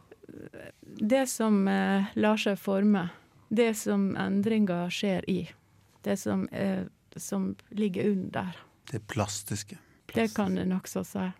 Det 0.83 1.25
som 1.29 1.63
lar 1.65 2.41
seg 2.41 2.57
forme, 2.59 3.07
det 3.49 3.73
som 3.77 4.15
endringer 4.17 4.89
skjer 4.93 5.25
i, 5.29 5.39
det 6.05 6.17
som, 6.17 6.47
eh, 6.51 6.85
som 7.15 7.55
ligger 7.69 8.09
under, 8.11 8.55
Det 8.91 9.07
plastiske. 9.07 9.77
det 10.13 10.33
kan 10.35 10.57
en 10.57 10.71
også 10.79 11.03
si. 11.05 11.31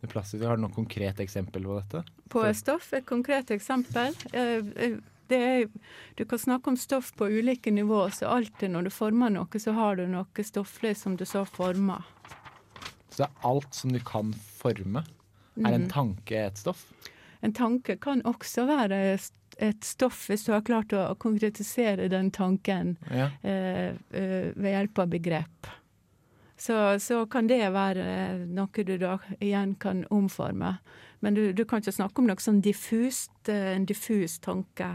Det 0.00 0.10
plastiske. 0.10 0.46
Har 0.46 0.56
du 0.56 0.62
noe 0.62 0.74
konkret 0.74 1.20
eksempel 1.20 1.62
på 1.64 1.80
dette? 1.80 2.04
På 2.28 2.42
stoff, 2.54 2.92
et 2.92 3.06
konkret 3.06 3.50
eksempel. 3.50 4.14
Eh, 4.32 4.62
eh, 4.76 4.96
det 5.28 5.38
er, 5.38 5.68
du 6.16 6.24
kan 6.24 6.38
snakke 6.38 6.68
om 6.68 6.76
stoff 6.76 7.12
på 7.16 7.28
ulike 7.30 7.70
nivåer, 7.70 8.10
så 8.10 8.26
alltid 8.28 8.70
når 8.70 8.84
du 8.84 8.90
former 8.90 9.30
noe, 9.30 9.46
så 9.62 9.72
har 9.72 9.96
du 9.96 10.06
noe 10.06 10.44
stofflig 10.44 10.96
som 10.96 11.16
du 11.16 11.24
så 11.24 11.44
former. 11.46 12.02
Så 13.10 13.26
alt 13.42 13.74
som 13.74 13.92
du 13.92 14.00
kan 14.00 14.32
forme. 14.34 15.04
Er 15.56 15.72
en 15.74 15.82
Mhm. 15.82 15.88
tanke 15.90 16.32
et 16.46 16.56
stoff? 16.58 16.92
En 17.42 17.52
tanke 17.52 17.96
kan 18.00 18.22
også 18.22 18.66
være 18.66 19.18
et 19.58 19.84
stoff 19.84 20.26
hvis 20.30 20.46
du 20.46 20.52
har 20.52 20.64
klart 20.66 20.92
å 20.96 21.14
konkretisere 21.20 22.08
den 22.08 22.30
tanken 22.30 22.96
Ja. 23.10 23.30
eh, 23.42 23.94
eh, 24.10 24.52
ved 24.54 24.70
hjelp 24.72 24.98
av 24.98 25.08
begrep. 25.08 25.70
Så, 26.56 26.98
så 27.02 27.26
kan 27.26 27.48
det 27.50 27.72
være 27.74 28.46
noe 28.46 28.84
du 28.86 28.94
da 28.98 29.16
igjen 29.40 29.74
kan 29.82 30.04
omforme. 30.14 30.76
Men 31.20 31.34
du, 31.34 31.52
du 31.52 31.64
kan 31.64 31.82
ikke 31.82 31.94
snakke 31.94 32.22
om 32.22 32.28
noe 32.30 32.38
sånn 32.42 32.60
diffust, 32.62 33.32
eh, 33.50 33.74
en 33.74 33.86
diffus 33.86 34.38
tanke. 34.38 34.92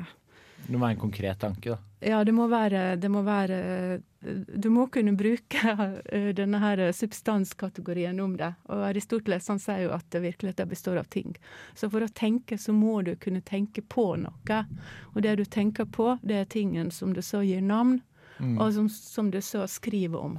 Det 0.64 0.72
må 0.74 0.80
være 0.80 0.96
en 0.96 1.02
konkret 1.02 1.40
tanke, 1.40 1.76
da. 1.76 1.78
Ja, 2.02 2.24
det 2.24 2.34
må 2.36 2.48
være, 2.48 2.96
det 3.02 3.10
må 3.10 3.24
være 3.26 4.02
Du 4.20 4.70
må 4.74 4.88
kunne 4.90 5.14
bruke 5.18 5.62
eh, 6.10 6.30
denne 6.36 6.60
her 6.64 6.82
substanskategorien 6.96 8.18
om 8.24 8.34
det. 8.40 8.50
Og 8.74 8.82
Aristoteles 8.90 9.48
han 9.52 9.62
sier 9.62 9.84
jo 9.86 9.94
at 9.96 10.18
virkeligheten 10.18 10.70
består 10.72 10.98
av 11.02 11.10
ting. 11.14 11.36
Så 11.78 11.90
for 11.94 12.02
å 12.06 12.10
tenke 12.10 12.58
så 12.58 12.74
må 12.74 13.02
du 13.06 13.14
kunne 13.22 13.44
tenke 13.46 13.84
på 13.86 14.10
noe. 14.24 14.62
Og 15.14 15.22
det 15.22 15.36
du 15.38 15.46
tenker 15.46 15.86
på, 15.86 16.16
det 16.26 16.42
er 16.42 16.50
tingen 16.50 16.90
som 16.92 17.14
du 17.14 17.22
så 17.22 17.44
gir 17.46 17.62
navn, 17.62 18.00
Mm. 18.38 18.60
og 18.62 18.74
som, 18.74 18.86
som 18.90 19.32
du 19.34 19.40
så 19.42 19.64
skriver 19.66 20.22
om 20.22 20.36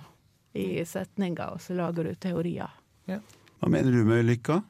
i 0.55 0.85
setninger, 0.87 1.49
og 1.51 1.59
så 1.59 1.74
lager 1.74 2.07
du 2.07 2.14
teorier. 2.14 2.70
Hva 3.09 3.66
mener 3.66 3.91
du 3.91 4.05
med 4.07 4.22
lykka? 4.22 4.61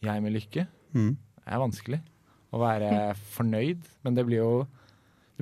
Jeg 0.00 0.22
med 0.24 0.32
lykke? 0.32 0.64
Mm. 0.96 1.10
Det 1.36 1.52
er 1.52 1.60
vanskelig. 1.60 1.98
Å 2.48 2.60
være 2.62 2.92
fornøyd. 3.34 3.84
Men 4.06 4.16
det 4.16 4.24
blir 4.24 4.40
jo 4.40 4.54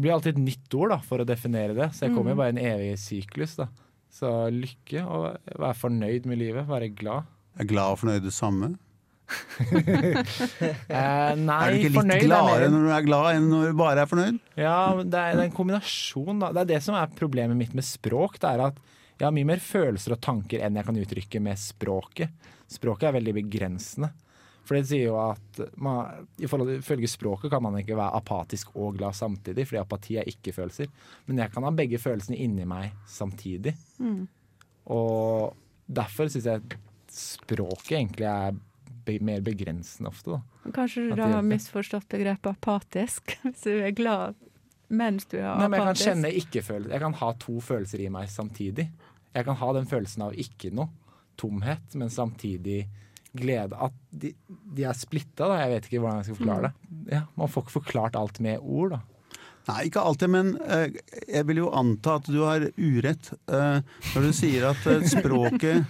Det 0.00 0.06
blir 0.06 0.14
alltid 0.16 0.38
et 0.38 0.44
nytt 0.46 0.74
ord 0.80 0.94
da, 0.94 0.96
for 1.04 1.20
å 1.20 1.26
definere 1.28 1.74
det. 1.76 1.90
Så 1.92 2.06
jeg 2.06 2.14
kommer 2.16 2.32
jo 2.32 2.36
Mm. 2.38 2.40
bare 2.40 2.52
i 2.54 2.56
en 2.56 2.64
evig 2.72 2.92
syklus. 2.98 3.56
da. 3.60 3.66
Så 4.10 4.30
lykke, 4.50 5.02
og 5.04 5.36
være 5.60 5.76
fornøyd 5.76 6.24
med 6.26 6.38
livet, 6.40 6.64
være 6.66 6.88
glad. 6.96 7.26
Er 7.60 7.64
glad 7.68 7.92
og 7.92 7.98
fornøyd 8.00 8.22
det 8.24 8.32
samme? 8.32 8.78
Eh, 10.90 11.34
nei, 11.38 11.58
er 11.60 11.70
du 11.70 11.76
ikke 11.78 11.90
litt 11.90 11.94
fornøyd 11.98 12.16
er 12.16 12.24
gladere 12.26 12.70
når 12.72 12.86
du 12.86 12.92
er 12.96 13.04
glad 13.06 13.28
enn 13.36 13.44
når 13.50 13.66
du 13.70 13.76
bare 13.78 14.02
er 14.02 14.08
fornøyd? 14.10 14.38
Ja, 14.58 14.78
det 14.96 15.04
er, 15.20 15.36
det 15.36 15.44
er 15.44 15.48
en 15.48 15.54
kombinasjon. 15.54 16.40
Da. 16.42 16.48
Det 16.56 16.62
er 16.64 16.70
det 16.72 16.80
som 16.82 16.96
er 16.98 17.12
problemet 17.18 17.56
mitt 17.60 17.74
med 17.78 17.86
språk. 17.86 18.40
Det 18.42 18.48
er 18.50 18.64
at 18.70 18.80
jeg 19.20 19.26
har 19.28 19.34
mye 19.36 19.48
mer 19.52 19.60
følelser 19.62 20.16
og 20.16 20.20
tanker 20.24 20.64
enn 20.64 20.74
jeg 20.80 20.88
kan 20.88 20.98
uttrykke 20.98 21.42
med 21.44 21.60
språket. 21.60 22.32
Språket 22.70 23.10
er 23.10 23.16
veldig 23.20 23.34
begrensende. 23.42 24.10
For 24.70 24.78
det 24.78 24.86
sier 24.86 25.08
jo 25.08 25.16
at 25.18 25.58
man, 25.82 26.28
i 26.38 26.46
forhold 26.46 26.68
til, 26.70 26.76
ifølge 26.78 27.08
språket 27.10 27.50
kan 27.50 27.64
man 27.64 27.74
ikke 27.80 27.96
være 27.98 28.20
apatisk 28.20 28.68
og 28.78 29.00
glad 29.00 29.16
samtidig, 29.18 29.64
fordi 29.66 29.80
apati 29.80 30.18
er 30.20 30.28
ikke-følelser. 30.30 30.86
Men 31.26 31.40
jeg 31.42 31.50
kan 31.50 31.66
ha 31.66 31.72
begge 31.74 31.98
følelsene 31.98 32.38
inni 32.38 32.68
meg 32.70 32.92
samtidig. 33.10 33.72
Mm. 33.98 34.28
Og 34.94 35.56
derfor 35.90 36.30
syns 36.30 36.46
jeg 36.46 36.78
språket 37.10 37.96
egentlig 37.98 38.28
er 38.30 38.54
be 39.08 39.16
mer 39.26 39.42
begrensende 39.42 40.12
ofte, 40.12 40.36
da. 40.36 40.70
Kanskje 40.76 41.08
du 41.08 41.16
da 41.18 41.26
har 41.34 41.42
misforstått 41.50 42.06
begrepet 42.14 42.52
apatisk, 42.52 43.34
hvis 43.42 43.66
du 43.66 43.74
er 43.74 43.90
glad 43.96 44.38
mens 44.90 45.26
du 45.30 45.40
er 45.40 45.50
Nei, 45.50 45.66
men 45.66 45.80
jeg 45.80 45.82
kan 45.82 45.88
apatisk. 45.88 46.08
kjenne 46.12 46.32
ikke-følelser. 46.44 46.94
Jeg 46.94 47.06
kan 47.08 47.20
ha 47.24 47.34
to 47.42 47.58
følelser 47.62 48.06
i 48.06 48.08
meg 48.14 48.30
samtidig. 48.30 48.86
Jeg 49.34 49.50
kan 49.50 49.58
ha 49.58 49.74
den 49.74 49.90
følelsen 49.90 50.28
av 50.30 50.38
ikke 50.46 50.70
noe, 50.74 50.94
tomhet, 51.38 51.98
men 51.98 52.10
samtidig 52.14 52.84
glede. 53.36 53.76
At 53.76 53.94
de, 54.10 54.32
de 54.76 54.86
er 54.88 54.96
splitta, 54.98 55.46
da. 55.46 55.60
Jeg 55.62 55.72
vet 55.74 55.88
ikke 55.88 56.02
hvordan 56.02 56.20
jeg 56.20 56.28
skal 56.28 56.40
forklare 56.40 56.68
det. 56.68 57.00
Ja, 57.14 57.22
man 57.38 57.50
får 57.52 57.66
ikke 57.66 57.78
forklart 57.78 58.18
alt 58.18 58.40
med 58.44 58.60
ord, 58.62 58.96
da. 58.96 59.00
Nei, 59.68 59.84
ikke 59.86 60.02
alltid, 60.02 60.32
men 60.32 60.54
eh, 60.64 60.96
jeg 61.28 61.46
vil 61.46 61.60
jo 61.60 61.70
anta 61.76 62.16
at 62.18 62.28
du 62.32 62.40
har 62.42 62.64
urett 62.74 63.28
eh, 63.52 63.82
når 64.14 64.24
du 64.26 64.30
sier 64.34 64.70
at 64.70 64.86
eh, 64.88 65.04
språket 65.06 65.84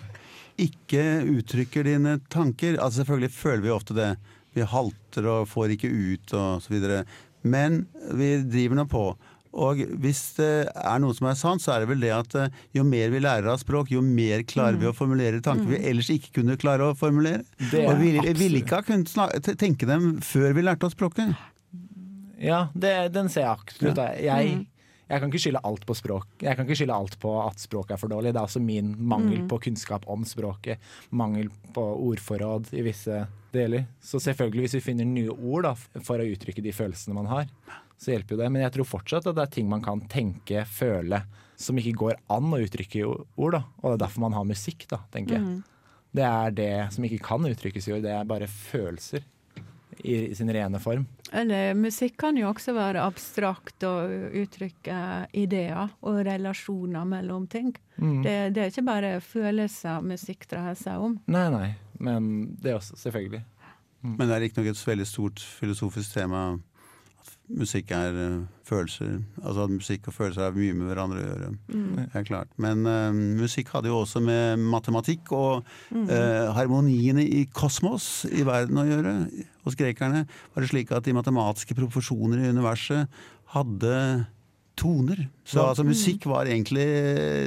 ikke 0.60 1.04
uttrykker 1.38 1.86
dine 1.86 2.18
tanker. 2.32 2.76
Altså 2.76 3.00
Selvfølgelig 3.00 3.32
føler 3.32 3.64
vi 3.64 3.72
ofte 3.72 3.96
det. 3.96 4.10
Vi 4.56 4.66
halter 4.66 5.28
og 5.30 5.48
får 5.48 5.76
ikke 5.76 5.88
ut 5.88 6.34
og 6.36 6.64
så 6.64 6.74
videre. 6.74 7.04
Men 7.46 7.84
vi 8.18 8.34
driver 8.44 8.82
nå 8.82 8.84
på. 8.90 9.04
Og 9.52 9.80
hvis 9.98 10.20
det 10.36 10.50
er 10.70 10.98
noe 11.02 11.14
som 11.16 11.26
er 11.26 11.34
sant, 11.34 11.62
så 11.64 11.72
er 11.74 11.80
det 11.82 11.88
vel 11.90 12.00
det 12.04 12.12
at 12.14 12.34
eh, 12.38 12.52
jo 12.76 12.84
mer 12.86 13.10
vi 13.10 13.18
lærer 13.24 13.48
av 13.50 13.58
språk, 13.58 13.90
jo 13.90 14.00
mer 14.00 14.44
klarer 14.46 14.78
vi 14.78 14.86
å 14.86 14.94
formulere 14.94 15.40
tanker 15.42 15.66
vi 15.72 15.80
ellers 15.90 16.10
ikke 16.14 16.36
kunne 16.38 16.54
klare 16.60 16.86
å 16.86 16.94
formulere. 16.94 17.42
Det 17.70 17.82
er 17.82 17.88
og 17.90 17.98
vi, 17.98 18.12
vi 18.20 18.34
ville 18.38 18.60
ikke 18.62 18.78
ha 18.78 18.86
kunnet 18.86 19.10
tenke 19.58 19.88
dem 19.90 20.20
før 20.22 20.54
vi 20.54 20.62
lærte 20.62 20.86
oss 20.86 20.94
språket. 20.94 21.34
Ja, 22.40 22.68
det, 22.74 22.92
den 23.12 23.28
ser 23.28 23.48
jeg 23.48 23.56
absolutt. 23.58 23.98
Ja. 23.98 24.36
Jeg, 24.38 24.54
Mm. 24.60 24.66
jeg 25.10 25.20
kan 25.20 25.28
ikke 25.32 25.42
skylde 25.42 25.60
alt 25.66 25.84
på 25.90 25.94
språk. 25.98 26.26
Jeg 26.40 26.56
kan 26.56 26.64
ikke 26.68 26.78
skylde 26.78 26.94
alt 26.96 27.18
på 27.20 27.34
at 27.42 27.58
språket 27.58 27.96
er 27.96 28.00
for 28.00 28.08
dårlig. 28.08 28.32
Det 28.32 28.38
er 28.40 28.46
også 28.46 28.62
min 28.62 28.94
mangel 28.96 29.40
Mm. 29.42 29.48
på 29.50 29.58
kunnskap 29.66 30.06
om 30.06 30.22
språket. 30.24 30.78
Mangel 31.10 31.50
på 31.74 31.82
ordforråd 32.06 32.70
i 32.72 32.82
visse 32.86 33.26
deler. 33.52 33.86
Så 34.00 34.22
selvfølgelig, 34.22 34.62
hvis 34.68 34.74
vi 34.78 34.80
finner 34.92 35.04
nye 35.04 35.34
ord 35.34 35.64
da, 35.66 35.74
for 36.00 36.18
å 36.22 36.30
uttrykke 36.30 36.62
de 36.62 36.70
følelsene 36.72 37.14
man 37.18 37.26
har, 37.26 37.46
så 38.00 38.14
hjelper 38.14 38.34
jo 38.34 38.40
det. 38.40 38.50
Men 38.52 38.64
jeg 38.64 38.74
tror 38.76 38.88
fortsatt 38.94 39.28
at 39.28 39.36
det 39.36 39.44
er 39.44 39.54
ting 39.58 39.68
man 39.70 39.84
kan 39.84 40.00
tenke, 40.10 40.64
føle, 40.64 41.22
som 41.60 41.76
ikke 41.76 41.98
går 42.00 42.20
an 42.32 42.54
å 42.56 42.62
uttrykke 42.64 43.02
i 43.02 43.04
ord. 43.04 43.58
da. 43.58 43.64
Og 43.82 43.90
det 43.90 43.96
er 43.98 44.04
derfor 44.06 44.24
man 44.24 44.38
har 44.38 44.48
musikk, 44.48 44.86
da, 44.88 45.02
tenker 45.12 45.36
jeg. 45.36 45.44
Mm. 45.44 45.58
Det 46.16 46.24
er 46.26 46.56
det 46.56 46.72
som 46.94 47.04
ikke 47.06 47.20
kan 47.28 47.44
uttrykkes 47.46 47.86
i 47.86 47.94
ord, 47.94 48.06
det 48.06 48.14
er 48.16 48.26
bare 48.28 48.48
følelser 48.50 49.26
i 50.00 50.34
sin 50.34 50.48
rene 50.52 50.80
form. 50.80 51.04
Eller 51.36 51.74
musikk 51.76 52.16
kan 52.22 52.38
jo 52.38 52.48
også 52.48 52.72
være 52.74 53.02
abstrakt 53.04 53.84
og 53.86 54.32
uttrykke 54.40 54.96
ideer 55.36 55.92
og 56.00 56.22
relasjoner 56.26 57.04
mellom 57.06 57.46
ting. 57.52 57.74
Mm. 58.00 58.22
Det, 58.24 58.34
det 58.56 58.64
er 58.64 58.72
ikke 58.72 58.86
bare 58.88 59.12
følelser 59.20 60.00
musikk 60.02 60.48
dreier 60.50 60.78
seg 60.78 61.04
om. 61.04 61.18
Nei, 61.30 61.46
nei, 61.52 61.68
men 62.00 62.32
det 62.62 62.78
også, 62.78 62.96
selvfølgelig. 63.04 63.44
Men 64.00 64.24
det 64.24 64.32
er 64.32 64.46
ikke 64.46 64.62
noe 64.62 64.72
et 64.72 64.86
veldig 64.88 65.06
stort 65.06 65.42
filosofisk 65.60 66.14
tema 66.16 66.44
musikk 67.58 67.90
er 67.96 68.14
eh, 68.14 68.36
følelser. 68.68 69.16
Altså 69.42 69.64
at 69.64 69.72
musikk 69.74 70.08
og 70.10 70.14
følelser 70.14 70.44
har 70.46 70.56
mye 70.56 70.74
med 70.76 70.86
hverandre 70.90 71.18
å 71.20 71.24
gjøre. 71.24 71.48
Mm. 71.74 72.00
Er 72.14 72.26
klart. 72.28 72.50
Men 72.62 72.84
uh, 72.86 73.10
musikk 73.40 73.72
hadde 73.74 73.90
jo 73.90 73.98
også 74.04 74.22
med 74.24 74.62
matematikk 74.62 75.32
og 75.36 75.64
Mm. 75.90 76.04
uh, 76.06 76.52
harmoniene 76.54 77.24
i 77.26 77.44
kosmos 77.50 78.24
i 78.30 78.44
verden 78.46 78.78
å 78.78 78.86
gjøre. 78.86 79.14
Hos 79.66 79.74
grekerne 79.78 80.22
var 80.54 80.62
det 80.62 80.70
slik 80.70 80.92
at 80.94 81.04
de 81.04 81.14
matematiske 81.16 81.74
proporsjoner 81.74 82.44
i 82.44 82.52
universet 82.54 83.08
hadde 83.56 83.96
toner. 84.78 85.26
Så 85.44 85.64
altså, 85.64 85.84
musikk 85.84 86.28
var 86.30 86.46
egentlig 86.48 86.86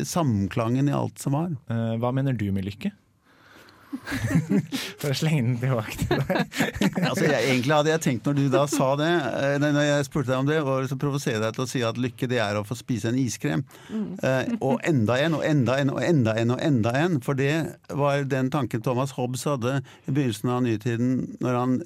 samklangen 0.06 0.92
i 0.92 0.94
alt 0.94 1.24
som 1.24 1.38
var. 1.38 1.54
Uh, 1.72 1.96
hva 2.02 2.12
mener 2.14 2.36
du 2.38 2.50
med 2.52 2.68
lykke? 2.68 2.92
For 5.02 5.12
å 5.12 5.16
slenge 5.18 5.44
den 5.46 5.58
tilbake 5.62 5.96
til 6.00 6.22
deg. 6.22 6.58
altså, 7.10 7.26
jeg, 7.28 7.40
egentlig 7.40 7.76
hadde 7.76 7.92
jeg 7.94 8.04
tenkt 8.06 8.28
når 8.28 8.38
du 8.38 8.44
da 8.54 8.64
sa 8.72 8.90
det, 9.00 9.10
eh, 9.10 9.56
når 9.62 9.80
jeg 9.88 10.08
spurte 10.08 10.32
deg 10.32 10.42
om 10.42 10.50
det, 10.50 10.60
var 10.66 10.84
liksom 10.84 11.02
provosere 11.02 11.42
deg 11.44 11.56
til 11.56 11.66
å 11.66 11.70
si 11.70 11.84
at 11.86 12.00
lykke 12.02 12.30
det 12.32 12.40
er 12.44 12.60
å 12.60 12.66
få 12.68 12.78
spise 12.80 13.12
en 13.12 13.20
iskrem. 13.20 13.66
Eh, 13.94 14.54
og 14.60 14.84
enda 14.88 15.18
en, 15.22 15.38
og 15.40 15.46
enda 15.48 15.78
en, 15.82 15.94
og 15.94 16.02
enda 16.04 16.36
en, 16.40 16.56
og 16.56 16.64
enda 16.66 16.96
en. 17.00 17.20
For 17.26 17.40
det 17.40 17.54
var 17.94 18.28
den 18.30 18.52
tanken 18.54 18.84
Thomas 18.86 19.16
Hobbes 19.18 19.46
hadde 19.50 19.80
i 20.08 20.12
begynnelsen 20.14 20.54
av 20.54 20.64
nytiden, 20.66 21.14
når 21.44 21.60
han 21.60 21.78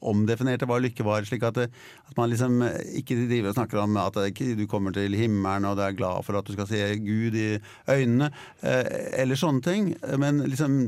omdefinerte 0.00 0.68
hva 0.68 0.80
lykke 0.82 1.06
var. 1.06 1.26
slik 1.28 1.46
at, 1.46 1.60
det, 1.60 1.68
at 2.10 2.16
man 2.18 2.32
liksom 2.32 2.60
eh, 2.66 2.80
ikke 3.02 3.18
driver 3.26 3.52
og 3.52 3.60
snakker 3.60 3.82
om 3.82 4.00
at 4.02 4.20
du 4.36 4.66
kommer 4.70 4.94
til 4.96 5.16
himmelen 5.16 5.68
og 5.68 5.78
du 5.78 5.84
er 5.86 5.96
glad 5.96 6.24
for 6.26 6.38
at 6.38 6.46
du 6.46 6.54
skal 6.56 6.68
se 6.70 6.82
Gud 7.02 7.36
i 7.38 7.48
øynene, 7.90 8.30
eh, 8.62 9.22
eller 9.22 9.38
sånne 9.38 9.64
ting. 9.64 9.94
Men 10.20 10.44
liksom 10.46 10.80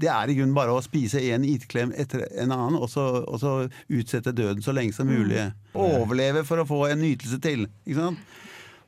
det 0.00 0.10
er 0.12 0.30
i 0.30 0.36
grunnen 0.38 0.56
bare 0.56 0.74
å 0.74 0.84
spise 0.84 1.22
en 1.34 1.44
itklem 1.46 1.92
etter 1.98 2.24
en 2.40 2.54
annen, 2.54 2.78
og 2.80 2.88
så, 2.92 3.06
og 3.24 3.40
så 3.42 3.54
utsette 3.92 4.34
døden 4.36 4.64
så 4.64 4.74
lenge 4.76 4.96
som 4.96 5.10
mulig. 5.10 5.50
Overleve 5.76 6.44
for 6.48 6.62
å 6.62 6.68
få 6.68 6.86
en 6.90 7.02
nytelse 7.04 7.40
til. 7.44 7.66
Ikke 7.84 8.00
sant? 8.00 8.30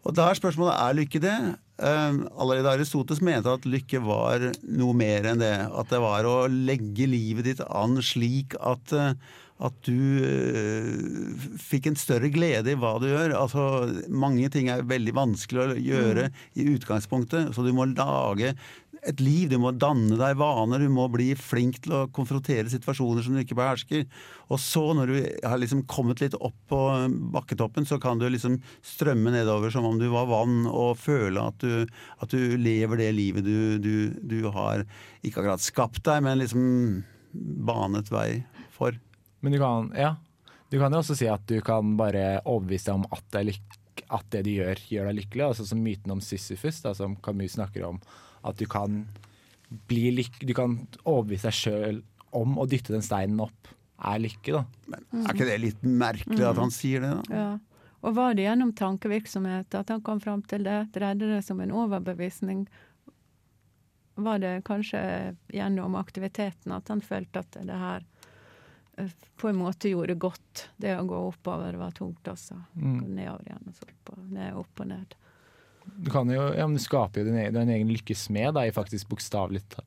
Og 0.02 0.16
da 0.18 0.26
er 0.28 0.38
spørsmålet 0.38 0.74
er 0.74 0.96
lykke 0.98 1.20
det. 1.22 1.36
Eh, 1.82 2.16
allerede 2.42 2.72
Aristoteles 2.72 3.22
mente 3.24 3.52
at 3.52 3.68
lykke 3.68 4.02
var 4.02 4.48
noe 4.66 4.96
mer 4.98 5.30
enn 5.30 5.42
det. 5.42 5.54
At 5.70 5.92
det 5.92 6.02
var 6.02 6.26
å 6.26 6.36
legge 6.50 7.06
livet 7.10 7.46
ditt 7.46 7.62
an 7.68 8.00
slik 8.02 8.56
at, 8.58 8.94
eh, 8.96 9.14
at 9.62 9.78
du 9.86 10.22
eh, 10.26 11.46
fikk 11.62 11.90
en 11.90 11.98
større 11.98 12.32
glede 12.34 12.74
i 12.74 12.78
hva 12.78 12.96
du 13.02 13.06
gjør. 13.12 13.36
Altså, 13.38 13.66
mange 14.10 14.50
ting 14.54 14.72
er 14.72 14.86
veldig 14.90 15.14
vanskelig 15.18 15.64
å 15.64 15.78
gjøre 15.78 16.30
i 16.58 16.66
utgangspunktet, 16.74 17.54
så 17.54 17.62
du 17.62 17.70
må 17.76 17.86
lage 17.92 18.56
et 19.08 19.20
liv. 19.22 19.48
Du 19.50 19.58
må 19.60 19.72
danne 19.74 20.16
deg 20.18 20.38
vaner, 20.38 20.82
du 20.82 20.92
må 20.92 21.08
bli 21.12 21.32
flink 21.38 21.80
til 21.84 21.94
å 21.96 22.02
konfrontere 22.14 22.70
situasjoner 22.70 23.24
som 23.24 23.34
du 23.34 23.42
ikke 23.42 23.58
behersker. 23.58 24.06
Og 24.52 24.60
så, 24.62 24.84
når 24.96 25.12
du 25.12 25.16
har 25.48 25.60
liksom 25.60 25.84
kommet 25.90 26.22
litt 26.22 26.36
opp 26.38 26.56
på 26.70 26.80
bakketoppen, 27.34 27.86
så 27.88 27.98
kan 28.02 28.20
du 28.20 28.28
liksom 28.30 28.60
strømme 28.86 29.34
nedover 29.34 29.74
som 29.74 29.86
om 29.88 29.98
du 30.00 30.08
var 30.12 30.30
vann, 30.30 30.64
og 30.70 31.00
føle 31.02 31.42
at 31.50 31.62
du, 31.62 31.86
at 32.22 32.34
du 32.34 32.56
lever 32.60 33.02
det 33.02 33.12
livet 33.16 33.46
du, 33.46 33.78
du, 33.82 33.94
du 34.22 34.38
har 34.54 34.86
ikke 35.22 35.42
akkurat 35.42 35.64
skapt 35.64 36.04
deg, 36.06 36.22
men 36.26 36.42
liksom 36.42 36.66
banet 37.66 38.10
vei 38.12 38.42
for. 38.74 38.96
Men 39.42 39.54
du 39.54 39.62
kan, 39.62 39.90
ja. 39.98 40.14
Du 40.72 40.78
kan 40.80 40.94
jo 40.94 41.02
også 41.02 41.16
si 41.18 41.26
at 41.28 41.42
du 41.50 41.58
kan 41.64 41.96
bare 41.98 42.40
overbevise 42.48 42.88
deg 42.88 43.00
om 43.00 43.08
at 43.12 43.24
det, 43.28 43.40
er 43.40 43.48
lyk 43.50 44.04
at 44.12 44.28
det 44.32 44.44
du 44.46 44.52
gjør, 44.54 44.80
gjør 44.88 45.08
deg 45.10 45.18
lykkelig. 45.18 45.46
Altså 45.50 45.66
Som 45.68 45.82
myten 45.84 46.14
om 46.14 46.22
Sisyfus, 46.24 46.80
som 46.96 47.16
Camus 47.24 47.58
snakker 47.58 47.84
om. 47.88 47.98
At 48.46 48.58
du 48.58 48.66
kan 48.70 49.04
bli 49.88 50.10
lykke, 50.12 50.46
Du 50.46 50.52
kan 50.56 50.74
overbevise 51.04 51.48
deg 51.48 51.56
sjøl 51.56 52.02
om 52.36 52.58
å 52.60 52.66
dytte 52.68 52.92
den 52.92 53.04
steinen 53.04 53.40
opp 53.40 53.70
er 54.02 54.22
lykke, 54.22 54.56
da. 54.56 54.62
Men 54.90 55.26
er 55.26 55.36
ikke 55.36 55.48
det 55.48 55.58
litt 55.62 55.84
merkelig 55.86 56.46
at 56.46 56.60
han 56.60 56.72
sier 56.74 57.04
det, 57.04 57.12
da? 57.20 57.42
Ja. 57.42 57.50
Og 58.02 58.16
var 58.16 58.34
det 58.34 58.48
gjennom 58.48 58.72
tankevirksomhet 58.74 59.76
at 59.78 59.92
han 59.94 60.02
kom 60.02 60.20
fram 60.20 60.42
til 60.50 60.64
det? 60.66 60.78
Dreide 60.94 61.28
det 61.30 61.42
som 61.46 61.60
en 61.62 61.74
overbevisning? 61.84 62.64
Var 64.18 64.40
det 64.42 64.56
kanskje 64.66 65.02
gjennom 65.54 65.94
aktiviteten 66.00 66.74
at 66.74 66.90
han 66.90 67.00
følte 67.04 67.44
at 67.44 67.60
det 67.62 67.78
her 67.78 68.02
eh, 68.98 69.14
på 69.38 69.52
en 69.52 69.60
måte 69.60 69.92
gjorde 69.92 70.18
godt? 70.18 70.66
Det 70.82 70.96
å 70.98 71.06
gå 71.06 71.20
oppover 71.28 71.78
var 71.78 71.94
tungt 71.94 72.26
også. 72.26 72.58
Mm. 72.74 72.98
Gå 72.98 73.12
nedover 73.20 73.46
igjen, 73.46 73.70
og 73.70 73.78
så 73.78 73.86
opp 73.86 74.12
og 74.16 74.26
ned, 74.34 74.58
opp 74.64 74.82
og 74.82 74.90
ned. 74.90 75.16
Du 76.02 76.10
kan 76.10 76.28
jo, 76.30 76.48
ja, 76.56 76.66
men 76.66 76.76
du 76.78 76.82
skaper 76.82 77.22
jo 77.22 77.30
din 77.30 77.38
egen, 77.42 77.54
din 77.54 77.74
egen 77.76 77.90
lykkes 77.94 78.28
med, 78.34 78.54
da, 78.56 78.66
i 78.68 78.72
faktisk 78.74 79.08
bokstavelig 79.12 79.62
ta- 79.68 79.84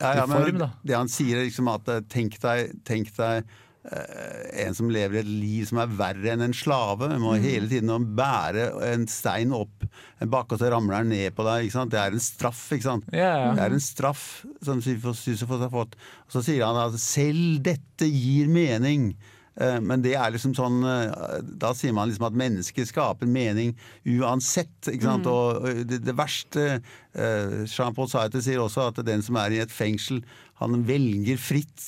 Ja, 0.00 0.14
ja, 0.20 0.26
men 0.30 0.44
form, 0.44 0.58
da. 0.62 0.70
Det 0.86 0.94
han 0.94 1.08
sier, 1.10 1.38
er 1.40 1.48
liksom 1.48 1.68
at 1.72 1.88
eh, 1.88 2.00
tenk 2.08 2.36
deg, 2.40 2.70
tenk 2.86 3.08
deg 3.16 3.42
eh, 3.90 4.64
en 4.66 4.74
som 4.78 4.90
lever 4.92 5.20
et 5.22 5.26
liv 5.30 5.64
som 5.66 5.80
er 5.82 5.90
verre 5.98 6.32
enn 6.34 6.44
en 6.44 6.54
slave. 6.54 7.08
Må 7.18 7.34
Mm. 7.36 7.42
hele 7.42 7.68
tiden 7.70 8.06
bære 8.18 8.68
en 8.92 9.06
stein 9.10 9.52
opp 9.56 9.86
en 10.20 10.30
bakke, 10.30 10.54
og 10.54 10.60
så 10.62 10.70
ramler 10.70 11.02
den 11.02 11.10
ned 11.16 11.34
på 11.34 11.44
deg. 11.46 11.70
Det 11.90 11.98
er 11.98 12.12
en 12.14 12.20
straff, 12.22 12.62
ikke 12.74 12.86
sant? 12.86 13.04
Ja. 13.12 13.54
Det 13.54 13.64
er 13.64 13.72
en 13.74 13.80
straff 13.82 14.44
som 14.62 14.80
Sisyfos 14.82 15.60
har 15.60 15.70
fått. 15.70 15.94
Og 16.26 16.30
så 16.36 16.42
sier 16.46 16.64
han 16.66 16.76
at 16.76 16.98
selv 17.00 17.62
dette 17.62 18.06
gir 18.06 18.46
mening. 18.48 19.16
Eh, 19.60 19.78
Men 19.82 20.02
det 20.04 20.14
er 20.18 20.32
liksom 20.34 20.54
sånn 20.56 20.82
eh, 20.86 21.38
Da 21.58 21.72
sier 21.76 21.94
man 21.96 22.10
liksom 22.10 22.28
at 22.30 22.38
mennesket 22.38 22.90
skaper 22.92 23.28
mening 23.30 23.74
uansett. 24.06 24.76
Ikke 24.86 25.08
sant? 25.08 25.26
Mm. 25.26 25.32
Og 25.32 25.86
det, 25.88 26.02
det 26.06 26.16
verste 26.18 26.66
eh, 26.78 27.64
Jean-Paul 27.66 28.10
Sartre 28.10 28.42
sier 28.44 28.62
også 28.62 28.90
at 28.92 29.00
den 29.06 29.24
som 29.24 29.38
er 29.40 29.56
i 29.56 29.64
et 29.64 29.74
fengsel, 29.74 30.22
han 30.58 30.74
velger 30.82 31.38
fritt 31.38 31.84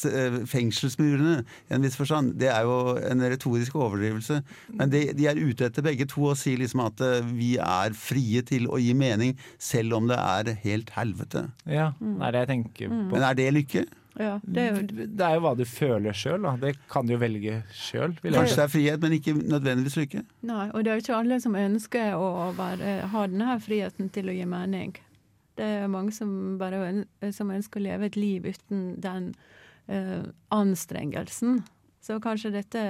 fengselsmurene 0.47 1.41
i 1.43 1.75
en 1.75 1.83
viss 1.83 1.97
forstand. 1.99 2.37
Det 2.39 2.53
er 2.55 2.69
jo 2.69 2.95
en 3.03 3.25
retorisk 3.33 3.75
overdrivelse. 3.75 4.37
Men 4.79 4.93
de, 4.93 5.01
de 5.19 5.27
er 5.27 5.41
ute 5.41 5.67
etter 5.67 5.83
begge 5.83 6.07
to 6.11 6.29
og 6.31 6.39
sier 6.39 6.61
liksom 6.63 6.85
at 6.85 7.03
vi 7.35 7.57
er 7.59 7.97
frie 7.99 8.45
til 8.47 8.69
å 8.71 8.79
gi 8.79 8.95
mening, 8.95 9.35
selv 9.59 9.99
om 9.99 10.07
det 10.07 10.21
er 10.23 10.53
helt 10.63 10.95
helvete. 10.95 11.49
Ja, 11.67 11.91
det 11.99 12.29
er 12.29 12.37
det 12.37 12.45
jeg 12.45 12.53
tenker 12.53 12.95
på. 12.95 13.01
Men 13.11 13.27
er 13.27 13.41
det 13.43 13.49
lykke? 13.59 13.89
Ja, 14.21 14.35
det 14.45 14.63
er 14.63 14.75
jo 14.75 15.07
Det 15.09 15.25
er 15.25 15.37
jo 15.39 15.43
hva 15.47 15.53
du 15.57 15.63
føler 15.65 16.17
sjøl, 16.17 16.43
da. 16.45 16.53
Det 16.61 16.75
kan 16.93 17.09
du 17.09 17.15
jo 17.15 17.21
velge 17.23 17.61
sjøl. 17.73 18.17
Kanskje 18.21 18.59
det 18.59 18.65
er 18.67 18.73
frihet, 18.75 19.05
men 19.05 19.17
ikke 19.17 19.35
nødvendigvis 19.39 19.97
lykke? 19.97 20.25
Nei, 20.51 20.67
og 20.75 20.85
det 20.85 20.93
er 20.93 20.99
jo 20.99 21.05
ikke 21.07 21.21
alle 21.23 21.41
som 21.41 21.57
ønsker 21.57 22.17
å 22.19 22.51
være, 22.59 22.97
ha 23.15 23.25
denne 23.31 23.49
her 23.49 23.63
friheten 23.65 24.11
til 24.13 24.29
å 24.29 24.37
gi 24.37 24.49
mening. 24.49 24.93
Det 25.57 25.69
er 25.81 25.93
mange 25.93 26.13
som 26.17 26.59
bare 26.61 27.07
som 27.37 27.53
ønsker 27.53 27.81
å 27.81 27.87
leve 27.89 28.09
et 28.11 28.17
liv 28.17 28.49
uten 28.49 28.95
den 29.01 29.33
uh, 29.89 30.29
anstrengelsen. 30.57 31.63
Så 32.01 32.17
kanskje 32.25 32.53
dette 32.55 32.83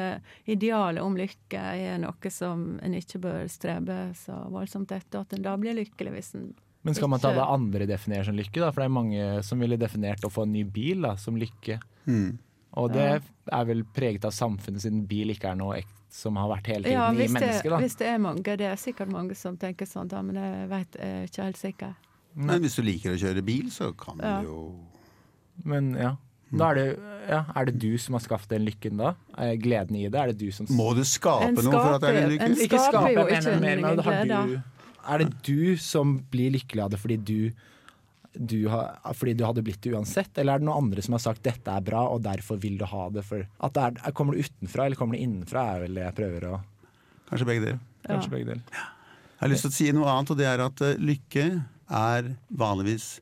idealet 0.51 1.03
om 1.03 1.17
lykke 1.19 1.63
er 1.75 1.99
noe 1.99 2.31
som 2.31 2.79
en 2.83 2.95
ikke 2.95 3.19
bør 3.23 3.47
strebe 3.51 3.99
så 4.19 4.37
voldsomt 4.55 4.93
etter, 4.95 5.25
at 5.25 5.35
en 5.35 5.47
da 5.47 5.57
blir 5.59 5.79
lykkelig 5.79 6.15
hvis 6.15 6.35
en 6.39 6.53
Men 6.83 6.95
skal 6.97 7.11
man 7.13 7.21
ta 7.21 7.33
det 7.37 7.45
andre 7.45 7.87
definerer 7.87 8.25
som 8.25 8.37
lykke, 8.39 8.61
da? 8.63 8.71
For 8.73 8.81
det 8.81 8.87
er 8.89 8.95
mange 8.95 9.25
som 9.45 9.61
ville 9.61 9.77
definert 9.77 10.23
å 10.25 10.31
få 10.33 10.47
en 10.47 10.53
ny 10.55 10.63
bil 10.65 11.03
da, 11.05 11.15
som 11.21 11.37
lykke. 11.37 11.77
Mm. 12.09 12.39
Og 12.81 12.93
det 12.95 13.07
er 13.53 13.65
vel 13.69 13.83
preget 13.97 14.25
av 14.25 14.33
samfunnet 14.33 14.81
siden 14.85 15.03
bil 15.11 15.33
ikke 15.35 15.51
er 15.53 15.59
noe 15.61 15.81
som 16.11 16.37
har 16.41 16.49
vært 16.51 16.71
hele 16.73 16.87
tiden 16.89 16.97
Ja, 16.97 17.11
i 17.13 17.27
mennesket, 17.29 17.69
da. 17.71 17.79
hvis 17.83 17.97
det 18.01 18.07
er 18.09 18.19
mange. 18.23 18.43
Det 18.59 18.67
er 18.67 18.79
sikkert 18.81 19.13
mange 19.13 19.37
som 19.39 19.59
tenker 19.61 19.87
sånn, 19.87 20.09
da, 20.11 20.23
men 20.23 20.39
jeg 20.41 20.69
vet 20.71 20.97
jeg 20.99 21.11
er 21.21 21.29
ikke 21.29 21.45
helt 21.51 21.61
sikker. 21.61 21.93
Men 22.35 22.63
hvis 22.65 22.77
du 22.79 22.83
liker 22.87 23.15
å 23.15 23.21
kjøre 23.21 23.45
bil, 23.45 23.69
så 23.75 23.93
kan 23.99 24.19
Ja. 24.23 24.41
du 24.41 24.47
jo 24.49 24.59
Men 25.65 25.93
ja. 25.95 26.17
Da 26.51 26.71
er 26.71 26.75
det, 26.75 26.99
ja. 27.29 27.45
Er 27.55 27.65
det 27.67 27.79
du 27.79 27.99
som 27.99 28.15
har 28.15 28.21
skaffet 28.25 28.49
den 28.49 28.65
lykken 28.67 28.97
da? 28.99 29.13
Gleden 29.61 29.95
i 29.97 30.09
det? 30.09 30.19
Er 30.19 30.33
det 30.33 30.39
du 30.39 30.51
som 30.51 30.67
Må 30.71 30.95
du 30.97 31.03
skape 31.05 31.47
En 31.47 31.55
noe 31.55 31.71
for 31.71 31.95
at 31.95 32.01
det 32.01 32.11
er 32.11 32.23
en 32.25 32.31
lykke? 32.33 32.43
en 32.49 32.57
Ikke 32.57 32.81
skaper 32.81 32.91
skape, 32.91 33.13
jo 33.15 33.27
ikke 33.29 33.53
en 33.53 33.97
glede. 34.17 34.63
Er 35.09 35.23
det 35.23 35.43
du 35.47 35.77
som 35.81 36.19
blir 36.33 36.53
lykkelig 36.55 36.85
av 36.85 36.91
det 36.93 37.01
fordi 37.01 37.17
du, 37.17 37.51
du 38.35 38.59
har, 38.73 38.99
fordi 39.17 39.35
du 39.39 39.45
hadde 39.47 39.65
blitt 39.67 39.81
det 39.85 39.95
uansett, 39.95 40.33
eller 40.39 40.57
er 40.57 40.63
det 40.63 40.69
noen 40.69 40.87
andre 40.87 41.05
som 41.05 41.17
har 41.17 41.25
sagt 41.25 41.45
'dette 41.47 41.73
er 41.73 41.87
bra', 41.87 42.09
og 42.13 42.23
derfor 42.27 42.61
vil 42.61 42.79
du 42.79 42.87
ha 42.89 43.09
det? 43.11 43.25
For 43.27 43.47
at 43.47 43.75
det 43.77 43.87
er, 43.87 44.13
kommer 44.13 44.37
det 44.37 44.49
utenfra, 44.49 44.87
eller 44.87 45.01
kommer 45.01 45.17
det 45.17 45.25
innenfra, 45.27 45.67
er 45.75 45.87
vel 45.87 45.99
det 45.99 46.07
jeg 46.09 46.19
prøver 46.21 46.51
å 46.51 46.61
Kanskje 47.31 47.47
begge 47.47 47.63
deler. 47.63 47.83
Kanskje 48.09 48.31
begge 48.33 48.47
deler. 48.49 48.63
Jeg 48.75 49.45
har 49.45 49.51
lyst 49.53 49.63
til 49.63 49.71
å 49.71 49.75
si 49.77 49.93
noe 49.95 50.11
annet, 50.11 50.31
og 50.33 50.39
det 50.41 50.47
er 50.51 50.63
at 50.65 50.81
eh, 50.83 50.99
lykke 50.99 51.45
er 52.01 52.33
vanligvis 52.51 53.21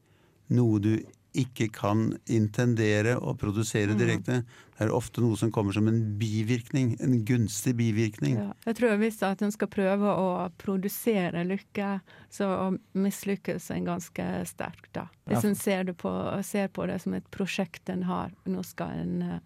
noe 0.56 0.80
du 0.80 0.94
ikke 1.38 1.68
kan 1.72 2.08
intendere 2.26 3.14
og 3.18 3.38
produsere 3.40 3.94
Mm. 3.94 3.98
direkte. 3.98 4.38
Det 4.78 4.86
er 4.86 4.92
ofte 4.94 5.20
noe 5.22 5.36
som 5.36 5.50
kommer 5.50 5.72
som 5.74 5.88
en 5.88 6.18
bivirkning, 6.18 6.96
en 7.00 7.24
gunstig 7.24 7.74
bivirkning. 7.78 8.36
Ja. 8.36 8.52
Jeg 8.66 8.76
tror 8.76 8.96
hvis 8.98 9.22
at 9.26 9.42
en 9.42 9.50
skal 9.54 9.68
prøve 9.68 10.06
å 10.06 10.50
produsere 10.58 11.44
lykke, 11.46 12.00
så 12.30 12.78
mislykkes 12.94 13.70
en 13.74 13.84
ganske 13.88 14.26
sterkt, 14.46 14.92
da. 14.92 15.08
Hvis 15.26 15.44
en 15.44 15.54
ser, 15.58 15.84
på, 15.94 16.12
ser 16.44 16.68
på 16.68 16.86
det 16.86 17.00
som 17.02 17.14
et 17.14 17.28
prosjekt 17.30 17.88
en 17.90 18.02
har. 18.02 18.30
Nå 18.46 18.64
skal 18.64 18.90
en 18.90 19.40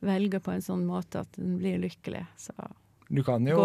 velge 0.00 0.40
på 0.40 0.52
en 0.54 0.62
sånn 0.62 0.86
måte 0.86 1.20
at 1.24 1.38
en 1.38 1.58
blir 1.58 1.78
lykkelig. 1.82 2.26
Så 2.38 2.52
Du 3.10 3.22
kan 3.24 3.44
jo 3.46 3.56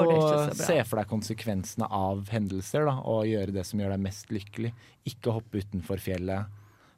se 0.56 0.84
for 0.88 0.98
deg 1.02 1.08
konsekvensene 1.12 1.88
av 1.92 2.30
hendelser 2.32 2.86
da, 2.88 2.94
og 3.04 3.26
gjøre 3.28 3.52
det 3.52 3.66
som 3.68 3.80
gjør 3.80 3.92
deg 3.92 4.00
mest 4.06 4.30
lykkelig. 4.32 4.72
Ikke 5.06 5.34
hoppe 5.36 5.60
utenfor 5.60 6.00
fjellet, 6.00 6.48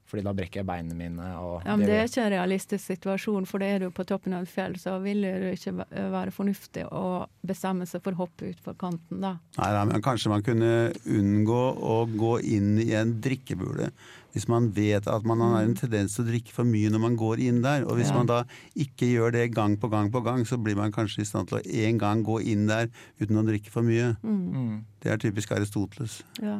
fordi 0.05 0.23
da 0.23 0.33
brekker 0.37 0.61
jeg 0.61 0.67
beina 0.69 0.93
mine. 0.97 1.29
Og 1.41 1.63
ja, 1.65 1.75
men 1.75 1.85
det 1.87 1.95
er 1.97 2.09
ikke 2.09 2.25
en 2.25 2.33
realistisk 2.35 2.85
situasjon, 2.91 3.47
for 3.49 3.63
det 3.63 3.69
er 3.73 3.79
du 3.85 3.87
på 3.95 4.05
toppen 4.05 4.35
av 4.37 4.43
et 4.45 4.51
fjell, 4.53 4.75
så 4.77 4.99
vil 5.01 5.23
det 5.25 5.55
ikke 5.57 5.73
være 6.13 6.31
fornuftig 6.35 6.85
å 6.93 7.25
bestemme 7.45 7.87
seg 7.89 8.03
for 8.05 8.13
å 8.13 8.25
hoppe 8.25 8.51
utfor 8.51 8.77
kanten, 8.77 9.21
da. 9.23 9.35
Nei, 9.57 9.71
nei, 9.73 9.85
men 9.93 10.05
kanskje 10.05 10.29
man 10.29 10.45
kunne 10.45 10.91
unngå 11.09 11.63
å 11.81 11.97
gå 12.13 12.35
inn 12.57 12.75
i 12.83 12.91
en 12.97 13.15
drikkebule. 13.21 13.89
Hvis 14.35 14.49
man 14.51 14.67
vet 14.75 15.05
at 15.07 15.23
man 15.23 15.39
har 15.39 15.61
en 15.63 15.73
tendens 15.79 16.17
til 16.17 16.25
å 16.25 16.27
drikke 16.27 16.51
for 16.51 16.67
mye 16.67 16.89
når 16.91 16.99
man 17.05 17.13
går 17.15 17.39
inn 17.39 17.61
der. 17.63 17.85
Og 17.87 17.95
hvis 17.95 18.09
Ja. 18.11 18.17
man 18.17 18.27
da 18.27 18.43
ikke 18.75 19.07
gjør 19.07 19.31
det 19.31 19.53
gang 19.55 19.77
på 19.79 19.87
gang 19.89 20.11
på 20.11 20.21
gang, 20.25 20.43
så 20.43 20.57
blir 20.61 20.75
man 20.75 20.91
kanskje 20.91 21.21
i 21.23 21.25
stand 21.29 21.47
til 21.47 21.59
å 21.61 21.63
en 21.87 21.97
gang 21.97 22.21
gå 22.21 22.41
inn 22.43 22.67
der 22.67 22.89
uten 23.21 23.37
å 23.39 23.45
drikke 23.47 23.71
for 23.71 23.81
mye. 23.81 24.17
Mm. 24.21 24.83
Det 24.99 25.11
er 25.13 25.17
typisk 25.23 25.51
Aristoteles. 25.55 26.21
Ja. 26.43 26.59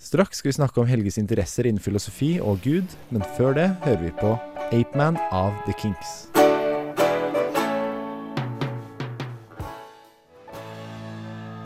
Straks 0.00 0.38
skal 0.38 0.48
vi 0.48 0.52
snakke 0.56 0.80
om 0.80 0.86
Helges 0.88 1.18
interesser 1.20 1.66
innen 1.68 1.82
filosofi 1.84 2.38
og 2.40 2.62
Gud, 2.64 2.88
men 3.12 3.20
før 3.36 3.52
det 3.52 3.66
hører 3.82 4.00
vi 4.00 4.12
på 4.16 4.30
Apeman 4.72 5.18
av 5.28 5.52
The 5.66 5.74
Kinks. 5.76 6.12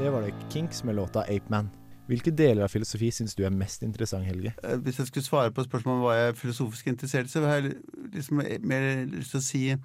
Det 0.01 0.11
var 0.11 0.27
det 0.27 0.35
Kinks 0.51 0.83
med 0.83 0.99
låta 0.99 1.23
Apeman. 1.31 1.71
Hvilke 2.11 2.35
deler 2.35 2.67
av 2.67 2.75
filosofi 2.75 3.13
syns 3.15 3.39
du 3.39 3.45
er 3.47 3.55
mest 3.55 3.87
interessant, 3.87 4.27
Helge? 4.27 4.57
Eh, 4.65 4.83
Hvis 4.83 4.99
jeg 4.99 5.07
skulle 5.07 5.25
svare 5.31 5.55
på 5.55 5.63
spørsmålet 5.63 6.01
om 6.01 6.05
hva 6.09 6.19
jeg 6.19 6.29
er 6.33 6.39
filosofisk 6.43 6.91
interessert 6.91 7.31
i, 7.31 7.37
så 7.37 7.47
har 7.47 7.63
jeg 7.63 7.77
liksom 8.17 8.43
mer 8.67 8.91
lyst 9.15 9.31
til 9.31 9.45
å 9.45 9.47
si 9.47 9.65
eh, 9.71 9.79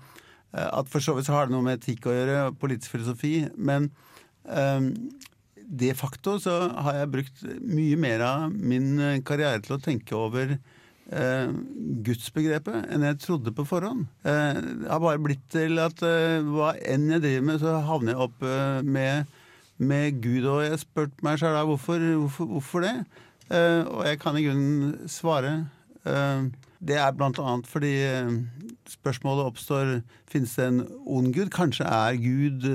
at 0.57 0.89
for 0.89 1.05
så 1.05 1.13
vidt 1.13 1.29
så 1.29 1.37
har 1.37 1.45
det 1.45 1.53
noe 1.53 1.69
med 1.69 1.77
etikk 1.77 2.09
å 2.09 2.17
gjøre, 2.17 2.47
politisk 2.57 2.97
filosofi, 2.97 3.45
men 3.61 3.91
eh, 4.49 4.89
de 5.69 5.93
facto 5.93 6.37
så 6.41 6.55
har 6.81 6.97
jeg 6.97 7.13
brukt 7.13 7.41
mye 7.61 7.97
mer 7.99 8.23
av 8.25 8.53
min 8.53 8.97
eh, 8.97 9.21
karriere 9.25 9.61
til 9.61 9.75
å 9.75 9.81
tenke 9.83 10.15
over 10.17 10.55
eh, 10.55 11.51
gudsbegrepet 12.05 12.89
enn 12.89 13.05
jeg 13.05 13.19
trodde 13.21 13.53
på 13.53 13.67
forhånd. 13.69 14.07
Eh, 14.25 14.57
det 14.57 14.89
har 14.89 15.03
bare 15.03 15.21
blitt 15.21 15.45
til 15.53 15.77
at 15.83 16.01
eh, 16.05 16.41
hva 16.45 16.73
enn 16.81 17.09
jeg 17.13 17.23
driver 17.25 17.45
med, 17.51 17.61
så 17.61 17.75
havner 17.85 18.15
jeg 18.15 18.25
opp 18.25 18.47
eh, 18.47 18.79
med 18.85 19.35
med 19.79 20.17
Gud, 20.19 20.43
og 20.43 20.57
jeg 20.59 20.73
har 20.73 20.79
spurt 20.81 21.21
meg 21.23 21.37
sjøl 21.39 21.55
hvorfor, 21.69 22.01
hvorfor, 22.03 22.47
hvorfor 22.51 22.83
det? 22.83 22.89
Eh, 23.47 23.85
og 23.87 24.01
jeg 24.09 24.19
kan 24.19 24.35
i 24.35 24.41
grunnen 24.43 25.07
svare. 25.07 25.53
Det 26.83 26.97
er 26.99 27.15
blant 27.15 27.39
annet 27.39 27.67
fordi 27.67 27.93
spørsmålet 28.91 29.47
oppstår 29.47 29.93
finnes 30.31 30.51
det 30.59 30.65
en 30.67 30.81
ond 31.07 31.31
gud. 31.35 31.47
Kanskje 31.55 31.87
er 31.87 32.19
Gud 32.19 32.67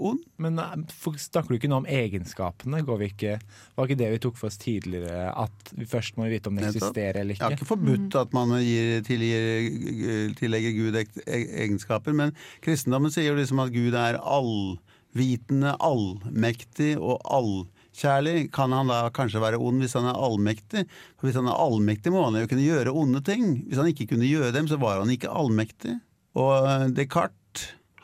ond? 0.00 0.22
Men 0.40 0.58
eh, 0.62 0.74
snakker 1.20 1.52
du 1.52 1.58
ikke 1.58 1.70
nå 1.70 1.80
om 1.82 1.88
egenskapene? 1.88 2.82
Går 2.86 3.00
vi 3.02 3.08
ikke, 3.12 3.38
var 3.76 3.88
ikke 3.88 3.98
det 4.00 4.10
vi 4.14 4.20
tok 4.24 4.38
for 4.40 4.50
oss 4.50 4.58
tidligere, 4.60 5.30
at 5.30 5.72
vi 5.76 5.88
først 5.88 6.18
må 6.18 6.28
vite 6.32 6.50
om 6.50 6.58
det 6.58 6.70
eksisterer 6.70 7.22
eller 7.22 7.36
ikke? 7.36 7.42
Jeg 7.42 7.46
har 7.46 7.56
ikke? 7.56 7.64
ikke 7.64 7.72
forbudt 7.72 8.18
at 8.20 8.36
man 8.36 8.54
gir, 8.64 9.00
tilgir, 9.06 10.36
tillegger 10.40 10.76
Gud 10.78 11.00
e- 11.00 11.40
egenskaper, 11.64 12.16
men 12.16 12.34
kristendommen 12.64 13.12
sier 13.14 13.30
jo 13.30 13.38
liksom 13.38 13.62
at 13.64 13.74
Gud 13.74 13.96
er 13.98 14.20
allvitende, 14.20 15.74
allmektig 15.80 16.94
og 16.98 17.18
allkjærlig. 17.24 18.50
Kan 18.56 18.76
han 18.76 18.92
da 18.92 19.02
kanskje 19.14 19.42
være 19.42 19.60
ond 19.62 19.84
hvis 19.84 19.98
han 19.98 20.08
er 20.10 20.20
allmektig? 20.28 20.86
For 21.16 21.28
Hvis 21.28 21.40
han 21.40 21.50
er 21.50 21.58
allmektig, 21.58 22.14
må 22.14 22.26
han 22.28 22.38
jo 22.40 22.50
kunne 22.50 22.68
gjøre 22.68 22.94
onde 22.94 23.24
ting. 23.26 23.66
Hvis 23.66 23.80
han 23.80 23.90
ikke 23.90 24.12
kunne 24.14 24.28
gjøre 24.30 24.54
dem, 24.56 24.70
så 24.70 24.80
var 24.80 25.02
han 25.02 25.12
ikke 25.12 25.32
allmektig. 25.32 25.98
Og 26.38 26.54
eh, 26.62 26.88
Descartes 26.94 27.39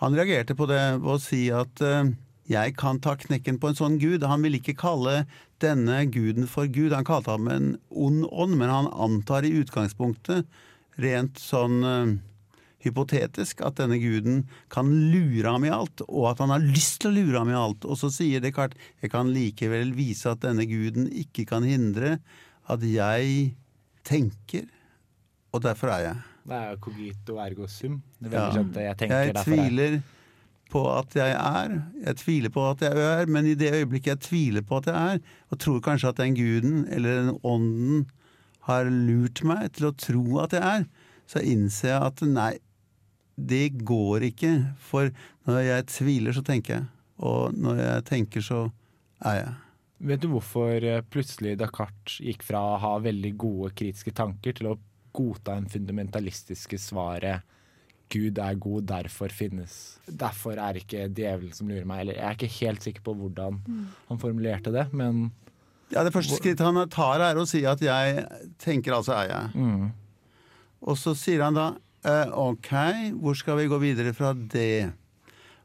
han 0.00 0.16
reagerte 0.16 0.56
på 0.56 0.68
det 0.68 0.82
ved 1.00 1.12
å 1.14 1.20
si 1.22 1.46
at 1.54 1.80
eh, 1.84 2.12
jeg 2.50 2.76
kan 2.78 3.00
ta 3.02 3.16
knekken 3.18 3.58
på 3.62 3.70
en 3.70 3.78
sånn 3.78 3.98
gud. 3.98 4.26
Han 4.28 4.44
ville 4.44 4.60
ikke 4.60 4.76
kalle 4.78 5.24
denne 5.62 6.02
guden 6.12 6.46
for 6.50 6.68
gud. 6.70 6.94
Han 6.94 7.06
kalte 7.06 7.34
ham 7.34 7.48
en 7.50 7.72
ond 7.90 8.26
ånd, 8.30 8.58
men 8.60 8.70
han 8.70 8.90
antar 8.92 9.46
i 9.46 9.54
utgangspunktet, 9.58 10.46
rent 11.02 11.40
sånn 11.42 11.80
uh, 11.82 12.12
hypotetisk, 12.84 13.64
at 13.66 13.80
denne 13.80 13.98
guden 14.00 14.44
kan 14.72 14.92
lure 15.10 15.56
ham 15.56 15.66
i 15.66 15.72
alt, 15.74 16.04
og 16.06 16.30
at 16.30 16.44
han 16.44 16.54
har 16.54 16.62
lyst 16.62 17.00
til 17.02 17.10
å 17.10 17.16
lure 17.16 17.42
ham 17.42 17.50
i 17.50 17.58
alt. 17.58 17.88
Og 17.88 17.98
så 17.98 18.12
sier 18.14 18.44
Descartes 18.44 18.78
jeg 19.02 19.12
kan 19.12 19.32
likevel 19.34 19.90
vise 19.96 20.30
at 20.30 20.44
denne 20.46 20.68
guden 20.70 21.10
ikke 21.10 21.48
kan 21.50 21.66
hindre 21.66 22.18
at 22.70 22.86
jeg 22.86 23.56
tenker, 24.06 24.70
og 25.50 25.66
derfor 25.66 25.96
er 25.96 26.08
jeg. 26.10 26.24
Det 26.46 26.54
er 26.54 26.68
jo 26.74 26.76
cogito 26.86 27.38
ergo 27.42 27.66
sum. 27.66 28.00
Det 28.20 28.30
Ja. 28.32 28.46
veldig 28.50 28.58
kjente 28.60 28.84
jeg 28.86 28.96
tenker 29.00 29.24
Jeg 29.24 29.34
er. 29.34 29.42
tviler 29.44 30.02
på 30.70 30.82
at 30.98 31.14
jeg 31.14 31.32
er. 31.38 31.74
Jeg 32.04 32.16
tviler 32.16 32.50
på 32.54 32.70
at 32.70 32.80
jeg 32.86 32.92
er, 32.98 33.26
men 33.26 33.46
i 33.46 33.54
det 33.54 33.72
øyeblikket 33.72 34.06
jeg 34.14 34.20
tviler 34.20 34.62
på 34.66 34.76
at 34.78 34.86
jeg 34.86 35.14
er, 35.16 35.20
og 35.50 35.58
tror 35.58 35.80
kanskje 35.80 36.08
at 36.08 36.16
den 36.22 36.34
guden 36.34 36.86
eller 36.90 37.20
den 37.22 37.38
ånden 37.44 38.06
har 38.66 38.84
lurt 38.90 39.42
meg 39.46 39.72
til 39.72 39.86
å 39.90 39.96
tro 39.96 40.38
at 40.42 40.52
jeg 40.52 40.62
er, 40.62 40.86
så 41.26 41.38
innser 41.42 41.88
jeg 41.92 42.02
at 42.02 42.22
nei, 42.22 42.52
det 43.38 43.84
går 43.84 44.20
ikke. 44.32 44.52
For 44.78 45.10
når 45.46 45.60
jeg 45.66 45.86
tviler, 45.86 46.32
så 46.32 46.42
tenker 46.42 46.74
jeg. 46.74 46.86
Og 47.18 47.54
når 47.54 47.76
jeg 47.82 48.04
tenker, 48.04 48.40
så 48.40 48.70
er 49.24 49.34
jeg. 49.42 49.54
Vet 50.06 50.20
du 50.20 50.28
hvorfor 50.28 50.82
eh, 50.84 51.00
plutselig 51.10 51.54
Descartes 51.58 52.18
gikk 52.20 52.42
fra 52.44 52.58
å 52.60 52.78
ha 52.82 52.98
veldig 53.00 53.30
gode 53.40 53.70
kritiske 53.78 54.12
tanker 54.12 54.52
til 54.52 54.66
å 54.74 54.78
godta 55.16 55.56
en 55.56 55.68
fundamentalistiske 55.72 56.78
svaret 56.80 57.44
Gud 58.12 58.38
er 58.38 58.54
god, 58.62 58.84
derfor 58.86 59.32
finnes 59.34 59.72
Derfor 60.06 60.60
er 60.62 60.78
ikke 60.78 61.08
djevelen 61.10 61.54
som 61.56 61.66
lurer 61.66 61.88
meg. 61.88 62.04
Eller 62.04 62.20
jeg 62.20 62.26
er 62.28 62.36
ikke 62.36 62.58
helt 62.60 62.84
sikker 62.86 63.02
på 63.02 63.16
hvordan 63.18 63.56
han 64.06 64.20
formulerte 64.22 64.70
det, 64.74 64.86
men 64.94 65.32
Ja, 65.90 66.04
Det 66.06 66.12
første 66.14 66.38
skrittet 66.38 66.66
han 66.66 66.78
tar, 66.90 67.22
er 67.22 67.38
å 67.38 67.46
si 67.46 67.64
at 67.66 67.82
jeg 67.82 68.22
tenker, 68.62 68.94
altså 68.94 69.16
er 69.18 69.32
jeg. 69.32 69.50
mm. 69.54 69.90
Og 70.86 70.98
så 71.00 71.16
sier 71.18 71.42
han 71.42 71.56
da 71.56 71.66
eh, 72.06 72.30
OK, 72.30 72.70
hvor 73.18 73.34
skal 73.38 73.58
vi 73.58 73.68
gå 73.70 73.78
videre 73.82 74.12
fra 74.14 74.32
det? 74.36 74.92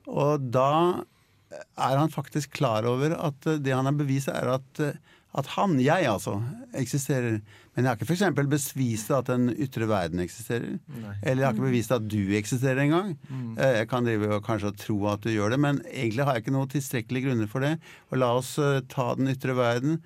Og 0.10 0.42
da 0.54 1.04
er 1.52 1.98
han 2.00 2.10
faktisk 2.10 2.54
klar 2.58 2.88
over 2.90 3.14
at 3.18 3.50
eh, 3.50 3.60
det 3.62 3.74
han 3.76 3.90
har 3.90 3.98
bevist, 3.98 4.32
er 4.32 4.56
at, 4.56 4.82
eh, 4.82 4.98
at 5.34 5.48
han, 5.56 5.78
jeg 5.80 6.08
altså, 6.12 6.34
eksisterer. 6.76 7.38
Men 7.72 7.86
jeg 7.86 7.88
har 7.88 7.96
ikke 8.00 8.08
f.eks. 8.10 8.24
bevist 8.36 9.12
at 9.16 9.30
den 9.32 9.46
ytre 9.64 9.88
verden 9.88 10.20
eksisterer. 10.20 10.74
Nei. 10.92 11.14
Eller 11.24 11.40
jeg 11.40 11.48
har 11.48 11.56
ikke 11.56 11.68
bevist 11.70 11.94
at 11.96 12.08
du 12.12 12.34
eksisterer 12.36 12.82
engang. 12.84 13.14
Mm. 13.30 13.54
Eh, 13.56 13.78
Jeg 13.80 13.88
kan 13.94 14.04
drive 14.04 14.28
og 14.36 14.44
kanskje 14.44 14.74
tro 14.82 14.98
at 15.08 15.24
du 15.24 15.30
gjør 15.32 15.54
det, 15.56 15.60
men 15.64 15.80
egentlig 15.88 16.26
har 16.28 16.36
jeg 16.36 16.44
ikke 16.44 16.56
noe 16.58 16.68
tilstrekkelige 16.74 17.30
grunner 17.30 17.48
for 17.48 17.64
det. 17.64 17.78
Og 18.12 18.20
la 18.20 18.34
oss 18.42 18.58
eh, 18.60 18.82
ta 18.92 19.08
den 19.16 19.32
ytre 19.32 19.56
verden. 19.56 20.02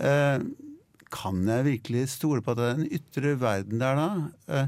Eh, 0.00 0.38
Kan 1.14 1.44
jeg 1.46 1.68
virkelig 1.68 2.08
stole 2.16 2.40
på 2.42 2.54
at 2.54 2.58
det 2.58 2.64
er 2.70 2.78
den 2.80 2.88
ytre 2.96 3.34
verden 3.38 3.78
der 3.84 4.00
da? 4.00 4.62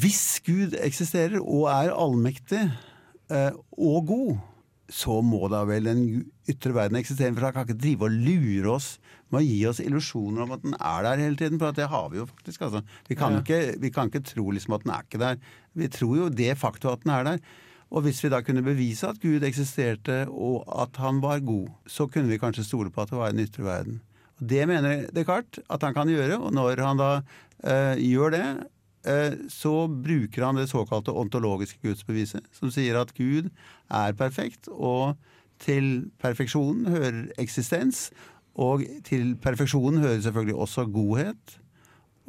Hvis 0.00 0.40
Gud 0.46 0.72
eksisterer 0.80 1.36
og 1.42 1.68
er 1.70 1.92
allmektig 1.94 2.64
og 3.30 4.06
god, 4.08 4.32
så 4.90 5.20
må 5.22 5.46
da 5.52 5.62
vel 5.68 5.86
den 5.86 6.02
ytre 6.50 6.74
verden 6.74 6.98
eksistere, 6.98 7.32
for 7.36 7.46
han 7.46 7.54
kan 7.54 7.68
ikke 7.68 7.78
drive 7.80 8.08
og 8.08 8.16
lure 8.26 8.72
oss 8.74 8.88
med 9.30 9.40
å 9.40 9.46
gi 9.46 9.58
oss 9.70 9.80
illusjoner 9.84 10.42
om 10.42 10.54
at 10.56 10.62
den 10.64 10.74
er 10.74 11.04
der 11.06 11.22
hele 11.22 11.38
tiden, 11.38 11.60
for 11.62 11.70
at 11.70 11.78
det 11.78 11.86
har 11.92 12.08
vi 12.10 12.18
jo 12.18 12.26
faktisk. 12.26 12.64
Altså. 12.66 12.82
Vi, 13.08 13.14
kan 13.18 13.36
Ja. 13.38 13.40
ikke, 13.44 13.80
vi 13.80 13.90
kan 13.94 14.10
ikke 14.10 14.24
tro 14.26 14.50
liksom 14.50 14.74
at 14.74 14.84
den 14.84 14.92
er 14.96 15.02
ikke 15.06 15.22
der. 15.22 15.38
Vi 15.78 15.88
tror 15.88 16.16
jo 16.16 16.28
det 16.28 16.56
faktum 16.58 16.92
at 16.92 17.04
den 17.04 17.12
er 17.14 17.24
der. 17.30 17.38
Og 17.90 18.02
hvis 18.06 18.20
vi 18.22 18.28
da 18.30 18.40
kunne 18.46 18.62
bevise 18.62 19.08
at 19.08 19.18
Gud 19.22 19.42
eksisterte 19.46 20.24
og 20.30 20.62
at 20.82 20.98
han 21.02 21.20
var 21.22 21.40
god, 21.42 21.68
så 21.86 22.06
kunne 22.10 22.30
vi 22.30 22.38
kanskje 22.38 22.66
stole 22.66 22.90
på 22.90 23.02
at 23.02 23.10
det 23.10 23.18
var 23.18 23.30
en 23.30 23.42
ytre 23.46 23.64
verden. 23.66 24.00
Og 24.40 24.46
Det 24.48 24.66
mener 24.68 25.06
Descartes 25.14 25.62
at 25.70 25.82
han 25.82 25.94
kan 25.94 26.08
gjøre, 26.08 26.38
og 26.38 26.52
når 26.54 26.82
han 26.82 26.96
da 27.00 27.08
eh, 27.64 27.96
gjør 27.98 28.30
det, 28.30 28.44
så 29.48 29.88
bruker 29.88 30.44
han 30.44 30.58
det 30.60 30.68
såkalte 30.68 31.14
ontologiske 31.16 31.80
gudsbeviset, 31.80 32.44
som 32.52 32.72
sier 32.72 32.98
at 33.00 33.14
Gud 33.16 33.48
er 33.88 34.16
perfekt, 34.18 34.68
og 34.68 35.16
til 35.60 36.10
perfeksjonen 36.20 36.88
hører 36.92 37.22
eksistens, 37.40 38.08
og 38.60 38.84
til 39.06 39.34
perfeksjonen 39.40 40.02
hører 40.02 40.20
selvfølgelig 40.24 40.58
også 40.66 40.84
godhet. 40.92 41.56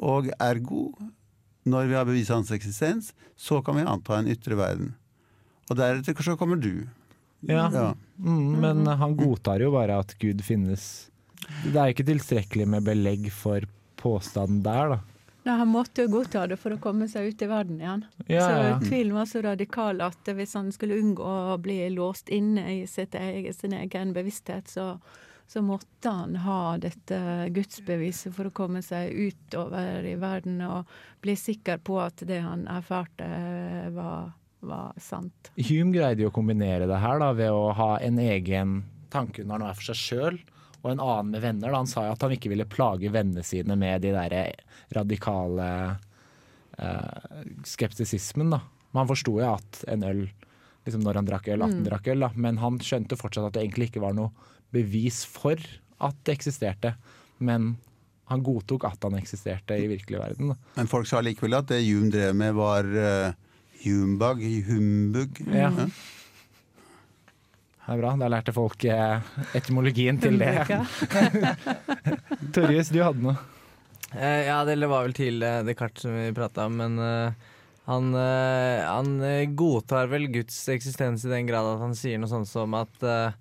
Og 0.02 0.31
ergo, 0.39 0.91
når 1.68 1.89
vi 1.89 1.98
har 1.98 2.07
bevist 2.07 2.34
hans 2.34 2.52
eksistens, 2.56 3.11
så 3.35 3.61
kan 3.65 3.77
vi 3.77 3.88
anta 3.88 4.19
en 4.19 4.31
ytre 4.31 4.57
verden. 4.60 4.95
Og 5.69 5.77
deretter 5.80 6.23
så 6.23 6.38
kommer 6.39 6.60
du. 6.60 6.88
Ja. 7.48 7.68
Ja. 7.73 7.88
Mm, 8.22 8.60
men 8.61 8.85
han 8.85 9.15
godtar 9.18 9.64
jo 9.64 9.72
bare 9.73 9.99
at 10.03 10.14
Gud 10.22 10.43
finnes. 10.45 11.10
Det 11.65 11.76
er 11.76 11.93
ikke 11.93 12.06
tilstrekkelig 12.06 12.68
med 12.69 12.85
belegg 12.85 13.31
for 13.34 13.65
påstanden 14.02 14.61
der, 14.65 14.95
da. 14.95 14.99
Nei, 15.44 15.56
Han 15.58 15.72
måtte 15.74 16.06
jo 16.06 16.12
godta 16.14 16.46
det 16.48 16.58
for 16.62 16.76
å 16.76 16.82
komme 16.82 17.08
seg 17.10 17.32
ut 17.32 17.42
i 17.42 17.50
verden 17.50 17.82
igjen. 17.82 18.06
Ja, 18.28 18.46
så 18.46 18.58
ja. 18.60 18.76
tvilen 18.84 19.16
var 19.18 19.30
så 19.30 19.42
radikal 19.46 20.02
at 20.06 20.30
hvis 20.38 20.54
han 20.58 20.70
skulle 20.76 21.00
unngå 21.02 21.34
å 21.54 21.58
bli 21.62 21.80
låst 21.96 22.30
inne 22.30 22.68
i 22.76 22.82
sitt 22.88 23.18
egen, 23.18 23.54
sin 23.54 23.74
egen 23.74 24.14
bevissthet, 24.14 24.70
så, 24.70 24.92
så 25.50 25.64
måtte 25.66 26.14
han 26.14 26.38
ha 26.46 26.78
dette 26.82 27.50
gudsbeviset 27.56 28.36
for 28.38 28.52
å 28.52 28.54
komme 28.54 28.84
seg 28.86 29.16
utover 29.18 30.06
i 30.06 30.14
verden 30.22 30.62
og 30.68 30.94
bli 31.26 31.36
sikker 31.40 31.82
på 31.82 31.98
at 32.04 32.22
det 32.28 32.44
han 32.46 32.68
erfarte, 32.70 33.32
var 33.98 34.32
var 34.62 34.94
sant. 35.02 35.52
Hume 35.58 35.94
greide 35.96 36.22
jo 36.22 36.30
å 36.32 36.36
kombinere 36.36 36.88
det 36.90 37.02
her 37.02 37.22
da, 37.22 37.32
ved 37.34 37.50
å 37.54 37.72
ha 37.78 37.96
en 38.04 38.20
egen 38.22 38.82
tanke 39.10 39.44
når 39.44 39.58
han 39.58 39.70
er 39.72 39.78
for 39.80 39.90
seg 39.92 40.02
sjøl, 40.02 40.38
og 40.82 40.91
en 40.91 40.99
annen 41.03 41.32
med 41.36 41.41
venner. 41.44 41.70
Da. 41.72 41.78
Han 41.78 41.88
sa 41.90 42.06
jo 42.08 42.14
at 42.16 42.22
han 42.26 42.32
ikke 42.36 42.49
ville 42.49 42.66
plage 42.66 43.12
vennene 43.14 43.44
sine 43.45 43.76
med 43.78 44.02
de 44.02 44.12
der 44.16 44.36
radikale 44.95 45.68
eh, 46.78 47.41
skeptisismen. 47.68 48.49
Da. 48.56 48.62
Men 48.91 49.03
han 49.03 49.12
forsto 49.12 49.36
jo 49.40 49.49
at 49.53 49.84
en 49.91 50.03
øl 50.08 50.24
liksom 50.86 51.03
når 51.06 51.20
han 51.20 51.28
drakk 51.30 51.48
øl, 51.53 51.62
at 51.62 51.70
han 51.70 51.84
Mm. 51.84 51.86
drakk 51.90 52.08
øl. 52.10 52.20
Da. 52.26 52.30
Men 52.36 52.58
han 52.58 52.80
skjønte 52.82 53.18
fortsatt 53.20 53.45
at 53.52 53.53
det 53.53 53.62
egentlig 53.68 53.91
ikke 53.91 54.02
var 54.02 54.14
noe 54.18 54.32
bevis 54.74 55.24
for 55.30 55.60
at 56.02 56.16
det 56.26 56.38
eksisterte. 56.40 56.95
Men 57.40 57.76
han 58.32 58.41
godtok 58.41 58.86
at 58.88 59.03
han 59.03 59.14
eksisterte 59.20 59.78
i 59.78 59.86
virkelig 59.91 60.18
verden. 60.20 60.48
Da. 60.49 60.56
Men 60.78 60.88
folk 60.88 61.06
sa 61.06 61.22
likevel 61.22 61.53
at 61.60 61.68
det 61.68 61.84
Hume 61.86 62.10
drev 62.10 62.34
med 62.36 62.53
var 62.56 62.84
uh, 62.86 63.34
humbug, 63.84 64.41
humbug. 64.66 65.41
Ja. 65.53 65.70
Det 67.92 67.98
er 67.98 68.04
bra. 68.06 68.12
Da 68.16 68.28
lærte 68.32 68.54
folk 68.56 68.84
eh, 68.88 69.32
etymologien 69.58 70.20
til 70.22 70.38
det. 70.40 70.54
Torjus, 72.56 72.88
du 72.88 73.02
hadde 73.04 73.26
noe. 73.26 73.34
Eh, 74.16 74.46
ja, 74.48 74.62
det 74.64 74.78
var 74.80 75.04
vel 75.04 75.16
til 75.16 75.44
eh, 75.44 75.60
Descartes 75.68 76.06
som 76.06 76.16
vi 76.16 76.30
prata 76.36 76.70
om, 76.70 76.78
men 76.80 76.96
eh, 77.04 77.50
han, 77.90 78.14
eh, 78.16 78.80
han 78.88 79.12
godtar 79.60 80.08
vel 80.12 80.30
Guds 80.32 80.56
eksistens 80.72 81.26
i 81.28 81.34
den 81.34 81.50
grad 81.50 81.68
at 81.68 81.84
han 81.84 81.96
sier 82.00 82.22
noe 82.22 82.32
sånt 82.32 82.48
som 82.48 82.76
at 82.80 83.04
eh, 83.04 83.36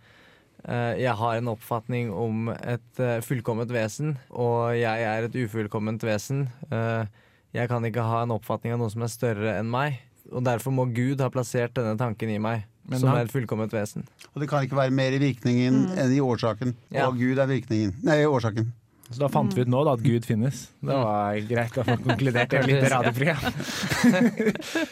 eh, 0.67 0.93
jeg 1.05 1.15
har 1.23 1.39
en 1.39 1.53
oppfatning 1.55 2.11
om 2.11 2.51
et 2.59 3.03
eh, 3.03 3.19
fullkomment 3.23 3.71
vesen, 3.75 4.17
og 4.31 4.75
jeg 4.79 5.07
er 5.13 5.29
et 5.29 5.39
ufullkomment 5.45 6.07
vesen. 6.07 6.49
Eh, 6.75 7.07
jeg 7.55 7.71
kan 7.71 7.87
ikke 7.87 8.07
ha 8.07 8.25
en 8.25 8.35
oppfatning 8.35 8.75
av 8.75 8.83
noe 8.83 8.91
som 8.91 9.07
er 9.07 9.15
større 9.15 9.55
enn 9.61 9.71
meg, 9.71 10.03
og 10.35 10.43
derfor 10.47 10.75
må 10.75 10.91
Gud 10.91 11.23
ha 11.23 11.31
plassert 11.31 11.79
denne 11.79 11.95
tanken 11.99 12.35
i 12.35 12.43
meg, 12.43 12.67
Men 12.89 12.98
som 13.01 13.09
han- 13.11 13.19
er 13.19 13.24
et 13.24 13.31
fullkomment 13.32 13.70
vesen. 13.73 14.05
Og 14.35 14.40
det 14.43 14.48
kan 14.48 14.62
ikke 14.66 14.77
være 14.77 14.90
mer 14.90 15.12
i 15.12 15.19
virkningen 15.19 15.74
Mm. 15.86 15.98
enn 15.98 16.12
i 16.16 16.20
årsaken. 16.20 16.74
Ja. 16.90 17.07
Og 17.09 17.19
Gud 17.19 17.39
er 17.39 17.47
virkningen. 17.47 17.94
Nei, 18.02 18.24
årsaken. 18.24 18.73
Så 19.11 19.19
da 19.19 19.28
fant 19.28 19.52
vi 19.55 19.62
ut 19.62 19.69
nå 19.69 19.85
da, 19.85 19.93
at 19.93 20.02
Gud 20.02 20.24
finnes. 20.24 20.69
Det 20.81 20.94
var 20.94 21.35
greit 21.35 21.73
å 21.78 21.85
få 21.85 21.97
konkludert 22.07 22.52
er 22.52 22.61
et 22.61 22.66
lite 22.66 22.90
radioprogram. 22.90 23.43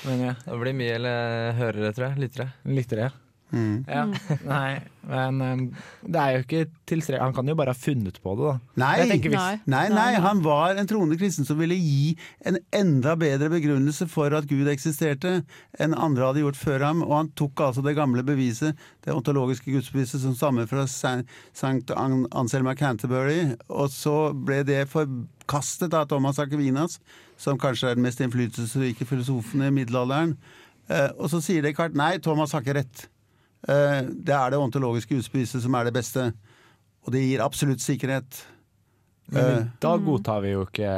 Men 0.04 0.20
ja. 0.24 0.34
Det 0.46 0.60
blir 0.60 0.74
mye 0.74 0.94
eller 0.96 1.52
hørere, 1.58 1.92
tror 1.94 2.08
jeg. 2.10 2.18
Lyttere. 2.24 2.52
Lyttere. 2.66 3.10
Mm. 3.50 3.84
Ja. 3.88 4.04
Nei, 4.46 4.80
men 5.10 5.40
um, 5.42 5.62
det 6.06 6.20
er 6.22 6.34
jo 6.36 6.42
ikke 6.44 6.60
tilstrekkelig 6.86 7.24
Han 7.24 7.32
kan 7.34 7.48
jo 7.50 7.54
bare 7.58 7.72
ha 7.72 7.78
funnet 7.78 8.20
på 8.22 8.34
det, 8.38 8.44
da. 8.46 8.52
Nei, 8.78 8.90
hvis- 9.24 9.66
nei, 9.66 9.82
nei, 9.90 10.10
han 10.22 10.42
var 10.44 10.78
en 10.78 10.86
troende 10.90 11.16
kristen 11.18 11.46
som 11.48 11.58
ville 11.58 11.74
gi 11.74 12.12
en 12.46 12.60
enda 12.78 13.16
bedre 13.18 13.48
begrunnelse 13.50 14.06
for 14.12 14.30
at 14.38 14.46
Gud 14.50 14.70
eksisterte 14.70 15.32
enn 15.82 15.96
andre 15.98 16.28
hadde 16.28 16.44
gjort 16.44 16.60
før 16.60 16.84
ham, 16.86 17.02
og 17.02 17.16
han 17.16 17.32
tok 17.38 17.64
altså 17.66 17.82
det 17.82 17.96
gamle 17.98 18.22
beviset, 18.26 18.78
det 19.06 19.14
ontologiske 19.16 19.72
gudsbeviset 19.74 20.22
som 20.22 20.36
stammer 20.38 20.70
fra 20.70 20.86
St. 20.86 21.26
Anselma 21.96 22.74
Canterbury, 22.78 23.56
og 23.68 23.90
så 23.90 24.16
ble 24.36 24.62
det 24.68 24.84
forkastet 24.92 25.94
av 25.96 26.06
Thomas 26.10 26.38
Akevinas, 26.42 27.00
som 27.40 27.58
kanskje 27.58 27.90
er 27.90 27.98
den 27.98 28.04
mest 28.06 28.20
innflytelsesrike 28.22 29.06
filosofen 29.08 29.62
i 29.66 29.70
middelalderen. 29.74 30.36
Eh, 30.90 31.08
og 31.18 31.30
så 31.32 31.40
sier 31.42 31.62
Descartes 31.64 31.96
nei, 31.98 32.16
Thomas 32.22 32.52
har 32.52 32.64
ikke 32.64 32.74
rett. 32.82 33.06
Eh, 33.68 34.00
det 34.08 34.32
er 34.36 34.50
det 34.54 34.58
ontologiske 34.60 35.14
gudsbeviset 35.18 35.62
som 35.64 35.74
er 35.76 35.84
det 35.90 35.96
beste, 35.98 36.30
og 37.04 37.12
det 37.12 37.20
gir 37.26 37.42
absolutt 37.44 37.82
sikkerhet. 37.84 38.44
Men 39.30 39.70
Eh, 39.80 39.98
godtar 40.02 40.40
vi 40.42 40.50
jo 40.56 40.64
ikke 40.66 40.88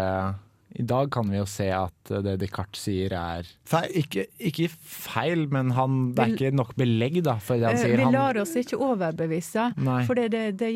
I 0.72 0.82
dag 0.88 1.10
kan 1.12 1.28
vi 1.28 1.36
jo 1.36 1.44
se 1.44 1.66
at 1.68 2.08
det 2.24 2.38
Descartes 2.40 2.80
sier 2.86 3.12
er 3.12 3.44
feil. 3.68 3.90
Ikke, 4.00 4.22
ikke 4.40 4.70
feil, 4.72 5.42
men 5.52 5.70
han, 5.76 6.14
det 6.16 6.22
er 6.24 6.32
ikke 6.32 6.56
nok 6.56 6.70
belegg 6.80 7.18
da, 7.26 7.34
for 7.44 7.60
det 7.60 7.66
han 7.68 7.76
Eh, 7.76 7.82
sier. 7.82 8.00
Vi 8.00 8.06
lar 8.14 8.38
oss 8.40 8.54
ikke 8.56 8.78
overbevise. 8.80 9.66
Nei. 9.76 9.98
For 10.08 10.16
det, 10.16 10.30
det, 10.32 10.44
det, 10.56 10.70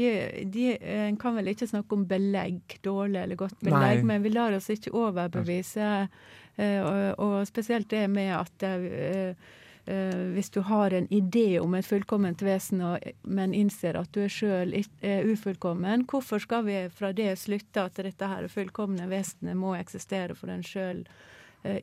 de, 0.53 0.67
En 1.09 1.17
kan 1.17 1.35
vel 1.39 1.49
ikke 1.55 1.71
snakke 1.71 1.97
om 1.97 2.05
belegg, 2.05 2.77
dårlig 2.85 3.23
eller 3.23 3.37
godt 3.41 3.63
Nei. 3.63 4.03
men 4.05 4.21
vi 4.23 4.35
lar 4.37 4.53
oss 4.59 4.69
ikke 4.69 4.93
overbevise. 4.93 6.09
Og, 6.59 7.01
og 7.21 7.47
spesielt 7.49 7.89
det 7.89 8.05
med 8.11 8.35
at 8.37 8.63
eh, 8.69 9.33
hvis 9.87 10.51
du 10.51 10.61
har 10.67 10.91
en 10.91 11.07
idé 11.15 11.61
om 11.63 11.75
et 11.79 11.87
fullkomment 11.87 12.43
vesen, 12.43 12.83
men 13.23 13.55
innser 13.55 13.95
at 14.01 14.11
du 14.17 14.25
sjøl 14.27 14.75
er 14.75 15.29
ufullkommen, 15.31 16.03
hvorfor 16.11 16.43
skal 16.43 16.67
vi 16.67 16.81
fra 16.91 17.13
det 17.15 17.37
slutte 17.39 17.85
at 17.87 18.03
dette 18.03 18.31
her 18.33 18.49
fullkomne 18.51 19.07
vesenet 19.11 19.55
må 19.59 19.77
eksistere 19.79 20.35
for 20.35 20.51
en 20.51 20.67
sjøl? 20.67 21.05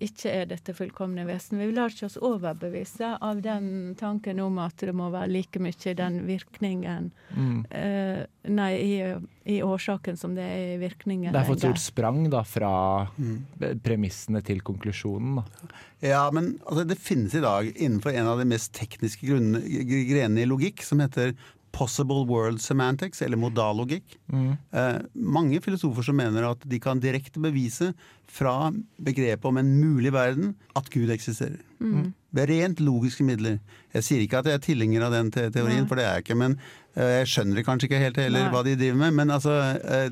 Ikke 0.02 0.32
er 0.32 0.46
dette 0.50 0.74
fullkomne 0.76 1.26
vesen. 1.28 1.60
Vi 1.60 1.72
lar 1.76 1.90
ikke 1.94 2.06
oss 2.08 2.18
overbevise 2.22 3.14
av 3.22 3.42
den 3.44 3.96
tanken 4.00 4.40
om 4.44 4.58
at 4.64 4.78
det 4.84 4.94
må 4.96 5.10
være 5.14 5.32
like 5.32 5.60
mye 5.64 5.96
den 5.96 6.22
virkningen 6.28 7.12
Mm. 7.34 7.66
eh, 7.72 8.26
Nei, 8.46 8.72
i, 8.76 9.16
i 9.50 9.62
årsaken 9.64 10.18
som 10.20 10.36
det 10.36 10.44
er 10.44 10.74
i 10.76 10.78
virkningen. 10.82 11.32
det 11.34 11.40
er 11.40 11.46
for 11.48 11.56
et 11.56 11.64
stort 11.64 11.80
sprang 11.82 12.30
da, 12.30 12.44
fra 12.44 13.08
Mm. 13.18 13.46
premissene 13.82 14.42
til 14.44 14.60
konklusjonen. 14.62 15.36
Da. 15.40 15.68
Ja, 16.02 16.30
men 16.32 16.60
altså, 16.68 16.86
det 16.88 16.98
finnes 17.00 17.34
i 17.34 17.42
dag 17.42 17.72
innenfor 17.76 18.14
en 18.14 18.28
av 18.28 18.38
de 18.40 18.46
mest 18.46 18.74
tekniske 18.74 19.26
grenene 19.26 20.42
i 20.44 20.46
logikk, 20.50 20.84
som 20.84 21.00
heter 21.00 21.34
possible 21.74 22.24
world 22.30 22.62
semantics, 22.62 23.22
eller 23.26 23.40
modallogikk. 23.42 24.16
Mm. 24.32 24.52
Eh, 24.78 25.00
mange 25.16 25.60
filosofer 25.66 26.06
som 26.06 26.16
mener 26.20 26.46
at 26.52 26.62
de 26.70 26.80
kan 26.80 27.00
direkte 27.02 27.42
bevise 27.42 27.92
fra 28.30 28.70
begrepet 29.02 29.46
om 29.50 29.58
en 29.58 29.72
mulig 29.82 30.12
verden 30.14 30.54
at 30.78 30.90
Gud 30.94 31.10
eksisterer. 31.14 31.58
Mm. 31.82 32.12
Ved 32.34 32.50
rent 32.50 32.80
logiske 32.82 33.26
midler. 33.26 33.58
Jeg 33.94 34.06
sier 34.06 34.22
ikke 34.24 34.40
at 34.44 34.48
jeg 34.50 34.58
er 34.60 34.64
tilhenger 34.64 35.06
av 35.08 35.12
den 35.18 35.32
te 35.34 35.48
teorien, 35.54 35.84
Nei. 35.84 35.90
for 35.90 35.98
det 36.00 36.06
er 36.06 36.16
jeg 36.20 36.26
ikke. 36.28 36.38
Men 36.44 36.56
eh, 36.96 37.12
jeg 37.20 37.32
skjønner 37.34 37.60
det 37.60 37.66
kanskje 37.68 37.90
ikke 37.90 38.04
helt 38.06 38.22
heller 38.22 38.46
Nei. 38.48 38.52
hva 38.54 38.64
de 38.66 38.76
driver 38.80 39.00
med. 39.04 39.18
Men 39.20 39.34
altså, 39.36 39.58
eh, 39.82 40.08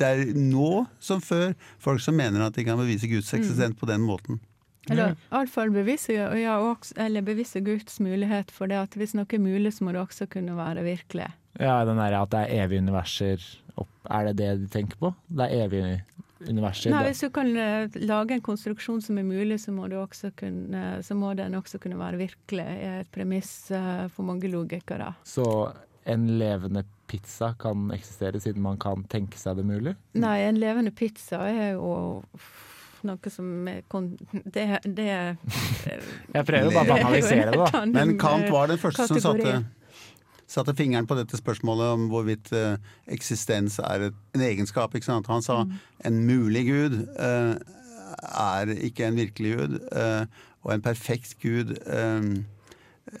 det 0.00 0.08
er 0.08 0.24
nå 0.36 0.86
som 1.00 1.20
før 1.24 1.52
folk 1.80 2.00
som 2.04 2.16
mener 2.16 2.44
at 2.48 2.56
de 2.56 2.64
kan 2.64 2.80
bevise 2.80 3.08
Guds 3.08 3.32
Mm. 3.32 3.76
på 3.78 3.86
den 3.88 4.00
måten. 4.00 4.40
Eller 4.90 5.14
iallfall 5.30 5.70
bevisse, 5.70 6.14
ja, 6.16 6.56
bevisse 7.22 7.58
eller 7.58 7.66
Guds 7.66 8.00
mulighet 8.02 8.50
for 8.50 8.70
det 8.70 8.80
at 8.80 8.96
hvis 8.98 9.14
noe 9.14 9.28
er 9.30 9.42
mulig, 9.42 9.74
så 9.76 9.86
må 9.86 9.94
det 9.94 10.02
også 10.02 10.26
kunne 10.32 10.56
være 10.58 10.82
virkelig. 10.86 11.28
Ja, 11.60 11.82
den 11.84 12.00
der 12.00 12.16
at 12.18 12.32
det 12.32 12.40
er 12.46 12.64
evige 12.64 12.82
universer 12.82 13.44
opp, 13.76 13.92
Er 14.10 14.30
det 14.30 14.36
det 14.40 14.50
de 14.62 14.68
tenker 14.72 14.98
på? 14.98 15.12
Det 15.28 15.46
er 15.46 15.66
evige 15.66 16.02
universer? 16.48 16.90
Nei, 16.90 17.04
Hvis 17.10 17.22
du 17.22 17.30
kan 17.30 17.52
eh, 17.56 18.00
lage 18.02 18.34
en 18.34 18.42
konstruksjon 18.42 19.02
som 19.04 19.18
er 19.18 19.26
mulig, 19.26 19.60
så 19.60 19.72
må, 19.72 19.86
kunne, 20.36 21.02
så 21.02 21.14
må 21.14 21.34
den 21.34 21.54
også 21.54 21.78
kunne 21.78 21.98
være 21.98 22.16
virkelig. 22.16 22.66
er 22.66 23.00
et 23.00 23.12
premiss 23.12 23.70
eh, 23.70 24.08
for 24.08 24.26
mange 24.26 24.50
logikere. 24.50 25.14
Så 25.24 25.46
en 26.04 26.26
levende 26.38 26.84
pizza 27.06 27.52
kan 27.60 27.90
eksistere 27.94 28.40
siden 28.40 28.62
man 28.62 28.78
kan 28.80 29.04
tenke 29.04 29.38
seg 29.38 29.60
det 29.60 29.66
mulig? 29.68 29.94
Nei, 30.18 30.38
en 30.48 30.58
levende 30.58 30.90
pizza 30.90 31.44
er 31.46 31.76
jo 31.76 32.22
noe 33.08 33.30
som 33.32 33.46
Det, 34.44 34.66
det 34.84 35.08
Jeg 36.34 36.46
prøver 36.48 36.72
bare 36.72 36.82
å 36.82 36.90
banalisere 36.94 37.50
det, 37.52 37.60
da. 37.72 37.84
Men 37.90 38.16
Kant 38.20 38.48
var 38.52 38.70
den 38.72 38.78
første 38.82 39.06
som 39.10 39.20
satte, 39.22 39.54
satte 40.52 40.74
fingeren 40.78 41.06
på 41.08 41.16
dette 41.18 41.36
spørsmålet 41.40 41.94
om 41.96 42.08
hvorvidt 42.12 42.50
uh, 42.52 42.76
eksistens 43.12 43.78
er 43.82 44.08
et, 44.10 44.18
en 44.36 44.44
egenskap. 44.46 44.94
Ikke 44.94 45.08
sant? 45.10 45.30
Han 45.32 45.42
sa 45.44 45.62
Mm. 45.64 45.76
en 46.08 46.18
mulig 46.26 46.64
gud 46.68 46.98
uh, 47.18 47.54
er 48.32 48.72
ikke 48.76 49.06
en 49.08 49.16
virkelig 49.16 49.54
gud, 49.56 49.78
uh, 49.96 50.26
og 50.62 50.74
en 50.76 50.82
perfekt 50.84 51.38
gud 51.42 51.72
eh, 51.90 52.26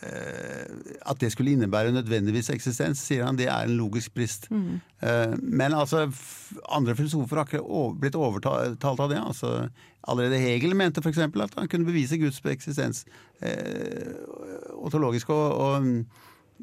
At 0.00 1.20
det 1.20 1.32
skulle 1.32 1.52
innebære 1.52 1.92
nødvendigvis 1.92 2.48
eksistens, 2.54 3.02
sier 3.04 3.26
han, 3.26 3.36
det 3.36 3.48
er 3.50 3.66
en 3.66 3.76
logisk 3.76 4.14
brist. 4.14 4.48
Mm. 4.50 4.80
Eh, 5.02 5.34
Men 5.42 5.74
altså, 5.76 6.06
andre 6.68 6.96
filosofer 6.96 7.36
har 7.36 7.44
ikke 7.50 7.62
blitt 8.00 8.16
overtalt 8.16 8.84
av 8.84 9.08
det. 9.10 9.20
Altså, 9.20 9.68
allerede 10.08 10.40
Hegel 10.40 10.76
mente 10.76 11.02
f.eks. 11.04 11.18
at 11.18 11.58
han 11.58 11.68
kunne 11.68 11.88
bevise 11.88 12.18
Guds 12.18 12.40
eksistens 12.44 13.04
eh, 13.42 14.14
ontologisk. 14.80 15.30
Og, 15.30 15.52
og, 15.52 16.04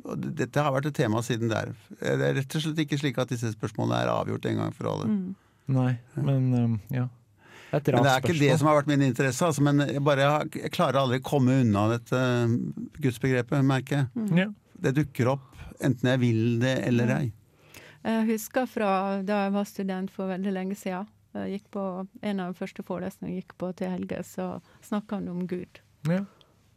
og 0.06 0.26
dette 0.40 0.64
har 0.64 0.74
vært 0.74 0.90
et 0.90 0.96
tema 0.96 1.22
siden 1.22 1.52
der. 1.52 1.76
Det 2.00 2.18
er 2.18 2.36
rett 2.42 2.56
og 2.56 2.66
slett 2.66 2.82
ikke 2.86 2.98
slik 2.98 3.22
at 3.22 3.30
disse 3.30 3.54
spørsmålene 3.54 4.02
er 4.04 4.14
avgjort 4.16 4.46
en 4.50 4.64
gang 4.64 4.76
for 4.76 4.90
alle. 4.94 5.08
Mm. 5.08 5.36
Nei, 5.70 5.92
men 6.18 6.54
um, 6.58 6.80
ja. 6.90 7.06
Men 7.72 8.04
det 8.04 8.12
er 8.12 8.24
ikke 8.24 8.40
det 8.40 8.56
som 8.58 8.70
har 8.70 8.80
vært 8.80 8.90
min 8.90 9.04
interesse. 9.06 9.46
Altså, 9.46 9.64
men 9.66 9.84
jeg, 9.86 10.02
bare, 10.06 10.30
jeg 10.56 10.72
klarer 10.74 11.02
aldri 11.04 11.20
å 11.22 11.26
komme 11.26 11.60
unna 11.64 11.86
dette 11.92 12.18
eh, 12.18 12.56
gudsbegrepet, 13.04 13.62
merker 13.66 14.02
jeg. 14.02 14.10
Mm. 14.16 14.42
Ja. 14.42 14.48
Det 14.80 14.96
dukker 14.98 15.34
opp 15.36 15.46
enten 15.86 16.10
jeg 16.12 16.22
vil 16.22 16.42
det 16.64 16.76
eller 16.88 17.14
ei. 17.16 17.28
Jeg 18.00 18.26
husker 18.32 18.68
fra 18.70 18.92
da 19.28 19.46
jeg 19.46 19.56
var 19.56 19.68
student 19.68 20.12
for 20.14 20.32
veldig 20.32 20.54
lenge 20.56 20.78
siden. 20.80 21.08
Jeg 21.36 21.60
gikk 21.60 21.70
på, 21.76 21.86
en 22.26 22.42
av 22.42 22.54
de 22.54 22.58
første 22.58 22.84
forelesningene 22.86 23.38
jeg 23.38 23.44
gikk 23.44 23.56
på 23.62 23.70
til 23.78 23.92
Helge, 23.94 24.24
så 24.26 24.48
snakka 24.88 25.20
han 25.20 25.30
om 25.30 25.44
Gud. 25.48 25.82
Ja. 26.10 26.24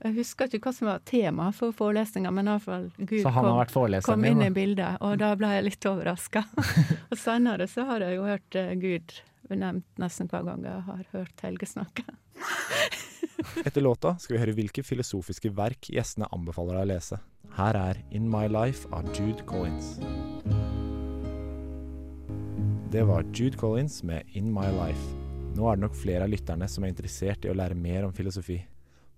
Jeg 0.03 0.17
husker 0.17 0.51
ikke 0.51 0.67
hva 0.67 0.75
som 0.75 0.89
var 0.91 1.03
tema 1.07 1.49
for 1.55 1.75
forelesninga, 1.79 2.33
men 2.35 2.51
iallfall 2.51 2.89
Gud 2.99 3.23
kom, 3.23 3.93
kom 4.03 4.25
inn 4.27 4.43
i 4.43 4.51
bildet, 4.53 4.99
og 5.01 5.15
da 5.23 5.31
ble 5.39 5.53
jeg 5.55 5.67
litt 5.69 5.89
overraska. 5.89 6.43
og 7.11 7.19
senere 7.19 7.69
så 7.71 7.87
har 7.89 8.05
jeg 8.05 8.19
jo 8.19 8.27
hørt 8.27 8.59
eh, 8.59 8.75
Gud 8.83 9.15
nevnt 9.51 10.01
nesten 10.01 10.31
hver 10.31 10.47
gang 10.47 10.65
jeg 10.67 10.85
har 10.89 11.03
hørt 11.13 11.45
Helge 11.45 11.69
snakke. 11.69 12.05
Etter 13.67 13.83
låta 13.83 14.15
skal 14.23 14.37
vi 14.37 14.43
høre 14.43 14.55
hvilke 14.57 14.85
filosofiske 14.87 15.51
verk 15.57 15.91
gjestene 15.93 16.31
anbefaler 16.33 16.79
deg 16.79 16.87
å 16.87 16.91
lese. 16.95 17.19
Her 17.57 17.77
er 17.77 18.03
In 18.15 18.29
My 18.31 18.47
Life 18.49 18.89
av 18.95 19.09
Jude 19.17 19.45
Collins. 19.49 19.97
Det 22.93 23.03
var 23.09 23.25
Jude 23.33 23.59
Collins 23.59 24.03
med 24.03 24.29
In 24.37 24.53
My 24.53 24.69
Life. 24.73 25.17
Nå 25.57 25.69
er 25.69 25.77
det 25.77 25.85
nok 25.85 25.97
flere 25.97 26.27
av 26.27 26.33
lytterne 26.33 26.69
som 26.69 26.85
er 26.85 26.93
interessert 26.93 27.45
i 27.45 27.51
å 27.53 27.57
lære 27.57 27.77
mer 27.77 28.07
om 28.07 28.13
filosofi. 28.17 28.63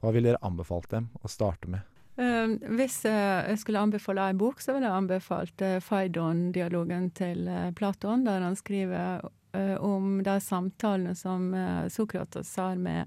Hva 0.02 0.12
ville 0.14 0.32
dere 0.32 0.46
anbefalt 0.46 0.90
dem 0.90 1.10
å 1.22 1.30
starte 1.30 1.70
med? 1.70 1.86
Eh, 2.14 2.50
hvis 2.78 3.00
eh, 3.10 3.50
jeg 3.50 3.60
skulle 3.62 3.82
anbefale 3.82 4.28
en 4.30 4.38
bok, 4.38 4.60
så 4.62 4.74
ville 4.74 4.86
jeg 4.86 4.98
anbefalt 4.98 5.64
uh, 5.66 5.78
Phaidon-dialogen 5.82 7.08
til 7.18 7.48
eh, 7.50 7.72
Platon, 7.74 8.22
der 8.26 8.44
han 8.44 8.54
skriver 8.58 9.24
eh, 9.24 9.32
om 9.80 10.18
de 10.26 10.34
samtalene 10.42 11.14
som 11.18 11.50
eh, 11.54 11.84
Sokrates 11.92 12.50
har 12.60 12.76
med 12.80 13.06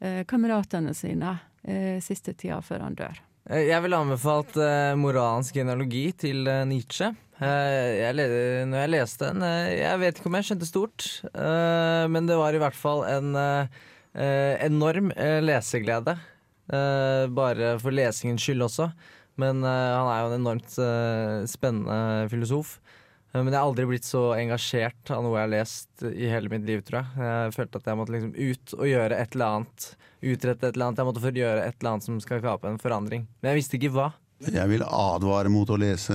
eh, 0.00 0.22
kameratene 0.30 0.94
sine 0.94 1.36
eh, 1.64 1.98
siste 2.04 2.34
tida 2.34 2.60
før 2.64 2.86
han 2.86 2.96
dør. 2.98 3.18
Eh, 3.50 3.66
Jeg 3.70 3.82
ville 3.84 3.98
anbefalt 3.98 4.56
uh, 4.60 4.94
moralens 5.00 5.50
genealogi 5.56 6.10
til 6.12 6.44
uh, 6.48 6.62
Nietzsche. 6.68 7.10
Uh, 7.40 7.46
jeg, 7.96 8.12
når 8.68 8.82
jeg 8.82 8.90
leste 8.92 9.30
den 9.30 9.42
eh, 9.46 9.70
Jeg 9.78 10.00
vet 10.02 10.18
ikke 10.20 10.28
om 10.28 10.34
jeg 10.36 10.48
skjønte 10.50 10.68
stort, 10.68 11.06
eh, 11.32 12.04
men 12.12 12.28
det 12.28 12.36
var 12.36 12.52
i 12.52 12.60
hvert 12.60 12.76
fall 12.76 13.06
en 13.08 13.30
eh, 13.40 13.80
eh, 14.12 14.58
enorm 14.66 15.08
eh, 15.16 15.38
leseglede. 15.40 16.18
Eh, 16.70 17.24
bare 17.34 17.72
for 17.82 17.96
lesingens 17.96 18.44
skyld 18.44 18.68
også. 18.68 18.90
Men 19.40 19.64
eh, 19.64 19.92
han 19.96 20.10
er 20.12 20.20
jo 20.20 20.28
en 20.30 20.36
enormt 20.42 20.76
eh, 20.84 21.38
spennende 21.48 22.28
filosof. 22.30 22.76
Eh, 23.32 23.42
Men 23.42 23.52
jeg 23.52 23.58
har 23.60 23.68
aldri 23.68 23.86
blitt 23.90 24.08
så 24.08 24.30
engasjert 24.36 25.10
av 25.14 25.24
noe 25.24 25.38
jeg 25.38 25.46
har 25.46 25.54
lest 25.54 26.06
i 26.10 26.30
hele 26.30 26.50
mitt 26.52 26.66
liv, 26.68 26.82
tror 26.86 27.02
jeg. 27.02 27.28
Jeg 27.30 27.58
følte 27.58 27.82
at 27.82 27.90
jeg 27.90 28.00
måtte 28.00 28.16
liksom 28.16 28.32
ut 28.36 28.74
og 28.78 28.88
gjøre 28.90 29.20
et 29.20 29.36
eller 29.36 29.60
annet. 29.60 29.92
Utrette 30.20 30.66
et 30.66 30.74
eller 30.74 30.88
annet. 30.88 31.02
Jeg 31.02 31.10
måtte 31.10 31.36
gjøre 31.42 31.62
et 31.68 31.78
eller 31.78 31.92
annet 31.94 32.08
som 32.08 32.18
skal 32.24 32.42
skape 32.42 32.68
en 32.68 32.82
forandring. 32.82 33.28
Men 33.40 33.52
jeg 33.52 33.62
visste 33.62 33.78
ikke 33.80 33.94
hva. 33.94 34.10
Jeg 34.40 34.70
vil 34.70 34.80
advare 34.80 35.50
mot 35.52 35.68
å 35.68 35.76
lese 35.76 36.14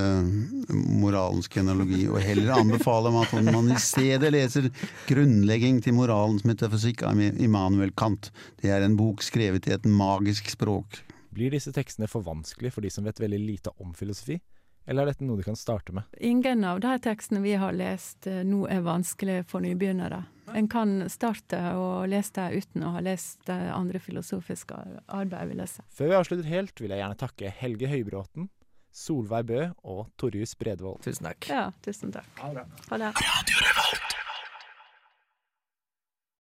moralens 0.74 1.46
genealogi, 1.54 2.08
og 2.10 2.18
heller 2.26 2.56
anbefale 2.56 3.12
meg 3.14 3.28
at 3.30 3.52
man 3.54 3.70
i 3.70 3.78
stedet 3.78 4.32
leser 4.34 4.72
'Grunnlegging 5.06 5.78
til 5.86 5.94
moralens 5.94 6.42
metafysikk' 6.42 7.04
av 7.06 7.22
Immanuel 7.22 7.94
Kant. 7.94 8.32
Det 8.58 8.74
er 8.74 8.82
en 8.82 8.98
bok 8.98 9.22
skrevet 9.22 9.70
i 9.70 9.76
et 9.78 9.86
magisk 9.86 10.50
språk. 10.50 11.04
Blir 11.38 11.54
disse 11.54 11.70
tekstene 11.70 12.10
for 12.10 12.26
vanskelig 12.26 12.74
for 12.74 12.82
de 12.82 12.90
som 12.90 13.06
vet 13.06 13.22
veldig 13.22 13.46
lite 13.46 13.70
om 13.78 13.94
filosofi? 13.94 14.40
Eller 14.86 15.06
er 15.06 15.14
dette 15.14 15.26
noe 15.26 15.40
de 15.40 15.46
kan 15.48 15.58
starte 15.58 15.94
med? 15.96 16.06
Ingen 16.22 16.64
av 16.68 16.80
de 16.84 16.94
tekstene 17.02 17.42
vi 17.42 17.56
har 17.58 17.74
lest 17.74 18.28
eh, 18.30 18.44
nå 18.46 18.66
er 18.70 18.84
vanskelig 18.86 19.42
for 19.50 19.66
nybegynnere. 19.66 20.24
En 20.54 20.68
kan 20.70 21.00
starte 21.10 21.58
å 21.74 22.06
lese 22.10 22.36
det 22.38 22.62
uten 22.62 22.86
å 22.86 22.94
ha 22.94 23.02
lest 23.04 23.50
eh, 23.50 23.72
andre 23.74 24.00
filosofiske 24.00 24.78
arbeid, 25.08 25.50
vil 25.50 25.64
jeg 25.66 25.74
si. 25.74 25.88
Før 25.98 26.12
vi 26.12 26.20
avslutter 26.20 26.52
helt, 26.52 26.78
vil 26.82 26.94
jeg 26.94 27.02
gjerne 27.02 27.20
takke 27.26 27.54
Helge 27.64 27.90
Høybråten, 27.90 28.50
Solveig 28.96 29.50
Bø 29.50 29.64
og 29.84 30.06
Torjus 30.22 30.54
Bredvold. 30.60 31.02
Tusen 31.04 31.32
takk. 31.32 31.50
Ja, 31.52 31.66
tusen 31.84 32.14
takk. 32.16 32.30
Ha 32.44 32.54
det. 32.62 32.70
Ha 32.92 33.02
det. 33.02 33.12